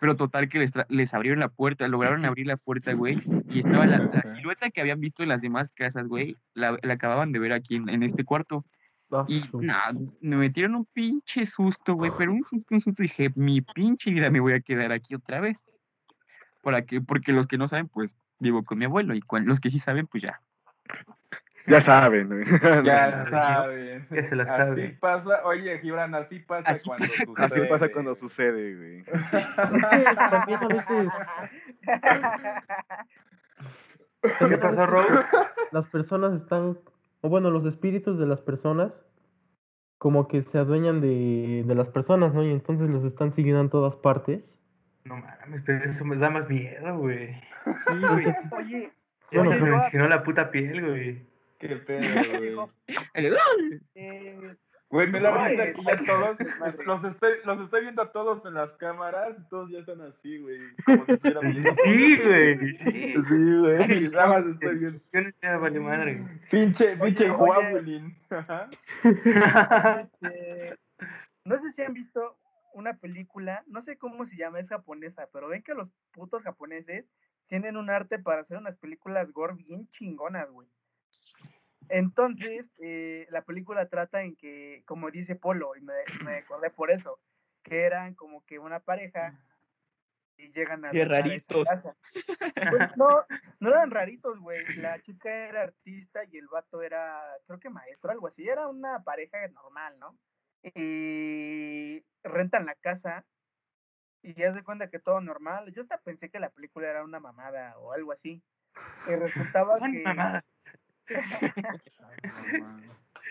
Pero 0.00 0.16
total 0.16 0.48
que 0.48 0.60
les, 0.60 0.72
les 0.88 1.14
abrieron 1.14 1.40
la 1.40 1.48
puerta, 1.48 1.88
lograron 1.88 2.24
abrir 2.24 2.46
la 2.46 2.56
puerta, 2.56 2.92
güey, 2.92 3.18
y 3.48 3.58
estaba 3.58 3.86
la, 3.86 3.98
la 3.98 4.22
silueta 4.22 4.70
que 4.70 4.80
habían 4.80 5.00
visto 5.00 5.22
en 5.24 5.28
las 5.28 5.40
demás 5.40 5.68
casas, 5.74 6.06
güey, 6.06 6.36
la, 6.54 6.78
la 6.82 6.94
acababan 6.94 7.32
de 7.32 7.40
ver 7.40 7.52
aquí 7.52 7.76
en, 7.76 7.88
en 7.88 8.04
este 8.04 8.24
cuarto. 8.24 8.64
Ah, 9.10 9.24
Y 9.28 9.42
nada, 9.54 9.92
me 10.20 10.36
metieron 10.36 10.76
un 10.76 10.86
pinche 10.86 11.44
susto, 11.44 11.94
güey, 11.94 12.12
pero 12.16 12.32
un 12.32 12.44
susto, 12.44 12.74
un 12.74 12.80
susto, 12.80 13.02
dije, 13.02 13.32
mi 13.34 13.60
pinche 13.60 14.12
vida 14.12 14.30
me 14.30 14.38
voy 14.38 14.52
a 14.52 14.60
quedar 14.60 14.92
aquí 14.92 15.16
otra 15.16 15.40
vez. 15.40 15.64
Para 16.62 16.82
que, 16.82 17.00
porque 17.00 17.32
los 17.32 17.46
que 17.46 17.58
no 17.58 17.68
saben, 17.68 17.88
pues 17.88 18.16
vivo 18.38 18.64
con 18.64 18.78
mi 18.78 18.84
abuelo, 18.84 19.14
y 19.14 19.20
cuan- 19.22 19.46
los 19.46 19.60
que 19.60 19.70
sí 19.70 19.78
saben, 19.78 20.06
pues 20.06 20.22
ya. 20.22 20.40
Ya 21.66 21.80
saben, 21.80 22.26
güey. 22.28 22.44
Ya 22.84 23.06
sabe, 23.06 23.30
saben. 23.30 24.06
Ya 24.10 24.28
se 24.28 24.36
la 24.36 24.42
Así 24.44 24.70
sabe. 24.70 24.88
pasa, 25.00 25.44
oye, 25.44 25.78
Gibran, 25.78 26.14
así 26.14 26.38
pasa 26.40 26.70
Así 26.70 26.88
cuando 26.88 27.02
pasa 27.04 27.12
sucede. 27.14 27.26
cuando- 27.26 27.44
Así 27.54 27.60
pasa 27.68 27.88
cuando 27.92 28.14
sucede, 28.14 28.76
güey. 28.76 29.04
También 30.30 30.58
a 30.62 30.68
veces 30.68 31.12
¿Qué 34.22 34.58
pasó, 34.58 34.86
Rose? 34.86 35.08
las 35.72 35.86
personas 35.88 36.34
están, 36.34 36.78
o 37.22 37.28
bueno, 37.28 37.50
los 37.50 37.64
espíritus 37.64 38.18
de 38.18 38.26
las 38.26 38.40
personas 38.40 39.00
como 39.98 40.28
que 40.28 40.42
se 40.42 40.58
adueñan 40.58 41.00
de, 41.00 41.62
de 41.66 41.74
las 41.74 41.88
personas, 41.88 42.32
¿no? 42.34 42.42
Y 42.42 42.50
entonces 42.50 42.88
los 42.88 43.04
están 43.04 43.32
siguiendo 43.32 43.60
en 43.60 43.68
todas 43.70 43.96
partes. 43.96 44.58
No 45.04 45.16
mames, 45.16 45.62
pero 45.64 45.90
eso 45.90 46.04
me 46.04 46.16
da 46.16 46.30
más 46.30 46.48
miedo, 46.48 46.98
güey. 46.98 47.34
Sí, 47.78 47.98
güey. 48.00 48.26
Oye, 48.52 48.92
Bueno, 49.32 49.50
Se 49.90 49.96
oye, 49.98 50.02
me 50.02 50.08
la 50.08 50.22
puta 50.22 50.50
piel, 50.50 50.86
güey. 50.86 51.26
Qué 51.58 51.76
pedo, 51.76 52.00
güey. 53.14 53.80
eh, 53.94 54.56
Güey, 54.90 55.06
me 55.08 55.20
da 55.20 55.46
risa 55.46 55.62
Ay, 55.62 55.72
que 55.72 55.84
ya 55.84 55.96
todos, 56.04 56.36
los 56.84 57.04
estoy, 57.04 57.32
los 57.44 57.60
estoy 57.60 57.82
viendo 57.82 58.02
a 58.02 58.10
todos 58.10 58.44
en 58.44 58.54
las 58.54 58.70
cámaras 58.72 59.36
y 59.38 59.48
todos 59.48 59.70
ya 59.70 59.78
están 59.78 60.00
así, 60.00 60.38
güey. 60.38 60.58
Como 60.84 61.04
si 61.06 61.12
estuvieran 61.12 61.52
viendo. 61.52 61.74
Sí, 61.84 62.16
güey, 62.16 62.58
sí. 62.74 63.14
Sí, 63.22 63.58
güey. 63.60 64.08
Nada 64.10 64.26
más 64.26 64.46
estoy 64.46 64.78
viendo. 64.78 65.00
Yo 65.12 65.20
no 65.20 65.30
sé, 65.40 65.56
vale 65.56 65.80
madre. 65.80 66.24
Pinche, 66.50 66.96
pinche. 66.96 67.28
Ajá. 68.30 68.68
este, 70.00 70.76
no 71.44 71.54
sé 71.62 71.72
si 71.76 71.82
han 71.82 71.94
visto 71.94 72.36
una 72.72 72.94
película, 72.98 73.62
no 73.66 73.82
sé 73.82 73.98
cómo 73.98 74.26
se 74.26 74.36
llama, 74.36 74.60
es 74.60 74.68
japonesa, 74.68 75.28
pero 75.32 75.48
ven 75.48 75.62
que 75.62 75.74
los 75.74 75.88
putos 76.12 76.42
japoneses 76.42 77.06
tienen 77.48 77.76
un 77.76 77.90
arte 77.90 78.18
para 78.18 78.42
hacer 78.42 78.58
unas 78.58 78.78
películas 78.78 79.30
gore 79.32 79.54
bien 79.54 79.88
chingonas, 79.90 80.48
güey. 80.50 80.68
Entonces, 81.88 82.66
eh, 82.78 83.26
la 83.30 83.42
película 83.42 83.88
trata 83.88 84.22
en 84.22 84.36
que, 84.36 84.82
como 84.86 85.10
dice 85.10 85.34
Polo, 85.34 85.74
y 85.76 85.80
me, 85.80 85.94
me 86.24 86.38
acordé 86.38 86.70
por 86.70 86.90
eso, 86.90 87.18
que 87.64 87.82
eran 87.82 88.14
como 88.14 88.44
que 88.44 88.58
una 88.58 88.80
pareja 88.80 89.36
y 90.36 90.52
llegan 90.52 90.84
a 90.84 90.90
Qué 90.90 91.04
raritos. 91.04 91.68
casa. 91.68 91.96
Pues, 92.70 92.96
no, 92.96 93.24
no 93.60 93.68
eran 93.70 93.90
raritos, 93.90 94.38
güey. 94.38 94.64
La 94.76 95.00
chica 95.02 95.30
era 95.48 95.62
artista 95.62 96.20
y 96.30 96.38
el 96.38 96.48
vato 96.48 96.82
era, 96.82 97.22
creo 97.46 97.58
que 97.58 97.70
maestro, 97.70 98.10
algo 98.10 98.28
así. 98.28 98.48
Era 98.48 98.68
una 98.68 99.02
pareja 99.02 99.38
normal, 99.48 99.98
¿no? 99.98 100.16
Y 100.62 102.04
rentan 102.22 102.66
la 102.66 102.74
casa 102.76 103.24
y 104.22 104.34
ya 104.34 104.52
se 104.54 104.62
cuenta 104.62 104.90
que 104.90 104.98
todo 104.98 105.20
normal. 105.20 105.72
Yo 105.72 105.82
hasta 105.82 105.98
pensé 105.98 106.28
que 106.30 106.40
la 106.40 106.50
película 106.50 106.88
era 106.88 107.04
una 107.04 107.20
mamada 107.20 107.78
o 107.78 107.92
algo 107.92 108.12
así. 108.12 108.42
Y 109.08 109.10
resultaba 109.16 109.78
Son 109.78 109.92
que... 109.92 110.02
mamadas. 110.02 110.44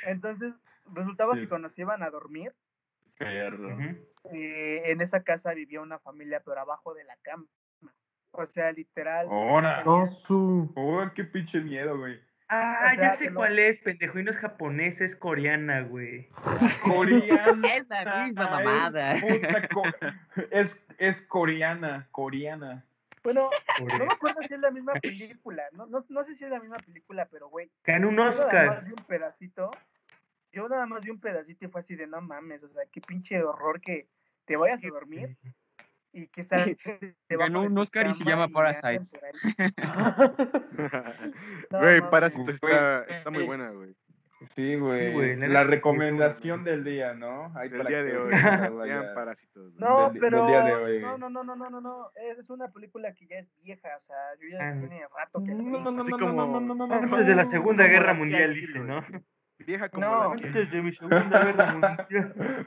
Entonces, 0.05 0.53
resultaba 0.93 1.35
Sí. 1.35 1.41
que 1.41 1.49
cuando 1.49 1.69
se 1.69 1.81
iban 1.81 2.03
a 2.03 2.09
dormir, 2.09 2.53
eh, 3.19 4.81
en 4.85 5.01
esa 5.01 5.23
casa 5.23 5.53
vivía 5.53 5.81
una 5.81 5.99
familia, 5.99 6.41
pero 6.45 6.59
abajo 6.61 6.93
de 6.93 7.03
la 7.03 7.15
cama. 7.21 7.45
O 8.31 8.45
sea, 8.47 8.71
literal. 8.71 9.27
Ahora. 9.27 9.83
Oh, 9.85 10.05
su. 10.27 10.71
Oh, 10.75 11.01
qué 11.15 11.23
pinche 11.25 11.59
miedo, 11.61 11.97
güey. 11.97 12.19
Ah, 12.49 12.77
O 12.93 12.95
sea, 12.95 13.11
ya 13.11 13.13
sé 13.17 13.29
no- 13.29 13.35
cuál 13.35 13.59
es, 13.59 13.79
pendejo. 13.81 14.19
Y 14.19 14.23
no 14.23 14.31
es 14.31 14.37
japonés, 14.37 14.99
es 15.01 15.15
coreana, 15.15 15.81
güey. 15.81 16.27
Coreana. 16.83 17.67
Es 17.75 17.87
la 17.89 18.23
misma 18.25 18.49
mamada. 18.49 19.15
co- 19.73 19.83
es, 20.51 20.75
es 20.97 21.21
coreana, 21.23 22.07
coreana. 22.11 22.83
Bueno, 23.23 23.49
no 23.99 24.05
me 24.05 24.13
acuerdo 24.13 24.41
si 24.47 24.53
es 24.53 24.59
la 24.59 24.71
misma 24.71 24.93
película. 24.93 25.63
No, 25.73 25.85
no, 25.87 26.05
no 26.09 26.23
sé 26.23 26.35
si 26.37 26.45
es 26.45 26.49
la 26.49 26.59
misma 26.59 26.77
película, 26.77 27.27
pero 27.29 27.49
güey. 27.49 27.69
Ganó 27.83 28.07
un 28.09 28.15
Yo 28.15 28.23
nada 28.23 28.31
más 28.35 28.45
Oscar. 28.45 28.85
vi 28.85 28.91
un 28.93 29.05
pedacito. 29.05 29.71
Yo 30.51 30.69
nada 30.69 30.85
más 30.85 31.01
vi 31.01 31.11
un 31.11 31.19
pedacito 31.19 31.65
y 31.65 31.67
fue 31.67 31.81
así 31.81 31.95
de 31.95 32.07
no 32.07 32.21
mames. 32.21 32.63
O 32.63 32.69
sea, 32.69 32.83
qué 32.91 33.01
pinche 33.01 33.43
horror 33.43 33.81
que 33.81 34.07
te 34.45 34.55
vayas 34.55 34.83
a 34.83 34.87
dormir 34.87 35.37
y 36.13 36.27
debajo 36.27 36.71
Ganó 37.29 37.61
un 37.63 37.77
Oscar 37.77 38.07
y 38.07 38.13
se 38.13 38.23
llama. 38.23 38.47
No 41.71 41.79
Güey. 41.79 42.01
Parásito 42.09 42.51
está, 42.51 43.03
está 43.03 43.29
muy 43.29 43.43
buena, 43.45 43.69
güey. 43.71 43.95
Sí, 44.55 44.75
güey. 44.75 45.11
güey, 45.11 45.35
la 45.35 45.63
sí, 45.63 45.67
recomendación 45.69 46.63
del 46.63 46.85
día, 46.85 47.13
¿no? 47.13 47.51
Ahí 47.57 47.67
Del 47.67 47.79
para 47.79 47.89
día 47.89 48.03
de 48.03 48.17
hoy. 48.17 48.31
Vean. 48.87 49.13
Parásitos. 49.13 49.73
No, 49.75 50.03
del- 50.05 50.13
del 50.13 50.21
pero 50.21 50.47
día 50.47 50.61
de 50.63 50.75
hoy. 50.75 51.01
no, 51.01 51.17
no, 51.17 51.29
no, 51.29 51.43
no, 51.43 51.55
no, 51.57 51.69
no, 51.69 51.81
no, 51.81 52.09
es 52.15 52.49
una 52.49 52.69
película 52.69 53.13
que 53.13 53.27
ya 53.27 53.39
es 53.39 53.47
vieja, 53.61 53.89
o 53.97 54.05
sea, 54.07 54.15
yo 54.41 54.47
ya 54.49 54.69
Ah, 54.69 54.75
tiene 54.79 55.01
rato 55.13 55.43
que 55.43 55.51
No, 55.53 55.79
no, 55.81 55.91
no, 55.91 56.01
Así 56.01 56.11
no, 56.11 56.17
como- 56.19 56.33
no, 56.45 56.59
no, 56.61 56.73
no, 56.73 56.87
no, 56.87 56.93
Antes 56.95 57.27
de 57.27 57.35
la 57.35 57.43
no. 57.43 57.51
Segunda 57.51 57.85
Guerra 57.87 58.13
Mundial, 58.13 58.53
dice. 58.53 58.79
¿no? 58.79 59.03
Vieja 59.65 59.89
como 59.89 60.05
No. 60.05 60.33
la 60.33 60.41
que. 60.41 60.47
Antes 60.47 60.71
de 60.71 60.81
mi 60.81 60.93
Segunda 60.95 61.43
Guerra 61.43 61.71
Mundial. 61.73 62.65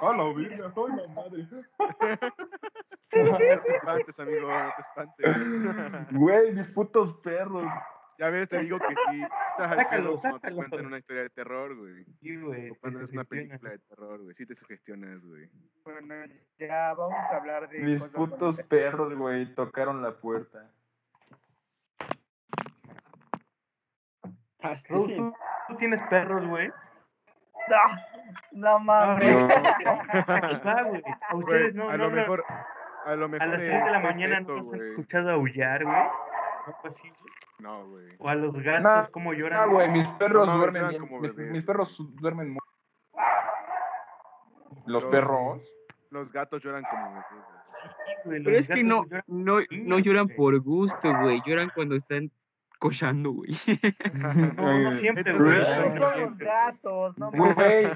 A 0.00 0.12
la 0.16 0.32
verga, 0.34 0.72
ay, 0.76 0.96
la 0.96 1.08
madre. 1.14 1.46
No 3.10 3.36
te 3.38 3.52
espantes, 3.54 4.20
amigo, 4.20 4.48
no 4.52 4.72
te 4.76 4.82
espantes. 4.82 6.08
Güey, 6.12 6.52
mis 6.52 6.68
putos 6.68 7.16
perros. 7.22 7.64
ya 8.18 8.28
ves, 8.30 8.48
te 8.48 8.58
digo 8.60 8.78
que 8.78 8.88
sí, 8.94 8.94
sí 9.10 9.22
estás 9.50 9.72
al 9.72 9.88
pedo 9.88 10.20
cuando 10.20 10.40
te 10.40 10.52
cuentan 10.52 10.86
una 10.86 10.98
historia 10.98 11.22
de 11.22 11.30
terror, 11.30 11.74
güey. 11.74 12.04
Sí, 12.20 12.36
güey. 12.36 12.70
O 12.70 12.74
cuando 12.80 13.00
es 13.00 13.10
una 13.10 13.24
película 13.24 13.70
de 13.70 13.78
terror, 13.78 14.20
güey. 14.22 14.34
Sí 14.36 14.44
te 14.46 14.54
sugestionas, 14.56 15.24
güey. 15.24 15.48
Bueno, 15.84 16.14
ya 16.58 16.92
vamos 16.94 17.18
a 17.32 17.36
hablar 17.36 17.68
de 17.70 17.78
Mis 17.80 18.04
putos 18.04 18.60
perros, 18.64 19.14
güey, 19.14 19.54
tocaron 19.54 20.02
la 20.02 20.12
puerta. 20.12 20.70
¿Tú, 24.88 25.06
tú, 25.08 25.34
tú 25.68 25.76
tienes 25.76 26.00
perros, 26.08 26.46
güey? 26.46 26.68
No, 27.68 27.76
no 28.52 28.78
mames. 28.80 29.30
No. 29.36 29.48
A 31.28 31.34
ustedes 31.36 31.74
no, 31.74 31.88
a 31.90 31.96
no, 31.96 32.04
lo 32.04 32.10
no. 32.10 32.16
mejor, 32.16 32.44
a 33.04 33.14
lo 33.14 33.24
A 33.26 33.28
mejor 33.28 33.48
las 33.48 33.60
es 33.60 33.68
3 33.68 33.84
de 33.84 33.90
la 33.90 33.98
mañana 34.00 34.36
respeto, 34.38 34.52
no 34.56 34.62
los 34.62 34.72
han 34.74 34.88
escuchado 34.88 35.30
aullar, 35.30 35.84
güey. 35.84 35.96
No, 37.60 37.86
güey. 37.88 38.06
O 38.18 38.28
a 38.28 38.34
los 38.34 38.54
gatos, 38.62 38.82
No, 38.82 39.10
cómo 39.12 39.32
lloran. 39.32 39.60
Ah, 39.60 39.66
güey, 39.66 39.88
mis 39.90 40.06
perros 40.08 40.46
No 40.46 40.56
duermen 40.58 40.88
bien. 40.88 41.00
como 41.02 41.20
mis, 41.20 41.34
bebés, 41.34 41.52
mis 41.52 41.64
perros 41.64 41.96
duermen 42.20 42.50
muy. 42.52 42.58
Los 44.86 45.02
Los- 45.02 45.10
perros. 45.10 45.62
Los 46.10 46.32
gatos 46.32 46.62
lloran 46.62 46.84
como 46.84 47.10
bebés, 47.10 47.24
güey. 47.30 47.42
Sí, 47.66 48.12
güey, 48.24 48.42
Pero 48.44 48.56
es 48.56 48.68
que 48.68 48.82
no, 48.82 49.04
lloran. 49.04 49.22
no, 49.26 49.58
no 49.70 49.98
lloran 49.98 50.28
por 50.28 50.58
gusto, 50.60 51.12
güey. 51.20 51.42
Lloran 51.44 51.70
cuando 51.74 51.94
están 51.96 52.30
cochando, 52.78 53.32
güey. 53.32 53.50
No, 54.14 54.78
no 54.78 54.92
siempre, 54.98 55.32
güey. 55.32 55.58
los 56.18 56.38
gatos, 56.38 57.18
no 57.18 57.30
Güey, 57.32 57.86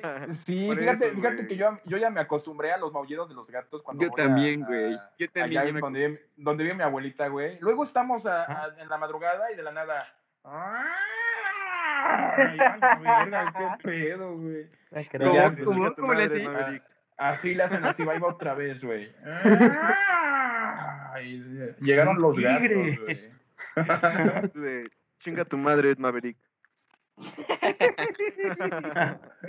sí, 0.44 0.66
Por 0.66 0.78
fíjate, 0.78 1.06
eso, 1.06 1.14
fíjate 1.16 1.36
güey. 1.36 1.48
que 1.48 1.56
yo, 1.56 1.78
yo 1.86 1.96
ya 1.98 2.10
me 2.10 2.20
acostumbré 2.20 2.72
a 2.72 2.78
los 2.78 2.92
maullidos 2.92 3.28
de 3.28 3.34
los 3.34 3.48
gatos 3.50 3.82
cuando 3.82 4.02
Yo 4.02 4.10
voy 4.10 4.20
a- 4.20 4.24
también, 4.24 4.64
a- 4.64 4.66
güey. 4.66 4.98
Yo 5.18 5.28
también 5.30 5.62
allá 5.62 5.72
me 5.72 5.80
donde, 5.80 6.08
vive- 6.08 6.20
donde 6.36 6.64
vive 6.64 6.76
mi 6.76 6.82
abuelita, 6.82 7.28
güey. 7.28 7.58
Luego 7.60 7.84
estamos 7.84 8.26
a- 8.26 8.44
a- 8.44 8.74
en 8.80 8.88
la 8.88 8.98
madrugada 8.98 9.50
y 9.52 9.56
de 9.56 9.62
la 9.62 9.72
nada. 9.72 10.06
¡Ay, 10.44 10.88
a 12.58 12.76
la 12.78 12.96
verga, 13.24 13.52
qué 13.56 13.68
pedo, 13.88 14.36
güey! 14.36 14.66
Así 17.16 17.54
le 17.54 17.62
hacen 17.62 17.84
así, 17.84 18.04
va 18.04 18.14
otra 18.26 18.54
vez, 18.54 18.82
güey. 18.82 19.12
Ay, 21.14 21.40
Llegaron 21.80 22.20
los 22.20 22.38
gatos, 22.38 22.68
güey. 22.68 23.32
De, 24.54 24.88
Chinga 25.18 25.44
tu 25.44 25.56
madre, 25.56 25.94
Maverick. 25.96 26.36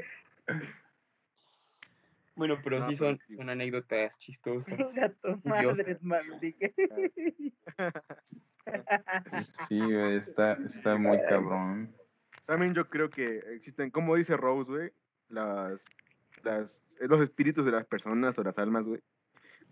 Bueno, 2.36 2.58
pero 2.64 2.80
No, 2.80 2.90
sí 2.90 2.96
pero 2.98 3.10
son, 3.12 3.20
sí. 3.28 3.36
son 3.36 3.50
anécdotas 3.50 4.18
chistosas. 4.18 4.76
Chinga 4.76 5.10
tu 5.10 5.40
madre, 5.48 5.98
Maverick. 6.02 6.74
Sí, 9.68 9.80
güey, 9.80 10.16
está, 10.16 10.54
está 10.54 10.96
muy 10.96 11.20
cabrón. 11.28 11.94
También 12.46 12.74
yo 12.74 12.88
creo 12.88 13.10
que 13.10 13.40
existen, 13.54 13.92
como 13.92 14.16
dice 14.16 14.38
Rose, 14.38 14.72
güey, 14.72 14.92
las, 15.30 15.82
las, 16.44 16.84
eh, 17.00 17.08
los 17.08 17.22
espíritus 17.22 17.66
de 17.66 17.72
las 17.72 17.86
personas 17.86 18.38
o 18.38 18.44
las 18.44 18.58
almas, 18.58 18.86
güey, 18.86 19.02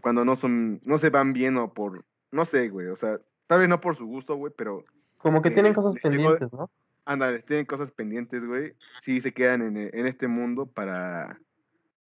cuando 0.02 0.26
no 0.26 0.36
son, 0.36 0.82
no 0.84 0.98
se 0.98 1.10
van 1.10 1.34
bien 1.34 1.58
o 1.58 1.74
por, 1.74 2.06
no 2.32 2.46
sé, 2.46 2.70
güey, 2.70 2.88
o 2.88 2.96
sea, 2.96 3.20
tal 3.52 3.60
vez 3.60 3.68
no 3.68 3.82
por 3.82 3.98
su 3.98 4.06
gusto, 4.06 4.36
güey, 4.38 4.54
pero, 4.56 4.86
Como 5.18 5.42
que 5.42 5.50
Eh, 5.50 5.52
tienen 5.52 5.74
cosas 5.74 5.94
llegó- 5.96 6.10
pendientes, 6.10 6.54
¿no? 6.54 6.70
ándale, 7.04 7.40
tienen 7.40 7.66
cosas 7.66 7.92
pendientes, 7.92 8.46
güey, 8.46 8.72
sí 9.02 9.20
se 9.20 9.34
quedan 9.34 9.62
en, 9.62 9.76
en 9.94 10.08
este 10.08 10.30
mundo 10.30 10.68
para 10.68 11.38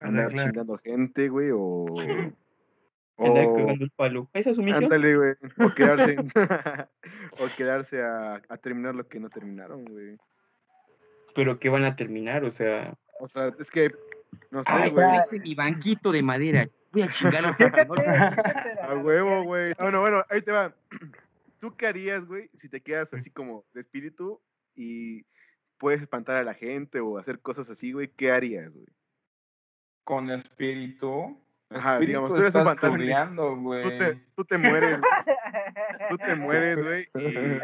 andar 0.00 0.30
claro. 0.30 0.48
chingando 0.48 0.78
gente, 0.78 1.28
güey, 1.28 1.50
o... 1.52 1.84
Andar 3.18 3.44
o- 3.44 3.54
cagando 3.56 3.84
el 3.84 3.90
palo. 3.90 4.28
¿Esa 4.32 4.50
es 4.50 4.56
su 4.56 4.62
misión? 4.62 4.84
Ándale, 4.84 5.16
güey. 5.16 5.34
O 5.60 5.74
quedarse, 5.74 6.16
o 7.38 7.46
quedarse 7.56 8.02
a, 8.02 8.40
a 8.48 8.56
terminar 8.56 8.94
lo 8.94 9.06
que 9.06 9.20
no 9.20 9.28
terminaron, 9.28 9.84
güey. 9.84 10.16
Pero 11.34 11.58
que 11.60 11.68
van 11.68 11.84
a 11.84 11.94
terminar, 11.94 12.42
o 12.44 12.50
sea. 12.50 12.94
O 13.20 13.28
sea, 13.28 13.52
es 13.60 13.70
que, 13.70 13.92
no 14.50 14.62
sé, 14.64 14.70
Ay, 14.72 14.90
güey. 14.90 15.06
mi 15.40 15.54
banquito 15.54 16.10
de 16.10 16.22
madera. 16.22 16.68
Voy 16.90 17.02
a 17.02 17.06
¿no? 17.06 17.54
fíjate 17.54 17.86
A 18.82 18.94
huevo, 18.96 19.42
güey. 19.44 19.74
Bueno, 19.78 20.00
bueno, 20.00 20.24
ahí 20.30 20.40
te 20.42 20.52
va. 20.52 20.72
¿Tú 21.64 21.74
qué 21.78 21.86
harías, 21.86 22.26
güey, 22.26 22.50
si 22.58 22.68
te 22.68 22.82
quedas 22.82 23.14
así 23.14 23.30
como 23.30 23.64
de 23.72 23.80
espíritu 23.80 24.38
y 24.74 25.24
puedes 25.78 26.02
espantar 26.02 26.36
a 26.36 26.44
la 26.44 26.52
gente 26.52 27.00
o 27.00 27.16
hacer 27.16 27.40
cosas 27.40 27.70
así, 27.70 27.92
güey? 27.92 28.08
¿Qué 28.08 28.30
harías, 28.30 28.70
güey? 28.70 28.84
Con 30.04 30.30
espíritu. 30.30 31.42
Ajá, 31.70 31.94
espíritu 31.94 32.06
digamos, 32.06 32.30
tú 32.32 32.36
eres 32.36 32.54
un 32.54 32.64
fantasma. 32.64 33.34
Tú 33.34 33.56
güey. 33.62 33.98
te, 33.98 34.14
tú 34.36 34.44
te 34.44 34.58
mueres, 34.58 35.00
güey. 35.00 35.10
Tú 36.10 36.18
te 36.18 36.34
mueres, 36.34 36.82
güey, 36.82 37.08
y 37.14 37.58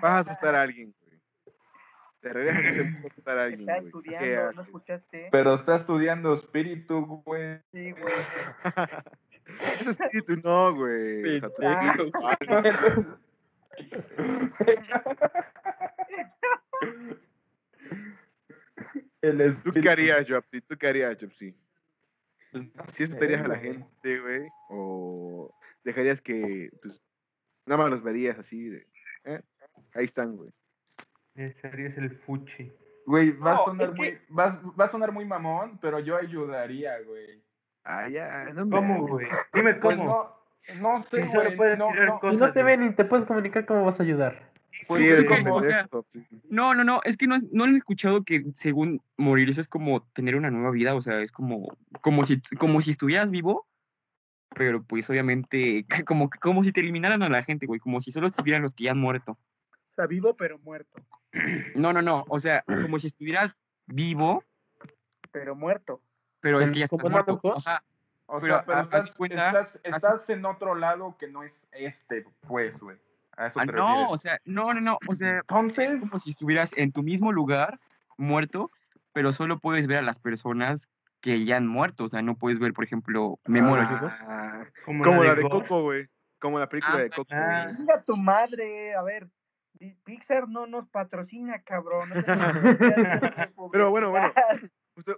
vas 0.00 0.12
a 0.12 0.18
asustar 0.20 0.54
a 0.54 0.62
alguien, 0.62 0.94
güey. 1.00 1.20
Te 2.20 2.32
regresas 2.32 2.64
y 2.70 2.76
te 2.76 2.82
vas 2.84 3.02
a 3.02 3.06
asustar 3.08 3.38
a 3.38 3.42
alguien, 3.42 3.60
Está 3.62 3.80
güey. 3.80 3.90
¿Qué 3.90 3.98
estudiando, 4.14 4.42
¿no 4.42 4.48
haces? 4.48 4.66
escuchaste? 4.66 5.28
Pero 5.32 5.54
está 5.54 5.74
estudiando 5.74 6.34
espíritu, 6.34 7.04
güey. 7.26 7.58
Sí, 7.72 7.90
güey. 7.90 8.14
Ese 9.80 9.90
espíritu 9.90 10.36
no, 10.44 10.74
güey. 10.74 11.40
Tú- 11.40 11.52
Ah, 11.62 13.18
El 19.20 19.38
¿Tú 19.38 19.42
espíritu. 19.44 19.80
qué 19.82 19.90
harías, 19.90 20.26
Jobsy? 20.28 20.60
¿Tú 20.62 20.76
qué 20.78 20.88
harías? 20.88 21.16
Pues, 21.18 21.42
no 22.74 22.84
¿Sí 22.92 23.04
asustarías 23.04 23.40
sé, 23.40 23.44
a 23.44 23.48
la 23.48 23.58
gente, 23.58 24.20
güey? 24.20 24.48
¿O 24.70 25.54
dejarías 25.84 26.20
que, 26.20 26.70
pues, 26.80 27.02
nada 27.66 27.82
más 27.82 27.90
los 27.90 28.02
verías 28.02 28.38
así 28.38 28.68
de, 28.68 28.86
¿eh? 29.24 29.42
Ahí 29.94 30.04
están, 30.04 30.36
güey. 30.36 30.50
Ese 31.34 31.66
harías 31.66 31.96
el 31.98 32.10
fuchi. 32.20 32.72
Güey, 33.06 33.32
va, 33.32 33.52
a 33.52 33.54
No, 33.56 33.64
sonar 33.64 33.86
es 33.88 33.92
que- 33.92 33.96
muy, 34.28 34.36
va, 34.36 34.62
va 34.78 34.84
a 34.84 34.90
sonar 34.90 35.12
muy 35.12 35.24
mamón, 35.24 35.78
pero 35.80 35.98
yo 35.98 36.16
ayudaría, 36.16 37.00
güey. 37.00 37.42
Ah, 37.90 38.06
ya. 38.08 38.52
¿Cómo, 38.54 39.06
güey? 39.06 39.26
Dime 39.54 39.74
Pues 39.74 39.96
cómo. 39.96 40.36
no, 40.80 40.98
no 40.98 41.02
sé, 41.04 41.22
Sí, 41.22 41.28
solo 41.30 41.44
güey. 41.44 41.56
puedes 41.56 41.78
no, 41.78 41.88
tirar 41.90 42.06
no, 42.08 42.20
cosas. 42.20 42.36
Y 42.36 42.40
no 42.40 42.52
te 42.52 42.62
ven 42.62 42.82
y 42.84 42.92
te 42.92 43.04
puedes 43.06 43.24
comunicar 43.24 43.64
cómo 43.64 43.82
vas 43.84 43.98
a 43.98 44.02
ayudar. 44.02 44.50
pues, 44.86 45.00
sí, 45.00 45.08
es 45.08 45.14
eres 45.14 45.26
como- 45.28 45.60
pendejo, 45.62 46.04
sí. 46.10 46.22
No, 46.50 46.74
no, 46.74 46.84
no, 46.84 47.00
es 47.04 47.16
que 47.16 47.26
no, 47.26 47.38
no 47.50 47.64
han 47.64 47.74
escuchado 47.74 48.24
que 48.24 48.44
según 48.54 49.00
morir 49.16 49.48
eso 49.48 49.62
es 49.62 49.68
como 49.68 50.02
tener 50.12 50.36
una 50.36 50.50
nueva 50.50 50.70
vida, 50.70 50.94
o 50.94 51.00
sea, 51.00 51.20
es 51.22 51.32
como, 51.32 51.76
como 52.02 52.24
si, 52.24 52.40
como 52.58 52.82
si 52.82 52.90
estuvieras 52.90 53.30
vivo, 53.30 53.66
pero 54.54 54.82
pues 54.82 55.08
obviamente 55.08 55.86
como, 56.06 56.28
como 56.42 56.62
si 56.64 56.72
te 56.72 56.80
eliminaran 56.80 57.22
a 57.22 57.28
la 57.30 57.42
gente, 57.42 57.64
güey, 57.66 57.80
como 57.80 58.00
si 58.02 58.12
solo 58.12 58.26
estuvieran 58.26 58.60
los 58.62 58.74
que 58.74 58.84
ya 58.84 58.90
han 58.92 58.98
muerto. 58.98 59.32
O 59.72 59.94
sea, 59.96 60.06
vivo 60.06 60.36
pero 60.36 60.58
muerto. 60.58 61.00
No, 61.74 61.92
no, 61.94 62.02
no, 62.02 62.24
o 62.28 62.38
sea, 62.38 62.62
como 62.66 62.98
si 62.98 63.06
estuvieras 63.08 63.56
vivo, 63.86 64.44
Pero 65.32 65.54
muerto. 65.56 66.02
Pero 66.40 66.60
es 66.60 66.68
¿En- 66.68 66.74
que 66.74 66.78
ya 66.80 66.84
estás 66.86 67.10
muerto. 67.10 67.40
O 68.30 68.40
Pero 68.40 68.56
sea, 68.56 68.64
pero 68.66 68.78
haz 68.78 68.84
estás, 68.84 69.10
cuenta- 69.12 69.48
estás, 69.48 69.80
estás 69.84 70.30
en 70.30 70.44
otro 70.44 70.74
lado 70.74 71.16
que 71.18 71.28
no 71.28 71.42
es 71.42 71.52
este, 71.72 72.26
pues, 72.46 72.78
güey. 72.78 72.98
A 73.36 73.46
eso 73.46 73.60
Ah, 73.60 73.66
te 73.66 73.72
no, 73.72 74.10
o 74.10 74.18
sea, 74.18 74.38
no, 74.44 74.74
no, 74.74 74.80
no, 74.80 74.98
o 75.08 75.14
sea, 75.14 75.36
es 75.36 75.40
Entonces, 75.40 75.94
como 76.00 76.18
si 76.18 76.30
estuvieras 76.30 76.72
en 76.76 76.92
tu 76.92 77.02
mismo 77.02 77.32
lugar, 77.32 77.78
muerto, 78.18 78.70
pero 79.12 79.32
solo 79.32 79.58
puedes 79.60 79.86
ver 79.86 79.98
a 79.98 80.02
las 80.02 80.18
personas 80.18 80.88
que 81.20 81.44
ya 81.44 81.56
han 81.56 81.66
muerto, 81.66 82.04
o 82.04 82.08
sea, 82.08 82.20
no 82.20 82.34
puedes 82.36 82.58
ver, 82.58 82.72
por 82.74 82.84
ejemplo, 82.84 83.38
me 83.46 83.62
muero 83.62 83.88
yo. 83.90 84.08
Ah, 84.28 84.64
Como, 84.84 85.04
como 85.04 85.24
la 85.24 85.34
de. 85.34 85.42
Coco, 85.42 85.82
güey. 85.82 86.06
Como 86.40 86.58
la 86.58 86.68
película 86.68 86.98
de 86.98 87.06
Ah, 87.06 87.16
Coco. 87.16 87.30
ah. 87.34 87.66
Mira 87.78 88.02
tu 88.02 88.16
madre, 88.16 88.94
a 88.94 89.02
ver. 89.02 89.28
Pixar 90.04 90.48
no 90.48 90.66
nos 90.66 90.88
patrocina, 90.88 91.62
cabrón. 91.62 92.10
no 92.10 92.14
Pero 93.72 93.90
bueno, 93.90 94.10
bueno. 94.10 94.32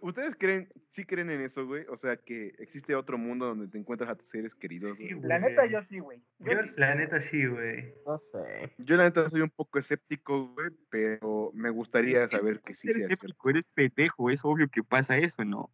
¿Ustedes 0.02 0.36
creen, 0.38 0.68
sí 0.90 1.04
creen 1.04 1.30
en 1.30 1.40
eso, 1.40 1.66
güey? 1.66 1.84
O 1.88 1.96
sea, 1.96 2.16
que 2.16 2.48
existe 2.58 2.94
otro 2.94 3.16
mundo 3.18 3.46
donde 3.46 3.68
te 3.68 3.78
encuentras 3.78 4.10
a 4.10 4.14
tus 4.14 4.28
seres 4.28 4.54
queridos, 4.54 4.96
güey. 4.98 5.18
La 5.22 5.38
neta, 5.38 5.64
yo 5.66 5.82
sí, 5.88 5.98
güey. 6.00 6.22
Yo 6.38 6.52
Yo, 6.52 6.58
sí. 6.62 6.74
la 6.80 6.94
neta, 6.94 7.20
sí, 7.30 7.46
güey. 7.46 7.94
No 8.06 8.18
sé. 8.18 8.72
Yo 8.78 8.96
la 8.96 9.04
neta 9.04 9.28
soy 9.30 9.40
un 9.40 9.50
poco 9.50 9.78
escéptico, 9.78 10.48
güey, 10.54 10.68
pero 10.90 11.50
me 11.54 11.70
gustaría 11.70 12.26
saber 12.28 12.60
que 12.60 12.74
sí 12.74 12.88
eres 12.88 12.98
sea 12.98 13.06
cierto. 13.08 13.24
escéptico, 13.26 13.50
eres 13.50 13.66
pendejo, 13.74 14.30
es 14.30 14.44
obvio 14.44 14.68
que 14.68 14.82
pasa 14.82 15.16
eso, 15.18 15.44
¿no? 15.44 15.70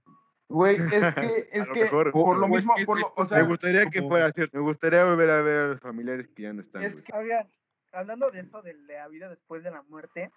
güey, 0.48 0.76
es 1.10 1.14
que, 1.14 1.48
es 1.50 1.68
que 1.70 1.80
mejor. 1.82 2.12
por 2.12 2.36
lo 2.38 2.46
es 2.46 2.52
mismo, 2.52 2.74
que 2.76 2.86
por 2.86 3.00
lo- 3.00 3.12
o 3.16 3.26
sea, 3.26 3.38
Me 3.38 3.48
gustaría 3.48 3.86
que 3.90 4.02
fuera 4.02 4.30
cierto. 4.30 4.56
Me 4.56 4.62
gustaría 4.62 5.04
volver 5.04 5.30
a 5.30 5.42
ver 5.42 5.58
a 5.58 5.66
los 5.68 5.80
familiares 5.80 6.28
que 6.28 6.42
ya 6.44 6.52
no 6.52 6.60
están, 6.60 6.84
Es 6.84 6.92
güey. 6.92 7.04
Oigan, 7.14 7.48
hablando 7.92 8.30
de 8.30 8.40
eso, 8.40 8.62
de 8.62 8.74
la 8.74 9.08
vida 9.08 9.28
después 9.28 9.64
de 9.64 9.72
la 9.72 9.82
muerte, 9.82 10.30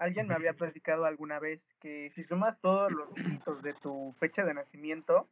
alguien 0.00 0.26
me 0.26 0.34
había 0.34 0.54
platicado 0.54 1.04
alguna 1.04 1.38
vez 1.38 1.60
que 1.80 2.10
si 2.14 2.24
sumas 2.24 2.58
todos 2.60 2.90
los 2.90 3.14
dígitos 3.14 3.62
de 3.62 3.74
tu 3.74 4.14
fecha 4.18 4.44
de 4.44 4.54
nacimiento, 4.54 5.28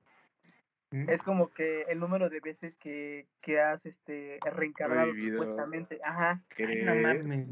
¿Mm? 0.90 1.08
es 1.10 1.22
como 1.22 1.50
que 1.50 1.82
el 1.88 1.98
número 2.00 2.28
de 2.30 2.40
veces 2.40 2.74
que, 2.76 3.26
que 3.40 3.60
has 3.60 3.84
este 3.84 4.38
reencarnado 4.54 5.06
Revivido. 5.06 5.38
supuestamente. 5.42 5.98
Ajá. 6.04 6.30
Ay, 6.56 6.84
no 6.84 6.92
¿Crees? 6.92 7.02
mames. 7.02 7.46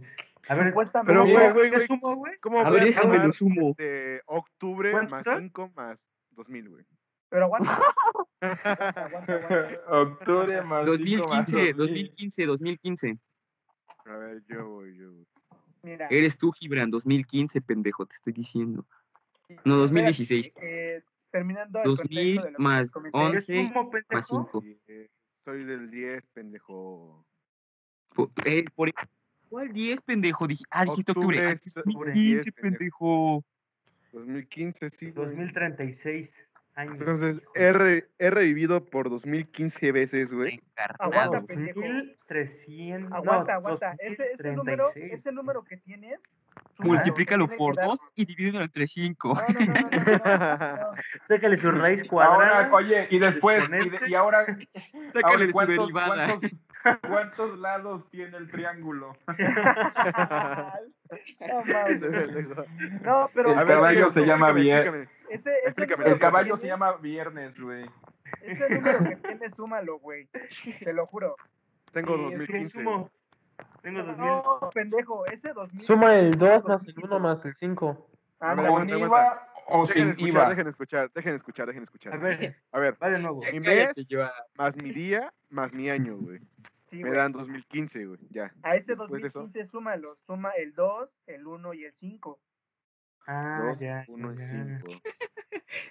A 0.48 0.55
ver, 0.55 0.68
Supuestamente. 0.68 1.12
Pero, 1.12 1.24
güey, 1.24 1.52
güey, 1.52 1.70
¿qué 1.70 1.76
güey, 1.76 1.86
sumo, 1.88 2.14
güey? 2.16 2.38
¿cómo 2.40 2.60
A 2.60 2.70
voy 2.70 2.74
ver, 2.74 2.84
déjame 2.84 3.14
sumar, 3.14 3.26
lo 3.26 3.32
sumo. 3.32 3.70
este, 3.70 4.22
octubre 4.26 4.90
¿Cuánto? 4.93 5.10
más 5.10 5.26
5 5.38 5.72
más 5.74 5.98
2000, 6.30 6.68
güey? 6.68 6.84
Pero 7.28 7.44
aguanta. 7.47 7.80
aguanta, 8.40 8.40
aguanta, 9.05 9.34
aguanta. 9.34 9.80
octubre 9.88 10.62
más 10.62 10.86
cinco 10.98 11.28
más 11.28 11.51
2015, 11.51 11.72
2000. 11.72 11.76
2015, 11.76 12.47
2015. 12.47 13.18
A 14.05 14.16
ver, 14.16 14.43
yo 14.48 14.68
voy, 14.68 14.97
yo 14.97 15.10
voy. 15.12 15.26
Mira. 15.86 16.08
Eres 16.10 16.36
tú, 16.36 16.50
Gibran, 16.50 16.90
2015, 16.90 17.60
pendejo, 17.60 18.06
te 18.06 18.16
estoy 18.16 18.32
diciendo. 18.32 18.84
no, 19.64 19.84
espérate, 19.84 20.10
2016. 20.18 20.52
eh, 20.56 21.02
terminando 21.30 21.78
el 21.78 21.84
2000 21.84 22.36
contexto 22.38 22.58
de 22.58 22.64
más 22.64 22.82
les 22.82 22.90
comenté, 22.90 23.18
11. 23.18 23.46
¿Qué 23.46 23.62
sumo, 23.68 23.84
Más 23.84 23.92
pendejo? 24.08 24.50
5. 24.50 24.60
Sí, 24.62 24.80
eh, 24.88 25.08
soy 25.44 25.64
del 25.64 25.88
10, 25.88 26.24
pendejo. 26.32 27.24
Por, 28.16 28.30
eh, 28.44 28.64
por- 28.74 28.92
¿Cuál 29.48 29.72
10, 29.72 30.00
pendejo? 30.00 30.48
Dije, 30.48 30.64
ah, 30.70 30.84
dijiste 30.86 31.12
octubre. 31.12 31.38
Octubre 31.38 31.50
Ah, 31.50 31.52
es- 31.52 31.74
2015, 31.74 32.20
10, 32.20 32.52
pendejo. 32.52 33.44
2015, 34.12 34.90
sí, 34.90 35.10
güey. 35.12 35.26
2036 35.28 36.30
años. 36.77 36.97
Entonces, 36.98 37.43
he, 37.55 37.73
re- 37.73 38.07
he 38.19 38.31
revivido 38.31 38.85
por 38.85 39.11
2015 39.11 39.93
veces, 39.93 40.32
güey. 40.32 40.61
Aguanta, 40.98 41.40
pendejo. 41.43 41.81
2300. 41.81 43.11
no, 43.11 43.16
Aguanta, 43.16 43.55
aguanta. 43.55 43.94
Ese, 43.98 44.32
ese 44.32 44.53
número, 44.53 44.85
2036. 44.85 45.12
ese 45.20 45.32
número 45.32 45.65
que 45.65 45.77
tienes, 45.78 46.20
Multiplícalo 46.78 47.48
por 47.48 47.74
dar- 47.77 47.86
2 47.86 47.98
y 48.15 48.24
divídelo 48.27 48.62
entre 48.62 48.86
5. 48.86 49.35
No, 49.35 49.61
no, 49.61 49.73
no. 49.73 50.93
Sácale 51.28 51.59
su 51.59 51.70
raíz 51.70 52.05
cuadrada. 52.05 52.65
Ahora, 52.66 52.74
oye, 52.74 53.09
y 53.11 53.19
después, 53.19 53.66
y, 53.69 53.73
de- 53.73 53.77
exponente. 53.78 54.11
y 54.11 54.15
ahora, 54.15 54.47
Sácale 55.12 55.23
ahora 55.24 55.39
de 55.40 55.47
su 55.47 55.53
¿cuántos, 55.53 55.77
derivada. 55.78 56.27
cuántos, 56.27 56.51
cuántos 57.09 57.59
lados 57.59 58.11
tiene 58.11 58.36
el 58.36 58.51
triángulo? 58.51 59.16
No, 63.02 63.30
pero 63.34 63.50
El 63.52 63.66
caballo 63.66 64.10
se 64.10 64.24
llama 64.26 64.52
número 65.96 66.12
El 66.14 66.18
caballo 66.18 66.56
se 66.56 66.66
llama 66.66 66.96
Viernes, 66.96 67.58
güey. 67.58 67.86
Ese 68.42 68.68
número 68.70 68.98
que 69.08 69.16
tienes, 69.16 69.54
súmalo, 69.54 69.98
güey. 69.98 70.28
Te 70.80 70.92
lo 70.92 71.06
juro. 71.06 71.36
Tengo 71.92 72.16
Sí, 72.16 72.22
es 72.24 72.28
que 72.30 72.36
2015. 72.38 72.78
sumo. 72.78 73.10
Tengo 73.82 74.02
2000. 74.02 74.26
No, 74.26 74.70
pendejo, 74.74 75.26
ese 75.26 75.52
2000. 75.52 75.86
Suma 75.86 76.14
el 76.16 76.32
2 76.32 76.64
más 76.64 76.86
el 76.86 76.94
1 77.02 77.18
más 77.20 77.44
el 77.44 77.54
5. 77.54 78.10
Ah, 78.40 78.54
¿Con 78.56 78.88
IVA 78.88 79.48
o 79.68 79.86
Dejen 79.86 79.94
sin 80.02 80.08
escuchar, 80.10 80.28
IVA? 80.28 80.48
dejen 80.50 80.66
escuchar, 80.68 81.10
dejen 81.14 81.34
escuchar, 81.34 81.66
dejen 81.66 81.82
escuchar. 81.84 82.12
A 82.14 82.16
ver, 82.18 82.56
A 82.72 82.78
ver, 82.78 82.96
va 83.02 83.08
de 83.10 83.18
nuevo. 83.18 83.40
mi 83.52 83.60
mes 83.60 83.92
más 84.56 84.76
mi 84.76 84.90
día 84.90 85.32
más 85.48 85.72
mi 85.72 85.88
año, 85.88 86.16
güey. 86.16 86.40
Sí, 86.97 87.02
Me 87.02 87.10
güey. 87.10 87.18
dan 87.20 87.32
2015, 87.32 88.06
güey. 88.06 88.18
Ya. 88.31 88.52
A 88.62 88.77
ese 88.77 88.94
después 88.97 89.23
de 89.23 89.28
eso. 89.28 89.40
2015 89.40 89.70
súmalo. 89.70 90.16
Suma 90.27 90.51
el 90.52 90.74
2, 90.74 91.10
el 91.27 91.47
1 91.47 91.74
y 91.74 91.85
el 91.85 91.93
5. 91.94 92.40
Ah, 93.28 93.60
2, 93.70 93.78
ya. 93.81 94.05
1 94.09 94.32
y 94.35 94.36
ya. 94.39 94.47
5. 94.81 95.02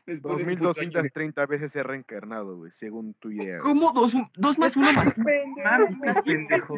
Después 0.06 0.38
de 0.38 0.44
un 0.44 0.50
puto 0.52 0.70
año. 0.70 0.70
2230 0.70 1.46
veces 1.48 1.76
he 1.76 1.84
reencarnado, 1.84 2.56
güey, 2.58 2.72
según 2.72 3.14
tu 3.16 3.30
idea. 3.32 3.60
¿Cómo? 3.60 3.92
¿Dos, 3.92 4.14
dos 4.36 4.58
más 4.58 4.76
uno 4.78 4.92
más. 4.94 5.18
Mames, 5.18 5.96
estás 5.96 6.24
pendejo. 6.24 6.76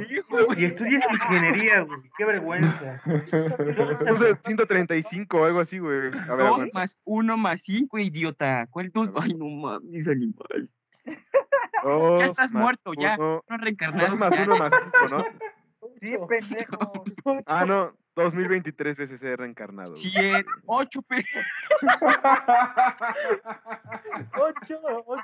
Y 0.58 0.66
estudias 0.66 1.04
ingeniería, 1.12 1.82
güey. 1.82 2.00
Qué 2.18 2.26
vergüenza. 2.26 3.02
Entonces, 4.00 4.38
135 4.46 5.38
o 5.38 5.46
algo 5.46 5.60
así, 5.60 5.78
güey. 5.80 5.98
A 5.98 6.02
ver, 6.10 6.12
Dos 6.28 6.42
aguanta. 6.42 6.80
más 6.80 6.98
uno 7.04 7.38
más 7.38 7.62
cinco, 7.62 8.00
idiota. 8.00 8.66
¿Cuál 8.72 8.90
dos? 8.92 9.12
Ay, 9.16 9.34
no 9.36 9.46
mames, 9.48 10.08
animal. 10.08 10.70
Dos 11.84 12.24
estás 12.24 12.52
muerto, 12.54 12.94
ya. 12.98 13.18
No 13.18 13.42
reencarnado. 13.48 14.08
Dos 14.10 14.18
más 14.18 14.32
ya. 14.32 14.44
uno 14.44 14.58
más 14.58 14.74
5, 14.84 15.08
¿no? 15.10 15.26
Sí, 16.02 16.16
pendejo. 16.28 17.04
Ah, 17.46 17.66
no. 17.66 17.94
2023 18.16 18.98
veces 18.98 19.22
he 19.22 19.36
reencarnado. 19.36 19.96
Siete, 19.96 20.44
ocho, 20.66 21.02
pe... 21.04 21.24
8, 24.34 24.80
8, 25.06 25.24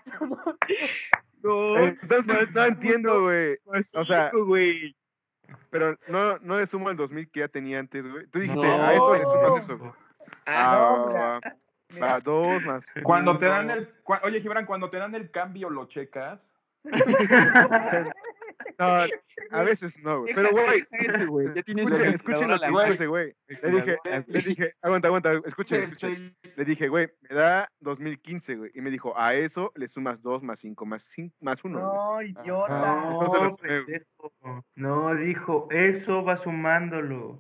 No, 1.43 1.77
Eh, 1.77 1.97
Entonces, 2.01 2.53
no 2.53 2.63
entiendo, 2.65 3.21
güey. 3.23 3.57
o 3.95 4.03
sea, 4.05 4.29
cinco, 4.31 4.45
güey. 4.45 4.95
Pero 5.69 5.97
no, 6.07 6.37
no 6.39 6.57
le 6.57 6.67
sumo 6.67 6.89
el 6.89 6.97
2000 6.97 7.29
que 7.31 7.39
ya 7.41 7.47
tenía 7.47 7.79
antes, 7.79 8.07
güey. 8.09 8.27
Tú 8.27 8.39
dijiste, 8.39 8.61
No. 8.65 8.83
a 8.83 8.93
eso 8.93 9.13
le 9.15 9.23
sumas 9.23 9.63
eso. 9.63 9.77
No, 9.77 9.95
Ah, 10.45 11.05
mira, 11.07 11.57
dos 12.23 12.63
más. 12.65 12.85
Cuando 13.03 13.37
te 13.37 13.45
dan 13.47 13.69
el... 13.69 14.03
cua- 14.03 14.21
Oye, 14.23 14.41
Gibran, 14.41 14.65
cuando 14.65 14.89
te 14.89 14.97
dan 14.97 15.13
el 15.15 15.31
cambio, 15.31 15.69
¿lo 15.69 15.85
checas? 15.87 16.39
No, 18.79 18.85
a 19.51 19.63
veces 19.63 19.99
no, 19.99 20.21
güey. 20.21 20.33
Pero, 20.33 20.49
güey, 20.51 20.83
Deja 20.91 21.15
ese, 21.15 21.25
güey. 21.25 21.47
Ya 21.53 21.61
tienes 21.63 21.85
escuchen, 21.85 22.13
escuchen 22.13 22.49
lo 22.49 22.59
que 22.59 22.67
dijo 22.67 22.81
ese 22.81 23.07
güey. 23.07 23.35
Le 23.47 23.71
dije, 23.71 23.97
le 24.27 24.41
dije, 24.41 24.73
aguanta, 24.81 25.07
aguanta, 25.09 25.33
escuchen, 25.45 25.83
escuchen. 25.83 26.35
Le 26.55 26.65
dije, 26.65 26.87
güey, 26.87 27.09
me 27.29 27.35
da 27.35 27.69
2015, 27.81 28.55
güey. 28.55 28.71
Y 28.73 28.81
me 28.81 28.89
dijo, 28.89 29.17
a 29.17 29.33
eso 29.35 29.71
le 29.75 29.87
sumas 29.87 30.21
2 30.21 30.43
más 30.43 30.59
5 30.59 30.85
más 30.85 31.03
5 31.03 31.35
más 31.41 31.63
1. 31.63 31.79
No, 31.79 32.21
idiota. 32.21 32.79
No. 32.79 34.63
No, 34.75 35.15
dijo, 35.15 35.67
eso 35.71 36.23
va 36.23 36.37
sumándolo. 36.37 37.39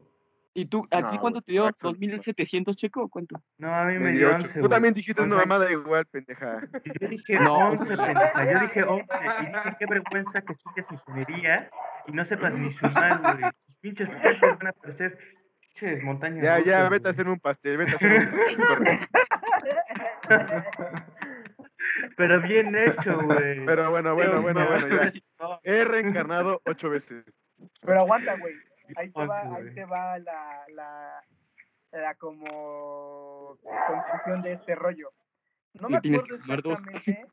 ¿Y 0.55 0.65
tú, 0.65 0.87
a 0.91 0.97
ti 1.09 1.15
No, 1.15 1.21
cuánto 1.21 1.41
te 1.41 1.51
dio? 1.51 1.65
Axel, 1.65 1.97
¿2700 1.97 2.75
checo? 2.75 3.09
¿Cuánto? 3.09 3.41
No, 3.57 3.73
a 3.73 3.85
mí 3.85 3.93
me, 3.93 3.99
Me 3.99 4.11
dio 4.11 4.27
dio 4.27 4.35
11. 4.35 4.47
8. 4.51 4.59
Tú 4.61 4.69
también 4.69 4.93
dijiste 4.93 5.21
O 5.21 5.25
una 5.25 5.37
mamada 5.37 5.71
igual, 5.71 6.05
pendeja. 6.05 6.61
Yo 6.99 7.07
dije 7.07 7.39
No, 7.39 7.69
11, 7.69 7.85
pendeja. 7.85 8.51
Yo 8.51 8.59
dije 8.59 8.83
11. 8.83 9.03
Y 9.03 9.45
dije, 9.45 9.75
qué 9.79 9.85
vergüenza 9.87 10.41
que 10.41 10.53
estudias 10.53 10.85
ingeniería 10.91 11.69
y 12.07 12.11
no 12.11 12.25
sepas 12.25 12.53
ni 12.53 12.71
sumar, 12.73 13.21
güey. 13.21 13.51
Tus 13.65 13.77
pinches 13.79 14.09
cálculos 14.09 14.59
van 14.59 14.67
a 14.67 14.73
parecer 14.73 15.17
pinches 15.59 16.03
montañas. 16.03 16.43
Ya, 16.43 16.59
ya, 16.59 16.77
rusas, 16.77 16.89
vete 16.91 17.07
a 17.07 17.11
hacer 17.11 17.27
un 17.27 17.39
pastel, 17.39 17.77
vete 17.77 17.91
a 17.91 17.95
hacer 17.95 18.11
un 18.11 18.31
pastel. 18.59 18.99
Pero 22.17 22.41
bien 22.41 22.75
hecho, 22.75 23.21
güey. 23.21 23.65
Pero 23.65 23.89
bueno, 23.91 24.13
bueno, 24.13 24.41
bueno, 24.41 24.65
bueno, 24.67 24.87
ya. 24.87 25.11
He 25.63 25.83
reencarnado 25.83 26.61
8 26.65 26.89
veces. 26.89 27.25
Pero 27.81 28.01
aguanta, 28.01 28.37
güey. 28.37 28.53
Ahí 28.95 29.11
te 29.11 29.25
va, 29.25 29.41
ahí 29.55 29.73
te 29.73 29.85
va 29.85 30.19
la, 30.19 30.65
la, 30.69 31.23
la 31.91 32.15
como 32.15 33.57
conclusión 33.61 34.41
de 34.41 34.53
este 34.53 34.75
rollo. 34.75 35.11
No 35.73 35.89
me 35.89 35.97
acuerdo 35.97 36.35
exactamente, 36.35 37.25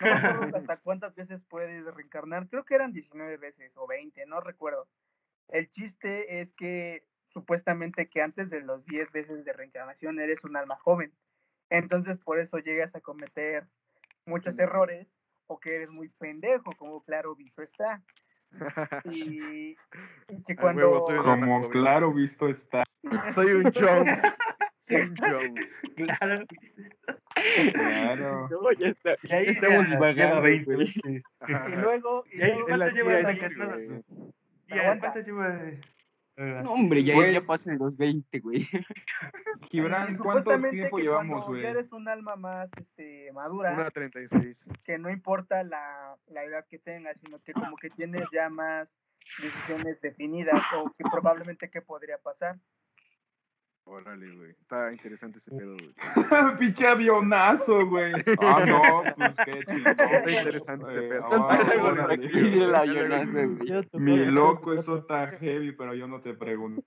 no 0.00 0.06
me 0.06 0.12
acuerdo 0.12 0.56
hasta 0.56 0.76
cuántas 0.78 1.14
veces 1.14 1.40
puedes 1.48 1.84
reencarnar. 1.94 2.48
Creo 2.48 2.64
que 2.64 2.74
eran 2.74 2.92
19 2.92 3.36
veces 3.36 3.72
o 3.76 3.86
20, 3.86 4.26
no 4.26 4.40
recuerdo. 4.40 4.88
El 5.48 5.70
chiste 5.70 6.40
es 6.40 6.52
que 6.54 7.04
supuestamente 7.32 8.08
que 8.08 8.22
antes 8.22 8.50
de 8.50 8.60
los 8.60 8.84
10 8.86 9.12
veces 9.12 9.44
de 9.44 9.52
reencarnación 9.52 10.18
eres 10.20 10.42
un 10.44 10.56
alma 10.56 10.76
joven. 10.76 11.12
Entonces 11.70 12.18
por 12.18 12.38
eso 12.38 12.58
llegas 12.58 12.94
a 12.94 13.00
cometer 13.00 13.66
muchos 14.26 14.58
errores 14.58 15.06
o 15.46 15.58
que 15.58 15.76
eres 15.76 15.90
muy 15.90 16.08
pendejo, 16.08 16.72
como 16.78 17.02
claro 17.02 17.34
visto 17.34 17.62
está. 17.62 18.02
Y, 19.10 19.70
y 19.70 19.76
que 20.46 20.56
cuando... 20.56 20.82
huevo, 20.90 21.06
soy 21.10 21.18
una- 21.18 21.40
Como 21.40 21.68
claro 21.70 22.12
visto 22.12 22.48
está. 22.48 22.84
Soy 23.34 23.52
un 23.52 23.70
show. 23.72 24.04
Soy 24.86 24.96
un 25.00 25.14
show. 25.14 25.40
Claro. 25.96 26.44
Claro. 27.72 28.48
No, 28.48 28.72
ya 28.72 28.88
está. 28.88 29.16
Y 29.22 29.32
ahí 29.32 29.46
Estamos 29.48 29.86
ya 29.88 29.94
divagando, 29.96 30.28
lleva 30.36 30.40
20 30.40 30.64
güey. 30.74 30.78
veces. 30.86 31.22
y 31.68 31.72
luego... 31.76 32.24
Y 32.32 32.36
luego 32.38 32.68
la 32.76 32.90
¿Cuánto 32.90 33.04
güey. 33.04 34.02
Ya, 34.68 34.80
Aguanta. 34.80 35.12
¿Cuánto 35.12 35.20
lleva? 35.20 35.60
No, 36.36 36.72
hombre, 36.72 37.04
ya, 37.04 37.14
ya 37.30 37.40
pasan 37.42 37.78
los 37.78 37.96
20, 37.96 38.40
güey. 38.40 38.66
Gibran, 39.70 40.16
¿cuánto 40.18 40.50
tiempo 40.70 40.96
que 40.96 41.02
llevamos, 41.02 41.46
güey? 41.46 41.64
eres 41.64 41.92
un 41.92 42.08
alma 42.08 42.34
más 42.34 42.68
este, 42.76 43.30
madura, 43.32 43.72
Una 43.72 43.90
36. 43.90 44.64
que 44.82 44.98
no 44.98 45.10
importa 45.10 45.62
la, 45.62 46.16
la 46.26 46.44
edad 46.44 46.66
que 46.68 46.78
tengas, 46.78 47.16
sino 47.20 47.40
que 47.42 47.52
como 47.52 47.76
que 47.76 47.90
tienes 47.90 48.24
ya 48.32 48.48
más 48.48 48.88
decisiones 49.40 50.00
definidas 50.00 50.60
o 50.76 50.92
que 50.96 51.04
probablemente 51.04 51.70
qué 51.70 51.80
podría 51.80 52.18
pasar. 52.18 52.58
Órale, 53.86 54.34
güey. 54.34 54.50
Está 54.52 54.90
interesante 54.92 55.38
ese 55.38 55.50
pedo, 55.50 55.76
güey. 55.76 55.94
Pinche 56.58 56.86
avionazo, 56.86 57.86
güey. 57.86 58.12
Ah, 58.40 58.64
no, 58.66 59.02
pues 59.14 59.34
qué 59.44 59.60
chingón. 59.66 59.86
Está 59.86 60.30
interesante 60.30 60.90
ese 60.90 61.08
pedo. 61.08 61.26
ah, 61.30 61.58
Mi 63.92 64.24
loco, 64.24 64.72
eso 64.72 64.96
está 64.98 65.28
heavy, 65.38 65.72
pero 65.72 65.94
yo 65.94 66.06
no 66.08 66.22
te 66.22 66.32
pregunté, 66.32 66.82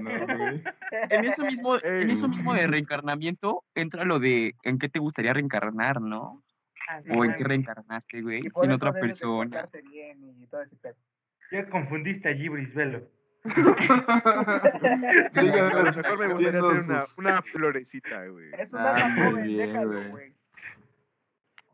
¿no, 0.00 0.10
güey? 0.38 0.62
En 1.10 1.24
eso 1.26 1.44
mismo, 1.44 1.76
en 1.82 2.10
eso 2.10 2.26
mismo 2.26 2.54
de 2.54 2.66
reencarnamiento 2.68 3.62
entra 3.74 4.04
lo 4.04 4.18
de 4.18 4.54
en 4.62 4.78
qué 4.78 4.88
te 4.88 5.00
gustaría 5.00 5.34
reencarnar, 5.34 6.00
¿no? 6.00 6.42
O 7.10 7.24
en 7.24 7.34
qué 7.34 7.44
reencarnaste, 7.44 8.22
güey, 8.22 8.42
sin 8.60 8.72
otra 8.72 8.92
persona. 8.92 9.50
portarte 9.50 9.82
bien 9.82 10.18
y 10.40 10.46
todo 10.46 10.62
ese 10.62 10.76
pedo. 10.76 10.96
Ya 11.52 11.68
confundiste 11.68 12.30
a 12.30 12.34
Gibris 12.34 12.74
Velo. 12.74 13.02
Sigue 15.34 15.60
A 15.60 15.72
lo 15.72 15.92
mejor 15.92 16.18
me 16.18 16.26
gustaría 16.28 16.60
hacer 16.60 16.80
una, 16.80 17.04
una 17.18 17.42
florecita, 17.42 18.26
güey. 18.28 18.50
Es 18.58 18.72
un 18.72 18.78
Ah, 18.78 19.14
joven, 19.16 19.42
bien, 19.44 19.58
déjalo, 19.58 19.88
güey. 19.90 20.08
güey. 20.10 20.32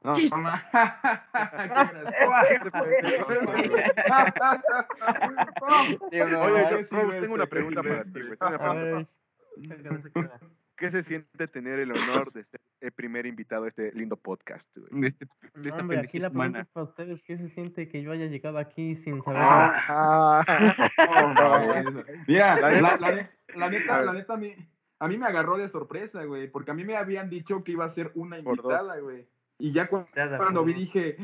No, 0.03 0.15
Sí. 0.15 0.31
no, 0.31 0.39
no. 0.39 0.51
Qué 6.11 6.19
gracioso. 6.19 6.43
Oye, 6.43 6.67
yo, 6.71 6.79
sí, 6.79 6.87
tengo 7.21 7.35
una 7.35 7.47
pregunta 7.47 7.83
para 7.83 8.05
ti, 8.05 8.21
güey. 8.23 8.37
Tengo 8.37 8.49
una 8.49 8.59
pregunta. 8.59 9.11
véngase, 9.57 10.11
queda. 10.13 10.39
¿Qué 10.81 10.91
se 10.91 11.03
siente 11.05 11.47
tener 11.47 11.79
el 11.79 11.93
honor 11.93 12.33
de 12.33 12.43
ser 12.43 12.61
el 12.81 12.91
primer 12.93 13.27
invitado 13.27 13.67
a 13.67 13.69
este 13.69 13.93
lindo 13.93 14.17
podcast, 14.17 14.75
güey? 14.79 15.03
De, 15.03 15.09
este- 15.09 15.27
de 15.55 15.69
esta 15.69 15.81
Hombre, 15.83 15.99
aquí 15.99 16.19
la 16.19 16.31
pregunta 16.31 16.47
semana. 16.47 16.61
es 16.63 16.69
para 16.69 16.85
ustedes. 16.85 17.23
¿Qué 17.23 17.37
se 17.37 17.49
siente 17.51 17.89
que 17.89 18.03
yo 18.03 18.13
haya 18.13 18.27
llegado 18.27 18.57
aquí 18.59 18.97
sin 18.97 19.23
saber? 19.23 19.41
Ah, 19.43 20.43
Mira, 22.27 22.57
La 22.61 22.71
la, 22.71 22.71
neta- 22.71 22.99
la 22.99 23.31
la 23.57 23.69
neta, 23.71 24.03
la 24.03 24.13
neta, 24.13 24.35
a 24.35 24.37
mí, 24.37 24.55
a 25.01 25.09
mí 25.09 25.19
me 25.19 25.27
agarró 25.27 25.59
de 25.59 25.69
sorpresa, 25.69 26.25
güey, 26.25 26.49
porque 26.51 26.71
a 26.71 26.75
mí 26.75 26.85
me 26.85 26.97
habían 26.97 27.29
dicho 27.29 27.63
que 27.65 27.73
iba 27.73 27.85
a 27.85 27.91
ser 27.91 28.11
una 28.15 28.39
invitada, 28.39 28.99
güey. 29.01 29.27
Y 29.59 29.73
ya 29.73 29.89
cu- 29.89 30.07
Nada, 30.17 30.39
cuando 30.39 30.65
vi 30.65 30.73
dije, 30.73 31.17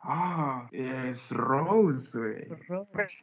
ah, 0.00 0.68
es 0.72 1.30
Rose, 1.30 2.10
güey. 2.18 2.46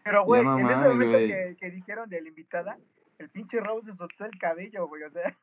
Pero, 0.04 0.24
güey, 0.26 0.44
Ya 0.44 0.52
en 0.54 0.66
ese 0.70 0.88
momento 0.90 1.18
que, 1.20 1.58
que 1.60 1.72
dijeron 1.72 2.10
de 2.10 2.22
la 2.22 2.30
invitada, 2.30 2.78
el 3.19 3.30
pinche 3.30 3.60
Rose 3.60 3.91
se 3.91 3.98
soltó 3.98 4.26
el 4.26 4.38
cabello, 4.39 4.88
güey. 4.88 5.03
O 5.03 5.10
sea, 5.11 5.35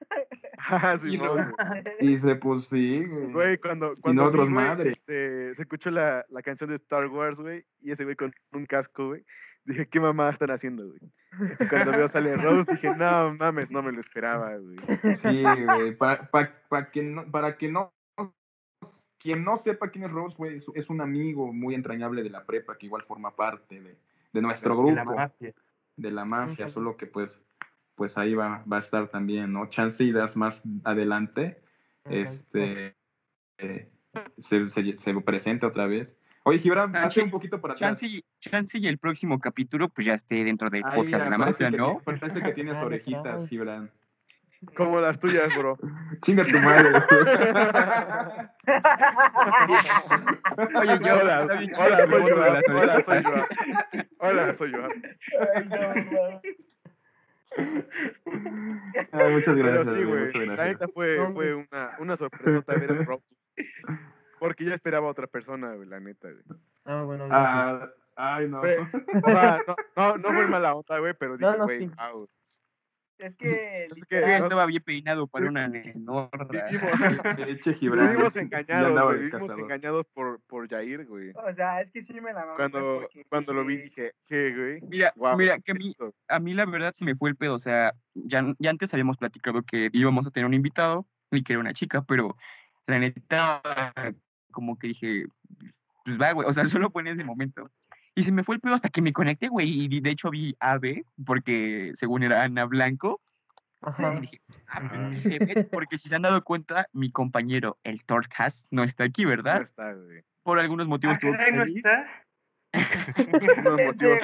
ah, 0.58 0.96
sí, 0.98 1.08
Y 1.14 1.18
no, 1.18 1.34
luego- 1.34 1.50
güey. 1.98 2.14
Y 2.14 2.18
se 2.18 2.34
pues 2.36 2.64
sí, 2.70 3.04
güey. 3.04 3.32
Güey, 3.32 3.58
cuando, 3.58 3.92
cuando 4.00 4.24
otros 4.24 4.50
güey, 4.50 4.64
madre. 4.66 4.90
este, 4.90 5.54
se 5.54 5.62
escuchó 5.62 5.90
la, 5.90 6.24
la 6.28 6.42
canción 6.42 6.70
de 6.70 6.76
Star 6.76 7.06
Wars, 7.06 7.40
güey, 7.40 7.64
y 7.80 7.90
ese 7.92 8.04
güey 8.04 8.16
con 8.16 8.32
un 8.52 8.66
casco, 8.66 9.08
güey, 9.08 9.24
dije, 9.64 9.86
¿qué 9.88 9.98
mamá 10.00 10.30
están 10.30 10.50
haciendo, 10.50 10.86
güey? 10.86 11.00
Y 11.60 11.66
cuando 11.68 11.90
veo 11.92 12.06
sale 12.08 12.36
Rose, 12.36 12.70
dije, 12.72 12.94
no 12.96 13.34
mames, 13.34 13.70
no 13.70 13.82
me 13.82 13.92
lo 13.92 14.00
esperaba, 14.00 14.56
güey. 14.56 14.76
Sí, 15.16 15.42
güey. 15.42 15.96
Para, 15.96 16.30
pa- 16.30 16.52
pa 16.68 16.90
que 16.90 17.02
no, 17.02 17.24
para 17.30 17.56
que 17.56 17.68
no. 17.70 17.92
Quien 19.18 19.42
no 19.42 19.56
sepa 19.56 19.88
quién 19.88 20.04
es 20.04 20.12
Rose, 20.12 20.36
güey, 20.36 20.60
es, 20.74 20.90
un 20.90 21.00
amigo 21.00 21.50
muy 21.52 21.74
entrañable 21.74 22.22
de 22.22 22.28
la 22.28 22.44
prepa 22.44 22.76
que 22.76 22.84
igual 22.86 23.02
forma 23.04 23.34
parte 23.34 23.80
de, 23.80 23.96
de 24.34 24.42
nuestro 24.42 24.76
de 24.84 24.92
la 24.92 25.02
grupo, 25.02 25.16
mafia. 25.16 25.54
de 25.96 26.10
la 26.10 26.24
mafia, 26.26 26.68
solo 26.68 26.96
que 26.98 27.06
pues, 27.06 27.42
pues 27.94 28.16
ahí 28.18 28.34
va, 28.34 28.64
va 28.70 28.76
a 28.78 28.80
estar 28.80 29.08
también, 29.08 29.52
¿no? 29.52 29.66
Chance 29.68 30.02
y 30.04 30.12
das 30.12 30.36
más 30.36 30.62
adelante, 30.84 31.60
este, 32.04 32.96
eh, 33.58 33.88
se, 34.38 34.68
se, 34.70 34.96
se 34.98 35.14
presenta 35.20 35.66
otra 35.66 35.86
vez. 35.86 36.08
Oye, 36.44 36.58
Gibran, 36.58 36.92
Chance- 36.92 37.06
hace 37.06 37.22
un 37.22 37.30
poquito 37.30 37.60
para 37.60 37.72
atrás. 37.74 37.90
Chance, 37.90 38.06
y- 38.06 38.24
chance 38.40 38.76
y 38.78 38.86
el 38.86 38.98
próximo 38.98 39.38
capítulo 39.40 39.88
pues 39.88 40.06
ya 40.06 40.14
esté 40.14 40.44
dentro 40.44 40.68
del 40.70 40.82
podcast 40.82 41.24
de 41.24 41.30
la 41.30 41.38
mafia, 41.38 41.70
¿no? 41.70 42.00
Parece 42.04 42.42
que 42.42 42.52
tienes 42.52 42.74
Ah, 42.76 42.84
orejitas. 42.84 43.48
Gibran. 43.48 43.90
Como 44.76 44.98
las 45.00 45.18
tuyas, 45.20 45.54
bro. 45.56 45.76
Chinga 46.22 46.44
tu 46.44 46.58
madre. 46.58 46.90
Oye, 50.74 50.98
yo, 51.04 51.14
hola, 51.16 51.46
hola, 51.78 52.06
soy 52.06 52.22
yo. 52.28 52.36
Hola, 52.36 53.02
soy 53.02 53.22
yo. 53.22 53.46
Hola, 54.18 54.54
soy 54.54 54.72
yo. 54.72 54.88
Ay, 57.56 57.64
no, 58.24 58.50
no. 58.50 58.80
Ay, 59.12 59.32
muchas 59.32 59.54
Pero 59.54 59.72
gracias. 59.72 59.96
sí, 59.96 60.04
güey, 60.04 60.32
güey. 60.32 60.46
La 60.46 60.64
neta 60.64 60.88
fue, 60.88 61.16
No, 61.16 61.32
fue 61.32 61.54
una, 61.54 61.96
una 61.98 62.16
sorpresota 62.16 62.74
ver 62.74 62.90
el. 62.90 63.06
Porque 64.38 64.64
yo 64.64 64.74
esperaba 64.74 65.06
a 65.08 65.10
otra 65.10 65.26
persona, 65.26 65.74
güey, 65.74 65.88
la 65.88 66.00
neta, 66.00 66.28
güey. 66.30 66.42
Ah, 66.84 67.02
bueno. 67.02 67.28
Ah, 67.30 67.88
ay, 68.16 68.48
no. 68.48 68.60
Fue- 68.60 68.78
o 68.78 69.26
sea, 69.30 69.60
no, 69.66 69.74
no, 69.96 70.18
no 70.18 70.28
fue 70.34 70.46
mala 70.48 70.74
onda, 70.74 70.98
güey, 70.98 71.14
pero 71.18 71.36
dije, 71.36 71.50
No, 71.50 71.56
no, 71.58 71.64
güey, 71.64 71.78
sí. 71.80 71.90
wow. 72.12 72.28
Es 73.18 73.36
que, 73.36 73.84
Es 73.86 74.04
que- 74.06 74.20
Yo 74.20 74.26
estaba 74.26 74.66
bien 74.66 74.82
peinado 74.82 75.26
para 75.26 75.46
una 75.48 75.68
nenorra. 75.68 76.48
Vivimos, 76.50 78.36
engañados, 78.36 79.02
güey. 79.02 79.18
Vivimos 79.18 79.56
engañados 79.56 80.06
por, 80.12 80.40
por 80.46 80.68
Jair, 80.68 81.06
güey. 81.06 81.30
o 81.34 81.54
sea, 81.54 81.80
es 81.80 81.90
que 81.92 82.04
sí 82.04 82.20
me 82.20 82.32
la 82.32 82.44
mamé 82.44 82.56
Cuando, 82.56 83.00
porque 83.02 83.24
cuando 83.28 83.52
lo 83.52 83.64
vi 83.64 83.76
dije, 83.76 84.12
¿qué, 84.26 84.54
güey? 84.54 84.80
Mira, 84.82 85.12
Guau, 85.16 85.36
mira, 85.36 85.58
que 85.60 85.72
a 85.72 85.74
mí, 85.74 85.94
a 86.28 86.40
mí 86.40 86.54
la 86.54 86.66
verdad 86.66 86.92
se 86.92 87.04
me 87.04 87.14
fue 87.14 87.30
el 87.30 87.36
pedo. 87.36 87.54
O 87.54 87.58
sea, 87.58 87.92
ya, 88.14 88.42
ya 88.58 88.70
antes 88.70 88.92
habíamos 88.92 89.16
platicado 89.16 89.62
que 89.62 89.90
íbamos 89.92 90.26
a 90.26 90.30
tener 90.30 90.46
un 90.46 90.54
invitado 90.54 91.06
y 91.30 91.42
que 91.42 91.52
era 91.52 91.60
una 91.60 91.72
chica, 91.74 92.02
pero 92.02 92.36
la 92.86 92.98
neta, 92.98 93.62
como 94.50 94.78
que 94.78 94.88
dije, 94.88 95.24
pues 96.04 96.20
va, 96.20 96.32
güey. 96.32 96.48
O 96.48 96.52
sea, 96.52 96.66
solo 96.68 96.90
fue 96.90 97.02
en 97.02 97.08
ese 97.08 97.24
momento. 97.24 97.70
Y 98.14 98.22
se 98.22 98.32
me 98.32 98.44
fue 98.44 98.54
el 98.56 98.60
pedo 98.60 98.74
hasta 98.74 98.88
que 98.90 99.02
me 99.02 99.12
conecté, 99.12 99.48
güey. 99.48 99.68
Y 99.92 100.00
de 100.00 100.10
hecho 100.10 100.30
vi 100.30 100.56
a 100.60 100.78
B, 100.78 101.04
porque 101.26 101.92
según 101.94 102.22
era 102.22 102.42
Ana 102.44 102.64
Blanco. 102.64 103.20
Ajá. 103.82 104.14
Y 104.16 104.20
dije, 104.22 104.40
ah, 104.68 104.80
pues 104.88 105.00
ni 105.10 105.20
se 105.20 105.38
ve, 105.38 105.68
porque 105.70 105.98
si 105.98 106.08
se 106.08 106.14
han 106.16 106.22
dado 106.22 106.42
cuenta, 106.42 106.86
mi 106.92 107.10
compañero, 107.10 107.78
el 107.84 108.04
Tortas, 108.04 108.68
no 108.70 108.82
está 108.82 109.04
aquí, 109.04 109.24
No 109.24 109.30
¿verdad? 109.30 109.62
está, 109.62 109.92
güey. 109.92 110.22
Por 110.42 110.58
algunos 110.58 110.86
motivos 110.86 111.16
Ah, 111.16 111.20
tuvo 111.20 111.32
que 111.36 111.52
no 111.52 111.64
está. 111.64 112.06
Ese 112.74 113.62
motivos 113.62 114.18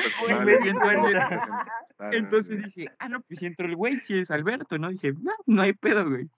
entonces- 2.12 2.60
Ah, 2.62 2.66
dije, 2.66 2.88
ah, 2.98 3.08
no, 3.08 3.20
pues 3.20 3.38
si 3.38 3.46
entró 3.46 3.66
el 3.66 3.76
güey, 3.76 4.00
si 4.00 4.18
es 4.18 4.30
Alberto, 4.30 4.78
¿no? 4.78 4.88
Dije, 4.88 5.12
no, 5.20 5.32
no 5.46 5.62
hay 5.62 5.72
pedo, 5.72 6.08
güey. 6.08 6.28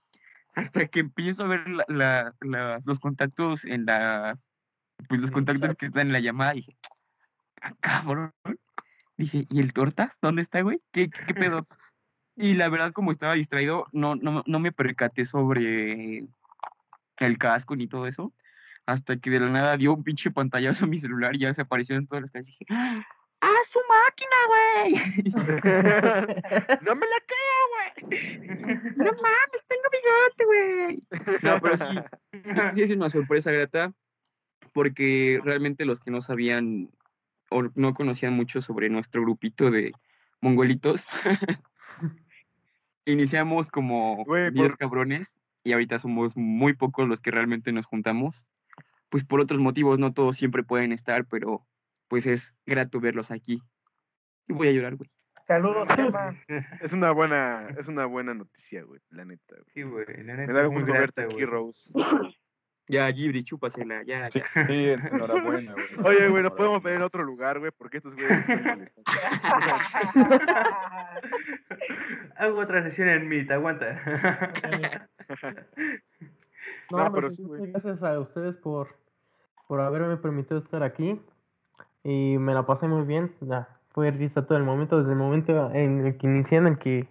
Hasta 0.54 0.86
que 0.86 1.00
empiezo 1.00 1.44
a 1.44 1.48
ver 1.48 1.68
la, 1.68 1.84
la- 1.88 2.34
la- 2.40 2.80
los 2.84 2.98
contactos 2.98 3.64
en 3.64 3.86
la, 3.86 4.38
pues 5.08 5.20
los 5.22 5.30
contactos 5.30 5.74
que 5.76 5.86
están 5.86 6.08
en 6.08 6.12
la 6.12 6.20
llamada, 6.20 6.52
dije, 6.52 6.76
ah, 6.90 6.94
cabrón. 7.80 8.32
Dije, 9.16 9.46
¿y 9.50 9.60
el 9.60 9.72
tortas? 9.72 10.18
¿Dónde 10.20 10.42
está, 10.42 10.62
güey? 10.62 10.80
¿Qué, 10.92 11.10
qué, 11.10 11.24
qué 11.26 11.34
pedo? 11.34 11.66
Y 12.34 12.54
la 12.54 12.70
verdad, 12.70 12.92
como 12.92 13.10
estaba 13.10 13.34
distraído, 13.34 13.88
no, 13.92 14.14
no, 14.14 14.42
no 14.46 14.58
me 14.58 14.72
percaté 14.72 15.26
sobre 15.26 16.24
el 17.18 17.38
casco 17.38 17.76
ni 17.76 17.88
todo 17.88 18.06
eso. 18.06 18.32
Hasta 18.86 19.18
que 19.18 19.28
de 19.28 19.38
la 19.38 19.50
nada 19.50 19.76
dio 19.76 19.92
un 19.92 20.02
pinche 20.02 20.30
pantallazo 20.30 20.86
a 20.86 20.88
mi 20.88 20.98
celular 20.98 21.36
y 21.36 21.40
ya 21.40 21.52
se 21.52 21.60
apareció 21.60 21.94
en 21.94 22.06
todas 22.06 22.22
las 22.22 22.30
calles. 22.30 22.46
Dije, 22.46 22.64
¡ah, 22.70 23.04
su 23.68 23.78
máquina, 23.88 24.36
güey! 24.48 24.94
no 26.82 26.94
me 26.94 27.06
la 27.06 27.18
creo, 27.26 27.62
güey. 27.74 28.38
No 28.96 29.12
mames, 29.12 29.64
tengo 29.68 29.88
bigote, 29.92 30.44
güey. 30.46 31.02
No, 31.42 31.60
pero 31.60 31.76
sí, 31.78 31.86
sí 32.74 32.82
es 32.82 32.90
una 32.92 33.10
sorpresa 33.10 33.52
grata, 33.52 33.92
porque 34.72 35.40
realmente 35.44 35.84
los 35.84 36.00
que 36.00 36.10
no 36.10 36.22
sabían 36.22 36.90
o 37.52 37.70
no 37.74 37.94
conocían 37.94 38.34
mucho 38.34 38.60
sobre 38.60 38.88
nuestro 38.88 39.22
grupito 39.22 39.70
de 39.70 39.92
mongolitos, 40.40 41.04
iniciamos 43.04 43.68
como 43.68 44.24
Güey, 44.24 44.50
10 44.50 44.72
por- 44.72 44.78
cabrones 44.78 45.36
y 45.64 45.72
ahorita 45.72 45.98
somos 45.98 46.36
muy 46.36 46.74
pocos 46.74 47.08
los 47.08 47.20
que 47.20 47.30
realmente 47.30 47.72
nos 47.72 47.86
juntamos. 47.86 48.46
Pues 49.08 49.24
por 49.24 49.40
otros 49.40 49.60
motivos, 49.60 49.98
no 49.98 50.12
todos 50.12 50.36
siempre 50.36 50.62
pueden 50.62 50.90
estar, 50.92 51.26
pero 51.26 51.66
pues 52.08 52.26
es 52.26 52.54
grato 52.66 52.98
verlos 53.00 53.30
aquí. 53.30 53.62
Y 54.48 54.54
voy 54.54 54.68
a 54.68 54.72
llorar, 54.72 54.96
güey. 54.96 55.10
Saludos, 55.46 55.86
Emma. 55.98 56.36
Es 56.80 56.92
una 56.92 57.10
buena, 57.12 57.68
es 57.78 57.88
una 57.88 58.06
buena 58.06 58.32
noticia, 58.34 58.82
güey, 58.84 59.00
la 59.10 59.24
neta, 59.24 59.54
güey. 59.56 59.66
Sí, 59.74 59.82
güey. 59.82 60.06
la 60.24 60.34
Me 60.34 60.46
neta 60.46 60.52
da 60.52 60.62
es 60.62 60.70
muy 60.70 60.82
gusto 60.82 60.92
verte 60.92 61.22
aquí. 61.22 61.44
Rose. 61.44 61.90
Ya, 62.88 63.10
Gibri, 63.12 63.44
chúpasela, 63.44 64.02
ya, 64.02 64.30
Sí, 64.30 64.40
ya. 64.54 64.66
sí, 64.66 64.88
enhorabuena, 64.90 65.72
güey. 66.02 66.16
Oye, 66.16 66.28
güey, 66.28 66.42
nos 66.42 66.52
podemos 66.52 66.82
ver 66.82 66.96
en 66.96 67.02
otro 67.02 67.22
lugar, 67.22 67.58
güey, 67.60 67.70
porque 67.76 67.98
estos 67.98 68.14
güeyes. 68.14 68.44
Hago 72.36 72.58
otra 72.60 72.82
sesión 72.82 73.08
en 73.08 73.28
Meet, 73.28 73.50
aguanta. 73.50 74.00
No, 76.90 77.10
pero 77.12 77.30
sí, 77.30 77.42
güey. 77.42 77.70
gracias 77.70 78.02
a 78.02 78.20
ustedes 78.20 78.54
por, 78.56 78.94
por 79.66 79.80
haberme 79.80 80.16
permitido 80.18 80.58
estar 80.60 80.82
aquí. 80.82 81.18
Y 82.04 82.36
me 82.38 82.52
la 82.52 82.66
pasé 82.66 82.86
muy 82.86 83.06
bien. 83.06 83.32
Ya, 83.40 83.66
fue 83.92 84.10
risa 84.10 84.46
todo 84.46 84.58
el 84.58 84.64
momento, 84.64 84.98
desde 84.98 85.12
el 85.12 85.18
momento 85.18 85.70
en 85.72 86.06
el 86.06 86.18
que 86.18 86.26
inicié, 86.26 86.58
en 86.58 86.66
el 86.66 86.78
que 86.78 87.08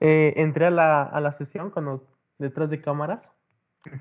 eh, 0.00 0.32
entré 0.36 0.66
a 0.66 0.70
la, 0.70 1.02
a 1.02 1.20
la 1.20 1.32
sesión 1.32 1.70
cuando 1.70 2.06
detrás 2.38 2.70
de 2.70 2.80
cámaras. 2.80 3.30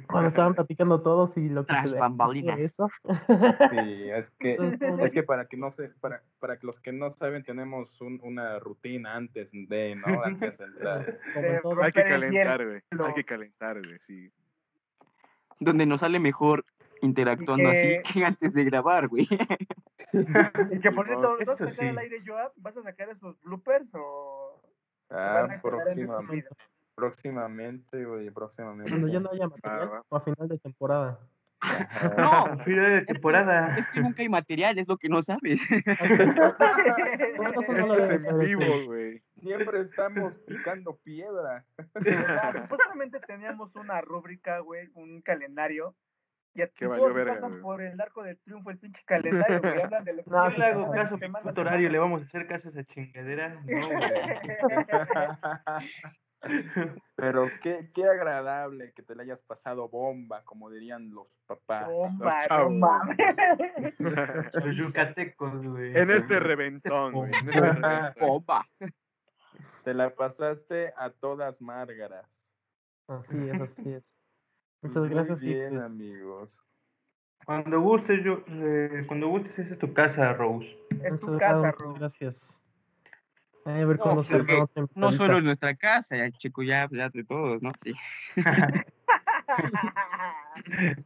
Cuando 0.08 0.30
estaban 0.30 0.54
platicando 0.56 1.02
todos 1.02 1.38
y 1.38 1.50
lo 1.50 1.64
que 1.66 1.74
Tras 1.74 1.88
se 1.90 1.94
ve- 1.94 2.00
bambalinas. 2.00 2.60
eso. 2.60 2.90
Sí, 3.06 4.10
es 4.10 4.30
que, 4.40 4.58
es 5.02 5.12
que 5.14 5.24
para 5.24 5.46
que 5.46 5.58
no 5.58 5.72
se, 5.72 5.90
para, 5.90 6.22
para 6.40 6.58
que 6.58 6.68
los 6.68 6.80
que 6.80 6.92
no 6.94 7.14
saben, 7.16 7.44
tenemos 7.44 8.00
un- 8.02 8.20
una 8.24 8.60
rutina 8.60 9.16
antes 9.16 9.50
de, 9.52 9.96
¿no? 9.96 10.24
Antes 10.24 10.58
de 10.58 10.66
entrar. 10.66 11.20
todo. 11.64 11.84
Hay 11.84 11.92
que 11.92 12.04
calentar, 12.04 12.66
güey. 12.66 12.82
Hay 13.08 13.14
que 13.14 13.24
calentar, 13.24 13.82
güey, 13.82 14.00
sí. 14.00 14.32
Donde 15.60 15.86
nos 15.86 16.00
sale 16.00 16.20
mejor 16.20 16.64
interactuando 17.02 17.72
que- 17.72 18.00
así 18.02 18.14
que 18.14 18.26
antes 18.26 18.54
de 18.54 18.64
grabar, 18.64 19.08
güey. 19.08 19.28
Y 20.72 20.80
que 20.80 20.92
por 20.92 21.08
cierto, 21.08 21.38
¿vas 21.46 21.60
a 21.62 21.66
sacar 21.70 21.86
al 21.86 21.96
sí. 21.96 22.00
aire, 22.02 22.22
Joab? 22.26 22.52
¿Vas 22.58 22.78
a 22.78 22.84
sacar 22.84 23.10
esos 23.10 23.42
bloopers 23.42 23.88
o 23.96 24.62
Ah, 25.10 25.48
van 25.48 25.60
próximamente, 26.96 28.06
güey, 28.06 28.30
próximamente. 28.32 28.92
Cuando 28.92 29.08
ya 29.08 29.20
no 29.20 29.30
haya 29.32 29.48
material 29.48 29.92
va. 29.92 30.04
o 30.10 30.16
a 30.16 30.22
final 30.22 30.48
de 30.48 30.60
temporada. 30.60 31.20
No, 32.18 32.58
Final 32.66 32.92
de 32.92 33.06
temporada. 33.06 33.78
es 33.78 33.88
que 33.88 34.02
nunca 34.02 34.22
hay 34.22 34.30
material, 34.30 34.78
es 34.78 34.88
lo 34.88 34.98
que 34.98 35.10
no 35.10 35.22
sabes. 35.22 35.62
No 37.74 37.96
es 37.96 38.24
en 38.24 38.40
vivo, 38.40 38.86
güey. 38.86 39.22
Siempre 39.42 39.82
estamos 39.82 40.34
picando 40.48 40.98
piedra. 41.04 41.66
¿verdad? 41.94 42.64
Supuestamente 42.64 43.20
teníamos 43.22 43.76
una 43.76 44.02
rúbrica, 44.02 44.60
güey, 44.60 44.90
un 44.94 45.22
calendario. 45.22 45.96
Y 46.56 46.62
a 46.62 46.68
Que 46.68 46.86
valió 46.86 47.12
verga, 47.14 47.36
pasan 47.36 47.62
por 47.62 47.82
el 47.82 48.00
arco 48.00 48.24
del 48.24 48.38
triunfo 48.40 48.70
el 48.70 48.78
pinche 48.78 49.02
calendario, 49.06 49.60
güey. 49.60 49.82
Hablan 49.82 50.04
de 50.04 50.14
lo 50.14 50.24
que 50.24 50.30
No, 50.30 50.52
Yo 50.52 50.58
le 50.58 50.66
hago 50.66 50.92
caso 50.92 51.18
puto 51.18 51.62
horario, 51.62 51.90
le 51.90 51.98
vamos 51.98 52.22
a 52.22 52.26
hacer 52.26 52.48
caso 52.48 52.68
a 52.68 52.72
esa 52.72 52.84
chingadera. 52.86 53.50
No, 53.66 53.88
güey. 53.88 54.02
Pero 57.16 57.48
qué, 57.62 57.90
qué 57.94 58.06
agradable 58.06 58.92
que 58.94 59.04
te 59.04 59.16
la 59.16 59.24
hayas 59.24 59.40
pasado 59.42 59.88
bomba, 59.90 60.44
como 60.44 60.70
dirían 60.70 61.12
los 61.12 61.28
papás. 61.46 61.88
Bomba. 61.88 62.42
Los 64.54 64.76
yucatecos, 64.76 65.66
güey. 65.66 65.98
En 65.98 66.12
este 66.12 66.40
reventón, 66.40 67.14
güey. 67.14 67.32
En 67.32 67.50
este 67.50 67.62
reventón. 67.62 68.14
Bomba. 68.20 68.66
Te 69.84 69.94
la 69.94 70.10
pasaste 70.10 70.94
a 70.98 71.10
todas 71.10 71.60
márgaras. 71.62 72.26
Así 73.08 73.50
es, 73.50 73.62
así 73.62 73.94
es. 73.94 74.04
Muchas 74.82 75.04
muy 75.04 75.10
gracias. 75.10 75.40
bien, 75.40 75.70
pues, 75.72 75.82
amigos. 75.82 76.50
Cuando 77.46 77.82
gustes, 77.82 78.24
yo, 78.24 78.44
eh, 78.48 79.04
cuando 79.08 79.28
gustes, 79.28 79.60
esa 79.60 79.74
es 79.74 79.80
tu 79.80 79.94
casa, 79.94 80.34
Rose. 80.34 80.68
Es 81.04 81.20
tu 81.20 81.32
muchas 81.32 81.40
casa, 81.40 81.60
gracias, 81.60 81.78
Ru. 81.78 81.94
Gracias. 81.96 82.63
Ay, 83.66 83.82
a 83.82 83.86
ver 83.86 83.98
No, 83.98 84.04
cuándo 84.04 84.24
pues 84.24 84.32
es 84.42 84.44
que 84.46 84.64
No 84.96 85.12
solo 85.12 85.38
en 85.38 85.46
nuestra 85.46 85.76
casa, 85.76 86.18
ya, 86.18 86.30
chico, 86.32 86.64
ya, 86.64 86.88
ya 86.92 87.10
de 87.10 87.24
todos, 87.24 87.62
¿no? 87.62 87.72
Sí. 87.84 87.94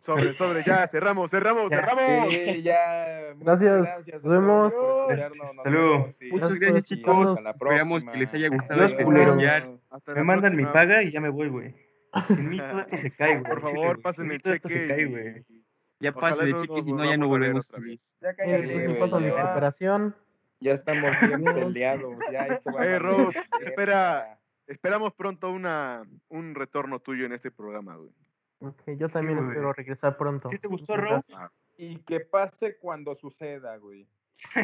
Sobre, 0.01 0.33
sobre, 0.33 0.63
ya, 0.63 0.87
cerramos, 0.87 1.31
cerramos, 1.31 1.69
Ya. 1.71 1.77
cerramos. 1.77 2.33
Sí, 2.33 2.61
ya. 2.61 3.33
muchas 3.35 3.61
Gracias, 3.61 4.23
nos 4.23 4.31
vemos. 4.31 4.73
por 4.73 5.11
escucharnos, 5.13 5.55
nos 5.55 5.63
Salud. 5.63 5.79
vemos 5.91 6.15
y- 6.21 6.31
Muchas 6.31 6.53
Gracias 6.55 6.83
chicos. 6.83 6.99
escucharnos. 7.13 7.29
Hasta 7.31 7.41
la 7.41 7.49
Esperamos 7.51 8.03
que 8.03 8.17
les 8.17 8.33
haya 8.33 8.49
gustado 8.49 8.73
Adiós, 8.83 8.91
este 8.91 9.03
especial. 9.03 9.79
Me 10.15 10.23
mandan 10.23 10.55
mi 10.55 10.65
paga 10.65 11.03
y 11.03 11.11
ya 11.11 11.21
me 11.21 11.29
voy, 11.29 11.47
güey. 11.49 11.73
Sin 12.27 12.49
mí 12.49 12.57
todo 12.57 12.79
esto 12.81 12.97
se 12.97 13.11
cae, 13.11 13.39
güey. 13.39 13.43
Por 13.51 13.61
favor, 13.61 14.01
pásenme 14.01 14.35
el 14.35 14.41
se 14.41 14.59
cheque. 14.59 14.87
cae, 14.87 15.01
y- 15.01 15.05
güey. 15.05 15.45
Ya 15.99 16.11
pase 16.11 16.45
de 16.45 16.53
cheque, 16.53 16.83
si 16.83 16.93
no, 16.93 17.03
ya 17.05 17.17
no 17.17 17.27
volvemos. 17.27 17.69
otra 17.69 17.81
vez. 17.83 18.13
Ya 18.21 18.29
Eh, 18.29 18.35
cállate, 18.37 18.67
me 18.67 18.87
güey, 18.87 18.99
pasan 18.99 19.23
mi 19.23 19.29
ya. 19.29 19.35
Ya 20.59 20.73
estamos 20.73 21.11
bien 21.21 21.43
peleados. 21.73 22.15
Ya 22.31 22.45
esto 22.47 22.71
va 22.71 22.85
Eh, 22.85 22.89
verga. 22.89 23.29
espera. 23.61 24.39
Esperamos 24.67 25.13
pronto 25.13 25.51
una, 25.51 26.03
un 26.27 26.53
retorno 26.53 26.99
tuyo 26.99 27.25
en 27.25 27.31
este 27.31 27.51
programa, 27.51 27.95
güey. 27.95 28.11
Ok, 28.59 28.81
yo 28.97 29.07
también 29.07 29.37
güey. 29.37 29.49
espero 29.49 29.71
regresar 29.71 30.17
pronto. 30.17 30.49
¿Sí 30.49 30.57
te 30.59 30.67
gustó, 30.67 30.93
gracias. 30.95 31.51
Y 31.77 31.99
que 31.99 32.19
pase 32.21 32.77
cuando 32.79 33.15
suceda, 33.15 33.77
güey. 33.77 34.05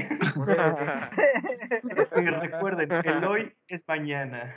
Y 2.15 2.25
recuerden, 2.25 2.91
el 2.91 3.23
hoy 3.23 3.53
es 3.67 3.81
mañana. 3.87 4.55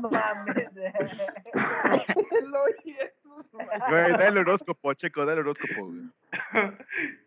No 0.00 0.10
mames. 0.10 0.68
Güey, 3.88 4.12
da 4.12 4.28
el 4.28 4.38
horóscopo, 4.38 4.92
Checo, 4.94 5.24
da 5.24 5.32
el 5.32 5.40
horóscopo, 5.40 5.86
güey. 5.86 6.02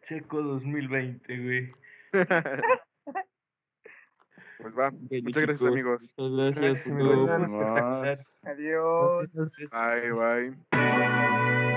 Checo 0.07 0.41
2020, 0.41 1.37
güey. 1.43 1.71
Pues 4.61 4.77
va. 4.77 4.91
Muchas 4.91 5.43
gracias, 5.43 5.59
chicos, 5.59 5.71
amigos. 5.71 6.13
Muchas 6.17 6.53
gracias. 6.53 6.85
Gracias, 6.85 7.29
amigos. 7.29 7.29
Adiós. 8.43 9.29
Gracias. 9.33 9.69
Bye, 9.69 10.11
bye. 10.11 11.68